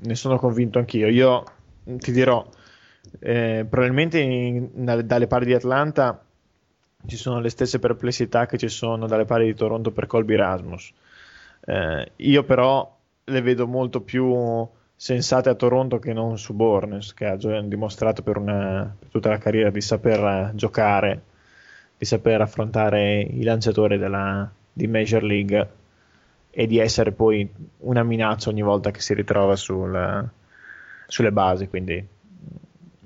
Ne 0.00 0.14
sono 0.14 0.38
convinto 0.38 0.78
anch'io. 0.78 1.08
Io 1.08 1.44
ti 1.84 2.12
dirò, 2.12 2.48
eh, 3.18 3.66
probabilmente 3.68 4.20
in- 4.20 4.70
dalle- 4.72 5.04
dalle 5.04 5.26
pari 5.26 5.46
di 5.46 5.54
Atlanta 5.54 6.22
ci 7.06 7.16
sono 7.16 7.40
le 7.40 7.48
stesse 7.48 7.78
perplessità 7.78 8.46
che 8.46 8.58
ci 8.58 8.68
sono 8.68 9.06
dalle 9.06 9.24
pari 9.24 9.46
di 9.46 9.54
Toronto 9.54 9.90
per 9.90 10.06
Colby 10.06 10.36
Rasmus. 10.36 10.92
Eh, 11.64 12.12
io 12.16 12.44
però 12.44 12.96
le 13.24 13.40
vedo 13.42 13.66
molto 13.66 14.02
più 14.02 14.68
sensate 15.00 15.48
a 15.48 15.54
Toronto 15.54 16.00
che 16.00 16.12
non 16.12 16.38
su 16.38 16.54
Bornes, 16.54 17.14
che 17.14 17.24
ha 17.26 17.36
dimostrato 17.36 18.22
per, 18.22 18.36
una- 18.36 18.92
per 18.98 19.08
tutta 19.10 19.28
la 19.28 19.38
carriera 19.38 19.70
di 19.70 19.80
saper 19.80 20.18
eh, 20.18 20.50
giocare, 20.56 21.22
di 21.96 22.04
saper 22.04 22.40
affrontare 22.40 23.20
i 23.20 23.44
lanciatori 23.44 23.96
della, 23.96 24.50
di 24.72 24.88
Major 24.88 25.22
League 25.22 25.70
e 26.50 26.66
di 26.66 26.78
essere 26.78 27.12
poi 27.12 27.48
una 27.78 28.02
minaccia 28.02 28.50
ogni 28.50 28.62
volta 28.62 28.90
che 28.90 29.00
si 29.00 29.14
ritrova 29.14 29.54
sul- 29.54 30.28
sulle 31.06 31.32
basi. 31.32 31.68
Quindi 31.68 32.04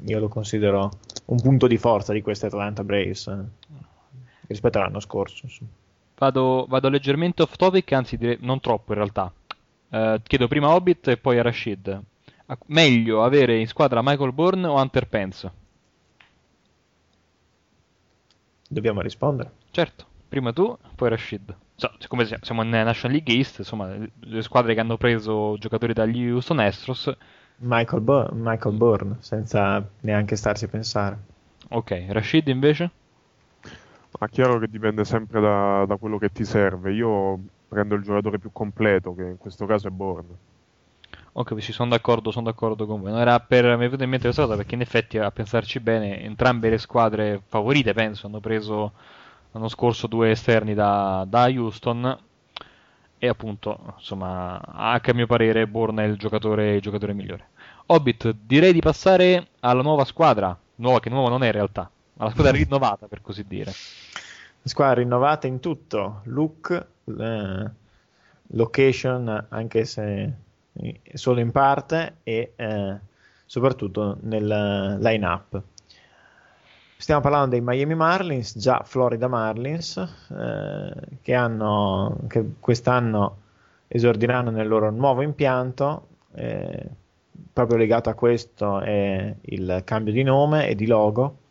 io 0.06 0.19
lo 0.19 0.28
considero 0.28 0.90
un 1.27 1.40
punto 1.43 1.66
di 1.66 1.77
forza 1.77 2.14
di 2.14 2.23
queste 2.23 2.47
Atlanta 2.47 2.82
Braves 2.85 3.27
eh, 3.27 3.36
rispetto 4.47 4.78
all'anno 4.78 5.01
scorso. 5.01 5.47
Vado, 6.16 6.64
vado 6.69 6.89
leggermente 6.89 7.43
off 7.43 7.56
topic, 7.56 7.93
anzi 7.93 8.16
direi 8.16 8.39
non 8.40 8.60
troppo 8.60 8.93
in 8.93 8.98
realtà. 8.98 9.31
Eh, 9.93 10.20
chiedo 10.24 10.48
prima 10.48 10.69
a 10.69 10.74
Hobbit 10.74 11.09
e 11.09 11.16
poi 11.19 11.39
a 11.39 11.43
Rashid. 11.43 12.01
A- 12.47 12.59
Meglio 12.66 13.23
avere 13.23 13.59
in 13.59 13.66
squadra 13.69 14.01
Michael 14.02 14.32
Bourne 14.32 14.66
o 14.66 14.81
Hunter 14.81 15.06
Pence? 15.06 15.52
Dobbiamo 18.69 19.01
rispondere. 19.02 19.51
Certo, 19.70 20.06
prima 20.28 20.52
tu, 20.52 20.77
poi 20.94 21.09
Rashid. 21.10 21.55
So, 21.77 21.90
siccome 21.98 22.24
sia- 22.24 22.39
siamo 22.43 22.62
in 22.62 22.70
National 22.70 23.16
League 23.16 23.35
East, 23.35 23.59
insomma, 23.59 23.86
le- 23.89 24.10
le 24.20 24.43
squadre 24.43 24.74
che 24.74 24.81
hanno 24.81 24.97
preso 24.97 25.56
giocatori 25.59 25.93
dagli 25.93 26.28
Houston 26.28 26.59
Astros. 26.60 27.12
Michael, 27.60 28.02
Bo- 28.02 28.28
Michael 28.32 28.74
Bourne, 28.77 29.16
senza 29.20 29.82
neanche 30.01 30.36
starci 30.36 30.64
a 30.64 30.69
pensare. 30.69 31.19
Ok, 31.70 31.90
Rashid 32.09 32.48
invece? 32.48 32.90
Ma 34.20 34.28
chiaro 34.28 34.59
che 34.59 34.69
dipende 34.69 35.05
sempre 35.05 35.40
da, 35.40 35.85
da 35.86 35.97
quello 35.97 36.19
che 36.19 36.31
ti 36.31 36.44
serve. 36.44 36.93
Io 36.93 37.39
prendo 37.73 37.94
il 37.94 38.03
giocatore 38.03 38.39
più 38.39 38.53
completo, 38.53 39.15
che 39.15 39.23
in 39.23 39.39
questo 39.39 39.65
caso 39.65 39.89
è 39.89 39.90
Bourne. 39.90 40.36
Ok, 41.32 41.62
sì, 41.62 41.73
sono 41.73 41.89
d'accordo, 41.89 42.31
sono 42.31 42.44
d'accordo 42.44 42.85
con 42.85 43.01
voi. 43.01 43.11
Non 43.12 43.20
era 43.20 43.40
per, 43.40 43.65
mi 43.65 43.73
è 43.73 43.86
venuto 43.86 44.03
in 44.03 44.11
mente 44.11 44.27
questa 44.27 44.43
cosa 44.43 44.57
perché 44.57 44.74
in 44.74 44.82
effetti 44.82 45.16
a 45.16 45.31
pensarci 45.31 45.81
bene, 45.81 46.20
entrambe 46.20 46.69
le 46.69 46.77
squadre 46.77 47.40
favorite, 47.47 47.94
penso, 47.94 48.27
hanno 48.27 48.40
preso 48.40 48.93
l'anno 49.53 49.69
scorso 49.69 50.07
due 50.07 50.32
esterni 50.32 50.74
da, 50.74 51.24
da 51.27 51.44
Houston 51.44 52.19
e 53.16 53.28
appunto, 53.28 53.94
insomma, 53.97 54.61
anche 54.61 55.12
a 55.12 55.15
mio 55.15 55.27
parere 55.27 55.66
Bourne 55.66 56.05
è 56.05 56.09
il 56.09 56.19
giocatore, 56.19 56.74
il 56.74 56.82
giocatore 56.82 57.15
migliore. 57.15 57.49
Hobbit, 57.86 58.36
direi 58.39 58.74
di 58.74 58.81
passare 58.81 59.49
alla 59.61 59.81
nuova 59.81 60.05
squadra, 60.05 60.55
nuova 60.77 61.01
che 61.01 61.09
nuova 61.09 61.31
non 61.31 61.43
è 61.43 61.47
in 61.47 61.53
realtà, 61.53 61.90
alla 62.19 62.31
squadra 62.31 62.53
rinnovata 62.53 63.07
per 63.07 63.23
così 63.23 63.47
dire. 63.47 63.73
Squadra 64.65 65.01
rinnovata 65.01 65.47
in 65.47 65.59
tutto, 65.59 66.20
look, 66.24 66.91
location, 68.48 69.46
anche 69.48 69.84
se 69.84 70.32
eh, 70.72 71.00
solo 71.14 71.40
in 71.40 71.50
parte, 71.50 72.16
e 72.22 72.52
eh, 72.56 72.98
soprattutto 73.46 74.18
nel 74.22 74.98
line-up. 75.00 75.60
Stiamo 76.96 77.20
parlando 77.20 77.50
dei 77.50 77.60
Miami 77.60 77.94
Marlins, 77.94 78.56
già 78.56 78.82
Florida 78.84 79.26
Marlins, 79.26 79.96
eh, 79.96 80.92
che, 81.20 81.34
hanno, 81.34 82.16
che 82.28 82.52
quest'anno 82.60 83.38
esordiranno 83.88 84.50
nel 84.50 84.68
loro 84.68 84.90
nuovo 84.90 85.22
impianto. 85.22 86.06
eh, 86.34 86.88
proprio 87.52 87.76
legato 87.76 88.08
a 88.08 88.14
questo 88.14 88.80
è 88.80 89.34
il 89.40 89.82
cambio 89.84 90.12
di 90.12 90.22
nome 90.22 90.68
e 90.68 90.74
di 90.74 90.86
logo 90.86 91.41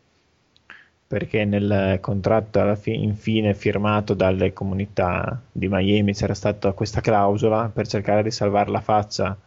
perché 1.12 1.44
nel 1.44 1.98
contratto 2.00 2.62
alla 2.62 2.78
fi- 2.78 3.04
infine 3.04 3.54
firmato 3.54 4.14
dalle 4.14 4.54
comunità 4.54 5.42
di 5.52 5.68
Miami 5.68 6.14
c'era 6.14 6.34
stata 6.34 6.72
questa 6.72 7.02
clausola 7.02 7.68
per 7.68 7.86
cercare 7.86 8.24
di 8.24 8.32
salvare 8.32 8.72
la 8.72 8.80
faccia. 8.80 9.38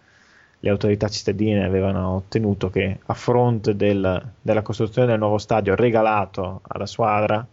Le 0.60 0.68
autorità 0.68 1.08
cittadine 1.08 1.64
avevano 1.64 2.16
ottenuto 2.16 2.68
che 2.68 2.98
a 3.06 3.14
fronte 3.14 3.76
del- 3.76 4.22
della 4.42 4.60
costruzione 4.60 5.08
del 5.08 5.18
nuovo 5.18 5.38
stadio 5.38 5.74
regalato 5.74 6.60
alla 6.68 6.84
squadra 6.84 7.46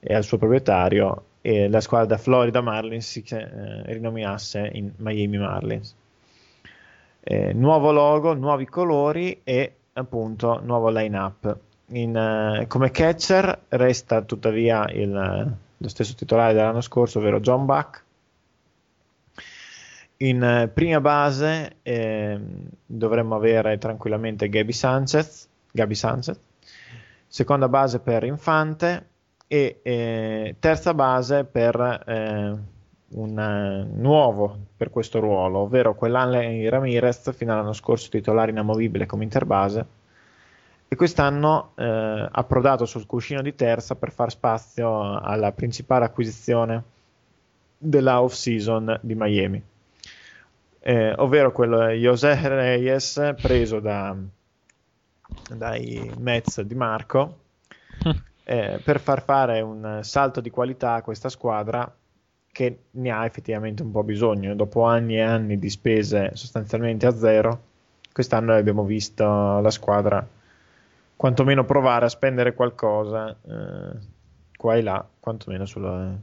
e 0.00 0.14
al 0.14 0.24
suo 0.24 0.38
proprietario, 0.38 1.26
e 1.42 1.68
la 1.68 1.80
squadra 1.80 2.16
da 2.16 2.18
Florida 2.18 2.60
Marlins 2.60 3.08
si 3.08 3.22
eh, 3.28 3.82
rinominasse 3.84 4.68
in 4.72 4.90
Miami 4.96 5.38
Marlins. 5.38 5.94
Eh, 7.20 7.52
nuovo 7.52 7.92
logo, 7.92 8.34
nuovi 8.34 8.66
colori 8.66 9.42
e 9.44 9.74
appunto 9.92 10.60
nuovo 10.64 10.90
line-up. 10.90 11.56
In, 11.92 12.16
eh, 12.16 12.66
come 12.68 12.90
catcher 12.90 13.64
resta 13.68 14.22
tuttavia 14.22 14.88
il- 14.90 15.56
lo 15.76 15.88
stesso 15.88 16.14
titolare 16.14 16.54
dell'anno 16.54 16.80
scorso, 16.80 17.18
ovvero 17.18 17.40
John 17.40 17.66
Buck. 17.66 18.04
In 20.18 20.42
eh, 20.42 20.68
prima 20.68 21.00
base 21.00 21.76
ehm, 21.82 22.68
dovremmo 22.86 23.34
avere 23.34 23.76
tranquillamente 23.78 24.48
Gaby 24.48 24.72
Sanchez, 24.72 25.48
Gaby 25.70 25.94
Sanchez. 25.94 26.38
Seconda 27.26 27.68
base 27.68 27.98
per 27.98 28.24
Infante 28.24 29.08
e 29.48 29.80
eh, 29.82 30.56
terza 30.60 30.94
base 30.94 31.44
per 31.44 32.04
eh, 32.06 32.56
un 33.08 33.38
eh, 33.38 33.88
nuovo 33.98 34.56
per 34.76 34.90
questo 34.90 35.18
ruolo, 35.18 35.60
ovvero 35.60 35.94
quell'Allen 35.94 36.70
Ramirez 36.70 37.34
fino 37.34 37.52
all'anno 37.52 37.72
scorso 37.72 38.08
titolare 38.08 38.50
inamovibile 38.50 39.06
come 39.06 39.24
interbase 39.24 39.86
e 40.92 40.94
quest'anno 40.94 41.72
eh, 41.76 42.28
approdato 42.30 42.84
sul 42.84 43.06
cuscino 43.06 43.40
di 43.40 43.54
terza 43.54 43.94
per 43.94 44.12
far 44.12 44.30
spazio 44.30 45.18
alla 45.18 45.50
principale 45.50 46.04
acquisizione 46.04 46.82
della 47.78 48.20
off-season 48.20 48.98
di 49.00 49.14
Miami, 49.14 49.62
eh, 50.80 51.14
ovvero 51.16 51.50
quello 51.50 51.88
José 51.88 52.36
Reyes 52.46 53.36
preso 53.40 53.80
da, 53.80 54.14
dai 55.56 56.12
Mets 56.18 56.60
di 56.60 56.74
Marco 56.74 57.38
eh, 58.44 58.78
per 58.84 59.00
far 59.00 59.22
fare 59.22 59.62
un 59.62 60.00
salto 60.02 60.42
di 60.42 60.50
qualità 60.50 60.92
a 60.96 61.02
questa 61.02 61.30
squadra 61.30 61.90
che 62.52 62.78
ne 62.90 63.10
ha 63.10 63.24
effettivamente 63.24 63.82
un 63.82 63.92
po' 63.92 64.02
bisogno. 64.02 64.54
Dopo 64.54 64.82
anni 64.82 65.16
e 65.16 65.22
anni 65.22 65.58
di 65.58 65.70
spese 65.70 66.32
sostanzialmente 66.34 67.06
a 67.06 67.16
zero, 67.16 67.62
quest'anno 68.12 68.52
abbiamo 68.52 68.84
visto 68.84 69.24
la 69.58 69.70
squadra 69.70 70.40
quantomeno 71.16 71.64
provare 71.64 72.06
a 72.06 72.08
spendere 72.08 72.54
qualcosa 72.54 73.30
eh, 73.30 73.98
qua 74.56 74.76
e 74.76 74.82
là, 74.82 75.06
quantomeno 75.20 75.64
sul, 75.66 76.18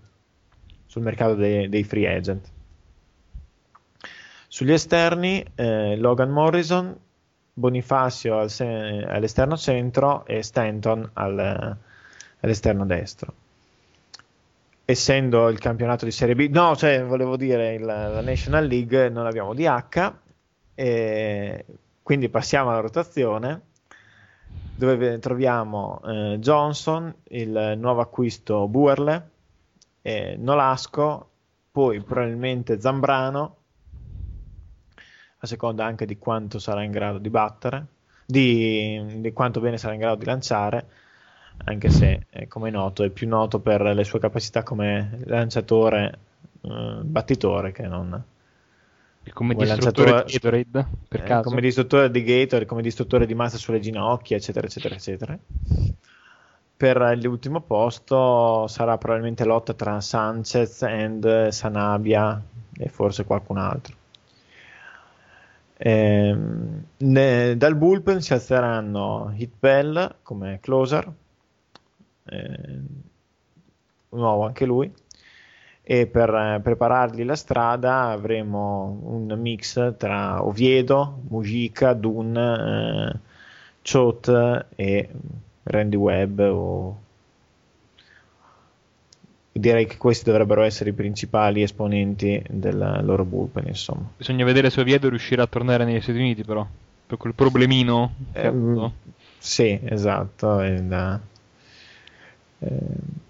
sul 0.86 1.02
mercato 1.02 1.36
dei, 1.36 1.70
dei 1.70 1.84
free 1.84 2.14
agent. 2.16 2.48
Sugli 4.48 4.72
esterni, 4.72 5.46
eh, 5.56 5.96
Logan 5.98 6.30
Morrison, 6.32 6.98
Bonifacio 7.54 8.38
al 8.38 8.50
se- 8.50 9.06
all'esterno 9.08 9.56
centro 9.58 10.26
e 10.26 10.42
Stanton 10.42 11.10
al- 11.14 11.78
all'esterno 12.40 12.86
destro. 12.86 13.34
Essendo 14.86 15.50
il 15.50 15.60
campionato 15.60 16.06
di 16.06 16.12
Serie 16.12 16.34
B, 16.36 16.50
no, 16.50 16.76
cioè 16.76 17.04
volevo 17.04 17.38
dire 17.38 17.76
il- 17.76 17.86
la 17.86 18.22
National 18.22 18.66
League 18.66 19.10
non 19.10 19.28
abbiamo 19.28 19.54
DH, 19.54 20.14
e 20.74 21.66
quindi 22.02 22.30
passiamo 22.30 22.70
alla 22.72 22.80
rotazione 22.80 23.62
dove 24.80 24.96
ve- 24.96 25.20
troviamo 25.20 26.00
eh, 26.06 26.38
Johnson, 26.40 27.14
il 27.32 27.74
nuovo 27.78 28.00
acquisto 28.00 28.66
Buerle, 28.70 29.30
eh, 30.02 30.38
Nolasco, 30.40 31.30
poi 31.70 32.00
probabilmente 32.00 32.80
Zambrano, 32.80 33.56
a 35.40 35.46
seconda 35.46 35.84
anche 35.84 36.06
di 36.06 36.18
quanto 36.18 36.60
sarà 36.60 36.84
in 36.84 36.92
grado 36.92 37.18
di 37.18 37.30
battere, 37.30 37.86
di, 38.26 39.20
di 39.20 39.34
quanto 39.34 39.60
bene 39.60 39.78
sarà 39.78 39.96
in 39.96 40.00
grado 40.00 40.16
di 40.16 40.26
lanciare, 40.26 40.88
anche 41.66 41.90
se, 41.90 42.28
eh, 42.30 42.48
come 42.48 42.70
è 42.70 42.72
noto, 42.72 43.04
è 43.04 43.10
più 43.10 43.28
noto 43.28 43.60
per 43.60 43.82
le 43.82 44.04
sue 44.06 44.20
capacità 44.20 44.64
come 44.64 45.20
lanciatore, 45.26 46.20
eh, 46.62 47.00
battitore, 47.04 47.74
che 47.74 47.86
non 47.86 48.24
Come 49.34 49.54
Come 49.54 49.66
distruttore 49.66 50.24
di 50.26 50.32
Gatorade, 50.34 50.88
per 51.08 51.22
eh, 51.22 51.24
caso? 51.24 51.50
come 51.50 51.62
distruttore 51.62 52.12
di 52.12 52.24
Gator, 52.24 52.66
come 52.66 52.82
distruttore 52.82 53.26
di 53.26 53.34
massa 53.36 53.58
sulle 53.58 53.80
ginocchia, 53.80 54.38
eccetera, 54.38 54.68
eccetera, 54.68 54.96
eccetera. 54.96 55.38
per 56.78 57.18
l'ultimo 57.22 57.60
posto 57.62 58.66
sarà 58.68 58.98
probabilmente 58.98 59.44
lotta 59.44 59.74
tra 59.74 60.00
Sanchez 60.00 60.82
e 60.84 61.48
Sanabia 61.52 62.42
e 62.78 62.88
forse 62.88 63.26
qualcun 63.26 63.58
altro. 63.58 63.96
Ehm, 65.82 66.84
ne- 66.98 67.58
dal 67.58 67.76
bullpen 67.76 68.22
si 68.22 68.34
alzeranno 68.34 69.34
Hit 69.36 69.52
Bell 69.60 70.16
come 70.24 70.60
closer, 70.62 71.12
ehm, 72.26 72.86
nuovo 74.10 74.46
anche 74.46 74.66
lui, 74.66 74.92
e 75.92 76.06
per 76.06 76.30
eh, 76.30 76.60
preparargli 76.62 77.24
la 77.24 77.36
strada 77.36 78.10
avremo 78.10 79.00
un 79.06 79.36
mix 79.40 79.96
tra 79.98 80.46
Oviedo, 80.46 81.22
Mujica, 81.30 81.94
Dun, 81.94 82.38
eh, 82.38 83.20
Choate 83.82 84.68
e 84.76 85.10
Randy 85.64 85.96
Webb 85.96 86.40
o 86.42 86.98
direi 89.52 89.88
che 89.88 89.98
questi 89.98 90.26
dovrebbero 90.26 90.62
essere 90.62 90.92
i 90.92 90.94
principali 90.94 91.64
esponenti 91.64 92.40
del 92.48 93.00
loro 93.02 93.26
bullpen 93.26 93.66
insomma 93.66 94.12
Bisogna 94.16 94.46
vedere 94.46 94.70
se 94.70 94.82
Oviedo 94.82 95.10
riuscirà 95.10 95.42
a 95.42 95.48
tornare 95.48 95.86
negli 95.86 96.02
Stati 96.02 96.20
Uniti, 96.20 96.44
però. 96.44 96.68
Per 97.08 97.18
quel 97.18 97.34
problemino. 97.34 98.14
avuto. 98.34 98.94
sì 99.40 99.80
esatto 99.84 100.60
è 100.60 100.80
da- 100.84 101.20
ehm, 102.60 103.28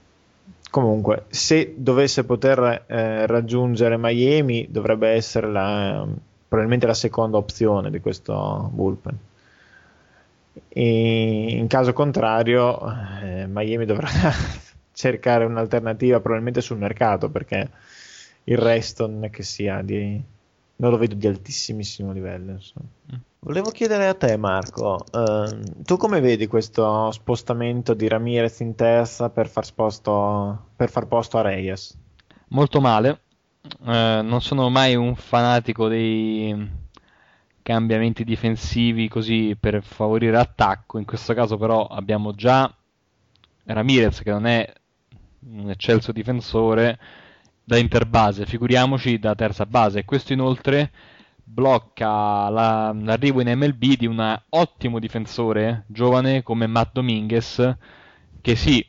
comunque 0.70 1.26
se 1.30 1.74
dovesse 1.78 2.24
poter 2.24 2.86
eh, 2.88 3.26
raggiungere 3.26 3.98
Miami 3.98 4.68
dovrebbe 4.70 5.10
essere 5.10 5.48
la, 5.48 6.06
probabilmente 6.48 6.88
la 6.88 6.94
seconda 6.94 7.38
opzione 7.38 7.90
di 7.90 8.00
questo 8.00 8.70
bullpen 8.72 9.18
e 10.68 11.58
in 11.58 11.68
caso 11.68 11.94
contrario 11.94 12.80
eh, 13.22 13.48
Miami 13.48 13.86
dovrà 13.86 14.10
cercare 14.94 15.46
un'alternativa 15.46 16.20
probabilmente 16.20 16.62
sul 16.62 16.78
mercato 16.78 17.30
perché 17.30 17.70
il 18.44 18.58
resto 18.58 19.08
non 19.08 19.24
è 19.24 19.30
che 19.30 19.44
sia 19.44 19.82
di 19.82 20.22
non 20.76 20.92
lo 20.92 20.98
vedo 20.98 21.16
di 21.16 21.28
altissimissimo 21.28 22.12
livello 22.12 22.52
insomma. 22.52 22.88
Volevo 23.42 23.70
chiedere 23.72 24.08
a 24.08 24.14
te 24.14 24.38
Marco 24.38 25.04
ehm, 25.12 25.84
tu 25.84 25.98
come 25.98 26.20
vedi 26.20 26.48
questo 26.48 27.12
spostamento 27.12 27.94
di 27.94 28.08
Ramirez 28.08 28.60
in 28.60 28.76
terza 28.76 29.30
per 29.30 29.48
far, 29.48 29.66
sposto, 29.66 30.68
per 30.76 30.90
far 30.90 31.08
posto 31.08 31.38
a 31.38 31.42
Reyes 31.42 31.98
Molto 32.50 32.82
male. 32.82 33.22
Eh, 33.86 34.22
non 34.24 34.42
sono 34.42 34.70
mai 34.70 34.96
un 34.96 35.16
fanatico 35.16 35.88
dei 35.88 36.78
cambiamenti 37.62 38.24
difensivi 38.24 39.08
così 39.08 39.56
per 39.60 39.84
favorire 39.84 40.38
attacco. 40.38 40.98
In 40.98 41.06
questo 41.06 41.34
caso, 41.36 41.58
però, 41.58 41.86
abbiamo 41.86 42.34
già 42.34 42.74
Ramirez 43.66 44.22
che 44.22 44.32
non 44.32 44.48
è 44.48 44.74
un 45.42 45.70
eccelso 45.70 46.12
difensore 46.12 46.98
da 47.64 47.78
interbase, 47.78 48.48
figuriamoci 48.48 49.20
da 49.20 49.36
terza 49.36 49.68
base. 49.68 50.06
Questo 50.06 50.34
inoltre 50.34 50.92
blocca 51.52 52.50
la- 52.50 52.94
l'arrivo 52.94 53.42
in 53.42 53.48
MLB 53.50 53.96
di 53.98 54.06
un 54.06 54.40
ottimo 54.50 55.00
difensore 55.00 55.84
giovane 55.88 56.44
come 56.44 56.68
Matt 56.68 56.94
Dominguez, 56.94 57.76
che 58.42 58.56
sì, 58.56 58.86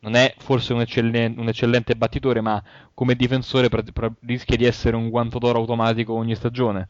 non 0.00 0.14
è 0.14 0.34
forse 0.38 0.72
un, 0.72 0.80
eccellen- 0.80 1.38
un 1.38 1.48
eccellente 1.48 1.94
battitore, 1.96 2.40
ma 2.40 2.62
come 2.94 3.14
difensore 3.14 3.68
pra- 3.68 3.82
pra- 3.92 4.12
rischia 4.26 4.56
di 4.56 4.64
essere 4.64 4.96
un 4.96 5.08
guanto 5.10 5.38
d'oro 5.38 5.58
automatico 5.60 6.12
ogni 6.14 6.34
stagione. 6.34 6.88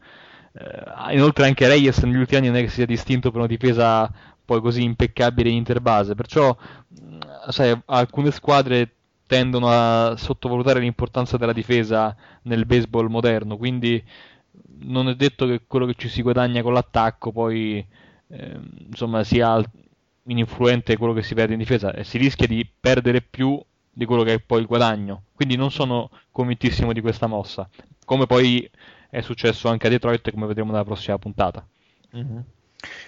Eh, 0.53 1.13
inoltre 1.15 1.45
anche 1.45 1.67
Reyes 1.67 1.97
negli 1.99 2.15
ultimi 2.17 2.37
anni 2.39 2.47
non 2.47 2.57
è 2.57 2.61
che 2.61 2.67
si 2.67 2.75
sia 2.75 2.85
distinto 2.85 3.29
per 3.31 3.39
una 3.39 3.47
difesa 3.47 4.11
poi 4.45 4.61
così 4.61 4.83
impeccabile 4.83 5.49
in 5.49 5.55
interbase, 5.55 6.15
perciò 6.15 6.55
mh, 6.87 7.17
sai, 7.49 7.79
alcune 7.85 8.31
squadre 8.31 8.95
tendono 9.25 9.67
a 9.69 10.15
sottovalutare 10.17 10.79
l'importanza 10.79 11.37
della 11.37 11.53
difesa 11.53 12.15
nel 12.43 12.65
baseball 12.65 13.07
moderno, 13.07 13.57
quindi 13.57 14.03
non 14.79 15.09
è 15.09 15.15
detto 15.15 15.45
che 15.47 15.61
quello 15.67 15.85
che 15.85 15.95
ci 15.95 16.09
si 16.09 16.21
guadagna 16.21 16.61
con 16.61 16.73
l'attacco 16.73 17.31
poi 17.31 17.85
ehm, 18.27 18.69
insomma 18.87 19.23
sia 19.23 19.63
ininfluente 20.25 20.97
quello 20.97 21.13
che 21.13 21.23
si 21.23 21.33
perde 21.33 21.53
in 21.53 21.59
difesa 21.59 21.93
e 21.93 22.03
si 22.03 22.17
rischia 22.17 22.47
di 22.47 22.67
perdere 22.79 23.21
più 23.21 23.61
di 23.95 24.05
quello 24.05 24.23
che 24.23 24.33
è 24.33 24.39
poi 24.39 24.61
il 24.61 24.65
guadagno. 24.65 25.23
Quindi 25.33 25.55
non 25.55 25.71
sono 25.71 26.09
convintissimo 26.31 26.93
di 26.93 27.01
questa 27.01 27.27
mossa, 27.27 27.69
come 28.05 28.25
poi 28.25 28.69
è 29.09 29.21
successo 29.21 29.69
anche 29.69 29.87
a 29.87 29.89
Detroit, 29.89 30.31
come 30.31 30.47
vedremo 30.47 30.71
nella 30.71 30.83
prossima 30.83 31.17
puntata. 31.19 31.65
Mhm. 32.11 32.43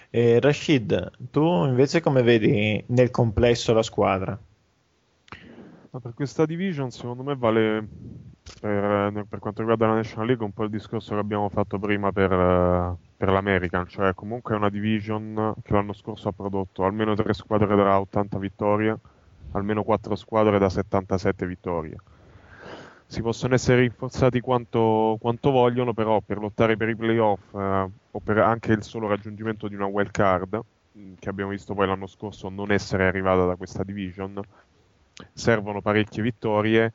E 0.09 0.39
Rashid, 0.39 1.11
tu 1.31 1.65
invece 1.65 1.99
come 2.01 2.21
vedi 2.21 2.83
nel 2.87 3.11
complesso 3.11 3.73
la 3.73 3.83
squadra? 3.83 4.39
Ma 5.89 5.99
per 5.99 6.13
questa 6.13 6.45
division, 6.45 6.91
secondo 6.91 7.23
me, 7.23 7.35
vale 7.35 7.87
per, 8.59 9.25
per 9.27 9.39
quanto 9.39 9.61
riguarda 9.61 9.87
la 9.87 9.95
National 9.95 10.27
League 10.27 10.45
un 10.45 10.51
po' 10.51 10.63
il 10.63 10.69
discorso 10.69 11.13
che 11.13 11.19
abbiamo 11.19 11.49
fatto 11.49 11.77
prima 11.77 12.11
per, 12.11 12.31
eh, 12.31 12.95
per 13.15 13.29
l'American, 13.29 13.87
cioè 13.87 14.13
comunque 14.13 14.53
è 14.53 14.57
una 14.57 14.69
division 14.69 15.53
che 15.61 15.73
l'anno 15.73 15.93
scorso 15.93 16.29
ha 16.29 16.31
prodotto 16.31 16.83
almeno 16.83 17.15
tre 17.15 17.33
squadre 17.33 17.75
da 17.75 17.99
80 17.99 18.39
vittorie, 18.39 18.97
almeno 19.51 19.83
quattro 19.83 20.15
squadre 20.15 20.57
da 20.57 20.69
77 20.69 21.45
vittorie. 21.45 21.97
Si 23.07 23.21
possono 23.21 23.53
essere 23.53 23.81
rinforzati 23.81 24.39
quanto, 24.39 25.17
quanto 25.19 25.51
vogliono, 25.51 25.93
però 25.93 26.19
per 26.21 26.39
lottare 26.39 26.75
per 26.75 26.89
i 26.89 26.95
playoff 26.95 27.53
eh, 27.53 27.89
o 28.11 28.19
per 28.19 28.39
anche 28.39 28.71
il 28.71 28.81
solo 28.81 29.07
raggiungimento 29.07 29.67
di 29.67 29.75
una 29.75 29.85
wild 29.85 30.09
card, 30.09 30.59
mh, 30.91 31.13
che 31.19 31.29
abbiamo 31.29 31.51
visto 31.51 31.75
poi 31.75 31.85
l'anno 31.85 32.07
scorso 32.07 32.49
non 32.49 32.71
essere 32.71 33.05
arrivata 33.05 33.45
da 33.45 33.55
questa 33.55 33.83
division, 33.83 34.41
servono 35.33 35.81
parecchie 35.81 36.23
vittorie 36.23 36.93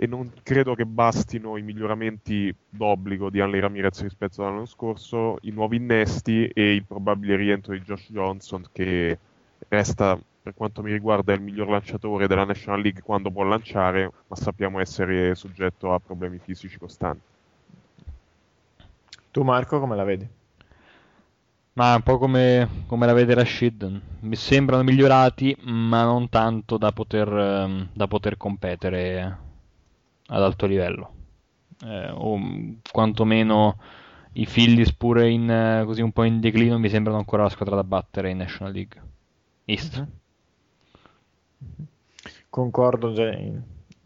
e 0.00 0.06
non 0.06 0.30
credo 0.44 0.76
che 0.76 0.86
bastino 0.86 1.56
i 1.56 1.62
miglioramenti 1.62 2.54
d'obbligo 2.68 3.30
di 3.30 3.40
Hanley 3.40 3.58
Ramirez 3.58 4.00
rispetto 4.02 4.46
all'anno 4.46 4.64
scorso, 4.64 5.38
i 5.40 5.50
nuovi 5.50 5.78
innesti 5.78 6.46
e 6.46 6.72
il 6.72 6.84
probabile 6.84 7.34
rientro 7.34 7.72
di 7.72 7.80
Josh 7.80 8.12
Johnson 8.12 8.64
che 8.70 9.18
resta 9.66 10.16
per 10.40 10.54
quanto 10.54 10.82
mi 10.82 10.92
riguarda 10.92 11.32
il 11.32 11.40
miglior 11.40 11.68
lanciatore 11.68 12.28
della 12.28 12.44
National 12.44 12.80
League 12.80 13.02
quando 13.02 13.32
può 13.32 13.42
lanciare, 13.42 14.08
ma 14.28 14.36
sappiamo 14.36 14.78
essere 14.78 15.34
soggetto 15.34 15.92
a 15.92 15.98
problemi 15.98 16.38
fisici 16.38 16.78
costanti. 16.78 17.22
Tu 19.32 19.42
Marco 19.42 19.80
come 19.80 19.96
la 19.96 20.04
vedi? 20.04 20.28
Ma 21.72 21.96
un 21.96 22.02
po' 22.02 22.18
come, 22.18 22.84
come 22.86 23.04
la 23.04 23.12
vede 23.12 23.34
Rashid, 23.34 24.00
mi 24.20 24.36
sembrano 24.36 24.84
migliorati, 24.84 25.56
ma 25.64 26.04
non 26.04 26.28
tanto 26.28 26.78
da 26.78 26.92
poter, 26.92 27.28
ehm, 27.28 27.88
da 27.92 28.06
poter 28.06 28.36
competere 28.36 29.46
ad 30.28 30.42
alto 30.42 30.66
livello. 30.66 31.12
Eh, 31.84 32.10
o 32.10 32.38
quantomeno 32.90 33.78
i 34.32 34.46
Phillies 34.46 34.92
pure 34.92 35.28
in, 35.28 35.50
eh, 35.50 35.84
così 35.84 36.02
un 36.02 36.12
po' 36.12 36.24
in 36.24 36.40
declino 36.40 36.78
mi 36.78 36.88
sembrano 36.88 37.18
ancora 37.18 37.44
la 37.44 37.48
squadra 37.48 37.76
da 37.76 37.84
battere 37.84 38.30
in 38.30 38.38
National 38.38 38.72
League 38.72 39.02
East. 39.64 40.06
Concordo 42.48 43.12
già 43.12 43.30
in, 43.32 43.60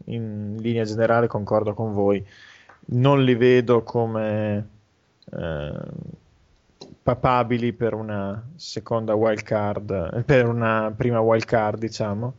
in 0.05 0.57
linea 0.59 0.83
generale, 0.83 1.27
concordo 1.27 1.73
con 1.73 1.93
voi. 1.93 2.25
Non 2.85 3.23
li 3.23 3.35
vedo 3.35 3.83
come 3.83 4.67
eh, 5.31 5.71
papabili 7.01 7.73
per 7.73 7.93
una 7.93 8.43
seconda 8.55 9.13
wild 9.13 9.43
card, 9.43 10.23
per 10.23 10.47
una 10.47 10.93
prima 10.95 11.19
wild 11.19 11.45
card, 11.45 11.79
diciamo. 11.79 12.33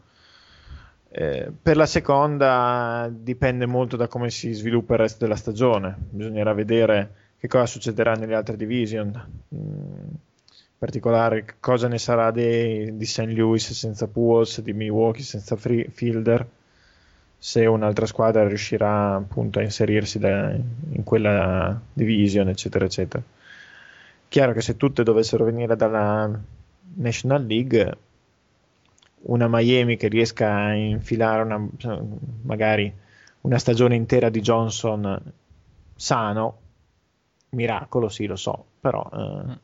Eh, 1.17 1.49
per 1.63 1.77
la 1.77 1.87
seconda 1.87 3.09
dipende 3.09 3.67
molto 3.67 3.97
da 3.97 4.09
come 4.09 4.31
si 4.31 4.53
sviluppa 4.53 4.95
il 4.95 4.99
resto 5.01 5.19
della 5.25 5.37
stagione. 5.37 5.95
Bisognerà 6.11 6.53
vedere 6.55 7.11
che 7.39 7.47
cosa 7.47 7.67
succederà 7.67 8.15
nelle 8.15 8.35
altre 8.35 8.57
division. 8.57 9.11
Mm, 9.55 9.59
in 9.61 10.77
particolare 10.77 11.45
che 11.45 11.55
cosa 11.61 11.87
ne 11.87 11.99
sarà 11.99 12.33
dei- 12.33 12.97
di 12.97 13.05
St. 13.07 13.27
Louis 13.29 13.71
senza 13.73 14.09
Pujols, 14.09 14.61
di 14.61 14.73
Milwaukee 14.73 15.23
senza 15.23 15.55
Free- 15.55 15.89
Fielder, 15.89 16.45
se 17.39 17.65
un'altra 17.65 18.07
squadra 18.07 18.49
riuscirà 18.49 19.15
appunto 19.15 19.61
a 19.61 19.63
inserirsi 19.63 20.19
da- 20.19 20.51
in 20.51 21.05
quella 21.05 21.81
division, 21.93 22.49
eccetera, 22.49 22.87
eccetera. 22.87 23.23
Chiaro 24.29 24.53
che 24.53 24.63
se 24.63 24.77
tutte 24.77 25.05
dovessero 25.05 25.45
venire 25.45 25.77
dalla 25.77 26.29
National 26.97 27.47
League, 27.47 27.97
una 29.27 29.49
Miami 29.49 29.97
che 29.97 30.09
riesca 30.09 30.53
a 30.55 30.75
infilare 30.75 31.43
una, 31.43 31.69
magari 32.43 32.93
una 33.43 33.59
stagione 33.59 33.95
intera 33.95 34.29
di 34.29 34.41
Johnson 34.41 35.33
sano, 35.95 36.59
miracolo, 37.51 38.09
sì, 38.09 38.27
lo 38.27 38.37
so, 38.37 38.65
però 38.81 39.09
eh, 39.13 39.59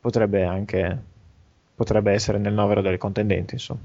potrebbe 0.00 0.44
anche 0.44 1.10
potrebbe 1.74 2.12
essere 2.12 2.38
nel 2.38 2.52
novero 2.52 2.80
delle 2.80 2.98
contendenti, 2.98 3.54
insomma. 3.54 3.80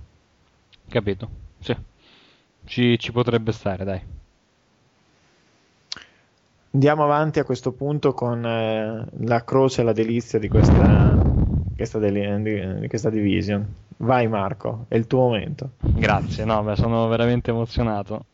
Capito? 0.87 1.29
Sì. 1.59 1.75
Ci, 2.65 2.99
ci 2.99 3.11
potrebbe 3.11 3.51
stare, 3.51 3.83
dai. 3.83 4.01
Andiamo 6.71 7.03
avanti 7.03 7.39
a 7.39 7.43
questo 7.43 7.71
punto 7.71 8.13
con 8.13 8.45
eh, 8.45 9.05
la 9.25 9.43
croce 9.43 9.81
e 9.81 9.83
la 9.83 9.93
delizia 9.93 10.37
di 10.37 10.47
questa, 10.47 11.17
questa, 11.75 11.97
deli- 11.97 12.41
di, 12.43 12.79
di 12.81 12.87
questa 12.87 13.09
division. 13.09 13.65
Vai 13.97 14.27
Marco, 14.27 14.85
è 14.87 14.95
il 14.95 15.07
tuo 15.07 15.21
momento. 15.21 15.71
Grazie, 15.79 16.45
no, 16.45 16.61
beh, 16.63 16.75
sono 16.75 17.07
veramente 17.07 17.51
emozionato. 17.51 18.25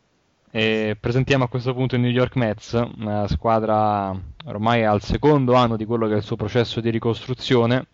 E 0.50 0.96
presentiamo 1.00 1.44
a 1.44 1.48
questo 1.48 1.74
punto 1.74 1.96
i 1.96 1.98
New 1.98 2.10
York 2.10 2.36
Mets, 2.36 2.80
una 2.98 3.26
squadra 3.26 4.14
ormai 4.44 4.84
al 4.84 5.02
secondo 5.02 5.54
anno 5.54 5.76
di 5.76 5.84
quello 5.84 6.06
che 6.06 6.14
è 6.14 6.16
il 6.18 6.22
suo 6.22 6.36
processo 6.36 6.80
di 6.80 6.90
ricostruzione, 6.90 7.86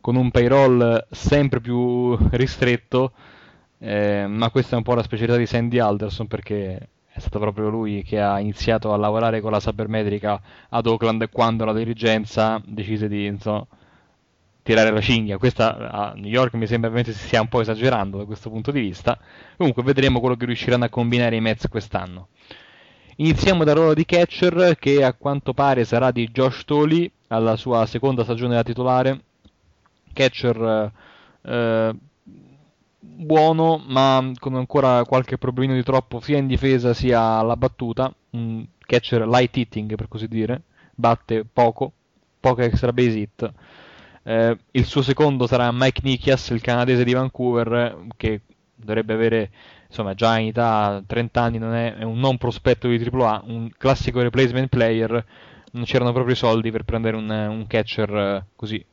con 0.00 0.16
un 0.16 0.30
payroll 0.30 1.06
sempre 1.10 1.60
più 1.60 2.16
ristretto, 2.30 3.12
eh, 3.78 4.26
ma 4.26 4.50
questa 4.50 4.74
è 4.74 4.78
un 4.78 4.84
po' 4.84 4.94
la 4.94 5.02
specialità 5.02 5.36
di 5.36 5.46
Sandy 5.46 5.78
Alderson 5.80 6.28
perché 6.28 6.88
è 7.14 7.18
stato 7.18 7.38
proprio 7.38 7.68
lui 7.68 8.02
che 8.02 8.20
ha 8.20 8.38
iniziato 8.40 8.92
a 8.92 8.96
lavorare 8.96 9.40
con 9.40 9.50
la 9.50 9.60
sabermetrica 9.60 10.40
ad 10.70 10.86
Oakland 10.86 11.28
quando 11.30 11.64
la 11.64 11.74
dirigenza 11.74 12.62
decise 12.64 13.06
di 13.06 13.26
insomma, 13.26 13.66
tirare 14.62 14.90
la 14.90 15.00
cinghia. 15.00 15.38
Questa 15.38 15.90
a 15.90 16.12
New 16.14 16.30
York 16.30 16.54
mi 16.54 16.66
sembra 16.66 16.88
veramente 16.88 17.18
si 17.18 17.26
stia 17.26 17.40
un 17.40 17.48
po' 17.48 17.60
esagerando 17.60 18.18
da 18.18 18.24
questo 18.24 18.50
punto 18.50 18.70
di 18.70 18.80
vista. 18.80 19.18
Comunque 19.56 19.82
vedremo 19.82 20.20
quello 20.20 20.36
che 20.36 20.46
riusciranno 20.46 20.84
a 20.84 20.88
combinare 20.88 21.36
i 21.36 21.40
Mets 21.40 21.68
quest'anno. 21.68 22.28
Iniziamo 23.16 23.64
dal 23.64 23.74
ruolo 23.74 23.94
di 23.94 24.06
catcher 24.06 24.76
che 24.78 25.04
a 25.04 25.12
quanto 25.12 25.52
pare 25.52 25.84
sarà 25.84 26.10
di 26.10 26.28
Josh 26.28 26.64
Tolley 26.64 27.10
alla 27.28 27.56
sua 27.56 27.84
seconda 27.86 28.24
stagione 28.24 28.54
da 28.54 28.62
titolare. 28.62 29.20
Catcher 30.12 30.92
eh, 31.42 31.94
buono 32.98 33.82
ma 33.86 34.30
con 34.38 34.54
ancora 34.54 35.04
qualche 35.04 35.38
problemino 35.38 35.74
di 35.74 35.82
troppo 35.82 36.20
sia 36.20 36.38
in 36.38 36.46
difesa 36.46 36.94
sia 36.94 37.20
alla 37.20 37.56
battuta. 37.56 38.12
Un 38.30 38.64
catcher 38.78 39.26
light 39.26 39.56
hitting 39.56 39.94
per 39.94 40.08
così 40.08 40.26
dire. 40.26 40.62
Batte 40.94 41.44
poco, 41.50 41.92
poca 42.40 42.64
extra 42.64 42.92
base 42.92 43.18
hit. 43.18 43.52
Eh, 44.24 44.56
il 44.72 44.84
suo 44.84 45.02
secondo 45.02 45.46
sarà 45.46 45.70
Mike 45.72 46.00
Nikias, 46.04 46.50
il 46.50 46.60
canadese 46.60 47.04
di 47.04 47.12
Vancouver, 47.12 48.06
che 48.16 48.42
dovrebbe 48.74 49.12
avere 49.14 49.50
insomma 49.88 50.14
già 50.14 50.38
in 50.38 50.48
età 50.48 51.02
30 51.06 51.40
anni, 51.40 51.58
non 51.58 51.74
è, 51.74 51.94
è 51.96 52.02
un 52.04 52.18
non 52.18 52.38
prospetto 52.38 52.88
di 52.88 53.02
AAA, 53.02 53.42
un 53.46 53.70
classico 53.76 54.20
replacement 54.22 54.68
player. 54.68 55.24
Non 55.72 55.84
c'erano 55.84 56.12
proprio 56.12 56.34
i 56.34 56.36
soldi 56.36 56.70
per 56.70 56.84
prendere 56.84 57.16
un, 57.16 57.30
un 57.30 57.66
catcher 57.66 58.14
eh, 58.14 58.46
così 58.56 58.84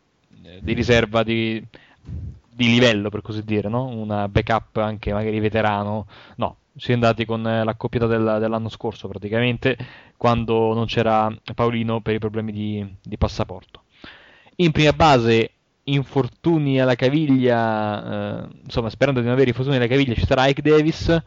eh, 0.44 0.60
di 0.62 0.74
riserva 0.74 1.24
di, 1.24 1.64
di 2.02 2.68
livello, 2.68 3.10
per 3.10 3.22
così 3.22 3.44
dire, 3.44 3.70
no? 3.70 3.86
Una 3.86 4.28
backup 4.28 4.78
anche 4.78 5.14
magari 5.14 5.40
veterano. 5.40 6.08
No, 6.38 6.58
si 6.76 6.92
è 6.92 6.94
andati 6.94 7.26
con 7.26 7.46
eh, 7.48 7.64
l'accoppiata 7.64 8.08
del, 8.08 8.38
dell'anno 8.40 8.70
scorso 8.70 9.08
praticamente, 9.08 9.78
quando 10.18 10.74
non 10.74 10.86
c'era 10.86 11.34
Paolino 11.56 12.02
per 12.02 12.16
i 12.16 12.20
problemi 12.20 12.52
di, 12.52 12.96
di 13.02 13.18
passaporto. 13.18 13.84
In 14.62 14.72
prima 14.74 14.92
base, 14.92 15.52
infortuni 15.86 16.82
alla 16.82 16.96
caviglia, 16.96 18.44
eh, 18.44 18.48
insomma, 18.66 18.90
sperando 18.90 19.22
di 19.22 19.26
non 19.26 19.36
avere 19.36 19.52
infortuni 19.52 19.78
alla 19.78 19.88
caviglia, 19.88 20.14
ci 20.14 20.26
sarà 20.26 20.48
Ike 20.48 20.62
Davis, 20.62 21.24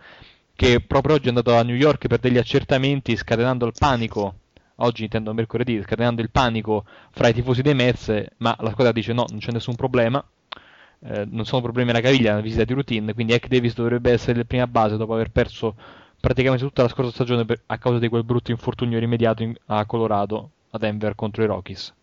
che 0.55 0.81
proprio 0.81 1.15
oggi 1.15 1.27
è 1.27 1.29
andato 1.29 1.55
a 1.55 1.63
New 1.63 1.75
York 1.75 2.09
per 2.09 2.19
degli 2.19 2.37
accertamenti, 2.37 3.17
scatenando 3.17 3.65
il 3.65 3.73
panico. 3.79 4.35
Oggi 4.77 5.05
intendo 5.05 5.33
mercoledì, 5.33 5.81
scatenando 5.81 6.21
il 6.21 6.29
panico 6.31 6.85
fra 7.11 7.29
i 7.29 7.33
tifosi 7.33 7.63
dei 7.63 7.75
Mets, 7.75 8.23
ma 8.39 8.55
la 8.61 8.71
squadra 8.71 8.93
dice 8.93 9.15
no, 9.15 9.25
non 9.31 9.39
c'è 9.39 9.51
nessun 9.51 9.77
problema. 9.77 10.23
Eh, 11.05 11.25
non 11.31 11.47
sono 11.47 11.63
problemi 11.63 11.89
alla 11.91 12.01
caviglia, 12.03 12.31
è 12.31 12.33
una 12.33 12.43
visita 12.43 12.65
di 12.65 12.75
routine, 12.75 13.15
quindi 13.15 13.33
Ike 13.33 13.49
Davis 13.49 13.75
dovrebbe 13.75 14.13
essere 14.13 14.41
in 14.41 14.47
prima 14.47 14.67
base 14.67 14.99
dopo 14.99 15.15
aver 15.15 15.31
perso 15.31 15.75
praticamente 16.21 16.65
tutta 16.65 16.83
la 16.83 16.89
scorsa 16.89 17.11
stagione 17.11 17.45
per- 17.47 17.63
a 17.67 17.79
causa 17.79 17.99
di 17.99 18.09
quel 18.09 18.25
brutto 18.25 18.51
infortunio 18.51 18.99
rimediato 18.99 19.43
in- 19.43 19.55
a 19.67 19.85
Colorado, 19.87 20.51
a 20.71 20.79
Denver 20.79 21.15
contro 21.15 21.43
i 21.43 21.47
Rockies. 21.47 21.95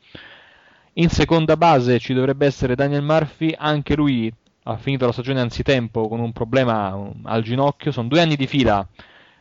In 0.93 1.09
seconda 1.09 1.55
base 1.55 1.99
ci 1.99 2.13
dovrebbe 2.13 2.45
essere 2.45 2.75
Daniel 2.75 3.03
Murphy, 3.03 3.53
anche 3.57 3.95
lui 3.95 4.33
ha 4.63 4.77
finito 4.77 5.05
la 5.05 5.11
stagione 5.11 5.39
anzitempo 5.39 6.07
con 6.07 6.19
un 6.19 6.31
problema 6.31 6.93
um, 6.95 7.21
al 7.23 7.43
ginocchio, 7.43 7.91
sono 7.91 8.07
due 8.07 8.21
anni 8.21 8.35
di 8.35 8.47
fila 8.47 8.85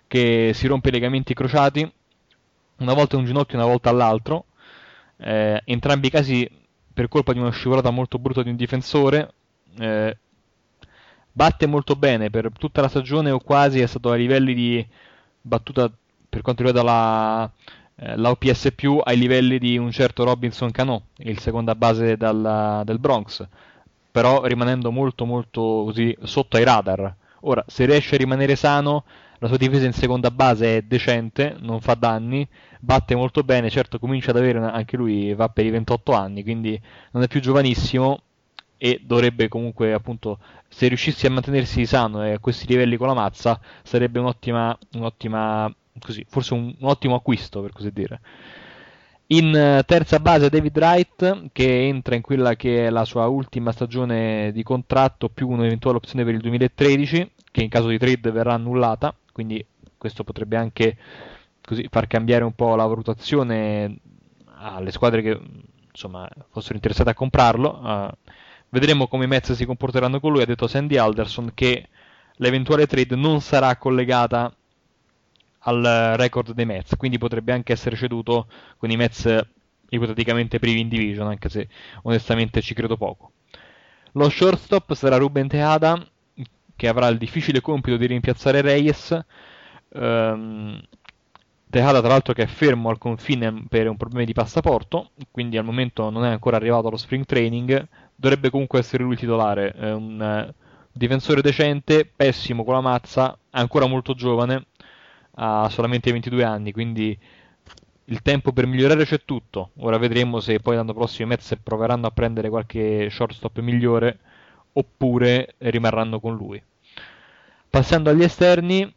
che 0.07 0.53
si 0.55 0.67
rompe 0.67 0.89
i 0.91 0.93
legamenti 0.93 1.35
crociati, 1.35 1.91
una 2.79 2.95
volta 2.95 3.17
un 3.17 3.25
ginocchio 3.25 3.59
e 3.59 3.61
una 3.61 3.71
volta 3.71 3.91
all'altro, 3.91 4.45
eh, 5.17 5.61
entrambi 5.65 6.07
i 6.07 6.11
casi 6.11 6.49
per 6.93 7.09
colpa 7.09 7.33
di 7.33 7.39
una 7.39 7.51
scivolata 7.51 7.91
molto 7.91 8.19
brutta 8.19 8.43
di 8.43 8.51
un 8.51 8.57
difensore, 8.57 9.33
eh, 9.79 10.17
batte 11.33 11.67
molto 11.67 11.95
bene 11.97 12.31
per 12.31 12.51
tutta 12.59 12.81
la 12.81 12.89
stagione 12.89 13.31
o 13.31 13.39
quasi 13.39 13.81
è 13.81 13.87
stato 13.87 14.11
a 14.11 14.17
livelli 14.17 14.55
di 14.55 14.87
battuta 15.41 15.91
per 16.29 16.43
quanto 16.43 16.63
riguarda 16.63 16.91
la, 16.91 17.51
eh, 18.01 18.17
la 18.17 18.31
OPS 18.31 18.73
più 18.75 19.01
ai 19.03 19.19
livelli 19.19 19.59
di 19.59 19.77
un 19.77 19.91
certo 19.91 20.25
Robinson 20.25 20.71
Cano, 20.71 21.07
il 21.19 21.39
seconda 21.41 21.75
base 21.75 22.17
dal, 22.17 22.83
del 22.85 22.99
Bronx, 22.99 23.47
però 24.11 24.45
rimanendo 24.45 24.91
molto 24.91 25.25
molto 25.25 25.83
così 25.87 26.17
sotto 26.23 26.57
ai 26.57 26.65
radar. 26.65 27.15
Ora, 27.41 27.65
se 27.67 27.85
riesce 27.87 28.15
a 28.15 28.19
rimanere 28.19 28.57
sano, 28.57 29.05
la 29.39 29.49
sua 29.49 29.57
difesa 29.57 29.87
in 29.87 29.93
seconda 29.93 30.31
base 30.31 30.79
è 30.79 30.83
decente, 30.83 31.57
non 31.61 31.81
fa 31.81 31.95
danni, 31.95 32.47
batte 32.81 33.15
molto 33.15 33.43
bene, 33.43 33.71
certo 33.71 33.99
comincia 33.99 34.31
ad 34.31 34.37
avere 34.37 34.59
una- 34.59 34.73
anche 34.73 34.97
lui, 34.97 35.35
va 35.35 35.49
per 35.49 35.67
i 35.67 35.71
28 35.71 36.13
anni, 36.13 36.43
quindi 36.43 36.81
non 37.13 37.23
è 37.23 37.29
più 37.29 37.41
giovanissimo 37.41 38.21
e 38.77 39.01
dovrebbe 39.05 39.49
comunque 39.49 39.93
appunto 39.93 40.39
se 40.69 40.87
riuscissi 40.87 41.27
a 41.27 41.31
mantenersi 41.31 41.85
sano 41.85 42.25
e 42.25 42.33
a 42.33 42.39
questi 42.39 42.67
livelli 42.69 42.97
con 42.97 43.09
la 43.09 43.15
mazza 43.15 43.61
sarebbe 43.83 44.21
un'ottima, 44.21 44.77
un'ottima 44.95 45.73
così, 45.99 46.25
forse 46.29 46.55
un, 46.55 46.75
un 46.79 46.89
ottimo 46.89 47.15
acquisto 47.15 47.61
per 47.61 47.73
così 47.73 47.91
dire. 47.93 48.21
In 49.31 49.55
eh, 49.55 49.83
terza 49.85 50.21
base 50.21 50.49
David 50.49 50.77
Wright 50.77 51.51
che 51.53 51.87
entra 51.87 52.15
in 52.15 52.23
quella 52.23 52.57
che 52.57 52.87
è 52.87 52.91
la 52.91 53.05
sua 53.05 53.27
ultima 53.27 53.73
stagione 53.73 54.53
di 54.53 54.63
contratto 54.63 55.29
più 55.29 55.49
un'eventuale 55.51 55.99
opzione 55.99 56.25
per 56.25 56.33
il 56.33 56.41
2013 56.41 57.33
che 57.51 57.63
in 57.63 57.69
caso 57.69 57.89
di 57.89 57.99
trade 57.99 58.31
verrà 58.31 58.55
annullata, 58.55 59.15
quindi 59.33 59.65
questo 59.99 60.25
potrebbe 60.25 60.57
anche 60.57 60.97
così 61.61 61.87
far 61.91 62.07
cambiare 62.07 62.45
un 62.45 62.55
po' 62.55 62.75
la 62.75 62.87
valutazione 62.87 63.99
alle 64.61 64.91
squadre 64.91 65.23
che 65.23 65.39
insomma 65.91 66.29
fossero 66.51 66.77
interessate 66.77 67.11
a 67.11 67.15
comprarlo. 67.15 67.83
Eh, 67.85 68.11
vedremo 68.71 69.09
come 69.09 69.25
i 69.25 69.29
Mets 69.29 69.53
si 69.53 69.67
comporteranno 69.67 70.21
con 70.21 70.33
lui. 70.33 70.43
Ha 70.43 70.47
detto 70.47 70.67
Sandy 70.67 70.97
Alderson 70.97 71.51
che 71.55 71.89
l'eventuale 72.37 72.87
trade 72.87 73.17
non 73.17 73.41
sarà 73.41 73.77
collegata 73.77 74.53
al 75.61 76.15
record 76.17 76.53
dei 76.53 76.65
Mets, 76.65 76.97
quindi 76.97 77.19
potrebbe 77.19 77.53
anche 77.53 77.73
essere 77.73 77.97
ceduto 77.97 78.47
con 78.77 78.91
i 78.91 78.97
Mets 78.97 79.47
ipoteticamente 79.91 80.59
privi 80.59 80.81
in 80.81 80.89
division, 80.89 81.29
anche 81.29 81.49
se 81.49 81.69
onestamente 82.03 82.61
ci 82.61 82.75
credo 82.75 82.97
poco. 82.97 83.33
Lo 84.13 84.29
shortstop 84.29 84.95
sarà 84.95 85.17
Ruben 85.17 85.49
Tejada, 85.49 86.03
che 86.75 86.89
avrà 86.89 87.09
il 87.09 87.19
difficile 87.19 87.61
compito 87.61 87.97
di 87.97 88.07
rimpiazzare 88.07 88.61
Reyes. 88.61 89.19
Ehm, 89.95 90.81
Tejada, 91.71 92.01
tra 92.01 92.09
l'altro, 92.09 92.33
che 92.33 92.45
è 92.45 92.47
fermo 92.47 92.89
al 92.89 92.99
confine 92.99 93.65
per 93.69 93.89
un 93.89 93.97
problema 93.97 94.25
di 94.25 94.33
passaporto, 94.33 95.11
quindi 95.31 95.59
al 95.59 95.65
momento 95.65 96.09
non 96.09 96.25
è 96.25 96.31
ancora 96.31 96.57
arrivato 96.57 96.89
allo 96.89 96.97
spring 96.97 97.27
training. 97.27 97.87
Dovrebbe 98.15 98.49
comunque 98.51 98.79
essere 98.79 99.03
lui 99.03 99.13
il 99.13 99.19
titolare. 99.19 99.73
È 99.73 99.93
un 99.93 100.21
eh, 100.21 100.55
difensore 100.93 101.43
decente, 101.43 102.07
pessimo 102.07 102.65
con 102.65 102.75
la 102.75 102.81
mazza, 102.81 103.37
ancora 103.51 103.87
molto 103.87 104.15
giovane, 104.15 104.67
ha 105.41 105.69
solamente 105.71 106.11
22 106.11 106.45
anni, 106.45 106.73
quindi 106.73 107.17
il 108.05 108.23
tempo 108.23 108.53
per 108.53 108.67
migliorare 108.67 109.05
c'è 109.05 109.23
tutto. 109.25 109.71
Ora 109.79 109.99
vedremo 109.99 110.41
se 110.41 110.61
poi 110.61 110.77
l'anno 110.77 110.95
prossimo 110.95 111.27
i 111.27 111.31
Mets 111.31 111.57
proveranno 111.63 112.07
a 112.07 112.11
prendere 112.11 112.49
qualche 112.49 113.09
shortstop 113.11 113.61
migliore 113.61 114.19
oppure 114.73 115.55
rimarranno 115.59 116.19
con 116.19 116.35
lui. 116.35 116.61
Passando 117.71 118.11
agli 118.11 118.23
esterni, 118.23 118.93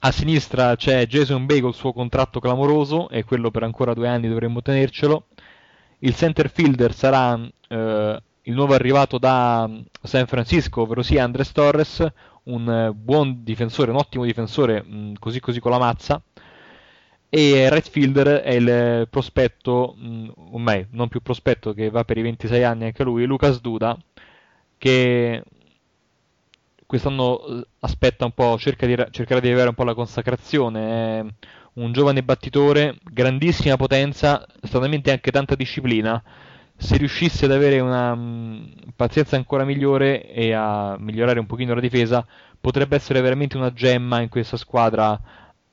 a 0.00 0.10
sinistra 0.12 0.76
c'è 0.76 1.06
Jason 1.06 1.44
Bay 1.44 1.60
col 1.60 1.74
suo 1.74 1.92
contratto 1.92 2.40
clamoroso 2.40 3.08
e 3.10 3.24
quello 3.24 3.50
per 3.50 3.64
ancora 3.64 3.94
due 3.94 4.08
anni 4.08 4.28
dovremmo 4.28 4.62
tenercelo. 4.62 5.26
Il 5.98 6.14
center 6.14 6.50
fielder 6.50 6.94
sarà 6.94 7.38
eh, 7.68 8.22
il 8.42 8.54
nuovo 8.54 8.74
arrivato 8.74 9.18
da 9.18 9.68
San 10.02 10.26
Francisco, 10.26 10.82
ovvero 10.82 11.02
sia 11.02 11.24
Andres 11.24 11.52
Torres, 11.52 12.06
un 12.44 12.68
eh, 12.70 12.92
buon 12.92 13.42
difensore, 13.42 13.90
un 13.90 13.96
ottimo 13.96 14.24
difensore, 14.24 14.82
mh, 14.82 15.14
così 15.18 15.40
così 15.40 15.60
con 15.60 15.70
la 15.70 15.78
mazza. 15.78 16.22
E 17.28 17.68
right 17.68 17.88
fielder 17.90 18.42
è 18.42 18.52
il 18.52 19.08
prospetto, 19.08 19.94
mh, 19.96 20.32
o 20.52 20.58
meglio, 20.58 20.86
non 20.90 21.08
più 21.08 21.20
prospetto, 21.20 21.72
che 21.72 21.90
va 21.90 22.04
per 22.04 22.16
i 22.18 22.22
26 22.22 22.62
anni 22.62 22.84
anche 22.84 23.02
lui, 23.02 23.24
Lucas 23.26 23.60
Duda, 23.60 23.96
che 24.78 25.42
quest'anno 26.86 27.44
eh, 27.46 27.66
aspetta 27.80 28.24
un 28.24 28.32
po', 28.32 28.56
cerca 28.58 28.86
di, 28.86 28.94
cercherà 29.10 29.40
di 29.40 29.50
avere 29.50 29.68
un 29.68 29.74
po' 29.74 29.84
la 29.84 29.94
consacrazione. 29.94 31.18
È 31.20 31.24
un 31.74 31.92
giovane 31.92 32.22
battitore, 32.22 32.98
grandissima 33.02 33.76
potenza, 33.76 34.46
stranamente 34.62 35.10
anche 35.10 35.30
tanta 35.32 35.54
disciplina. 35.56 36.22
Se 36.76 36.96
riuscisse 36.96 37.44
ad 37.44 37.52
avere 37.52 37.80
una 37.80 38.14
mh, 38.14 38.92
pazienza 38.96 39.36
ancora 39.36 39.64
migliore 39.64 40.30
e 40.30 40.52
a 40.52 40.96
migliorare 40.98 41.38
un 41.38 41.46
pochino 41.46 41.74
la 41.74 41.80
difesa, 41.80 42.26
potrebbe 42.60 42.96
essere 42.96 43.20
veramente 43.20 43.56
una 43.56 43.72
gemma 43.72 44.20
in 44.20 44.28
questa 44.28 44.56
squadra 44.56 45.18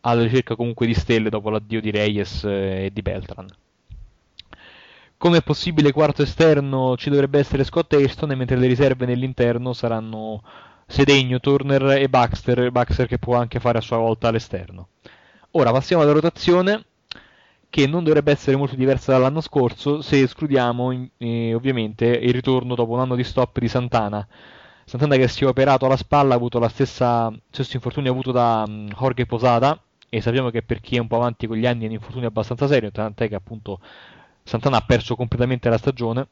alla 0.02 0.22
ricerca 0.23 0.56
comunque 0.56 0.86
di 0.86 0.94
stelle 0.94 1.30
dopo 1.30 1.49
l'addio 1.49 1.82
di 1.82 1.91
Reyes 1.91 2.44
eh, 2.44 2.86
e 2.86 2.90
di 2.91 3.02
Beltran. 3.02 3.48
Come 5.18 5.41
possibile 5.41 5.91
quarto 5.91 6.23
esterno 6.23 6.98
ci 6.98 7.11
dovrebbe 7.11 7.38
essere 7.38 7.64
Scott 7.64 7.94
Hairston, 7.94 8.36
mentre 8.36 8.57
le 8.57 8.65
riserve 8.65 9.06
nell'interno 9.06 9.72
saranno 9.73 10.41
Sedegno, 10.88 11.40
Turner 11.40 11.91
e 11.91 12.10
Baxter, 12.10 12.72
Baxter 12.72 13.07
che 13.07 13.19
può 13.19 13.36
anche 13.36 13.60
fare 13.60 13.78
a 13.78 13.82
sua 13.82 13.98
volta 13.98 14.30
all'esterno. 14.30 14.88
Ora 15.52 15.72
passiamo 15.72 16.02
alla 16.02 16.11
rotazione, 16.11 16.86
che 17.72 17.88
non 17.88 18.03
dovrebbe 18.03 18.34
essere 18.34 18.57
molto 18.57 18.76
diversa 18.76 19.14
dall'anno 19.14 19.39
scorso, 19.39 20.02
se 20.02 20.22
escludiamo 20.22 21.10
eh, 21.18 21.53
ovviamente 21.53 22.06
il 22.06 22.34
ritorno 22.34 22.76
dopo 22.76 22.91
un 22.91 22.99
anno 22.99 23.15
di 23.15 23.23
stop 23.23 23.60
di 23.60 23.69
Santana. 23.69 24.27
Santana 24.84 25.15
che 25.15 25.30
si 25.30 25.45
è 25.45 25.48
operato 25.48 25.85
alla 25.85 25.95
spalla 25.95 26.34
ha 26.34 26.38
avuto 26.38 26.68
stessa 26.68 27.34
stesso 27.49 27.77
infortunio 27.77 28.11
avuto 28.11 28.34
da 28.34 28.65
mm, 28.68 28.88
Jorge 28.89 29.26
Posada 29.26 29.81
e 30.10 30.19
sappiamo 30.19 30.49
che 30.49 30.64
per 30.64 30.81
chi 30.81 30.98
è 30.98 30.99
un 30.99 31.07
po' 31.07 31.15
avanti 31.15 31.48
con 31.48 31.56
gli 31.56 31.65
anni 31.65 31.84
è 31.84 31.88
un 31.88 31.93
infortunio 31.93 32.27
abbastanza 32.27 32.68
serio, 32.68 32.91
tant'è 32.91 33.30
che 33.30 33.35
appunto 33.35 33.80
Santana 34.43 34.77
ha 34.77 34.81
perso 34.81 35.15
completamente 35.15 35.69
la 35.69 35.77
stagione. 35.77 36.27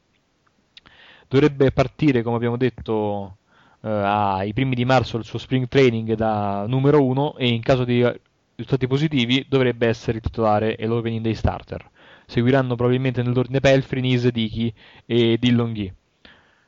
Dovrebbe 1.26 1.72
partire, 1.72 2.22
come 2.22 2.36
abbiamo 2.36 2.58
detto, 2.58 3.38
eh, 3.82 3.88
ai 3.88 4.52
primi 4.52 4.74
di 4.74 4.84
marzo 4.84 5.16
il 5.16 5.24
suo 5.24 5.38
spring 5.38 5.68
training 5.68 6.14
da 6.14 6.66
numero 6.66 7.02
1 7.02 7.36
e 7.38 7.48
in 7.48 7.62
caso 7.62 7.84
di 7.84 8.04
risultati 8.60 8.86
positivi 8.86 9.46
dovrebbe 9.48 9.86
essere 9.86 10.18
il 10.18 10.22
titolare 10.22 10.76
e 10.76 10.86
l'opening 10.86 11.22
day 11.22 11.34
starter. 11.34 11.88
Seguiranno 12.26 12.76
probabilmente 12.76 13.22
nell'ordine 13.22 13.60
Pelfrey, 13.60 14.02
Nise, 14.02 14.30
Dichi 14.30 14.72
e 15.06 15.36
Dillon 15.38 15.72
Gee. 15.74 15.94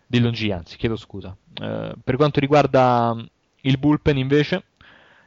Dillon 0.07 0.33
G, 0.33 0.51
anzi, 0.51 0.77
chiedo 0.77 0.97
scusa. 0.97 1.37
Eh, 1.61 1.93
per 2.03 2.17
quanto 2.17 2.41
riguarda 2.41 3.15
mm, 3.15 3.21
il 3.63 3.79
bullpen, 3.79 4.17
invece, 4.17 4.65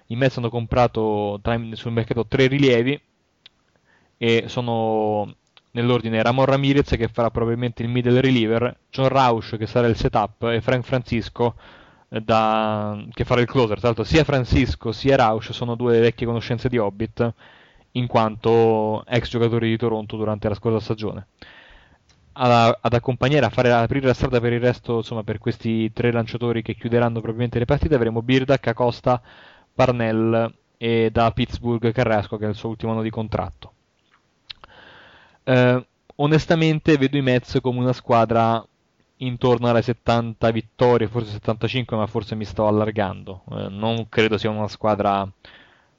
i 0.08 0.16
Mets 0.16 0.38
hanno 0.38 0.50
comprato 0.50 1.40
sul 1.74 1.92
mercato 1.92 2.26
tre 2.28 2.48
rilievi 2.48 3.00
e 4.18 4.44
sono 4.48 5.36
nell'ordine 5.72 6.22
Ramon 6.22 6.46
Ramirez 6.46 6.90
che 6.92 7.08
farà 7.08 7.30
probabilmente 7.30 7.84
il 7.84 7.90
middle 7.90 8.22
reliever, 8.22 8.78
John 8.90 9.08
Rausch 9.10 9.58
che 9.58 9.66
sarà 9.66 9.88
il 9.88 9.96
setup 9.96 10.44
e 10.44 10.62
Frank 10.62 10.84
Francisco 10.86 11.56
da- 12.24 13.04
che 13.12 13.26
farà 13.26 13.42
il 13.42 13.48
closer. 13.48 13.78
Tra 13.78 13.88
l'altro 13.88 14.04
sia 14.04 14.24
Francisco 14.24 14.92
sia 14.92 15.16
Rausch 15.16 15.54
sono 15.54 15.76
due 15.76 16.00
vecchie 16.00 16.26
conoscenze 16.26 16.70
di 16.70 16.78
Hobbit 16.78 17.34
in 17.92 18.08
quanto 18.08 19.06
ex 19.06 19.30
giocatori 19.30 19.70
di 19.70 19.78
Toronto 19.78 20.18
durante 20.18 20.50
la 20.50 20.56
scorsa 20.56 20.80
stagione 20.80 21.28
ad 22.38 22.94
accompagnare 22.94 23.46
a 23.46 23.50
fare 23.50 23.72
aprire 23.72 24.08
la 24.08 24.14
strada 24.14 24.42
per 24.42 24.52
il 24.52 24.60
resto, 24.60 24.98
insomma, 24.98 25.24
per 25.24 25.38
questi 25.38 25.92
tre 25.94 26.12
lanciatori 26.12 26.62
che 26.62 26.76
chiuderanno 26.76 27.20
probabilmente 27.20 27.60
le 27.60 27.66
partite, 27.66 27.96
avremo 27.96 28.22
Birdak, 28.22 28.68
Acosta, 28.68 29.22
Parnell 29.74 30.54
e 30.78 31.10
da 31.12 31.32
Pittsburgh 31.32 31.92
Carrasco, 31.94 32.38
che 32.38 32.46
è 32.46 32.50
il 32.50 32.56
suo 32.56 32.70
ultimo 32.70 32.92
anno 32.92 33.02
di 33.02 33.10
contratto. 33.10 33.72
Eh, 35.44 35.86
onestamente 36.16 36.98
vedo 36.98 37.16
i 37.18 37.22
Mets 37.22 37.60
come 37.62 37.80
una 37.80 37.94
squadra 37.94 38.66
intorno 39.18 39.70
alle 39.70 39.82
70 39.82 40.52
vittorie, 40.52 41.08
forse 41.08 41.32
75, 41.32 41.96
ma 41.96 42.08
forse 42.08 42.36
mi 42.36 42.46
sto 42.46 42.68
allargando. 42.68 43.44
Eh, 43.52 43.70
non 43.70 44.08
credo 44.10 44.38
sia 44.38 44.50
una 44.50 44.68
squadra 44.68 45.30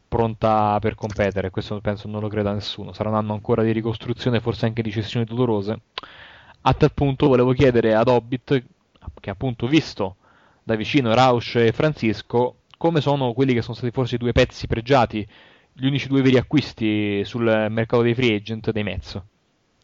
pronta 0.08 0.78
per 0.80 0.94
competere, 0.94 1.50
questo 1.50 1.80
penso 1.80 2.08
non 2.08 2.20
lo 2.20 2.28
creda 2.28 2.52
nessuno. 2.52 2.92
Sarà 2.92 3.08
un 3.08 3.16
anno 3.16 3.32
ancora 3.32 3.62
di 3.62 3.72
ricostruzione, 3.72 4.40
forse 4.40 4.66
anche 4.66 4.82
di 4.82 4.90
cessioni 4.90 5.24
dolorose. 5.24 5.80
A 6.62 6.74
tal 6.74 6.92
punto 6.92 7.28
volevo 7.28 7.52
chiedere 7.52 7.94
ad 7.94 8.08
Hobbit, 8.08 8.64
che 9.20 9.30
appunto 9.30 9.66
visto 9.66 10.16
da 10.62 10.74
vicino 10.74 11.14
Rausch 11.14 11.56
e 11.56 11.72
Francisco, 11.72 12.56
come 12.76 13.00
sono 13.00 13.32
quelli 13.32 13.54
che 13.54 13.62
sono 13.62 13.74
stati 13.74 13.92
forse 13.92 14.16
i 14.16 14.18
due 14.18 14.32
pezzi 14.32 14.66
pregiati, 14.66 15.26
gli 15.72 15.86
unici 15.86 16.08
due 16.08 16.22
veri 16.22 16.38
acquisti 16.38 17.24
sul 17.24 17.44
mercato 17.70 18.02
dei 18.02 18.14
free 18.14 18.36
agent 18.36 18.70
dei 18.70 18.82
Mets. 18.82 19.20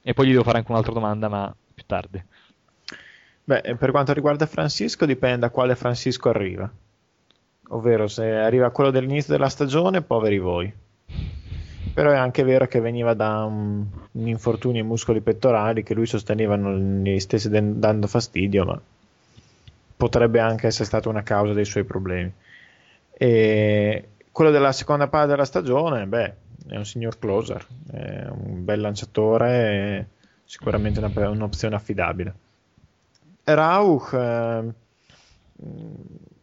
E 0.02 0.14
poi 0.14 0.26
gli 0.26 0.30
devo 0.30 0.42
fare 0.42 0.59
anche 0.59 0.70
un'altra 0.70 0.92
domanda, 0.92 1.28
ma 1.28 1.54
più 1.74 1.84
tardi. 1.86 2.22
Beh, 3.44 3.77
per 3.77 3.90
quanto 3.90 4.12
riguarda 4.12 4.47
Francisco, 4.47 5.05
dipende 5.05 5.39
da 5.39 5.51
quale 5.51 5.74
Francisco 5.74 6.28
arriva. 6.28 6.70
Ovvero, 7.69 8.06
se 8.06 8.31
arriva 8.31 8.70
quello 8.70 8.90
dell'inizio 8.90 9.32
della 9.32 9.48
stagione, 9.48 10.02
poveri 10.02 10.39
voi. 10.39 10.73
Però 11.94 12.10
è 12.10 12.16
anche 12.16 12.43
vero 12.44 12.66
che 12.66 12.81
veniva 12.81 13.14
da 13.14 13.44
un, 13.44 13.85
un 14.12 14.28
infortunio 14.28 14.81
ai 14.81 14.86
muscoli 14.86 15.20
pettorali 15.20 15.82
che 15.82 15.94
lui 15.94 16.06
sosteneva 16.06 16.56
non 16.56 17.02
gli 17.02 17.19
stesse 17.19 17.48
den- 17.48 17.81
dando 17.81 18.06
fastidio, 18.06 18.64
ma 18.64 18.81
potrebbe 19.97 20.40
anche 20.40 20.69
essere 20.69 20.85
stata 20.85 21.09
una 21.09 21.23
causa 21.23 21.52
dei 21.52 21.64
suoi 21.64 21.85
problemi. 21.85 22.32
E 23.10 24.09
quello 24.31 24.51
della 24.51 24.73
seconda 24.73 25.09
parte 25.09 25.28
della 25.28 25.44
stagione, 25.44 26.06
beh, 26.06 26.35
è 26.69 26.77
un 26.77 26.86
signor 26.86 27.19
closer, 27.19 27.66
è 27.90 28.27
un 28.28 28.64
bel 28.64 28.81
lanciatore, 28.81 30.09
sicuramente 30.44 31.01
una- 31.01 31.28
un'opzione 31.28 31.74
affidabile. 31.74 32.35
Rauch 33.44 34.12
eh, 34.14 34.73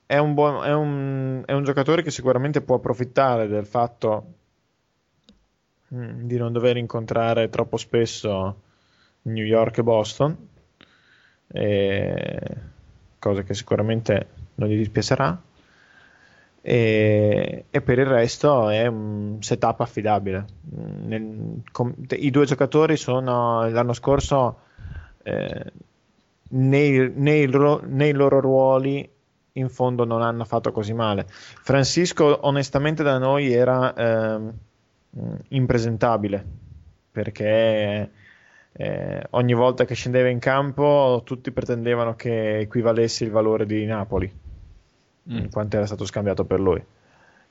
è, 0.05 0.17
un 0.17 0.33
buon- 0.33 0.63
è 0.65 0.73
un- 0.73 1.43
è 1.45 1.53
un 1.53 1.63
giocatore 1.63 2.01
che 2.03 2.11
sicuramente 2.11 2.61
può 2.61 2.75
approfittare 2.75 3.47
del 3.47 3.65
fatto 3.65 4.33
mm, 5.93 6.25
di 6.27 6.37
non 6.37 6.51
dover 6.53 6.77
incontrare 6.77 7.49
troppo 7.49 7.77
spesso 7.77 8.61
New 9.23 9.45
York 9.45 9.77
e 9.79 9.83
Boston, 9.83 10.37
e- 11.47 12.57
cosa 13.19 13.43
che 13.43 13.53
sicuramente 13.53 14.27
non 14.55 14.69
gli 14.69 14.77
dispiacerà. 14.77 15.39
E, 16.61 17.65
e 17.69 17.81
per 17.81 17.99
il 17.99 18.05
resto 18.05 18.69
è 18.69 18.85
un 18.87 19.37
setup 19.41 19.79
affidabile. 19.79 20.45
Mm, 20.75 21.07
nel- 21.07 21.61
com- 21.71 21.93
I 22.09 22.29
due 22.31 22.45
giocatori 22.45 22.97
sono 22.97 23.67
l'anno 23.69 23.93
scorso 23.93 24.59
eh, 25.23 25.71
nei, 26.49 27.11
nei 27.15 27.45
ro- 27.45 27.81
nei 27.85 28.11
loro 28.13 28.39
ruoli 28.39 29.07
in 29.53 29.69
fondo 29.69 30.05
non 30.05 30.21
hanno 30.21 30.45
fatto 30.45 30.71
così 30.71 30.93
male. 30.93 31.25
Francisco, 31.27 32.45
onestamente, 32.47 33.03
da 33.03 33.17
noi 33.17 33.51
era 33.51 33.93
ehm, 33.93 34.53
impresentabile 35.49 36.45
perché 37.11 38.09
eh, 38.71 39.23
ogni 39.31 39.53
volta 39.53 39.83
che 39.85 39.95
scendeva 39.95 40.29
in 40.29 40.39
campo 40.39 41.21
tutti 41.25 41.51
pretendevano 41.51 42.15
che 42.15 42.59
equivalesse 42.59 43.23
il 43.25 43.31
valore 43.31 43.65
di 43.65 43.85
Napoli, 43.85 44.31
Mm. 45.31 45.45
quanto 45.51 45.75
era 45.75 45.85
stato 45.85 46.05
scambiato 46.05 46.43
per 46.45 46.59
lui. 46.59 46.83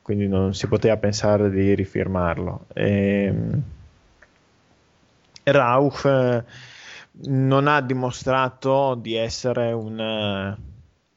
Quindi 0.03 0.27
non 0.27 0.55
si 0.55 0.67
poteva 0.67 0.97
pensare 0.97 1.49
di 1.51 1.75
rifirmarlo. 1.75 2.65
Ehm, 2.75 3.63
Rauch 5.45 6.05
eh, 6.05 6.45
non 7.25 7.67
ha 7.67 7.81
dimostrato 7.81 8.95
di 8.95 9.15
essere 9.15 9.73
un 9.73 9.99
eh, 10.01 10.57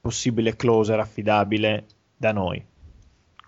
possibile 0.01 0.55
closer 0.55 0.99
affidabile 0.99 1.85
da 2.17 2.31
noi. 2.31 2.63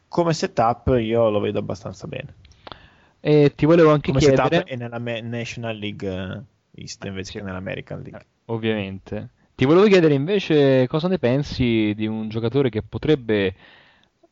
Come 0.07 0.34
setup 0.34 0.95
io 0.99 1.30
lo 1.30 1.39
vedo 1.39 1.59
abbastanza 1.59 2.07
bene. 2.07 2.35
E 3.19 3.53
ti 3.55 3.65
volevo 3.65 3.91
anche 3.91 4.11
Come 4.11 4.19
chiedere, 4.19 4.57
setup 4.57 4.67
è 4.67 4.75
nella 4.75 4.99
me- 4.99 5.21
National 5.21 5.77
League 5.77 6.07
eh, 6.75 6.81
East 6.81 7.03
invece 7.05 7.31
Sì. 7.31 7.38
che 7.38 7.43
nell'American 7.43 8.01
League. 8.01 8.25
ovviamente, 8.45 9.30
ti 9.55 9.65
volevo 9.65 9.88
chiedere 9.88 10.13
invece 10.13 10.88
cosa 10.88 11.07
ne 11.07 11.17
pensi 11.19 11.93
di 11.95 12.05
un 12.07 12.30
giocatore 12.30 12.69
che 12.69 12.84
potrebbe, 12.84 13.55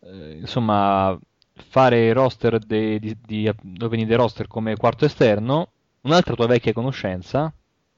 eh, 0.02 0.38
insomma, 0.40 1.18
fare 1.54 2.12
roster 2.14 2.60
de- 2.60 3.00
di, 3.00 3.18
di, 3.26 3.48
opening 3.82 4.14
roster 4.16 4.48
come 4.48 4.76
quarto 4.76 5.06
esterno, 5.06 5.72
un'altra 6.02 6.36
tua 6.36 6.48
vecchia 6.48 6.74
conoscenza, 6.74 7.54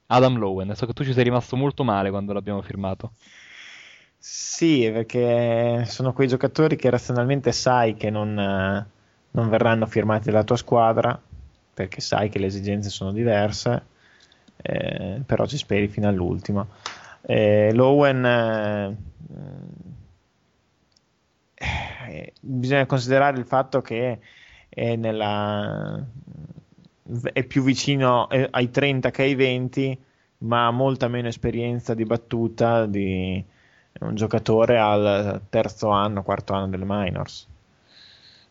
Adam 0.08 0.38
Lowen. 0.38 0.76
So 0.76 0.86
che 0.86 0.94
tu 0.94 1.04
ci 1.04 1.14
sei 1.14 1.24
rimasto 1.24 1.56
molto 1.56 1.84
male 1.84 2.10
quando 2.10 2.34
l'abbiamo 2.34 2.62
firmato. 2.62 3.12
Sì, 4.18 4.90
perché 4.92 5.84
sono 5.86 6.14
quei 6.14 6.28
giocatori 6.30 6.78
che 6.78 6.90
razionalmente 6.90 7.52
sai 7.52 7.96
che 7.96 8.10
non, 8.10 8.40
eh, 8.40 8.88
non 9.32 9.50
verranno 9.50 9.86
firmati 9.86 10.30
dalla 10.32 10.46
tua 10.46 10.56
squadra, 10.56 11.20
perché 11.74 12.00
sai 12.00 12.30
che 12.30 12.40
le 12.40 12.46
esigenze 12.46 12.90
sono 12.90 13.12
diverse, 13.12 13.86
eh, 14.62 15.22
però 15.26 15.46
ci 15.46 15.58
speri 15.58 15.90
fino 15.90 16.08
all'ultimo. 16.08 16.68
Eh, 17.22 17.72
Lowen, 17.74 18.26
eh, 18.26 18.96
eh, 21.56 22.34
bisogna 22.40 22.86
considerare 22.86 23.38
il 23.38 23.46
fatto 23.46 23.82
che 23.82 24.20
è, 24.70 24.96
nella, 24.96 26.02
è 27.32 27.44
più 27.44 27.64
vicino 27.64 28.30
eh, 28.30 28.48
ai 28.52 28.70
30 28.70 29.12
che 29.12 29.24
ai 29.24 29.36
20, 29.36 29.98
ma 30.40 30.68
ha 30.68 30.72
molta 30.72 31.08
meno 31.08 31.28
esperienza 31.28 31.94
di 31.94 32.06
battuta 32.06 32.86
di 32.86 33.44
un 34.00 34.16
giocatore 34.16 34.78
al 34.78 35.42
terzo 35.50 35.90
anno, 35.90 36.24
quarto 36.24 36.54
anno 36.54 36.70
delle 36.70 36.86
minors. 36.86 37.48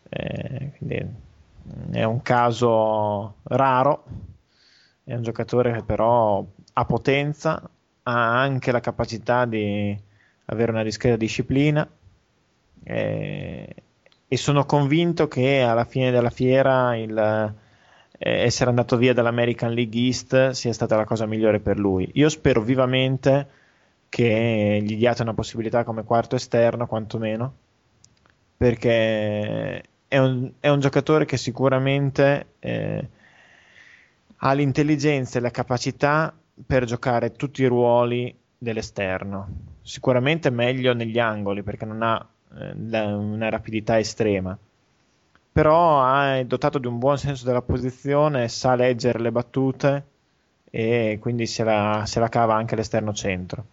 Eh, 0.09 0.73
quindi 0.77 1.07
è 1.93 2.05
un 2.05 2.23
caso 2.23 3.37
raro, 3.45 4.05
è 5.05 5.15
un 5.15 5.23
giocatore 5.23 5.73
che 5.73 5.83
però 5.83 6.45
ha 6.75 6.85
potenza, 6.85 7.69
ha 8.05 8.41
anche 8.41 8.73
la 8.73 8.81
capacità 8.81 9.45
di 9.45 9.99
avere 10.47 10.73
una 10.73 10.83
discreta 10.83 11.17
disciplina 11.17 11.89
eh, 12.85 13.75
e 14.27 14.37
sono 14.37 14.65
convinto 14.65 15.29
che 15.29 15.63
alla 15.63 15.85
fine 15.85 16.11
della 16.11 16.31
fiera 16.31 16.97
il, 16.97 17.55
essere 18.25 18.71
andato 18.71 18.97
via 18.97 19.13
dall'American 19.13 19.73
League 19.73 20.01
East 20.01 20.51
sia 20.51 20.73
stata 20.73 20.97
la 20.97 21.05
cosa 21.05 21.27
migliore 21.27 21.61
per 21.61 21.79
lui. 21.79 22.09
Io 22.15 22.29
spero 22.29 22.61
vivamente 22.61 23.49
che 24.09 24.81
gli 24.83 24.97
diate 24.97 25.23
una 25.23 25.35
possibilità 25.35 25.85
come 25.85 26.05
quarto 26.05 26.37
esterno, 26.37 26.87
quantomeno, 26.87 27.55
perché 28.57 29.83
è 30.07 30.19
un, 30.19 30.53
è 30.61 30.69
un 30.69 30.81
giocatore 30.81 31.25
che 31.25 31.37
sicuramente 31.37 32.47
eh, 32.59 33.09
ha 34.37 34.53
l'intelligenza 34.53 35.39
e 35.39 35.41
la 35.41 35.51
capacità 35.51 36.33
per 36.67 36.85
giocare 36.85 37.33
tutti 37.33 37.63
i 37.63 37.67
ruoli 37.67 38.35
dell'esterno. 38.59 39.49
Sicuramente 39.83 40.51
meglio 40.51 40.93
negli 40.93 41.19
angoli 41.19 41.63
perché 41.63 41.85
non 41.85 42.03
ha 42.03 42.25
eh, 42.59 42.73
una 43.01 43.49
rapidità 43.49 43.99
estrema. 43.99 44.57
Però 45.53 46.23
è 46.23 46.45
dotato 46.47 46.79
di 46.79 46.87
un 46.87 46.99
buon 46.99 47.19
senso 47.19 47.45
della 47.45 47.61
posizione, 47.61 48.49
sa 48.49 48.75
leggere 48.75 49.19
le 49.19 49.31
battute 49.31 50.05
e 50.71 51.19
quindi 51.21 51.47
se 51.47 51.63
la, 51.63 52.05
se 52.07 52.19
la 52.21 52.29
cava 52.29 52.55
anche 52.55 52.75
l'esterno 52.75 53.13
centro. 53.13 53.65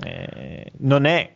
Eh, 0.00 0.72
non 0.78 1.04
è 1.04 1.32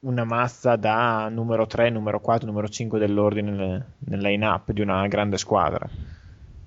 una 0.00 0.24
mazza 0.24 0.76
da 0.76 1.28
numero 1.28 1.66
3, 1.66 1.90
numero 1.90 2.20
4, 2.20 2.46
numero 2.46 2.68
5 2.68 2.98
dell'ordine 2.98 3.50
nel, 3.98 4.20
line-up 4.20 4.72
di 4.72 4.80
una 4.80 5.06
grande 5.06 5.38
squadra. 5.38 5.88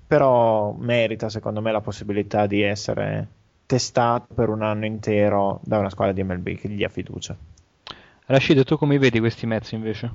Però 0.06 0.72
merita, 0.72 1.28
secondo 1.28 1.60
me, 1.60 1.72
la 1.72 1.80
possibilità 1.80 2.46
di 2.46 2.62
essere 2.62 3.26
testato 3.64 4.34
per 4.34 4.50
un 4.50 4.62
anno 4.62 4.84
intero 4.84 5.60
da 5.62 5.78
una 5.78 5.88
squadra 5.88 6.12
di 6.12 6.22
MLB 6.22 6.56
che 6.56 6.68
gli 6.68 6.76
dia 6.76 6.88
fiducia. 6.88 7.34
Rashid, 8.26 8.64
tu 8.64 8.76
come 8.76 8.98
vedi 8.98 9.18
questi 9.18 9.46
Mets 9.46 9.72
invece? 9.72 10.10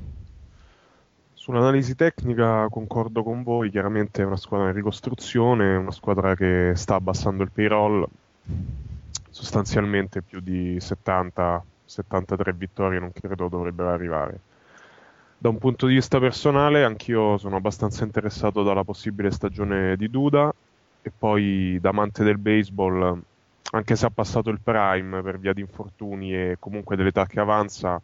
Sull'analisi 1.48 1.96
tecnica 1.96 2.68
concordo 2.70 3.24
con 3.24 3.42
voi, 3.42 3.70
chiaramente 3.70 4.22
è 4.22 4.26
una 4.26 4.36
squadra 4.36 4.68
in 4.68 4.74
ricostruzione, 4.74 5.78
una 5.78 5.92
squadra 5.92 6.36
che 6.36 6.74
sta 6.76 6.96
abbassando 6.96 7.42
il 7.42 7.52
payroll, 7.52 8.06
sostanzialmente 9.30 10.22
più 10.22 10.42
di 10.42 10.78
70, 10.78 11.64
73 11.86 12.52
vittorie 12.52 13.00
non 13.00 13.14
credo 13.14 13.48
dovrebbero 13.48 13.92
arrivare. 13.92 14.40
Da 15.38 15.48
un 15.48 15.58
punto 15.58 15.88
di 15.88 15.94
vista 15.94 16.20
personale, 16.20 16.84
anch'io 16.84 17.38
sono 17.38 17.56
abbastanza 17.56 18.04
interessato 18.04 18.62
dalla 18.64 18.84
possibile 18.84 19.32
stagione 19.32 19.96
di 19.96 20.10
Duda 20.10 20.54
e 21.02 21.14
poi 21.18 21.78
da 21.80 21.92
amante 21.92 22.26
del 22.26 22.40
baseball, 22.40 23.22
anche 23.72 23.96
se 23.96 24.06
ha 24.06 24.12
passato 24.14 24.50
il 24.50 24.60
prime 24.62 25.22
per 25.22 25.40
via 25.40 25.54
di 25.54 25.62
infortuni 25.62 26.36
e 26.36 26.58
comunque 26.60 26.98
dell'età 26.98 27.26
che 27.26 27.40
avanza, 27.40 28.02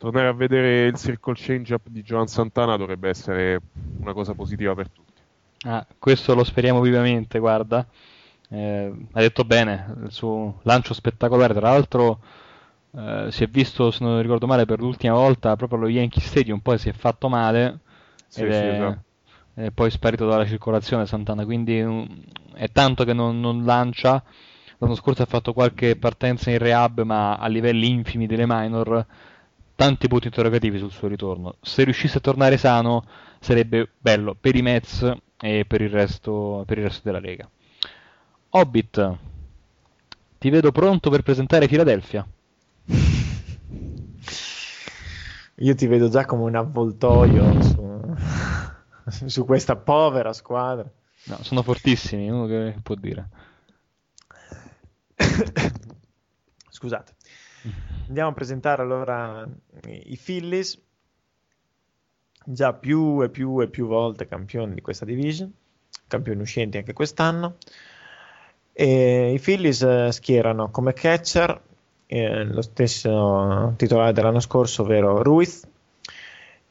tornare 0.00 0.28
a 0.28 0.32
vedere 0.32 0.86
il 0.86 0.96
circle 0.96 1.34
change-up 1.36 1.88
di 1.88 2.02
Joan 2.02 2.26
Santana 2.26 2.78
dovrebbe 2.78 3.10
essere 3.10 3.60
una 4.00 4.14
cosa 4.14 4.32
positiva 4.32 4.74
per 4.74 4.88
tutti. 4.88 5.20
Ah, 5.64 5.86
questo 5.98 6.34
lo 6.34 6.42
speriamo 6.42 6.80
vivamente, 6.80 7.38
guarda. 7.38 7.86
Eh, 8.48 8.92
ha 9.12 9.20
detto 9.20 9.44
bene, 9.44 9.94
il 10.04 10.10
suo 10.10 10.60
lancio 10.62 10.94
spettacolare, 10.94 11.52
tra 11.52 11.68
l'altro 11.68 12.18
eh, 12.96 13.26
si 13.30 13.44
è 13.44 13.46
visto, 13.46 13.90
se 13.90 14.02
non 14.02 14.22
ricordo 14.22 14.46
male, 14.46 14.64
per 14.64 14.80
l'ultima 14.80 15.12
volta 15.12 15.54
proprio 15.56 15.78
allo 15.78 15.88
Yankee 15.88 16.22
Stadium, 16.22 16.60
poi 16.60 16.78
si 16.78 16.88
è 16.88 16.92
fatto 16.92 17.28
male 17.28 17.80
Sì, 18.26 18.40
sì, 18.40 18.46
è, 18.46 18.72
esatto. 18.72 19.02
è 19.52 19.70
poi 19.70 19.90
sparito 19.90 20.26
dalla 20.26 20.46
circolazione 20.46 21.04
Santana, 21.04 21.44
quindi 21.44 21.78
mm, 21.82 22.04
è 22.54 22.70
tanto 22.72 23.04
che 23.04 23.12
non, 23.12 23.38
non 23.38 23.66
lancia. 23.66 24.24
L'anno 24.78 24.94
scorso 24.94 25.20
ha 25.20 25.26
fatto 25.26 25.52
qualche 25.52 25.96
partenza 25.96 26.50
in 26.50 26.56
rehab, 26.56 27.02
ma 27.02 27.36
a 27.36 27.46
livelli 27.48 27.90
infimi 27.90 28.26
delle 28.26 28.46
minor, 28.46 29.06
tanti 29.80 30.08
punti 30.08 30.26
interrogativi 30.26 30.76
sul 30.78 30.90
suo 30.90 31.08
ritorno. 31.08 31.54
Se 31.62 31.84
riuscisse 31.84 32.18
a 32.18 32.20
tornare 32.20 32.58
sano, 32.58 33.06
sarebbe 33.40 33.88
bello 33.96 34.36
per 34.38 34.54
i 34.54 34.60
Mets 34.60 35.10
e 35.40 35.64
per 35.66 35.80
il 35.80 35.88
resto, 35.88 36.64
per 36.66 36.76
il 36.76 36.84
resto 36.84 37.00
della 37.04 37.18
Lega. 37.18 37.48
Hobbit, 38.50 39.16
ti 40.36 40.50
vedo 40.50 40.70
pronto 40.70 41.08
per 41.08 41.22
presentare 41.22 41.66
Philadelphia. 41.66 42.28
Io 45.56 45.74
ti 45.74 45.86
vedo 45.86 46.10
già 46.10 46.26
come 46.26 46.42
un 46.42 46.56
avvoltoio 46.56 47.62
su, 47.62 48.14
su 49.28 49.46
questa 49.46 49.76
povera 49.76 50.34
squadra. 50.34 50.86
No, 51.24 51.38
sono 51.40 51.62
fortissimi, 51.62 52.28
uno 52.28 52.44
che 52.46 52.76
può 52.82 52.96
dire. 52.96 53.28
Scusate. 56.68 57.14
Andiamo 58.06 58.30
a 58.30 58.34
presentare 58.34 58.82
allora 58.82 59.46
i 59.86 60.18
Phillies, 60.22 60.80
già 62.44 62.72
più 62.72 63.22
e 63.22 63.28
più 63.28 63.60
e 63.60 63.68
più 63.68 63.86
volte 63.86 64.26
campioni 64.26 64.74
di 64.74 64.80
questa 64.80 65.04
division, 65.04 65.52
campioni 66.06 66.40
uscenti 66.40 66.78
anche 66.78 66.92
quest'anno. 66.92 67.56
E 68.72 69.32
I 69.32 69.38
Phillies 69.38 69.82
eh, 69.82 70.08
schierano 70.10 70.70
come 70.70 70.92
catcher 70.92 71.60
eh, 72.06 72.44
lo 72.44 72.62
stesso 72.62 73.74
titolare 73.76 74.12
dell'anno 74.12 74.40
scorso, 74.40 74.82
ovvero 74.82 75.22
Ruiz. 75.22 75.66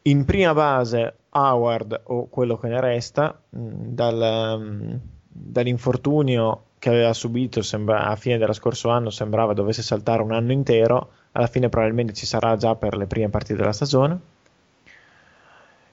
In 0.03 0.25
prima 0.25 0.53
base 0.53 1.15
Howard 1.29 2.01
o 2.05 2.27
quello 2.27 2.57
che 2.57 2.67
ne 2.67 2.81
resta, 2.81 3.39
mh, 3.49 3.59
dal, 3.93 4.59
mh, 4.59 4.99
dall'infortunio 5.27 6.63
che 6.79 6.89
aveva 6.89 7.13
subito 7.13 7.61
sembra- 7.61 8.05
a 8.05 8.15
fine 8.15 8.37
dello 8.37 8.53
scorso 8.53 8.89
anno 8.89 9.09
sembrava 9.09 9.53
dovesse 9.53 9.81
saltare 9.81 10.21
un 10.21 10.31
anno 10.31 10.53
intero, 10.53 11.11
alla 11.33 11.47
fine 11.47 11.69
probabilmente 11.69 12.13
ci 12.13 12.25
sarà 12.25 12.55
già 12.55 12.75
per 12.75 12.95
le 12.95 13.05
prime 13.05 13.29
partite 13.29 13.57
della 13.57 13.73
stagione. 13.73 14.19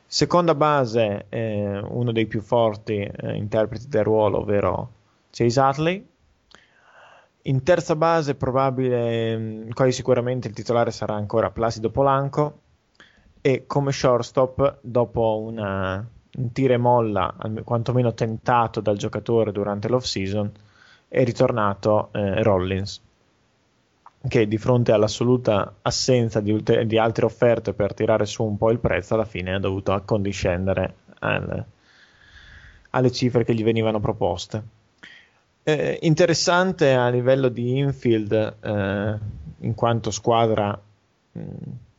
Seconda 0.06 0.54
base, 0.54 1.26
eh, 1.28 1.80
uno 1.80 2.12
dei 2.12 2.26
più 2.26 2.40
forti 2.40 3.00
eh, 3.00 3.34
interpreti 3.34 3.88
del 3.88 4.04
ruolo, 4.04 4.38
ovvero 4.38 4.90
Chase 5.30 5.60
Utley. 5.60 6.06
In 7.42 7.62
terza 7.64 7.96
base, 7.96 8.36
probabile, 8.36 9.36
mh, 9.36 9.72
quasi 9.74 9.92
sicuramente 9.92 10.46
il 10.48 10.54
titolare 10.54 10.92
sarà 10.92 11.14
ancora 11.14 11.50
Placido 11.50 11.90
Polanco. 11.90 12.60
E 13.40 13.64
come 13.66 13.92
shortstop, 13.92 14.78
dopo 14.80 15.38
una, 15.40 16.04
un 16.36 16.52
tira 16.52 16.74
e 16.74 16.78
molla, 16.78 17.34
quantomeno 17.64 18.14
tentato 18.14 18.80
dal 18.80 18.96
giocatore 18.96 19.52
durante 19.52 19.88
l'off-season, 19.88 20.52
è 21.08 21.24
ritornato 21.24 22.10
eh, 22.12 22.42
Rollins, 22.42 23.00
che 24.28 24.48
di 24.48 24.58
fronte 24.58 24.92
all'assoluta 24.92 25.76
assenza 25.82 26.40
di, 26.40 26.50
ulte- 26.50 26.86
di 26.86 26.98
altre 26.98 27.26
offerte 27.26 27.72
per 27.72 27.94
tirare 27.94 28.26
su 28.26 28.44
un 28.44 28.56
po' 28.56 28.70
il 28.70 28.78
prezzo, 28.78 29.14
alla 29.14 29.24
fine 29.24 29.54
ha 29.54 29.58
dovuto 29.58 29.92
accondiscendere 29.92 30.94
al- 31.20 31.64
alle 32.90 33.12
cifre 33.12 33.44
che 33.44 33.54
gli 33.54 33.62
venivano 33.64 34.00
proposte. 34.00 34.74
Eh, 35.62 35.98
interessante 36.02 36.92
a 36.94 37.08
livello 37.08 37.48
di 37.48 37.78
infield, 37.78 38.32
eh, 38.32 39.18
in 39.60 39.74
quanto 39.74 40.10
squadra 40.10 40.80
mh, 41.32 41.40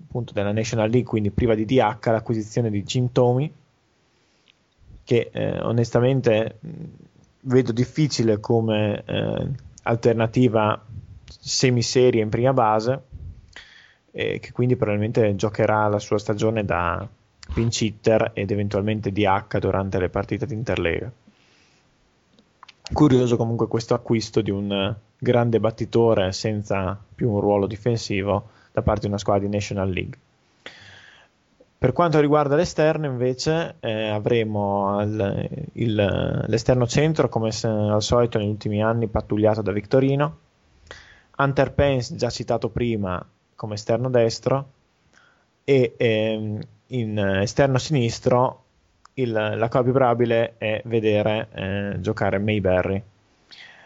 appunto 0.05 0.33
della 0.33 0.53
National 0.53 0.89
League, 0.89 1.09
quindi 1.09 1.31
priva 1.31 1.53
di 1.53 1.65
DH, 1.65 2.05
l'acquisizione 2.05 2.69
di 2.69 2.83
Jim 2.83 3.11
Tomey, 3.11 3.51
che 5.03 5.29
eh, 5.31 5.59
onestamente 5.61 6.59
vedo 7.41 7.71
difficile 7.71 8.39
come 8.39 9.03
eh, 9.05 9.47
alternativa 9.83 10.83
semiserie 11.39 12.21
in 12.21 12.29
prima 12.29 12.53
base, 12.53 13.01
e 14.11 14.39
che 14.39 14.51
quindi 14.51 14.75
probabilmente 14.75 15.35
giocherà 15.35 15.87
la 15.87 15.99
sua 15.99 16.17
stagione 16.17 16.65
da 16.65 17.07
pinch 17.53 17.81
hitter 17.81 18.31
ed 18.33 18.51
eventualmente 18.51 19.11
DH 19.11 19.57
durante 19.59 19.99
le 19.99 20.09
partite 20.09 20.45
di 20.45 20.53
Interlega. 20.53 21.11
Curioso 22.91 23.35
comunque 23.35 23.67
questo 23.67 23.93
acquisto 23.93 24.41
di 24.41 24.49
un 24.49 24.95
grande 25.17 25.59
battitore 25.59 26.31
senza 26.31 26.99
più 27.15 27.29
un 27.31 27.39
ruolo 27.39 27.67
difensivo 27.67 28.49
da 28.71 28.81
parte 28.81 29.01
di 29.01 29.07
una 29.07 29.17
squadra 29.17 29.45
di 29.45 29.53
National 29.53 29.89
League. 29.89 30.17
Per 31.79 31.93
quanto 31.93 32.19
riguarda 32.19 32.55
l'esterno, 32.55 33.05
invece, 33.05 33.75
eh, 33.81 34.07
avremo 34.09 34.97
al- 34.97 35.47
il- 35.73 36.43
l'esterno 36.47 36.87
centro, 36.87 37.29
come 37.29 37.51
se- 37.51 37.67
al 37.67 38.01
solito 38.01 38.39
negli 38.39 38.49
ultimi 38.49 38.81
anni, 38.81 39.07
pattugliato 39.07 39.61
da 39.61 39.71
Victorino. 39.71 40.37
Hunter 41.37 41.71
Pence, 41.73 42.15
già 42.15 42.31
citato 42.31 42.69
prima, 42.69 43.23
come 43.55 43.75
esterno 43.75 44.09
destro. 44.09 44.71
E 45.63 45.93
ehm, 45.97 46.59
in 46.87 47.19
esterno 47.19 47.77
sinistro, 47.77 48.63
il- 49.15 49.31
la 49.31 49.67
cosa 49.69 49.83
più 49.83 49.91
probabile 49.91 50.55
è 50.57 50.81
vedere 50.85 51.47
eh, 51.53 51.97
giocare 51.99 52.39
Mayberry. 52.39 53.03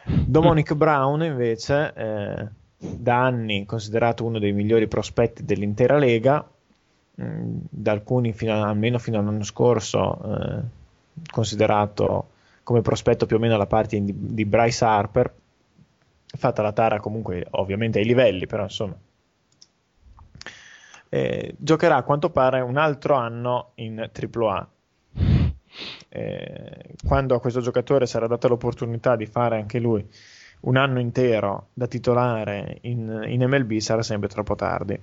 Dominic 0.03 0.73
Brown, 0.75 1.23
invece, 1.23 1.93
eh, 1.93 2.47
da 2.77 3.25
anni 3.25 3.65
considerato 3.65 4.23
uno 4.23 4.39
dei 4.39 4.53
migliori 4.53 4.87
prospetti 4.87 5.43
dell'intera 5.43 5.97
lega, 5.97 6.45
da 7.13 7.91
alcuni 7.91 8.33
fino 8.33 8.53
a- 8.53 8.67
almeno 8.67 8.97
fino 8.97 9.19
all'anno 9.19 9.43
scorso 9.43 10.21
eh, 10.23 10.61
considerato 11.31 12.29
come 12.63 12.81
prospetto 12.81 13.25
più 13.25 13.35
o 13.35 13.39
meno 13.39 13.55
alla 13.55 13.67
parte 13.67 14.01
di, 14.01 14.13
di 14.15 14.45
Bryce 14.45 14.85
Harper, 14.85 15.33
fatta 16.37 16.61
la 16.61 16.71
tara 16.71 16.99
comunque 16.99 17.45
ovviamente 17.51 17.99
ai 17.99 18.05
livelli, 18.05 18.47
però 18.47 18.63
insomma. 18.63 18.95
Eh, 21.09 21.55
giocherà 21.57 21.97
a 21.97 22.03
quanto 22.03 22.29
pare 22.29 22.61
un 22.61 22.77
altro 22.77 23.15
anno 23.15 23.71
in 23.75 24.09
AAA. 24.09 24.69
eh, 26.09 26.95
quando 27.05 27.35
a 27.35 27.39
questo 27.39 27.59
giocatore 27.61 28.05
sarà 28.05 28.27
data 28.27 28.47
l'opportunità 28.47 29.15
di 29.15 29.25
fare 29.25 29.57
anche 29.57 29.79
lui 29.79 30.07
un 30.61 30.77
anno 30.77 30.99
intero 30.99 31.67
da 31.73 31.87
titolare 31.87 32.79
in, 32.81 33.25
in 33.27 33.43
MLB 33.47 33.77
sarà 33.77 34.01
sempre 34.03 34.29
troppo 34.29 34.55
tardi. 34.55 34.99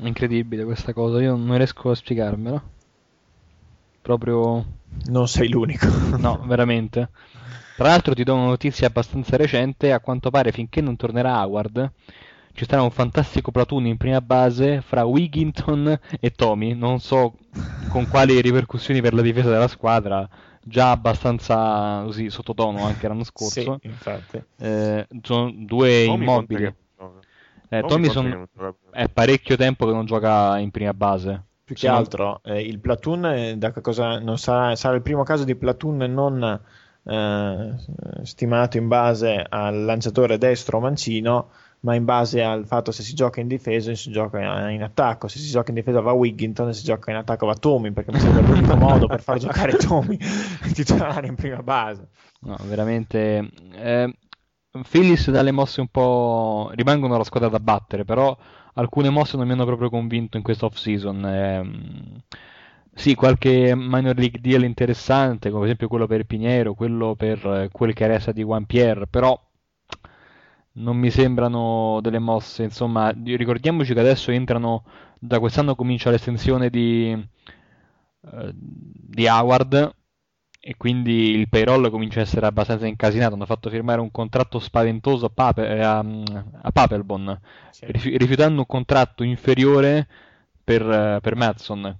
Incredibile 0.00 0.64
questa 0.64 0.92
cosa, 0.92 1.20
io 1.20 1.36
non 1.36 1.56
riesco 1.56 1.90
a 1.90 1.94
spiegarmela. 1.94 2.62
Proprio 4.02 4.64
Non 5.06 5.28
sei 5.28 5.48
l'unico. 5.48 5.86
No, 6.18 6.42
veramente. 6.46 7.10
Tra 7.76 7.88
l'altro 7.88 8.14
ti 8.14 8.24
do 8.24 8.34
una 8.34 8.46
notizia 8.46 8.86
abbastanza 8.88 9.36
recente, 9.36 9.92
a 9.92 10.00
quanto 10.00 10.30
pare 10.30 10.50
finché 10.50 10.80
non 10.80 10.96
tornerà 10.96 11.44
Howard 11.44 11.92
ci 12.58 12.66
sarà 12.68 12.82
un 12.82 12.90
fantastico 12.90 13.52
platoon 13.52 13.86
in 13.86 13.96
prima 13.96 14.20
base 14.20 14.80
fra 14.80 15.04
Wigginton 15.04 15.96
e 16.18 16.30
Tommy, 16.32 16.74
non 16.74 16.98
so 16.98 17.34
con 17.88 18.08
quali 18.08 18.40
ripercussioni 18.40 19.00
per 19.00 19.14
la 19.14 19.22
difesa 19.22 19.48
della 19.48 19.68
squadra, 19.68 20.28
già 20.68 20.90
abbastanza 20.90 22.02
così 22.04 22.30
sottotono 22.30 22.84
anche 22.84 23.08
l'anno 23.08 23.24
scorso. 23.24 23.78
Sì, 23.80 23.88
infatti. 23.88 24.42
Eh, 24.58 25.06
sono 25.22 25.52
due 25.54 26.04
Tommy 26.06 26.22
immobili. 26.24 26.74
Eh, 27.70 27.82
Tommy 27.82 28.08
son- 28.08 28.48
è 28.90 29.08
parecchio 29.08 29.56
tempo 29.56 29.86
che 29.86 29.92
non 29.92 30.06
gioca 30.06 30.58
in 30.58 30.70
prima 30.70 30.94
base. 30.94 31.44
Più 31.64 31.74
che 31.74 31.86
Sono- 31.86 31.96
altro, 31.98 32.40
eh, 32.44 32.62
il 32.62 32.78
platoon 32.78 33.26
eh, 33.26 33.56
da 33.58 33.72
che 33.72 33.82
cosa 33.82 34.18
non 34.18 34.38
sarà, 34.38 34.74
sarà 34.74 34.94
il 34.96 35.02
primo 35.02 35.22
caso 35.22 35.44
di 35.44 35.54
platoon 35.54 35.96
non 35.98 36.60
eh, 37.10 37.74
stimato 38.22 38.76
in 38.76 38.88
base 38.88 39.44
al 39.48 39.84
lanciatore 39.84 40.38
destro 40.38 40.78
o 40.78 40.80
mancino, 40.80 41.50
ma 41.80 41.94
in 41.94 42.04
base 42.04 42.42
al 42.42 42.66
fatto 42.66 42.90
se 42.90 43.02
si 43.02 43.14
gioca 43.14 43.40
in 43.40 43.46
difesa 43.46 43.94
si 43.94 44.10
gioca 44.10 44.68
in 44.70 44.82
attacco. 44.82 45.28
Se 45.28 45.38
si 45.38 45.48
gioca 45.48 45.70
in 45.70 45.76
difesa 45.76 46.00
va 46.00 46.12
Wigginton, 46.12 46.72
se 46.72 46.80
si 46.80 46.84
gioca 46.84 47.10
in 47.10 47.18
attacco 47.18 47.46
va 47.46 47.54
Tommy, 47.54 47.92
perché 47.92 48.12
mi 48.12 48.18
sembra 48.18 48.46
l'unico 48.46 48.74
modo 48.76 49.06
per 49.06 49.20
far 49.20 49.38
giocare 49.38 49.76
Tommy 49.76 50.18
titolare 50.72 51.26
in 51.26 51.34
prima 51.34 51.62
base. 51.62 52.08
No, 52.40 52.56
veramente. 52.64 53.48
Eh, 53.72 54.14
Phillies 54.88 55.30
dalle 55.30 55.52
mosse 55.52 55.80
un 55.80 55.88
po'. 55.88 56.70
rimangono 56.74 57.16
la 57.16 57.24
squadra 57.24 57.48
da 57.48 57.60
battere, 57.60 58.04
però 58.04 58.36
alcune 58.74 59.10
mosse 59.10 59.36
non 59.36 59.46
mi 59.46 59.52
hanno 59.52 59.64
proprio 59.64 59.90
convinto 59.90 60.36
in 60.36 60.42
questa 60.42 60.66
off-season. 60.66 61.24
Ehm, 61.24 62.22
sì, 62.92 63.14
qualche 63.14 63.74
minor 63.76 64.16
league 64.16 64.40
deal 64.40 64.64
interessante, 64.64 65.50
come 65.50 65.60
ad 65.60 65.66
esempio 65.66 65.86
quello 65.86 66.08
per 66.08 66.24
Piniero, 66.24 66.74
quello 66.74 67.14
per 67.14 67.46
eh, 67.46 67.68
quel 67.70 67.94
che 67.94 68.06
resta 68.08 68.32
di 68.32 68.42
Juan 68.42 68.66
Pierre, 68.66 69.06
però 69.06 69.40
non 70.78 70.96
mi 70.96 71.10
sembrano 71.10 72.00
delle 72.02 72.18
mosse. 72.18 72.62
Insomma, 72.64 73.10
ricordiamoci 73.10 73.94
che 73.94 74.00
adesso 74.00 74.30
entrano. 74.30 74.84
Da 75.20 75.40
quest'anno 75.40 75.74
comincia 75.74 76.10
l'estensione 76.10 76.70
di, 76.70 77.10
eh, 77.12 78.50
di 78.54 79.26
Howard 79.26 79.94
e 80.60 80.76
quindi 80.76 81.30
il 81.30 81.48
payroll 81.48 81.90
comincia 81.90 82.18
a 82.20 82.22
essere 82.22 82.46
abbastanza 82.46 82.86
incasinato. 82.86 83.34
Hanno 83.34 83.46
fatto 83.46 83.70
firmare 83.70 84.00
un 84.00 84.10
contratto 84.10 84.58
spaventoso 84.58 85.26
a, 85.26 85.30
Pape- 85.30 85.68
eh, 85.68 85.80
a, 85.80 85.98
a 85.98 86.70
Papelbon, 86.72 87.38
rifi- 87.80 88.16
rifiutando 88.16 88.60
un 88.60 88.66
contratto 88.66 89.22
inferiore 89.22 90.06
per, 90.62 90.82
eh, 90.88 91.18
per 91.20 91.36
Madson. 91.36 91.96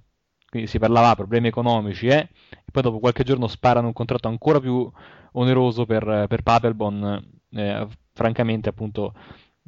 Quindi 0.48 0.68
si 0.68 0.78
parlava 0.78 1.14
problemi 1.14 1.48
economici, 1.48 2.06
eh? 2.06 2.28
E 2.50 2.70
poi 2.72 2.82
dopo 2.82 2.98
qualche 3.00 3.22
giorno 3.22 3.46
sparano 3.48 3.86
un 3.88 3.92
contratto 3.92 4.28
ancora 4.28 4.60
più 4.60 4.90
oneroso 5.32 5.84
per, 5.86 6.24
per 6.28 6.42
Papelbon. 6.42 7.30
eh, 7.50 7.86
francamente, 8.18 8.68
appunto, 8.68 9.14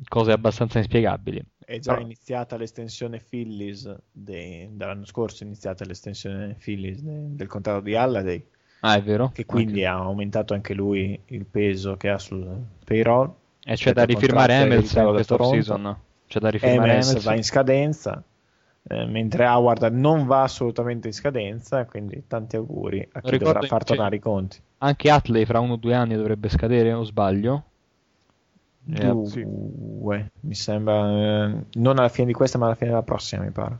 cose 0.09 0.33
abbastanza 0.33 0.79
inspiegabili. 0.79 1.41
È 1.65 1.79
già 1.79 1.93
Però- 1.93 2.05
iniziata 2.05 2.57
l'estensione 2.57 3.21
Phillies 3.27 3.95
de- 4.11 4.69
dall'anno 4.73 5.05
scorso, 5.05 5.45
è 5.45 5.47
iniziata 5.47 5.85
l'estensione 5.85 6.57
Phillies 6.59 7.01
de- 7.01 7.35
del 7.37 7.47
contratto 7.47 7.81
di 7.81 7.95
Halladay, 7.95 8.45
Ah, 8.81 8.97
è 8.97 9.03
vero? 9.03 9.31
che 9.33 9.45
quindi 9.47 9.85
ha 9.85 9.95
aumentato 9.95 10.53
anche 10.55 10.75
lui 10.75 11.19
il 11.27 11.45
peso 11.47 11.97
che 11.97 12.09
ha 12.09 12.19
sul 12.19 12.61
payroll. 12.85 13.33
E 13.63 13.75
c'è 13.75 13.93
da 13.93 14.05
rifirmare 14.05 14.55
Hamels 14.57 14.91
in 14.93 15.03
Toronto. 15.27 15.35
off-season. 15.35 15.97
C'è 16.27 16.41
da 16.41 16.49
rifirmare 16.49 16.91
Hamels. 16.93 17.23
va 17.23 17.35
in 17.37 17.45
scadenza, 17.45 18.23
eh, 18.89 19.05
mentre 19.05 19.47
Howard 19.47 19.83
non 19.93 20.27
va 20.27 20.43
assolutamente 20.43 21.07
in 21.09 21.13
scadenza, 21.13 21.85
quindi 21.85 22.25
tanti 22.27 22.57
auguri 22.57 23.01
a 23.13 23.21
chi 23.21 23.31
Ricordo 23.31 23.53
dovrà 23.53 23.69
far 23.69 23.85
tornare 23.85 24.17
i 24.17 24.19
conti. 24.19 24.59
Anche 24.79 25.11
Atley 25.11 25.45
fra 25.45 25.61
uno 25.61 25.75
o 25.75 25.77
due 25.77 25.95
anni 25.95 26.17
dovrebbe 26.17 26.49
scadere, 26.49 26.93
o 26.95 27.05
sbaglio? 27.05 27.65
Due, 28.91 30.31
mi 30.41 30.55
sembra, 30.55 31.49
eh, 31.49 31.65
non 31.73 31.99
alla 31.99 32.09
fine 32.09 32.27
di 32.27 32.33
questa, 32.33 32.59
ma 32.59 32.67
alla 32.67 32.75
fine 32.75 32.91
della 32.91 33.03
prossima, 33.03 33.43
mi 33.43 33.51
pare. 33.51 33.79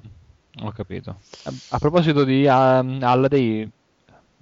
Ho 0.63 0.71
capito. 0.73 1.17
A, 1.45 1.53
a 1.71 1.79
proposito 1.79 2.25
di 2.25 2.45
um, 2.47 2.99
Halladay, 3.03 3.71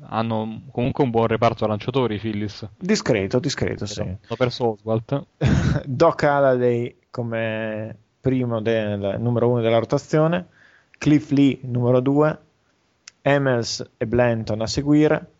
hanno 0.06 0.62
comunque 0.70 1.04
un 1.04 1.10
buon 1.10 1.26
reparto 1.26 1.66
lanciatori 1.66 2.16
i 2.16 2.18
Phillies. 2.18 2.66
Discreto, 2.78 3.38
discreto, 3.38 3.86
sì. 3.86 4.00
Hanno 4.00 4.18
perso 4.36 4.70
Oswalt. 4.70 5.26
Doc 5.86 6.22
Halliday 6.22 6.96
come 7.10 7.96
primo 8.20 8.60
del 8.60 9.16
numero 9.18 9.48
uno 9.48 9.60
della 9.60 9.78
rotazione, 9.78 10.46
Cliff 10.98 11.30
Lee 11.30 11.58
numero 11.62 12.00
due, 12.00 12.38
Emels 13.22 13.90
e 13.96 14.06
Blanton 14.06 14.60
a 14.60 14.66
seguire, 14.66 15.30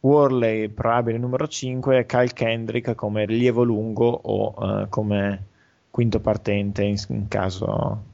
Worley 0.00 0.68
probabile 0.68 1.18
numero 1.18 1.48
5 1.48 1.98
e 1.98 2.06
Kyle 2.06 2.32
Kendrick 2.32 2.94
come 2.94 3.24
rilievo 3.26 3.62
lungo 3.64 4.08
o 4.08 4.82
eh, 4.82 4.88
come 4.88 5.46
quinto 5.90 6.20
partente 6.20 6.84
in, 6.84 6.96
in 7.08 7.26
caso 7.28 8.04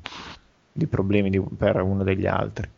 di 0.73 0.86
problemi 0.86 1.31
di- 1.31 1.40
per 1.40 1.81
uno 1.82 2.02
degli 2.02 2.27
altri. 2.27 2.69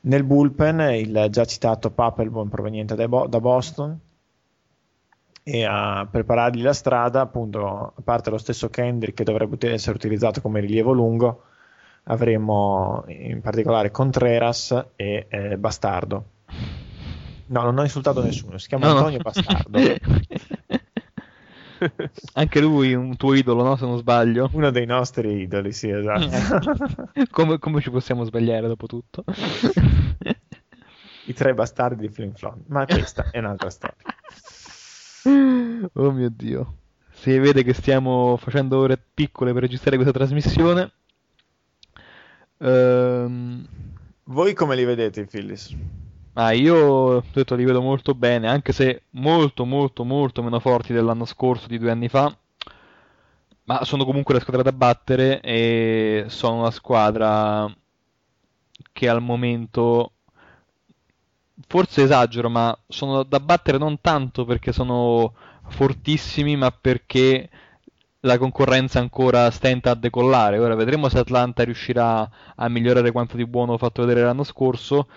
Nel 0.00 0.24
bullpen 0.24 0.80
il 0.94 1.26
già 1.30 1.44
citato 1.44 1.90
Papelbon 1.90 2.48
proveniente 2.48 2.94
da, 2.94 3.08
Bo- 3.08 3.26
da 3.26 3.40
Boston 3.40 3.98
e 5.42 5.64
a 5.64 6.06
preparargli 6.10 6.62
la 6.62 6.74
strada, 6.74 7.22
appunto, 7.22 7.66
a 7.96 8.02
parte 8.04 8.28
lo 8.30 8.38
stesso 8.38 8.68
Kendrick 8.68 9.16
che 9.16 9.24
dovrebbe 9.24 9.56
essere 9.72 9.96
utilizzato 9.96 10.42
come 10.42 10.60
rilievo 10.60 10.92
lungo, 10.92 11.44
avremo 12.04 13.02
in 13.08 13.40
particolare 13.40 13.90
Contreras 13.90 14.88
e 14.94 15.26
eh, 15.28 15.56
Bastardo. 15.56 16.24
No, 17.48 17.62
non 17.62 17.78
ho 17.78 17.82
insultato 17.82 18.22
nessuno, 18.22 18.58
si 18.58 18.68
chiama 18.68 18.86
No, 18.86 18.92
no. 18.92 18.98
Antonio 18.98 19.18
Bastardo, 19.20 19.78
Anche 22.34 22.60
lui 22.60 22.94
un 22.94 23.16
tuo 23.16 23.34
idolo, 23.34 23.62
no? 23.62 23.76
Se 23.76 23.86
non 23.86 23.98
sbaglio. 23.98 24.48
uno 24.52 24.70
dei 24.70 24.86
nostri 24.86 25.42
idoli, 25.42 25.72
sì, 25.72 25.88
esatto. 25.90 27.08
come, 27.30 27.58
come 27.58 27.80
ci 27.80 27.90
possiamo 27.90 28.24
sbagliare 28.24 28.66
dopo 28.66 28.86
tutto? 28.86 29.24
I 31.26 31.32
tre 31.34 31.54
bastardi 31.54 32.06
di 32.06 32.12
Flin 32.12 32.34
Flon, 32.34 32.64
ma 32.68 32.84
questa 32.86 33.28
è 33.30 33.38
un'altra 33.38 33.70
storia. 33.70 33.96
oh 35.92 36.10
mio 36.10 36.30
Dio. 36.30 36.74
Si 37.10 37.36
vede 37.38 37.62
che 37.62 37.74
stiamo 37.74 38.36
facendo 38.36 38.78
ore 38.78 38.98
piccole 39.14 39.52
per 39.52 39.62
registrare 39.62 39.96
questa 39.96 40.16
trasmissione. 40.16 40.92
Ehm, 42.58 43.66
Voi 44.24 44.54
come 44.54 44.74
li 44.76 44.84
vedete 44.84 45.20
i 45.20 45.26
Phillies? 45.26 45.74
Ah, 46.38 46.52
io 46.52 47.22
detto 47.32 47.54
li 47.54 47.64
vedo 47.64 47.80
molto 47.82 48.14
bene, 48.14 48.48
anche 48.48 48.72
se 48.72 49.02
molto 49.10 49.64
molto 49.64 50.04
molto 50.04 50.42
meno 50.42 50.60
forti 50.60 50.92
dell'anno 50.92 51.24
scorso, 51.24 51.66
di 51.66 51.78
due 51.78 51.90
anni 51.90 52.08
fa. 52.08 52.34
Ma 53.64 53.84
sono 53.84 54.04
comunque 54.04 54.34
la 54.34 54.40
squadra 54.40 54.62
da 54.62 54.72
battere 54.72 55.40
e 55.40 56.24
sono 56.28 56.60
una 56.60 56.70
squadra 56.70 57.70
che 58.92 59.08
al 59.08 59.20
momento 59.20 60.12
forse 61.66 62.02
esagero, 62.02 62.48
ma 62.48 62.76
sono 62.86 63.24
da 63.24 63.40
battere 63.40 63.78
non 63.78 64.00
tanto 64.00 64.44
perché 64.44 64.72
sono 64.72 65.34
fortissimi, 65.68 66.56
ma 66.56 66.70
perché 66.70 67.50
la 68.20 68.38
concorrenza 68.38 69.00
ancora 69.00 69.50
stenta 69.50 69.90
a 69.90 69.94
decollare. 69.94 70.58
Ora 70.58 70.74
vedremo 70.74 71.08
se 71.08 71.18
Atlanta 71.18 71.64
riuscirà 71.64 72.28
a 72.54 72.68
migliorare 72.68 73.12
quanto 73.12 73.36
di 73.36 73.46
buono 73.46 73.72
ho 73.74 73.78
fatto 73.78 74.02
vedere 74.04 74.24
l'anno 74.24 74.44
scorso. 74.44 75.08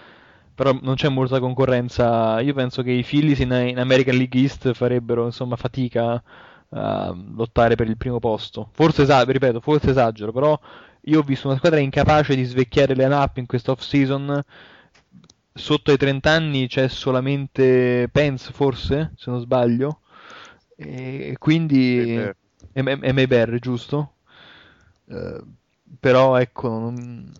Però 0.55 0.77
non 0.81 0.95
c'è 0.95 1.09
molta 1.09 1.39
concorrenza. 1.39 2.39
Io 2.41 2.53
penso 2.53 2.81
che 2.83 2.91
i 2.91 3.03
Phillies 3.03 3.39
in, 3.39 3.51
in 3.51 3.79
American 3.79 4.15
League 4.15 4.39
East 4.39 4.73
farebbero 4.73 5.25
insomma 5.25 5.55
fatica 5.55 6.21
a 6.73 7.13
lottare 7.35 7.75
per 7.75 7.87
il 7.87 7.97
primo 7.97 8.19
posto. 8.19 8.69
Forse 8.73 9.01
esagero, 9.03 9.31
ripeto, 9.31 9.59
forse 9.61 9.89
esagero, 9.89 10.31
però 10.31 10.57
io 11.05 11.19
ho 11.19 11.23
visto 11.23 11.47
una 11.47 11.57
squadra 11.57 11.79
incapace 11.79 12.35
di 12.35 12.43
svecchiare 12.43 12.95
le 12.95 13.05
up 13.05 13.37
in 13.37 13.45
questa 13.45 13.71
off-season. 13.71 14.41
Sotto 15.53 15.91
ai 15.91 15.97
30 15.97 16.31
anni 16.31 16.67
c'è 16.67 16.87
solamente 16.87 18.07
Pence, 18.11 18.51
forse, 18.53 19.13
se 19.17 19.29
non 19.31 19.41
sbaglio. 19.41 19.99
E 20.75 21.35
quindi 21.39 22.15
Eh, 22.15 22.35
e, 22.73 22.81
e, 22.81 22.99
e 23.01 23.11
Mayberry, 23.13 23.59
giusto? 23.59 24.13
Eh, 25.07 25.41
però 25.99 26.37
ecco, 26.37 26.69
non- 26.69 27.31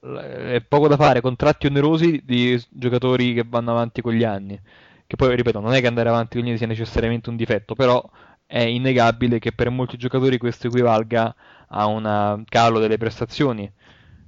è 0.00 0.62
poco 0.66 0.88
da 0.88 0.96
fare, 0.96 1.20
contratti 1.20 1.66
onerosi 1.66 2.22
di 2.24 2.62
giocatori 2.70 3.34
che 3.34 3.44
vanno 3.46 3.70
avanti 3.72 4.00
con 4.02 4.12
gli 4.12 4.24
anni. 4.24 4.60
Che 5.06 5.16
poi, 5.16 5.36
ripeto, 5.36 5.60
non 5.60 5.72
è 5.72 5.80
che 5.80 5.86
andare 5.86 6.08
avanti 6.08 6.36
con 6.36 6.44
gli 6.44 6.48
anni 6.48 6.58
sia 6.58 6.66
necessariamente 6.66 7.30
un 7.30 7.36
difetto, 7.36 7.74
però 7.74 8.08
è 8.46 8.60
innegabile 8.60 9.38
che 9.38 9.52
per 9.52 9.70
molti 9.70 9.96
giocatori 9.96 10.38
questo 10.38 10.68
equivalga 10.68 11.34
a 11.68 11.86
un 11.86 12.44
calo 12.48 12.78
delle 12.78 12.96
prestazioni. 12.96 13.70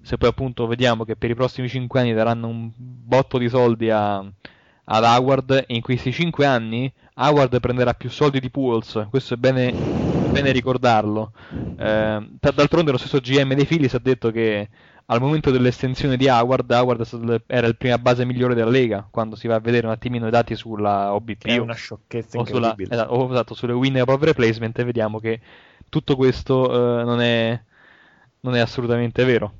Se 0.01 0.17
poi 0.17 0.29
appunto 0.29 0.67
vediamo 0.67 1.05
che 1.05 1.17
per 1.17 1.31
i 1.31 1.35
prossimi 1.35 1.69
5 1.69 2.01
anni 2.01 2.15
daranno 2.15 2.49
un 2.49 2.71
botto 2.75 3.39
di 3.39 3.49
soldi 3.49 3.91
a, 3.91 4.19
ad 4.19 5.05
Howard 5.05 5.65
e 5.67 5.75
in 5.75 5.83
questi 5.83 6.13
5 6.13 6.47
anni 6.47 6.93
Howard 7.15 7.59
prenderà 7.61 7.95
più 7.95 8.09
soldi 8.11 8.41
di 8.41 8.51
Pools, 8.51 9.07
questo 9.11 9.35
è 9.35 9.37
bene, 9.37 9.77
bene 10.29 10.53
ricordarlo. 10.53 11.33
Eh, 11.77 12.29
d'altronde 12.55 12.91
lo 12.91 12.99
stesso 12.99 13.19
GM 13.21 13.55
dei 13.55 13.67
Phillies 13.67 13.95
ha 13.95 13.99
detto 13.99 14.31
che 14.31 14.69
al 15.07 15.21
momento 15.21 15.51
dell'estensione 15.51 16.17
di 16.17 16.29
Howard, 16.29 16.71
Howard 16.71 17.43
era 17.47 17.67
il 17.67 17.77
prima 17.77 17.99
base 17.99 18.25
migliore 18.27 18.55
della 18.55 18.71
Lega, 18.71 19.07
quando 19.11 19.37
si 19.37 19.47
va 19.49 19.55
a 19.57 19.61
vedere 19.61 19.87
un 19.87 19.93
attimino 19.93 20.27
i 20.27 20.31
dati 20.31 20.55
sulla 20.55 21.15
OBP 21.15 21.43
Che 21.43 21.55
è 21.55 21.59
o- 21.59 21.63
una 21.63 21.75
sciocchezza 21.75 22.37
o, 22.37 22.45
sulla, 22.45 22.77
incredibile. 22.77 22.95
esatto, 22.95 23.13
o, 23.15 23.31
esatto, 23.33 23.55
sulle 23.55 23.73
winner 23.73 24.03
above 24.03 24.27
replacement 24.27 24.79
e 24.79 24.85
vediamo 24.85 25.19
che 25.19 25.41
tutto 25.89 26.15
questo 26.17 27.01
eh, 27.01 27.05
non, 27.05 27.21
è, 27.21 27.59
non 28.41 28.55
è 28.55 28.61
assolutamente 28.61 29.25
vero. 29.25 29.53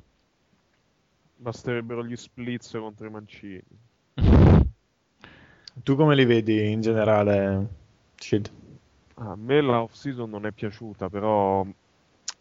Basterebbero 1.37 2.05
gli 2.05 2.15
splits 2.15 2.71
contro 2.73 3.07
i 3.07 3.09
mancini. 3.09 3.63
Tu 5.83 5.95
come 5.95 6.15
li 6.15 6.25
vedi 6.25 6.71
in 6.71 6.81
generale, 6.81 7.67
Shid? 8.17 8.51
A 9.21 9.35
me 9.35 9.61
la 9.61 9.81
off-season 9.81 10.29
non 10.29 10.45
è 10.45 10.51
piaciuta, 10.51 11.09
però 11.09 11.65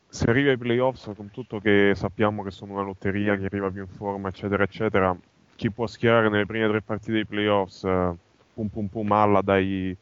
se 0.08 0.30
arriva 0.30 0.50
ai 0.50 0.56
playoffs, 0.56 1.10
con 1.16 1.30
tutto 1.30 1.58
che 1.58 1.92
sappiamo 1.96 2.44
che 2.44 2.52
sono 2.52 2.74
una 2.74 2.82
lotteria, 2.82 3.36
chi 3.36 3.44
arriva 3.44 3.70
più 3.70 3.82
in 3.82 3.88
forma, 3.88 4.28
eccetera, 4.28 4.62
eccetera, 4.62 5.16
chi 5.56 5.70
può 5.70 5.88
schierare 5.88 6.28
nelle 6.28 6.46
prime 6.46 6.68
tre 6.68 6.80
partite 6.80 7.12
dei 7.12 7.24
playoffs, 7.24 7.82
eh, 7.82 8.14
pum 8.54 8.68
pum 8.68 8.86
pum 8.86 9.10
alla 9.10 9.42
dai 9.42 9.96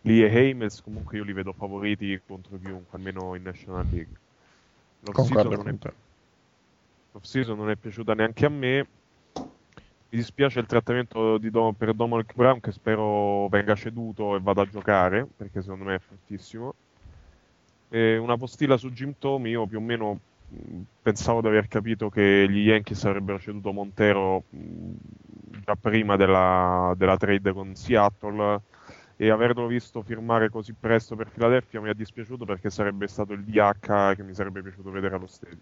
Lee 0.00 0.26
e 0.26 0.50
Hamels, 0.50 0.80
comunque 0.82 1.18
io 1.18 1.24
li 1.24 1.34
vedo 1.34 1.52
favoriti 1.52 2.20
contro 2.26 2.58
chiunque, 2.58 2.96
almeno 2.96 3.34
in 3.34 3.42
National 3.42 3.86
League. 3.90 4.16
L'off-season 5.00 5.52
non 5.52 5.68
è. 5.68 5.92
L'off-season 7.12 7.56
non 7.56 7.70
è 7.70 7.76
piaciuta 7.76 8.14
neanche 8.14 8.46
a 8.46 8.48
me. 8.48 8.86
Mi 10.12 10.18
dispiace 10.18 10.60
il 10.60 10.66
trattamento 10.66 11.38
di 11.38 11.50
Do- 11.50 11.72
per 11.72 11.94
Dominic 11.94 12.34
Brown, 12.34 12.60
che 12.60 12.70
spero 12.70 13.48
venga 13.48 13.74
ceduto 13.74 14.36
e 14.36 14.40
vada 14.40 14.60
a 14.60 14.68
giocare, 14.68 15.26
perché 15.34 15.62
secondo 15.62 15.84
me 15.84 15.94
è 15.94 15.98
fortissimo. 15.98 16.74
E 17.88 18.18
una 18.18 18.36
postilla 18.36 18.76
su 18.76 18.90
Jim 18.90 19.14
Thome, 19.18 19.48
io 19.48 19.66
più 19.66 19.78
o 19.78 19.80
meno 19.80 20.20
pensavo 21.00 21.40
di 21.40 21.46
aver 21.46 21.66
capito 21.66 22.10
che 22.10 22.46
gli 22.46 22.66
Yankees 22.66 23.02
avrebbero 23.06 23.38
ceduto 23.38 23.72
Montero 23.72 24.42
già 24.50 25.76
prima 25.80 26.16
della, 26.16 26.92
della 26.94 27.16
trade 27.16 27.52
con 27.54 27.74
Seattle 27.74 28.60
e 29.16 29.30
averlo 29.30 29.66
visto 29.66 30.02
firmare 30.02 30.50
così 30.50 30.74
presto 30.78 31.16
per 31.16 31.30
Philadelphia 31.30 31.80
mi 31.80 31.88
ha 31.88 31.94
dispiaciuto 31.94 32.44
perché 32.44 32.68
sarebbe 32.68 33.08
stato 33.08 33.32
il 33.32 33.44
DH 33.44 34.14
che 34.14 34.22
mi 34.22 34.34
sarebbe 34.34 34.60
piaciuto 34.60 34.90
vedere 34.90 35.14
allo 35.14 35.26
stadio. 35.26 35.56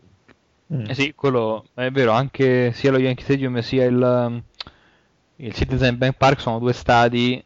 Mm. 0.72 0.84
Eh 0.88 0.94
sì, 0.94 1.14
quello 1.14 1.66
è 1.74 1.90
vero, 1.90 2.12
anche 2.12 2.72
sia 2.72 2.90
lo 2.92 2.98
Yankee 2.98 3.24
Stadium 3.24 3.58
sia 3.60 3.84
il, 3.86 3.96
um, 4.00 4.40
il 5.36 5.52
Citizen 5.52 5.98
Bank 5.98 6.16
Park 6.16 6.40
sono 6.40 6.58
due 6.60 6.72
stadi 6.72 7.42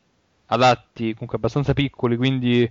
adatti, 0.47 1.13
comunque 1.13 1.39
abbastanza 1.39 1.73
piccoli, 1.73 2.17
quindi 2.17 2.71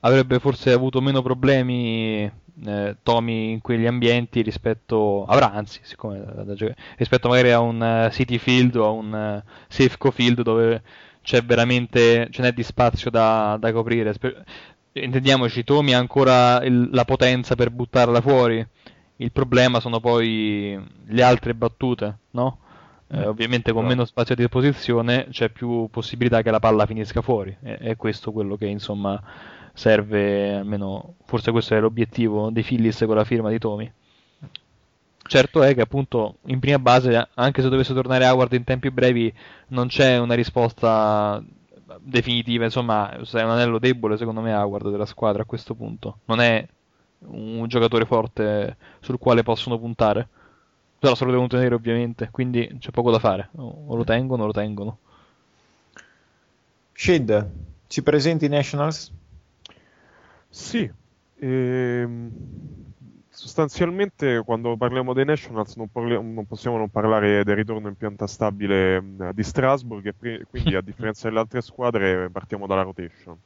avrebbe 0.00 0.38
forse 0.38 0.70
avuto 0.72 1.00
meno 1.00 1.22
problemi 1.22 2.30
eh, 2.66 2.96
Tommy 3.02 3.52
in 3.52 3.60
quegli 3.62 3.86
ambienti 3.86 4.42
rispetto, 4.42 5.24
avrà 5.24 5.52
anzi, 5.52 5.80
siccome 5.82 6.18
giocare- 6.54 6.76
rispetto 6.98 7.28
magari 7.28 7.52
a 7.52 7.60
un 7.60 7.82
eh, 7.82 8.10
City 8.12 8.36
Field 8.38 8.76
o 8.76 8.86
a 8.86 8.90
un 8.90 9.14
eh, 9.14 9.44
Safeco 9.68 10.10
Field 10.10 10.42
dove 10.42 10.82
c'è 11.22 11.42
veramente, 11.42 12.28
ce 12.30 12.42
n'è 12.42 12.52
di 12.52 12.62
spazio 12.62 13.10
da, 13.10 13.56
da 13.58 13.72
coprire. 13.72 14.12
Intendiamoci, 14.92 15.64
Tommy 15.64 15.92
ha 15.92 15.98
ancora 15.98 16.62
il- 16.64 16.88
la 16.92 17.04
potenza 17.04 17.54
per 17.54 17.70
buttarla 17.70 18.20
fuori. 18.20 18.66
Il 19.16 19.32
problema 19.32 19.80
sono 19.80 19.98
poi 20.00 20.78
le 21.06 21.22
altre 21.22 21.54
battute, 21.54 22.18
no? 22.32 22.58
Eh, 23.08 23.24
ovviamente 23.26 23.72
con 23.72 23.82
No. 23.82 23.88
meno 23.88 24.04
spazio 24.04 24.34
a 24.34 24.36
disposizione 24.36 25.28
c'è 25.30 25.48
più 25.48 25.88
possibilità 25.90 26.42
che 26.42 26.50
la 26.50 26.58
palla 26.58 26.86
finisca 26.86 27.22
fuori. 27.22 27.56
E- 27.62 27.76
È, 27.78 27.96
questo 27.96 28.32
quello 28.32 28.56
che 28.56 28.66
insomma 28.66 29.20
serve, 29.72 30.54
almeno 30.56 31.14
forse 31.24 31.50
questo 31.50 31.74
è 31.74 31.80
l'obiettivo 31.80 32.50
dei 32.50 32.62
Phillies 32.62 33.02
con 33.06 33.14
la 33.16 33.24
firma 33.24 33.48
di 33.50 33.58
Tommy. 33.58 33.90
Certo 35.28 35.62
è 35.62 35.74
che 35.74 35.80
appunto 35.80 36.36
in 36.46 36.60
prima 36.60 36.78
base, 36.78 37.28
anche 37.34 37.62
se 37.62 37.68
dovesse 37.68 37.92
tornare 37.94 38.26
Howard 38.26 38.52
in 38.52 38.64
tempi 38.64 38.90
brevi, 38.90 39.32
non 39.68 39.88
c'è 39.88 40.18
una 40.18 40.34
risposta 40.34 41.42
definitiva, 42.00 42.64
insomma, 42.64 43.10
è 43.12 43.42
un 43.42 43.50
anello 43.50 43.78
debole 43.78 44.16
secondo 44.16 44.40
me 44.40 44.52
Howard 44.54 44.90
della 44.90 45.06
squadra 45.06 45.42
a 45.42 45.46
questo 45.46 45.74
punto. 45.74 46.18
Non 46.26 46.40
è 46.40 46.64
un 47.20 47.66
giocatore 47.68 48.04
forte 48.06 48.76
sul 49.00 49.18
quale 49.18 49.42
possono 49.42 49.78
puntare. 49.78 50.28
Però 50.98 51.14
se 51.14 51.24
lo 51.24 51.30
devono 51.30 51.48
tenere 51.48 51.74
ovviamente, 51.74 52.28
quindi 52.30 52.76
c'è 52.78 52.90
poco 52.90 53.10
da 53.10 53.18
fare. 53.18 53.50
O 53.56 53.94
lo 53.94 54.04
tengono 54.04 54.44
o 54.44 54.46
lo 54.46 54.52
tengono. 54.52 54.98
Shid, 56.94 57.50
ci 57.86 58.02
presenti 58.02 58.46
i 58.46 58.48
Nationals? 58.48 59.12
Sì, 60.48 60.90
ehm, 61.38 62.30
sostanzialmente 63.28 64.42
quando 64.44 64.76
parliamo 64.76 65.12
dei 65.12 65.24
Nationals 65.24 65.76
non, 65.76 65.88
parli- 65.88 66.14
non 66.14 66.46
possiamo 66.46 66.78
non 66.78 66.88
parlare 66.88 67.44
del 67.44 67.56
ritorno 67.56 67.88
in 67.88 67.96
pianta 67.96 68.26
stabile 68.26 69.02
di 69.32 69.42
Strasburg 69.42 70.06
e 70.06 70.14
pri- 70.14 70.44
quindi 70.48 70.74
a 70.74 70.80
differenza 70.82 71.28
delle 71.28 71.40
altre 71.40 71.60
squadre 71.60 72.30
partiamo 72.30 72.66
dalla 72.66 72.82
rotation. 72.82 73.38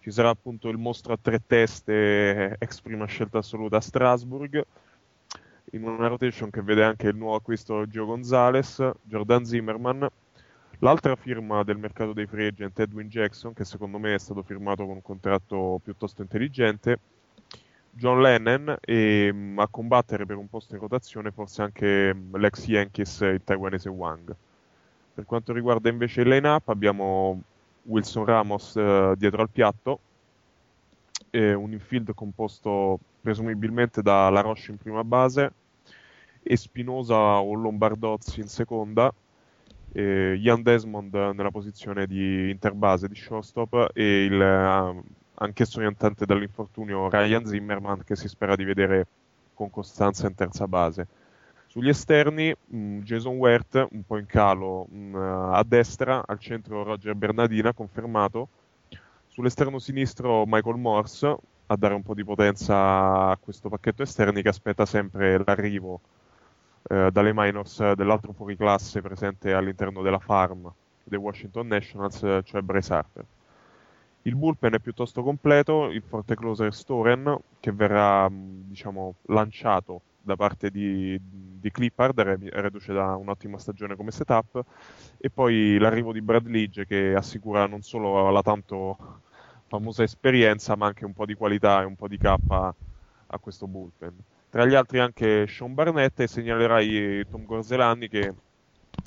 Ci 0.00 0.10
sarà 0.10 0.30
appunto 0.30 0.68
il 0.68 0.78
mostro 0.78 1.12
a 1.12 1.18
tre 1.20 1.40
teste 1.46 2.56
ex 2.58 2.80
prima 2.80 3.04
scelta 3.04 3.38
assoluta 3.38 3.76
a 3.76 3.80
Strasburg 3.80 4.64
in 5.72 5.84
una 5.84 6.08
rotation 6.08 6.50
che 6.50 6.62
vede 6.62 6.82
anche 6.82 7.08
il 7.08 7.16
nuovo 7.16 7.36
acquisto 7.36 7.86
Gio 7.86 8.06
Gonzalez, 8.06 8.90
Jordan 9.02 9.44
Zimmerman, 9.44 10.08
L'altra 10.82 11.14
firma 11.14 11.62
del 11.62 11.76
mercato 11.76 12.14
dei 12.14 12.26
free 12.26 12.46
agent 12.46 12.78
Edwin 12.78 13.08
Jackson, 13.08 13.52
che 13.52 13.64
secondo 13.64 13.98
me 13.98 14.14
è 14.14 14.18
stato 14.18 14.42
firmato 14.42 14.86
con 14.86 14.94
un 14.94 15.02
contratto 15.02 15.78
piuttosto 15.84 16.22
intelligente. 16.22 16.98
John 17.90 18.22
Lennon 18.22 18.78
e 18.80 19.30
mh, 19.30 19.58
a 19.58 19.68
combattere 19.68 20.24
per 20.24 20.38
un 20.38 20.48
posto 20.48 20.74
in 20.74 20.80
rotazione 20.80 21.32
forse 21.32 21.60
anche 21.60 22.14
mh, 22.14 22.38
l'ex 22.38 22.66
Yankees, 22.66 23.20
il 23.20 23.42
taiwanese 23.44 23.90
Wang. 23.90 24.34
Per 25.12 25.24
quanto 25.26 25.52
riguarda 25.52 25.90
invece 25.90 26.22
il 26.22 26.28
line-up 26.28 26.66
abbiamo 26.70 27.42
Wilson 27.90 28.24
Ramos 28.24 28.76
eh, 28.76 29.14
dietro 29.16 29.42
al 29.42 29.50
piatto, 29.50 30.00
e 31.30 31.54
un 31.54 31.72
infield 31.72 32.14
composto 32.14 32.98
presumibilmente 33.20 34.02
da 34.02 34.30
La 34.30 34.40
Roche 34.40 34.70
in 34.70 34.78
prima 34.78 35.04
base, 35.04 35.52
Espinosa 36.42 37.40
o 37.40 37.52
Lombardozzi 37.54 38.40
in 38.40 38.48
seconda, 38.48 39.12
eh, 39.92 40.34
Ian 40.40 40.62
Desmond 40.62 41.14
nella 41.14 41.50
posizione 41.50 42.06
di 42.06 42.50
interbase 42.50 43.08
di 43.08 43.14
shortstop 43.14 43.90
e 43.92 44.24
il 44.24 44.40
eh, 44.40 45.02
anch'esso 45.34 45.80
rientrante 45.80 46.26
dall'infortunio 46.26 47.08
Ryan 47.08 47.44
Zimmerman 47.44 48.04
che 48.04 48.14
si 48.14 48.28
spera 48.28 48.56
di 48.56 48.64
vedere 48.64 49.06
con 49.54 49.70
costanza 49.70 50.26
in 50.26 50.34
terza 50.34 50.66
base. 50.66 51.06
Sugli 51.70 51.88
esterni 51.88 52.52
mh, 52.52 52.98
Jason 53.02 53.36
Wert 53.36 53.86
un 53.92 54.02
po' 54.04 54.18
in 54.18 54.26
calo 54.26 54.86
mh, 54.86 55.14
a 55.52 55.62
destra, 55.64 56.20
al 56.26 56.40
centro 56.40 56.82
Roger 56.82 57.14
Bernardina 57.14 57.72
confermato, 57.72 58.48
sull'esterno 59.28 59.78
sinistro 59.78 60.42
Michael 60.48 60.78
Morse 60.78 61.36
a 61.66 61.76
dare 61.76 61.94
un 61.94 62.02
po' 62.02 62.14
di 62.14 62.24
potenza 62.24 63.28
a 63.28 63.38
questo 63.40 63.68
pacchetto 63.68 64.02
esterni 64.02 64.42
che 64.42 64.48
aspetta 64.48 64.84
sempre 64.84 65.40
l'arrivo 65.46 66.00
eh, 66.88 67.08
dalle 67.12 67.30
minors 67.32 67.92
dell'altro 67.92 68.32
fuoriclasse 68.32 69.00
presente 69.00 69.52
all'interno 69.52 70.02
della 70.02 70.18
farm 70.18 70.68
dei 71.04 71.20
Washington 71.20 71.68
Nationals, 71.68 72.20
eh, 72.24 72.42
cioè 72.44 72.62
Bryce 72.62 72.92
Harper. 72.92 73.24
Il 74.22 74.34
bullpen 74.34 74.72
è 74.72 74.80
piuttosto 74.80 75.22
completo, 75.22 75.84
il 75.84 76.02
forte 76.02 76.34
closer 76.34 76.74
Storen 76.74 77.38
che 77.60 77.70
verrà 77.70 78.28
mh, 78.28 78.64
diciamo, 78.66 79.14
lanciato 79.26 80.00
da 80.22 80.36
parte 80.36 80.70
di, 80.70 81.18
di 81.20 81.70
Clippard, 81.70 82.20
re- 82.20 82.38
reduce 82.52 82.92
da 82.92 83.16
un'ottima 83.16 83.58
stagione 83.58 83.96
come 83.96 84.10
setup, 84.10 84.62
e 85.18 85.30
poi 85.30 85.78
l'arrivo 85.78 86.12
di 86.12 86.20
Brad 86.20 86.46
Lidge 86.46 86.86
che 86.86 87.14
assicura 87.14 87.66
non 87.66 87.82
solo 87.82 88.30
la 88.30 88.42
tanto 88.42 88.96
famosa 89.66 90.02
esperienza, 90.02 90.76
ma 90.76 90.86
anche 90.86 91.04
un 91.04 91.12
po' 91.12 91.26
di 91.26 91.34
qualità 91.34 91.82
e 91.82 91.84
un 91.84 91.96
po' 91.96 92.08
di 92.08 92.18
K 92.18 92.36
a, 92.48 92.74
questo 93.38 93.66
bullpen. 93.66 94.16
Tra 94.50 94.66
gli 94.66 94.74
altri 94.74 94.98
anche 94.98 95.46
Sean 95.46 95.74
Barnett 95.74 96.18
e 96.18 96.26
segnalerai 96.26 97.26
Tom 97.28 97.44
Gorzelani 97.44 98.08
che 98.08 98.34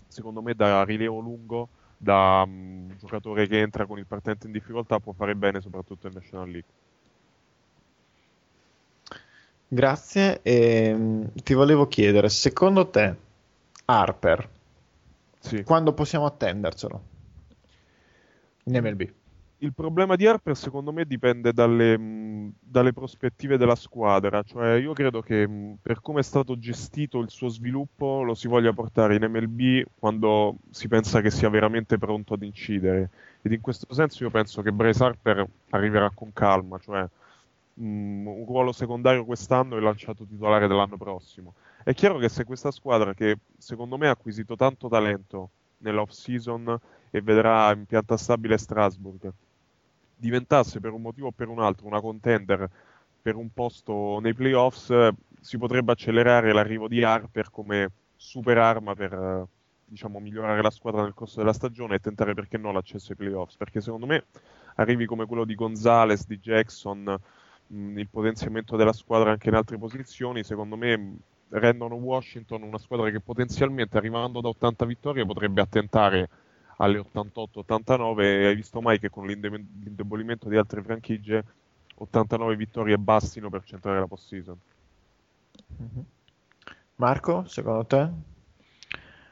secondo 0.07 0.41
me 0.41 0.53
da 0.53 0.83
rilievo 0.83 1.19
lungo, 1.19 1.67
da 1.97 2.45
mm, 2.45 2.91
giocatore 2.97 3.47
che 3.47 3.59
entra 3.59 3.85
con 3.85 3.97
il 3.97 4.05
partente 4.05 4.47
in 4.47 4.53
difficoltà 4.53 4.99
può 4.99 5.11
fare 5.11 5.35
bene 5.35 5.59
soprattutto 5.59 6.07
in 6.07 6.13
National 6.13 6.49
League. 6.49 6.71
Grazie. 9.67 10.41
E, 10.43 11.27
ti 11.43 11.53
volevo 11.53 11.87
chiedere, 11.87 12.29
secondo 12.29 12.87
te, 12.89 13.15
Harper, 13.85 14.49
Sì. 15.39 15.63
quando 15.63 15.93
possiamo 15.93 16.25
attendercelo? 16.25 17.11
In 18.65 18.79
MLB. 18.81 19.01
il 19.57 19.73
problema 19.73 20.15
di 20.15 20.25
Harper 20.25 20.55
secondo 20.55 20.91
me 20.93 21.05
dipende 21.05 21.51
dalle, 21.53 22.51
dalle 22.59 22.93
prospettive 22.93 23.57
della 23.57 23.75
squadra, 23.75 24.41
cioè 24.43 24.75
io 24.75 24.93
credo 24.93 25.21
che 25.21 25.75
per 25.81 25.99
come 26.01 26.19
è 26.19 26.23
stato 26.23 26.57
gestito 26.57 27.19
il 27.19 27.29
suo 27.29 27.49
sviluppo 27.49 28.23
lo 28.23 28.33
si 28.35 28.47
voglia 28.47 28.71
portare 28.73 29.15
in 29.15 29.23
MLB 29.23 29.83
quando 29.99 30.57
si 30.69 30.87
pensa 30.87 31.19
che 31.21 31.29
sia 31.29 31.49
veramente 31.49 31.97
pronto 31.97 32.33
ad 32.35 32.43
incidere 32.43 33.09
ed 33.41 33.51
in 33.51 33.59
questo 33.61 33.93
senso 33.93 34.23
io 34.23 34.29
penso 34.29 34.61
che 34.61 34.71
Bryce 34.71 35.03
Harper 35.03 35.45
arriverà 35.71 36.09
con 36.13 36.31
calma, 36.33 36.77
cioè 36.79 37.05
mh, 37.73 38.27
un 38.27 38.45
ruolo 38.45 38.71
secondario 38.71 39.25
quest'anno 39.25 39.77
e 39.77 39.81
lanciato 39.81 40.25
titolare 40.25 40.67
dell'anno 40.67 40.97
prossimo. 40.97 41.53
È 41.83 41.93
chiaro 41.93 42.17
che 42.17 42.29
se 42.29 42.43
questa 42.43 42.71
squadra 42.71 43.13
che 43.13 43.37
secondo 43.57 43.97
me 43.97 44.07
ha 44.07 44.11
acquisito 44.11 44.55
tanto 44.55 44.87
talento 44.87 45.49
nell'off 45.79 46.11
season 46.11 46.79
e 47.09 47.21
vedrà 47.21 47.71
in 47.73 47.85
pianta 47.85 48.17
stabile 48.17 48.57
Strasburg 48.57 49.31
diventasse 50.15 50.79
per 50.79 50.91
un 50.93 51.01
motivo 51.01 51.27
o 51.27 51.31
per 51.31 51.49
un 51.49 51.59
altro 51.59 51.85
una 51.85 51.99
contender 51.99 52.69
per 53.21 53.35
un 53.35 53.49
posto 53.53 54.19
nei 54.21 54.33
playoffs, 54.33 55.09
si 55.39 55.57
potrebbe 55.57 55.93
accelerare 55.93 56.51
l'arrivo 56.51 56.87
di 56.89 57.03
Harper 57.03 57.49
come 57.49 57.89
super 58.17 58.57
arma 58.57 58.95
per 58.95 59.47
diciamo, 59.85 60.19
migliorare 60.19 60.61
la 60.61 60.69
squadra 60.69 61.03
nel 61.03 61.13
corso 61.13 61.39
della 61.39 61.53
stagione 61.53 61.95
e 61.95 61.99
tentare 61.99 62.33
perché 62.33 62.57
no 62.57 62.73
l'accesso 62.73 63.11
ai 63.11 63.17
playoffs. 63.17 63.55
Perché 63.55 63.79
secondo 63.79 64.05
me 64.05 64.25
arrivi 64.75 65.05
come 65.05 65.25
quello 65.25 65.45
di 65.45 65.55
Gonzales, 65.55 66.25
di 66.25 66.37
Jackson, 66.39 67.17
mh, 67.73 67.97
il 67.99 68.09
potenziamento 68.09 68.75
della 68.75 68.93
squadra 68.93 69.31
anche 69.31 69.49
in 69.49 69.55
altre 69.55 69.77
posizioni, 69.77 70.43
secondo 70.43 70.75
me 70.77 71.17
rendono 71.49 71.95
Washington 71.95 72.63
una 72.63 72.77
squadra 72.77 73.09
che 73.09 73.19
potenzialmente 73.19 73.97
arrivando 73.97 74.41
da 74.41 74.49
80 74.49 74.85
vittorie 74.85 75.25
potrebbe 75.25 75.61
attentare 75.61 76.29
alle 76.77 76.99
88-89 76.99 78.21
e 78.21 78.45
hai 78.47 78.55
visto 78.55 78.81
mai 78.81 78.99
che 78.99 79.09
con 79.09 79.27
l'inde- 79.27 79.49
l'indebolimento 79.49 80.49
di 80.49 80.57
altre 80.57 80.81
franchigie 80.81 81.43
89 81.95 82.55
vittorie 82.55 82.97
bastino 82.97 83.49
per 83.49 83.63
centrare 83.63 83.99
la 83.99 84.07
post-season. 84.07 84.57
Mhm. 85.77 86.05
Marco, 86.95 87.45
secondo 87.45 87.85
te? 87.85 88.09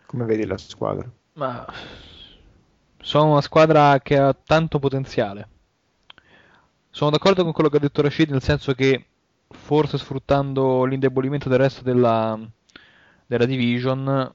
Come 0.06 0.26
vedi 0.26 0.46
la 0.46 0.58
squadra? 0.58 1.10
Ma 1.34 1.66
sono 3.02 3.32
una 3.32 3.42
squadra 3.42 4.00
che 4.00 4.18
ha 4.18 4.34
tanto 4.34 4.78
potenziale. 4.78 5.48
Sono 6.94 7.12
d'accordo 7.12 7.44
con 7.44 7.54
quello 7.54 7.70
che 7.70 7.78
ha 7.78 7.80
detto 7.80 8.02
Rashid, 8.02 8.30
nel 8.32 8.42
senso 8.42 8.74
che 8.74 9.06
forse 9.48 9.98
sfruttando 9.98 10.84
l'indebolimento 10.84 11.48
del 11.48 11.58
resto 11.58 11.84
della, 11.84 12.38
della 13.26 13.46
division 13.46 14.34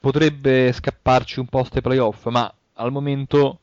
potrebbe 0.00 0.72
scapparci 0.72 1.38
un 1.38 1.46
posto 1.46 1.76
ai 1.76 1.82
playoff, 1.82 2.26
ma 2.26 2.52
al 2.74 2.90
momento 2.90 3.60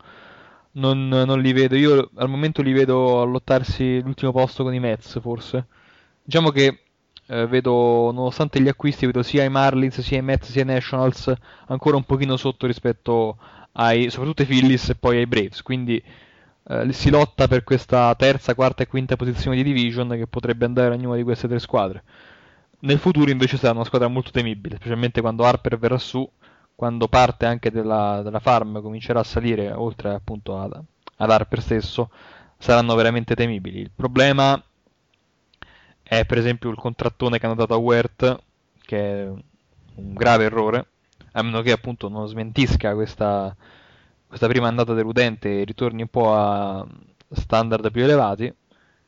non, 0.72 1.10
non 1.10 1.42
li 1.42 1.52
vedo. 1.52 1.76
Io 1.76 2.10
al 2.16 2.30
momento 2.30 2.62
li 2.62 2.72
vedo 2.72 3.22
a 3.22 3.26
lottarsi 3.26 4.02
l'ultimo 4.02 4.32
posto 4.32 4.64
con 4.64 4.74
i 4.74 4.80
Mets, 4.80 5.20
forse. 5.20 5.68
Diciamo 6.24 6.52
che 6.52 6.84
eh, 7.28 7.48
vedo, 7.48 8.12
nonostante 8.14 8.62
gli 8.62 8.70
acquisti, 8.70 9.06
vedo 9.06 9.24
sia 9.24 9.44
i 9.44 9.50
Marlins, 9.50 10.00
sia 10.00 10.20
i 10.20 10.22
Mets, 10.22 10.52
sia 10.52 10.62
i 10.62 10.66
Nationals 10.66 11.34
ancora 11.68 11.98
un 11.98 12.06
pochino 12.06 12.38
sotto 12.38 12.66
rispetto 12.66 13.38
ai, 13.74 14.10
soprattutto 14.10 14.44
ai 14.44 14.48
Phillies 14.48 14.90
e 14.90 14.96
poi 14.96 15.18
ai 15.18 15.28
Braves. 15.28 15.62
Quindi 15.62 16.02
eh, 16.68 16.92
si 16.94 17.10
lotta 17.10 17.48
per 17.48 17.64
questa 17.64 18.14
terza, 18.16 18.56
quarta 18.56 18.84
e 18.84 18.88
quinta 18.88 19.16
posizione 19.16 19.56
di 19.56 19.64
division 19.64 20.10
che 20.10 20.28
potrebbe 20.28 20.66
andare 20.66 20.94
a 20.94 20.98
ognuna 20.98 21.16
di 21.16 21.24
queste 21.24 21.48
tre 21.48 21.60
squadre. 21.60 22.04
Nel 22.80 22.98
futuro 22.98 23.30
invece 23.30 23.58
sarà 23.58 23.74
una 23.74 23.84
squadra 23.84 24.08
molto 24.08 24.32
temibile, 24.32 24.76
specialmente 24.76 25.22
quando 25.22 25.46
Harper 25.46 25.78
verrà 25.78 25.98
su, 25.98 26.28
quando 26.76 27.08
parte 27.08 27.46
anche 27.46 27.70
della, 27.70 28.22
della 28.24 28.40
farm 28.40 28.82
comincerà 28.82 29.20
a 29.20 29.24
salire, 29.24 29.72
oltre 29.72 30.14
appunto 30.14 30.58
ad, 30.58 30.82
ad 31.18 31.30
Harper 31.30 31.62
stesso, 31.62 32.10
saranno 32.58 32.96
veramente 32.96 33.36
temibili. 33.36 33.82
Il 33.82 33.92
problema 33.96 34.62
è 36.02 36.26
per 36.26 36.38
esempio 36.38 36.70
il 36.70 36.76
contrattone 36.76 37.40
che 37.40 37.46
hanno 37.46 37.56
dato 37.56 37.74
a 37.74 37.78
Wert, 37.78 38.40
che 38.82 39.24
è 39.24 39.28
un 39.28 40.14
grave 40.14 40.46
errore, 40.46 40.88
a 41.34 41.42
meno 41.44 41.62
che 41.62 41.72
appunto 41.72 42.10
non 42.10 42.28
smentisca 42.28 42.94
questa, 42.94 43.56
questa 44.32 44.48
prima 44.48 44.70
andata 44.70 44.94
deludente 44.94 45.66
ritorni 45.66 46.04
un 46.04 46.08
po' 46.08 46.34
a 46.34 46.88
standard 47.32 47.92
più 47.92 48.02
elevati. 48.02 48.52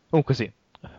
Comunque 0.09 0.33
sì, 0.33 0.51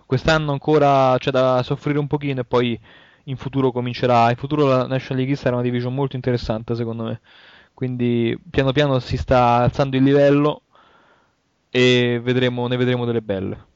quest'anno 0.07 0.51
ancora 0.51 1.15
c'è 1.19 1.31
da 1.31 1.63
soffrire 1.63 1.99
un 1.99 2.07
pochino 2.07 2.41
e 2.41 2.45
poi 2.45 2.81
in 3.25 3.37
futuro 3.37 3.71
comincerà, 3.71 4.31
in 4.31 4.37
futuro 4.37 4.67
la 4.67 4.87
National 4.87 5.19
League 5.19 5.37
sarà 5.37 5.57
una 5.57 5.63
division 5.65 5.93
molto 5.95 6.17
interessante 6.17 6.75
secondo 6.75 7.03
me. 7.03 7.21
Quindi 7.75 8.39
piano 8.49 8.73
piano 8.73 8.99
si 8.99 9.19
sta 9.19 9.57
alzando 9.57 9.97
il 9.97 10.03
livello 10.03 10.63
e 11.69 12.19
vedremo, 12.23 12.67
ne 12.67 12.79
vedremo 12.79 13.05
delle 13.05 13.21
belle. 13.21 13.67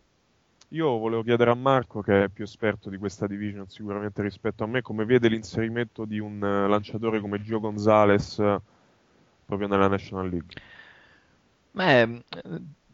Io 0.69 0.97
volevo 0.97 1.23
chiedere 1.25 1.51
a 1.51 1.55
Marco, 1.55 2.01
che 2.01 2.25
è 2.25 2.29
più 2.31 2.45
esperto 2.45 2.89
di 2.89 2.97
questa 2.97 3.27
division 3.27 3.69
sicuramente 3.69 4.23
rispetto 4.23 4.65
a 4.65 4.67
me, 4.67 4.81
come 4.81 5.05
vede 5.05 5.29
l'inserimento 5.29 6.07
di 6.07 6.19
un 6.19 6.43
eh, 6.43 6.69
lanciatore 6.69 7.21
come 7.21 7.43
Gio 7.43 7.61
Gonzalez 7.61 8.43
proprio 9.49 9.67
nella 9.67 9.89
National 9.89 10.29
League. 10.29 10.55
È, 11.73 12.07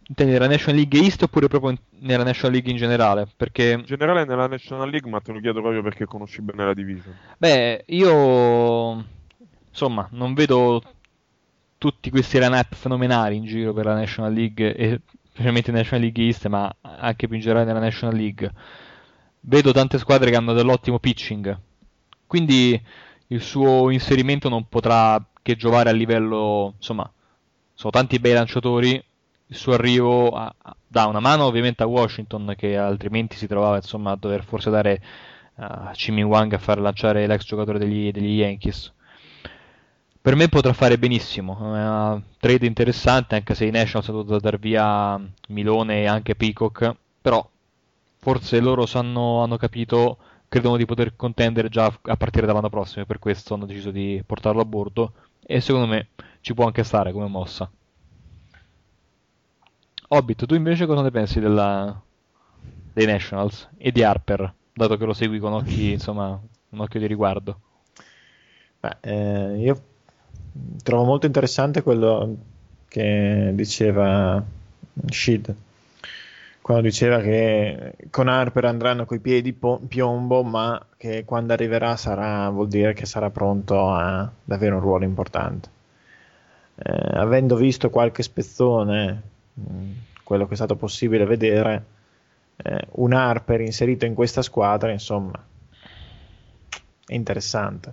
intendi 0.06 0.32
nella 0.32 0.46
National 0.46 0.76
League 0.76 1.00
East 1.00 1.22
oppure 1.24 1.48
proprio 1.48 1.70
in- 1.70 1.78
nella 2.06 2.22
National 2.22 2.52
League 2.52 2.70
in 2.70 2.76
generale? 2.76 3.26
Perché 3.36 3.72
In 3.72 3.84
generale 3.84 4.24
nella 4.24 4.46
National 4.46 4.88
League, 4.88 5.10
ma 5.10 5.18
te 5.20 5.32
lo 5.32 5.40
chiedo 5.40 5.60
proprio 5.60 5.82
perché 5.82 6.04
conosci 6.04 6.42
bene 6.42 6.64
la 6.64 6.72
division. 6.72 7.12
Beh, 7.38 7.84
io 7.88 9.04
insomma 9.68 10.06
non 10.12 10.34
vedo 10.34 10.80
tutti 11.76 12.08
questi 12.10 12.38
line-up 12.38 12.72
fenomenali 12.72 13.34
in 13.34 13.46
giro 13.46 13.72
per 13.72 13.86
la 13.86 13.94
National 13.94 14.32
League 14.32 14.76
e 14.76 15.00
specialmente 15.32 15.72
National 15.72 16.02
League 16.02 16.24
East, 16.24 16.46
ma 16.46 16.72
anche 16.82 17.26
più 17.26 17.34
in 17.34 17.42
generale 17.42 17.66
nella 17.66 17.80
National 17.80 18.14
League. 18.14 18.48
Vedo 19.40 19.72
tante 19.72 19.98
squadre 19.98 20.30
che 20.30 20.36
hanno 20.36 20.52
dell'ottimo 20.52 21.00
pitching, 21.00 21.58
quindi 22.28 22.80
il 23.26 23.40
suo 23.40 23.90
inserimento 23.90 24.48
non 24.48 24.68
potrà 24.68 25.22
che 25.44 25.56
giovare 25.56 25.90
a 25.90 25.92
livello, 25.92 26.72
insomma, 26.76 27.08
sono 27.74 27.92
tanti 27.92 28.18
bei 28.18 28.32
lanciatori, 28.32 28.92
il 29.46 29.56
suo 29.56 29.74
arrivo 29.74 30.30
a- 30.30 30.52
a- 30.62 30.76
dà 30.86 31.04
una 31.06 31.20
mano 31.20 31.44
ovviamente 31.44 31.82
a 31.82 31.86
Washington 31.86 32.54
che 32.56 32.78
altrimenti 32.78 33.36
si 33.36 33.46
trovava 33.46 33.76
insomma 33.76 34.12
a 34.12 34.16
dover 34.16 34.42
forse 34.42 34.70
dare 34.70 35.02
a 35.56 35.90
Chiming 35.92 36.28
Wang 36.28 36.52
a 36.54 36.58
far 36.58 36.78
lanciare 36.80 37.26
l'ex 37.26 37.44
giocatore 37.44 37.78
degli, 37.78 38.10
degli 38.10 38.38
Yankees. 38.38 38.90
Per 40.22 40.34
me 40.34 40.48
potrà 40.48 40.72
fare 40.72 40.96
benissimo, 40.98 41.58
è 41.58 41.62
una 41.62 42.22
trade 42.40 42.64
interessante 42.66 43.34
anche 43.34 43.54
se 43.54 43.66
i 43.66 43.70
Nationals 43.70 44.08
hanno 44.08 44.22
dovuto 44.22 44.38
dar 44.40 44.58
via 44.58 45.20
Milone 45.48 46.00
e 46.02 46.06
anche 46.06 46.34
Peacock, 46.34 46.96
però 47.20 47.46
forse 48.18 48.58
loro 48.60 48.86
sanno, 48.86 49.42
hanno 49.42 49.58
capito, 49.58 50.16
credono 50.48 50.78
di 50.78 50.86
poter 50.86 51.14
contendere 51.16 51.68
già 51.68 51.84
a 52.02 52.16
partire 52.16 52.46
dall'anno 52.46 52.70
prossimo 52.70 53.04
per 53.04 53.18
questo 53.18 53.52
hanno 53.52 53.66
deciso 53.66 53.90
di 53.90 54.22
portarlo 54.24 54.62
a 54.62 54.64
bordo 54.64 55.12
e 55.46 55.60
secondo 55.60 55.86
me 55.86 56.10
ci 56.40 56.54
può 56.54 56.66
anche 56.66 56.84
stare 56.84 57.12
come 57.12 57.28
mossa. 57.28 57.70
Hobbit, 60.08 60.46
tu 60.46 60.54
invece 60.54 60.86
cosa 60.86 61.02
ne 61.02 61.10
pensi 61.10 61.40
della- 61.40 62.00
dei 62.92 63.06
Nationals 63.06 63.68
e 63.76 63.90
di 63.92 64.02
Harper, 64.02 64.54
dato 64.72 64.96
che 64.96 65.04
lo 65.04 65.12
segui 65.12 65.38
con 65.38 65.52
occhi, 65.52 65.92
insomma, 65.92 66.40
un 66.70 66.80
occhio 66.80 67.00
di 67.00 67.06
riguardo? 67.06 67.60
Beh, 68.80 68.96
eh, 69.00 69.56
io 69.58 69.82
trovo 70.82 71.04
molto 71.04 71.26
interessante 71.26 71.82
quello 71.82 72.36
che 72.88 73.50
diceva 73.54 74.42
Shid 75.08 75.54
quando 76.64 76.84
diceva 76.84 77.20
che 77.20 77.92
con 78.08 78.26
Harper 78.26 78.64
andranno 78.64 79.04
coi 79.04 79.18
piedi 79.18 79.52
po- 79.52 79.82
piombo, 79.86 80.42
ma 80.42 80.82
che 80.96 81.26
quando 81.26 81.52
arriverà 81.52 81.94
sarà, 81.96 82.48
vuol 82.48 82.68
dire 82.68 82.94
che 82.94 83.04
sarà 83.04 83.28
pronto 83.28 83.90
ad 83.90 84.30
avere 84.48 84.72
un 84.72 84.80
ruolo 84.80 85.04
importante. 85.04 85.68
Eh, 86.76 87.18
avendo 87.18 87.56
visto 87.56 87.90
qualche 87.90 88.22
spezzone, 88.22 89.22
mh, 89.52 89.90
quello 90.22 90.46
che 90.46 90.54
è 90.54 90.56
stato 90.56 90.74
possibile 90.76 91.26
vedere, 91.26 91.84
eh, 92.56 92.86
un 92.92 93.12
Harper 93.12 93.60
inserito 93.60 94.06
in 94.06 94.14
questa 94.14 94.40
squadra, 94.40 94.90
insomma, 94.90 95.38
è 97.04 97.14
interessante. 97.14 97.92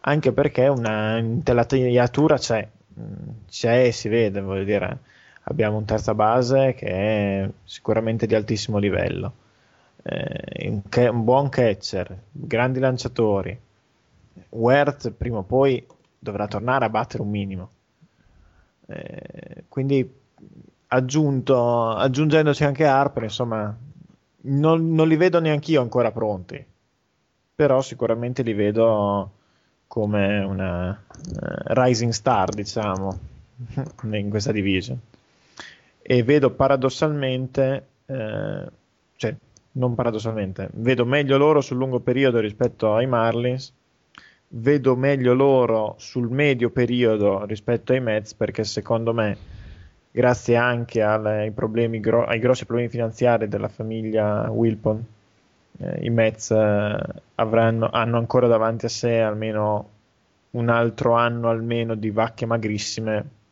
Anche 0.00 0.32
perché 0.32 0.66
una 0.66 1.18
intelaiatura 1.18 2.38
c'è, 2.38 2.68
mh, 2.92 3.02
c'è 3.48 3.84
e 3.86 3.92
si 3.92 4.08
vede, 4.08 4.40
voglio 4.40 4.64
dire, 4.64 4.98
abbiamo 5.44 5.76
un 5.76 5.84
terza 5.84 6.14
base 6.14 6.74
che 6.74 6.86
è 6.86 7.50
sicuramente 7.64 8.26
di 8.26 8.34
altissimo 8.34 8.78
livello, 8.78 9.32
eh, 10.02 10.68
un, 10.68 10.82
ca- 10.88 11.10
un 11.10 11.24
buon 11.24 11.48
catcher, 11.48 12.16
grandi 12.30 12.78
lanciatori. 12.80 13.58
Wert 14.50 15.10
prima 15.12 15.38
o 15.38 15.42
poi 15.42 15.84
dovrà 16.18 16.46
tornare 16.46 16.84
a 16.84 16.88
battere 16.90 17.22
un 17.22 17.30
minimo. 17.30 17.70
Eh, 18.86 19.64
quindi 19.68 20.22
aggiunto, 20.88 21.90
aggiungendoci 21.90 22.64
anche 22.64 22.86
Harper, 22.86 23.24
insomma, 23.24 23.76
non, 24.42 24.92
non 24.94 25.08
li 25.08 25.16
vedo 25.16 25.40
neanche 25.40 25.72
io 25.72 25.80
ancora 25.80 26.10
pronti, 26.12 26.64
però 27.54 27.80
sicuramente 27.80 28.42
li 28.42 28.52
vedo 28.52 29.30
come 29.86 30.40
una 30.42 30.90
eh, 30.92 31.74
rising 31.74 32.12
star, 32.12 32.50
diciamo, 32.50 33.18
in 34.12 34.30
questa 34.30 34.52
division. 34.52 35.00
E 36.06 36.22
vedo 36.22 36.50
paradossalmente, 36.50 37.86
eh, 38.04 38.70
cioè 39.16 39.34
non 39.72 39.94
paradossalmente, 39.94 40.68
vedo 40.74 41.06
meglio 41.06 41.38
loro 41.38 41.62
sul 41.62 41.78
lungo 41.78 42.00
periodo 42.00 42.40
rispetto 42.40 42.94
ai 42.94 43.06
Marlins, 43.06 43.72
vedo 44.48 44.96
meglio 44.96 45.32
loro 45.32 45.94
sul 45.96 46.28
medio 46.28 46.68
periodo 46.68 47.46
rispetto 47.46 47.92
ai 47.92 48.00
Mets 48.00 48.34
perché 48.34 48.64
secondo 48.64 49.14
me, 49.14 49.36
grazie 50.10 50.56
anche 50.56 51.02
ai, 51.02 51.50
problemi 51.52 52.02
ai 52.04 52.38
grossi 52.38 52.66
problemi 52.66 52.90
finanziari 52.90 53.48
della 53.48 53.68
famiglia 53.68 54.50
Wilpon, 54.50 55.02
eh, 55.78 56.04
i 56.04 56.10
Mets 56.10 56.50
eh, 56.50 56.98
avranno, 57.36 57.88
hanno 57.90 58.18
ancora 58.18 58.46
davanti 58.46 58.84
a 58.84 58.90
sé 58.90 59.20
almeno 59.20 59.88
un 60.50 60.68
altro 60.68 61.14
anno 61.14 61.48
almeno 61.48 61.94
di 61.94 62.10
vacche 62.10 62.44
magrissime. 62.44 63.42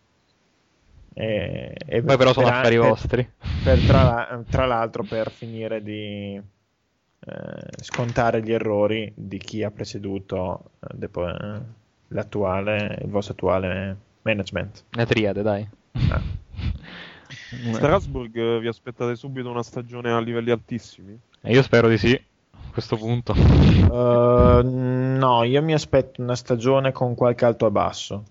E, 1.14 1.74
e 1.84 2.02
Poi 2.02 2.16
però 2.16 2.32
sono 2.32 2.46
per- 2.46 2.54
affari 2.54 2.78
per- 2.78 2.88
vostri. 2.88 3.30
per 3.62 3.78
tra, 3.80 4.02
la- 4.02 4.42
tra 4.48 4.66
l'altro 4.66 5.02
per 5.02 5.30
finire 5.30 5.82
di 5.82 6.34
eh, 6.34 7.82
scontare 7.82 8.42
gli 8.42 8.52
errori 8.52 9.12
di 9.14 9.38
chi 9.38 9.62
ha 9.62 9.70
preceduto 9.70 10.70
eh, 10.80 10.94
depo- 10.94 11.28
eh, 11.28 11.60
l'attuale, 12.08 12.98
il 13.02 13.10
vostro 13.10 13.34
attuale 13.34 13.96
management. 14.22 14.84
Una 14.94 15.04
triade, 15.06 15.42
dai. 15.42 15.68
Ah. 16.10 16.20
Strasburg 17.72 18.34
eh, 18.36 18.60
vi 18.60 18.66
aspettate 18.68 19.14
subito 19.14 19.50
una 19.50 19.62
stagione 19.62 20.10
a 20.10 20.20
livelli 20.20 20.50
altissimi? 20.50 21.18
E 21.42 21.52
io 21.52 21.62
spero 21.62 21.88
di 21.88 21.98
sì, 21.98 22.12
a 22.52 22.70
questo 22.72 22.96
punto. 22.96 23.34
Eh, 23.34 24.62
no, 24.62 25.42
io 25.44 25.62
mi 25.62 25.72
aspetto 25.74 26.22
una 26.22 26.34
stagione 26.36 26.92
con 26.92 27.14
qualche 27.14 27.44
alto 27.44 27.66
e 27.66 27.70
basso, 27.70 28.24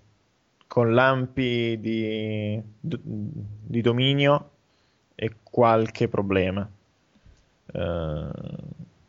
con 0.72 0.94
lampi 0.94 1.78
di, 1.80 2.58
di 2.80 3.80
dominio 3.82 4.50
e 5.14 5.34
qualche 5.42 6.08
problema. 6.08 6.66
Eh, 7.66 8.28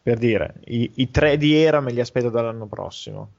per 0.03 0.17
dire, 0.17 0.55
i, 0.65 0.91
i 0.95 1.09
tre 1.09 1.37
di 1.37 1.55
era 1.55 1.79
me 1.79 1.93
li 1.93 2.01
aspetto 2.01 2.29
dall'anno 2.29 2.65
prossimo. 2.65 3.29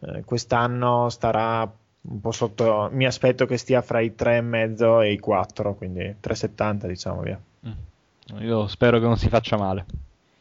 Eh, 0.00 0.24
quest'anno 0.24 1.10
starà 1.10 1.70
un 2.00 2.20
po' 2.22 2.30
sotto. 2.30 2.88
Mi 2.90 3.04
aspetto 3.04 3.44
che 3.44 3.58
stia 3.58 3.82
fra 3.82 4.00
i 4.00 4.14
3,5 4.16 5.02
e 5.02 5.12
i 5.12 5.18
4, 5.18 5.74
quindi 5.74 6.00
3,70 6.22 6.86
diciamo 6.86 7.20
via. 7.20 7.38
Mm. 7.66 8.40
Io 8.44 8.66
spero 8.68 8.98
che 8.98 9.04
non 9.04 9.18
si 9.18 9.28
faccia 9.28 9.58
male. 9.58 9.84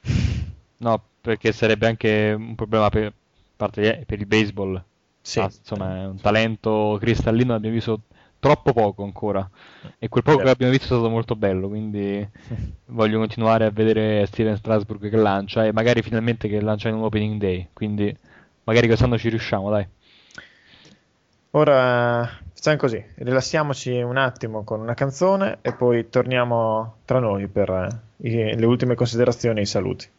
No, 0.80 1.02
perché 1.20 1.52
sarebbe 1.52 1.88
anche 1.88 2.36
un 2.38 2.54
problema 2.54 2.88
per, 2.90 3.12
gli- 3.74 4.06
per 4.06 4.20
il 4.20 4.28
baseball. 4.28 4.82
Sì. 5.28 5.40
Ah, 5.42 5.52
insomma, 5.54 6.04
è 6.04 6.06
un 6.06 6.22
talento 6.22 6.98
cristallino 7.02 7.52
l'abbiamo 7.52 7.76
visto 7.76 8.00
troppo 8.40 8.72
poco 8.72 9.04
ancora. 9.04 9.48
E 10.00 10.08
quel 10.08 10.24
poco 10.24 10.38
che 10.38 10.46
Certo. 10.46 10.54
abbiamo 10.54 10.72
visto 10.72 10.94
è 10.94 10.98
stato 10.98 11.10
molto 11.10 11.36
bello, 11.36 11.68
quindi 11.68 12.26
voglio 12.88 13.20
continuare 13.20 13.66
a 13.66 13.70
vedere 13.70 14.26
Steven 14.28 14.56
Strasburg 14.56 15.10
che 15.10 15.18
lancia 15.18 15.66
e 15.66 15.74
magari 15.74 16.02
finalmente 16.02 16.48
che 16.48 16.62
lancia 16.62 16.88
in 16.88 16.96
un 16.96 17.04
opening 17.04 17.42
day. 17.42 17.68
Quindi 17.74 18.16
magari 18.64 18.88
quest'anno 18.88 19.18
ci 19.18 19.28
riusciamo, 19.28 19.70
dai. 19.70 19.86
Ora 21.52 22.26
facciamo 22.54 22.78
così, 22.78 23.04
rilassiamoci 23.16 24.00
un 24.00 24.16
attimo 24.16 24.64
con 24.64 24.80
una 24.80 24.94
canzone 24.94 25.58
e 25.62 25.74
poi 25.74 26.10
torniamo 26.10 27.00
tra 27.04 27.20
noi 27.20 27.48
per 27.48 27.70
eh, 27.70 28.56
le 28.56 28.66
ultime 28.66 28.96
considerazioni 28.96 29.60
e 29.60 29.64
i 29.64 29.66
saluti. 29.66 30.10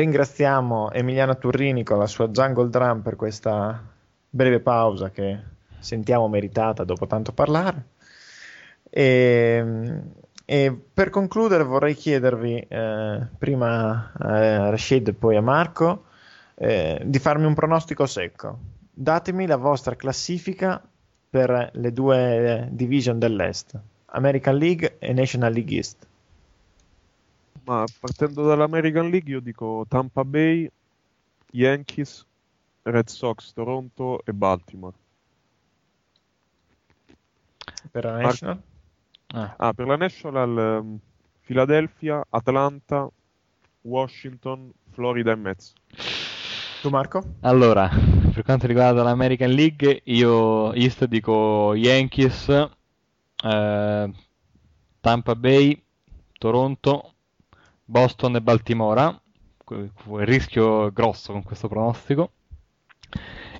Ringraziamo 0.00 0.92
Emiliano 0.92 1.36
Turrini 1.36 1.84
con 1.84 1.98
la 1.98 2.06
sua 2.06 2.28
Jungle 2.28 2.70
Drum 2.70 3.02
per 3.02 3.16
questa 3.16 3.84
breve 4.30 4.60
pausa 4.60 5.10
che 5.10 5.38
sentiamo 5.78 6.26
meritata 6.26 6.84
dopo 6.84 7.06
tanto 7.06 7.32
parlare. 7.32 7.84
E, 8.88 9.62
e 10.46 10.80
per 10.94 11.10
concludere 11.10 11.64
vorrei 11.64 11.94
chiedervi, 11.94 12.60
eh, 12.66 13.26
prima 13.36 14.10
a 14.14 14.70
Rashid 14.70 15.08
e 15.08 15.12
poi 15.12 15.36
a 15.36 15.42
Marco, 15.42 16.04
eh, 16.54 17.02
di 17.04 17.18
farmi 17.18 17.44
un 17.44 17.52
pronostico 17.52 18.06
secco. 18.06 18.58
Datemi 18.90 19.46
la 19.46 19.56
vostra 19.56 19.96
classifica 19.96 20.82
per 21.28 21.72
le 21.74 21.92
due 21.92 22.16
eh, 22.16 22.68
division 22.70 23.18
dell'Est, 23.18 23.78
American 24.06 24.56
League 24.56 24.96
e 24.98 25.12
National 25.12 25.52
League 25.52 25.76
East. 25.76 26.08
Ma 27.64 27.84
partendo 28.00 28.46
dall'American 28.46 29.08
League 29.08 29.30
io 29.30 29.40
dico 29.40 29.84
Tampa 29.88 30.24
Bay, 30.24 30.68
Yankees, 31.52 32.26
Red 32.82 33.08
Sox, 33.08 33.52
Toronto 33.52 34.22
e 34.24 34.32
Baltimore. 34.32 34.96
Per 37.90 38.04
la 38.04 38.12
Mar- 38.12 38.22
National? 38.26 38.62
Ah, 39.34 39.54
Ah, 39.58 39.72
per 39.72 39.86
la 39.86 39.96
National 39.96 40.58
ehm, 40.58 40.98
Philadelphia, 41.44 42.24
Atlanta, 42.30 43.08
Washington, 43.82 44.72
Florida 44.90 45.32
e 45.32 45.36
Mets. 45.36 45.72
Tu 46.80 46.88
Marco? 46.88 47.22
Allora, 47.42 47.88
per 48.32 48.42
quanto 48.42 48.66
riguarda 48.66 49.02
l'American 49.02 49.50
League, 49.50 50.02
io 50.04 50.72
East 50.74 51.04
dico 51.04 51.74
Yankees, 51.74 52.48
eh, 52.48 54.10
Tampa 55.00 55.34
Bay, 55.36 55.82
Toronto, 56.38 57.09
Boston 57.90 58.36
e 58.36 58.40
Baltimora, 58.40 59.20
il 59.70 59.90
rischio 60.24 60.92
grosso 60.92 61.32
con 61.32 61.42
questo 61.42 61.66
pronostico. 61.66 62.30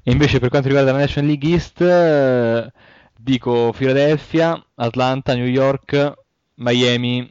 E 0.03 0.13
invece 0.13 0.39
per 0.39 0.51
quanto 0.51 0.69
riguarda 0.69 0.93
la 0.93 0.99
National 0.99 1.29
League 1.29 1.51
East, 1.51 1.81
eh, 1.81 2.73
dico 3.19 3.73
Philadelphia, 3.77 4.65
Atlanta, 4.77 5.35
New 5.35 5.47
York, 5.47 6.15
Miami 6.55 7.29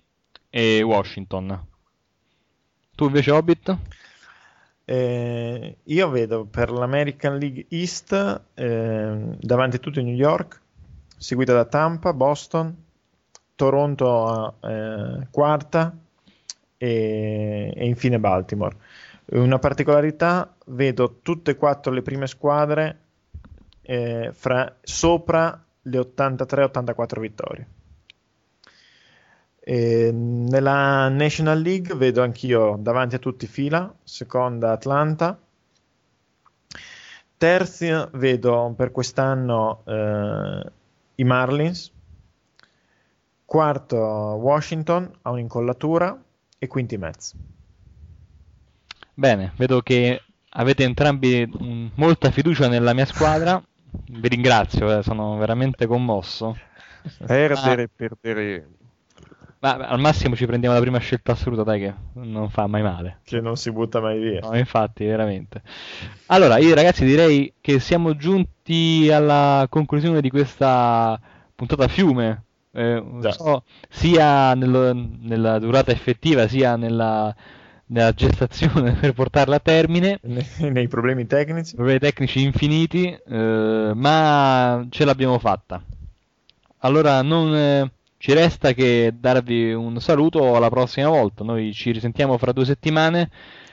e 0.50 0.82
Washington. 0.82 1.68
Tu 2.96 3.06
invece 3.06 3.32
Hobbit? 3.32 3.78
Eh, 4.84 5.78
io 5.82 6.10
vedo 6.10 6.44
per 6.44 6.70
l'American 6.70 7.38
League 7.38 7.68
East 7.70 8.12
eh, 8.56 9.38
davanti 9.40 9.78
a 9.78 9.80
tutti 9.80 10.04
New 10.04 10.16
York, 10.16 10.62
seguita 11.16 11.54
da 11.54 11.64
Tampa, 11.64 12.12
Boston, 12.12 12.76
Toronto 13.56 14.56
eh, 14.60 15.28
quarta 15.32 15.96
e, 16.80 17.74
e 17.76 17.86
infine 17.86 18.20
Baltimore. 18.20 18.76
Una 19.32 19.60
particolarità, 19.60 20.56
vedo 20.68 21.20
tutte 21.22 21.52
e 21.52 21.56
quattro 21.56 21.92
le 21.92 22.02
prime 22.02 22.26
squadre 22.26 23.00
eh, 23.82 24.32
fra, 24.34 24.78
sopra 24.82 25.64
le 25.84 26.00
83-84 26.00 27.20
vittorie. 27.20 27.68
E 29.60 30.12
nella 30.12 31.10
National 31.10 31.62
League 31.62 31.94
vedo 31.96 32.24
anch'io 32.24 32.78
davanti 32.80 33.16
a 33.16 33.20
tutti 33.20 33.46
fila, 33.46 33.94
seconda 34.04 34.72
Atlanta, 34.72 35.38
terza 37.38 38.10
vedo 38.14 38.74
per 38.76 38.92
quest'anno 38.92 39.84
eh, 39.86 40.72
i 41.16 41.24
Marlins, 41.24 41.92
quarto 43.46 43.98
Washington 43.98 45.12
a 45.22 45.30
un'incollatura 45.30 46.20
e 46.60 46.68
quinti 46.68 46.98
Mets. 46.98 47.34
Bene, 49.14 49.54
vedo 49.56 49.82
che 49.82 50.22
avete 50.50 50.84
entrambi 50.84 51.46
mm, 51.48 51.88
molta 51.96 52.32
fiducia 52.32 52.68
nella 52.68 52.94
mia 52.94 53.06
squadra. 53.06 53.62
Vi 53.92 54.28
ringrazio, 54.28 55.00
eh, 55.00 55.04
sono 55.04 55.38
veramente 55.38 55.88
commosso. 55.88 56.58
Perdere 57.26 57.84
e 57.84 57.90
perdere. 57.90 58.68
Ma 59.62 59.76
al 59.76 60.00
massimo 60.00 60.36
ci 60.36 60.46
prendiamo 60.46 60.76
la 60.76 60.82
prima 60.82 61.00
scelta 61.00 61.34
assoluta, 61.34 61.64
dai, 61.64 61.82
che 61.82 61.94
non 62.14 62.50
fa 62.50 62.68
mai 62.68 62.82
male. 62.82 63.20
Che 63.24 63.42
non 63.42 63.58
si 63.58 63.72
butta 63.72 64.00
mai 64.00 64.18
via. 64.20 64.40
No, 64.40 64.58
infatti, 64.58 65.06
veramente. 65.06 65.62
Allora, 66.28 66.58
io 66.58 66.74
ragazzi 66.74 67.04
direi 67.04 67.54
che 67.60 67.80
siamo 67.80 68.16
giunti 68.16 69.10
alla 69.12 69.66
conclusione 69.70 70.22
di 70.22 70.30
questa 70.30 71.20
puntata 71.56 71.90
fiume. 71.90 72.44
Eh, 72.72 73.04
so, 73.32 73.64
sia 73.90 74.54
nello- 74.54 74.94
nella 74.94 75.60
durata 75.60 75.92
effettiva, 75.92 76.48
sia 76.48 76.76
nella, 76.76 77.34
nella 77.88 78.12
gestazione 78.14 78.94
per 79.00 79.14
portarla 79.14 79.56
a 79.56 79.60
termine. 79.60 80.20
Nei, 80.24 80.46
nei 80.72 80.88
problemi 80.88 81.26
tecnici. 81.26 81.76
Problemi 81.76 82.00
tecnici 82.00 82.44
infiniti, 82.44 83.08
eh, 83.08 83.92
ma 83.96 84.86
ce 84.90 85.06
l'abbiamo 85.06 85.40
fatta. 85.40 85.82
Allora 86.82 87.22
non 87.22 87.54
eh, 87.56 87.92
ci 88.18 88.34
resta 88.34 88.74
che 88.74 89.14
darvi 89.18 89.74
un 89.74 90.00
saluto 90.00 90.56
alla 90.56 90.70
prossima 90.70 91.10
volta. 91.10 91.44
Noi 91.44 91.74
ci 91.74 91.92
risentiamo 91.92 92.38
fra 92.38 92.52
due 92.52 92.66
settimane. 92.66 93.30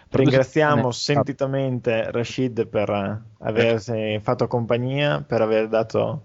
Fra 0.08 0.22
due 0.22 0.30
Ringraziamo 0.30 0.90
settimane- 0.90 1.24
sentitamente 1.26 2.10
Rashid 2.10 2.66
per 2.66 2.88
eh, 2.90 3.20
aversi 3.44 4.18
fatto 4.22 4.46
compagnia, 4.46 5.20
per 5.20 5.42
aver 5.42 5.68
dato 5.68 6.22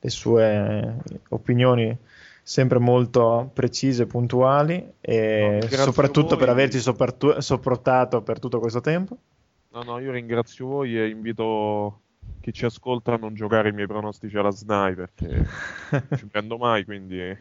le 0.00 0.10
sue 0.10 0.96
opinioni 1.30 1.96
sempre 2.42 2.78
molto 2.78 3.50
precise 3.52 4.02
e 4.02 4.06
puntuali 4.06 4.74
No, 4.76 4.92
e 5.00 5.58
a 5.60 5.76
soprattutto 5.76 6.36
per 6.36 6.48
averci 6.48 6.80
sopportu- 6.80 7.38
sopportato 7.38 8.22
per 8.22 8.38
tutto 8.40 8.58
questo 8.58 8.80
tempo. 8.80 9.16
No, 9.70 9.82
no, 9.82 9.98
io 9.98 10.10
ringrazio 10.10 10.66
voi 10.66 10.98
e 10.98 11.08
invito 11.08 12.00
chi 12.40 12.52
ci 12.52 12.64
ascolta 12.64 13.14
a 13.14 13.16
non 13.16 13.34
giocare 13.34 13.70
i 13.70 13.72
miei 13.72 13.86
pronostici 13.86 14.36
alla 14.36 14.50
SNAI 14.50 14.94
perché 14.94 15.28
non 15.90 16.08
ci 16.16 16.26
prendo 16.26 16.58
mai, 16.58 16.84
quindi 16.84 17.36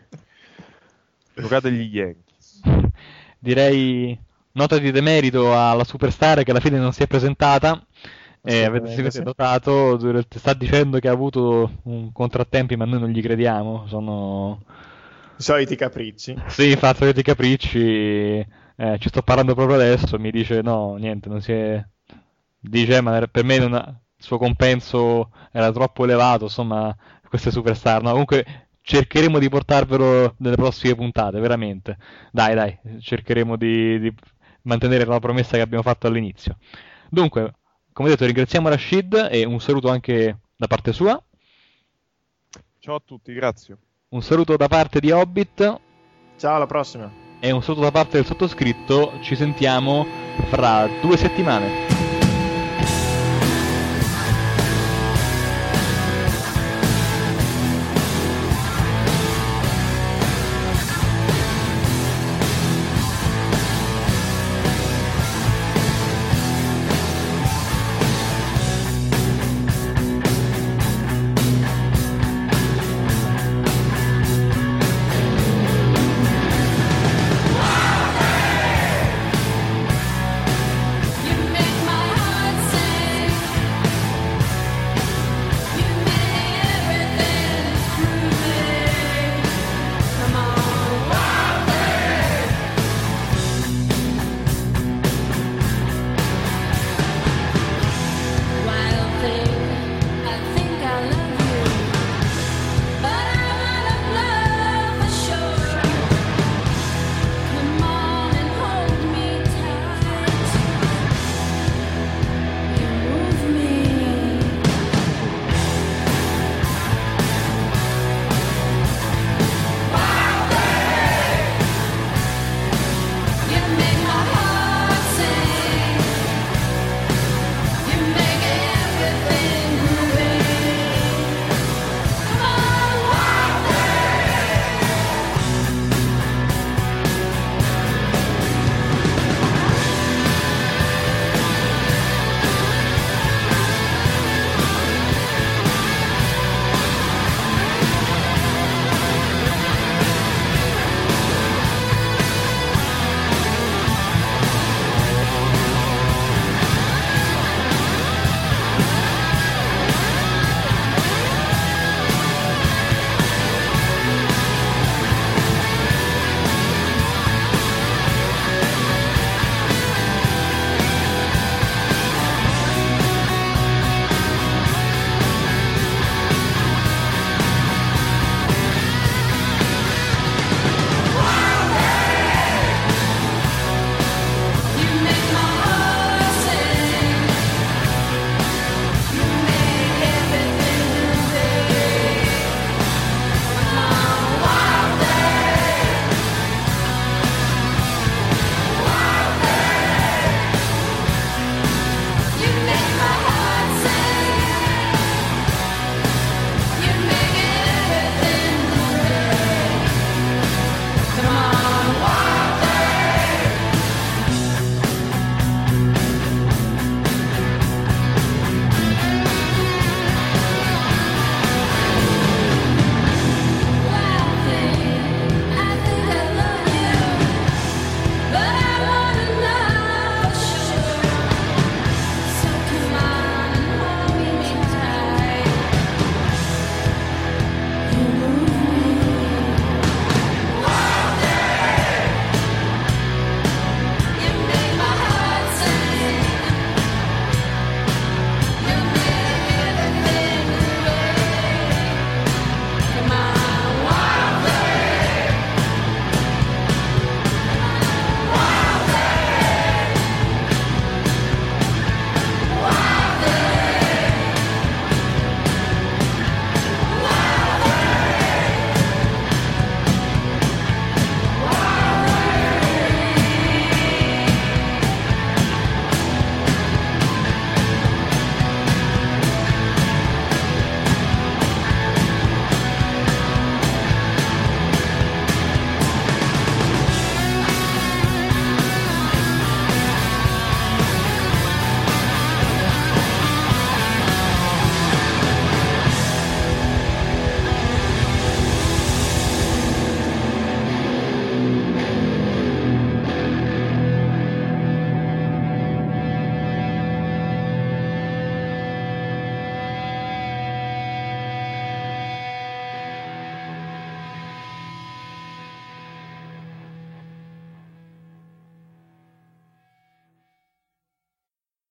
giocate 1.34 1.72
gli 1.72 1.94
Yankees. 1.94 2.61
Direi 3.40 4.18
nota 4.53 4.78
di 4.78 4.91
demerito 4.91 5.57
alla 5.57 5.84
superstar 5.84 6.44
che 6.44 6.52
alla 6.52 6.60
fine 6.60 6.78
non 6.78 6.94
si 6.94 7.03
è 7.03 7.07
presentata. 7.07 7.84
E 8.44 8.64
avete, 8.64 9.11
sì. 9.11 9.22
notato, 9.22 9.99
sta 10.30 10.53
dicendo 10.53 10.98
che 10.98 11.07
ha 11.07 11.11
avuto 11.11 11.80
un 11.84 12.11
contrattempi, 12.11 12.75
ma 12.75 12.85
noi 12.85 13.00
non 13.00 13.09
gli 13.09 13.22
crediamo. 13.22 13.85
Sono 13.88 14.64
soliti 15.42 15.76
capricci. 15.76 16.36
Sì, 16.48 16.76
fa 16.76 16.94
soliti 16.94 17.22
capricci. 17.22 17.80
eh, 18.76 18.98
ci 19.00 19.10
sto 19.10 19.22
parlando 19.22 19.53
proprio 19.56 19.76
adesso. 19.78 20.18
Mi 20.20 20.32
dice: 20.32 20.61
No, 20.61 20.95
niente, 20.95 21.30
non 21.30 21.42
si 21.42 21.52
è. 21.52 21.84
Dice, 22.60 23.02
ma 23.02 23.26
per 23.28 23.44
me 23.44 23.56
ha- 23.58 24.00
il 24.18 24.24
suo 24.24 24.38
compenso 24.38 25.32
era 25.52 25.72
troppo 25.72 26.03
elevato. 26.03 26.45
Insomma, 26.45 26.95
queste 27.28 27.52
superstar. 27.52 28.02
No, 28.02 28.11
comunque 28.11 28.68
cercheremo 28.82 29.40
di 29.40 29.50
portarvelo 29.50 30.36
nelle 30.40 30.56
prossime 30.56 30.95
puntate, 30.95 31.40
veramente. 31.40 31.98
Dai, 32.32 32.56
dai, 32.56 32.78
cercheremo 33.00 33.56
di, 33.56 34.00
di 34.00 34.14
mantenere 34.64 35.06
la 35.06 35.20
promessa 35.20 35.56
che 35.56 35.61
abbiamo 35.61 35.84
fatto 35.84 36.08
all'inizio. 36.08 36.58
Dunque, 37.10 37.53
come 37.94 38.10
detto, 38.10 38.26
ringraziamo 38.26 38.70
Rashid 38.70 39.30
e 39.32 39.45
un 39.45 39.60
saluto 39.60 39.90
anche 39.90 40.40
da 40.56 40.68
parte 40.68 40.94
sua. 40.94 41.22
Ciao 42.80 42.95
a 42.95 43.02
tutti, 43.03 43.34
grazie. 43.34 43.78
Un 44.14 44.22
saluto 44.22 44.57
da 44.57 44.67
parte 44.67 44.99
di 44.99 45.09
Hobbit. 45.09 45.80
Ciao, 46.38 46.56
alla 46.56 46.65
prossima. 46.65 47.09
e 47.40 47.49
un 47.51 47.64
saluto 47.64 47.83
da 47.83 47.91
parte 47.91 48.17
del 48.17 48.25
sottoscritto. 48.25 49.14
Ci 49.22 49.38
sentiamo 49.38 50.06
fra 50.49 50.85
due 50.99 51.15
settimane. 51.15 52.10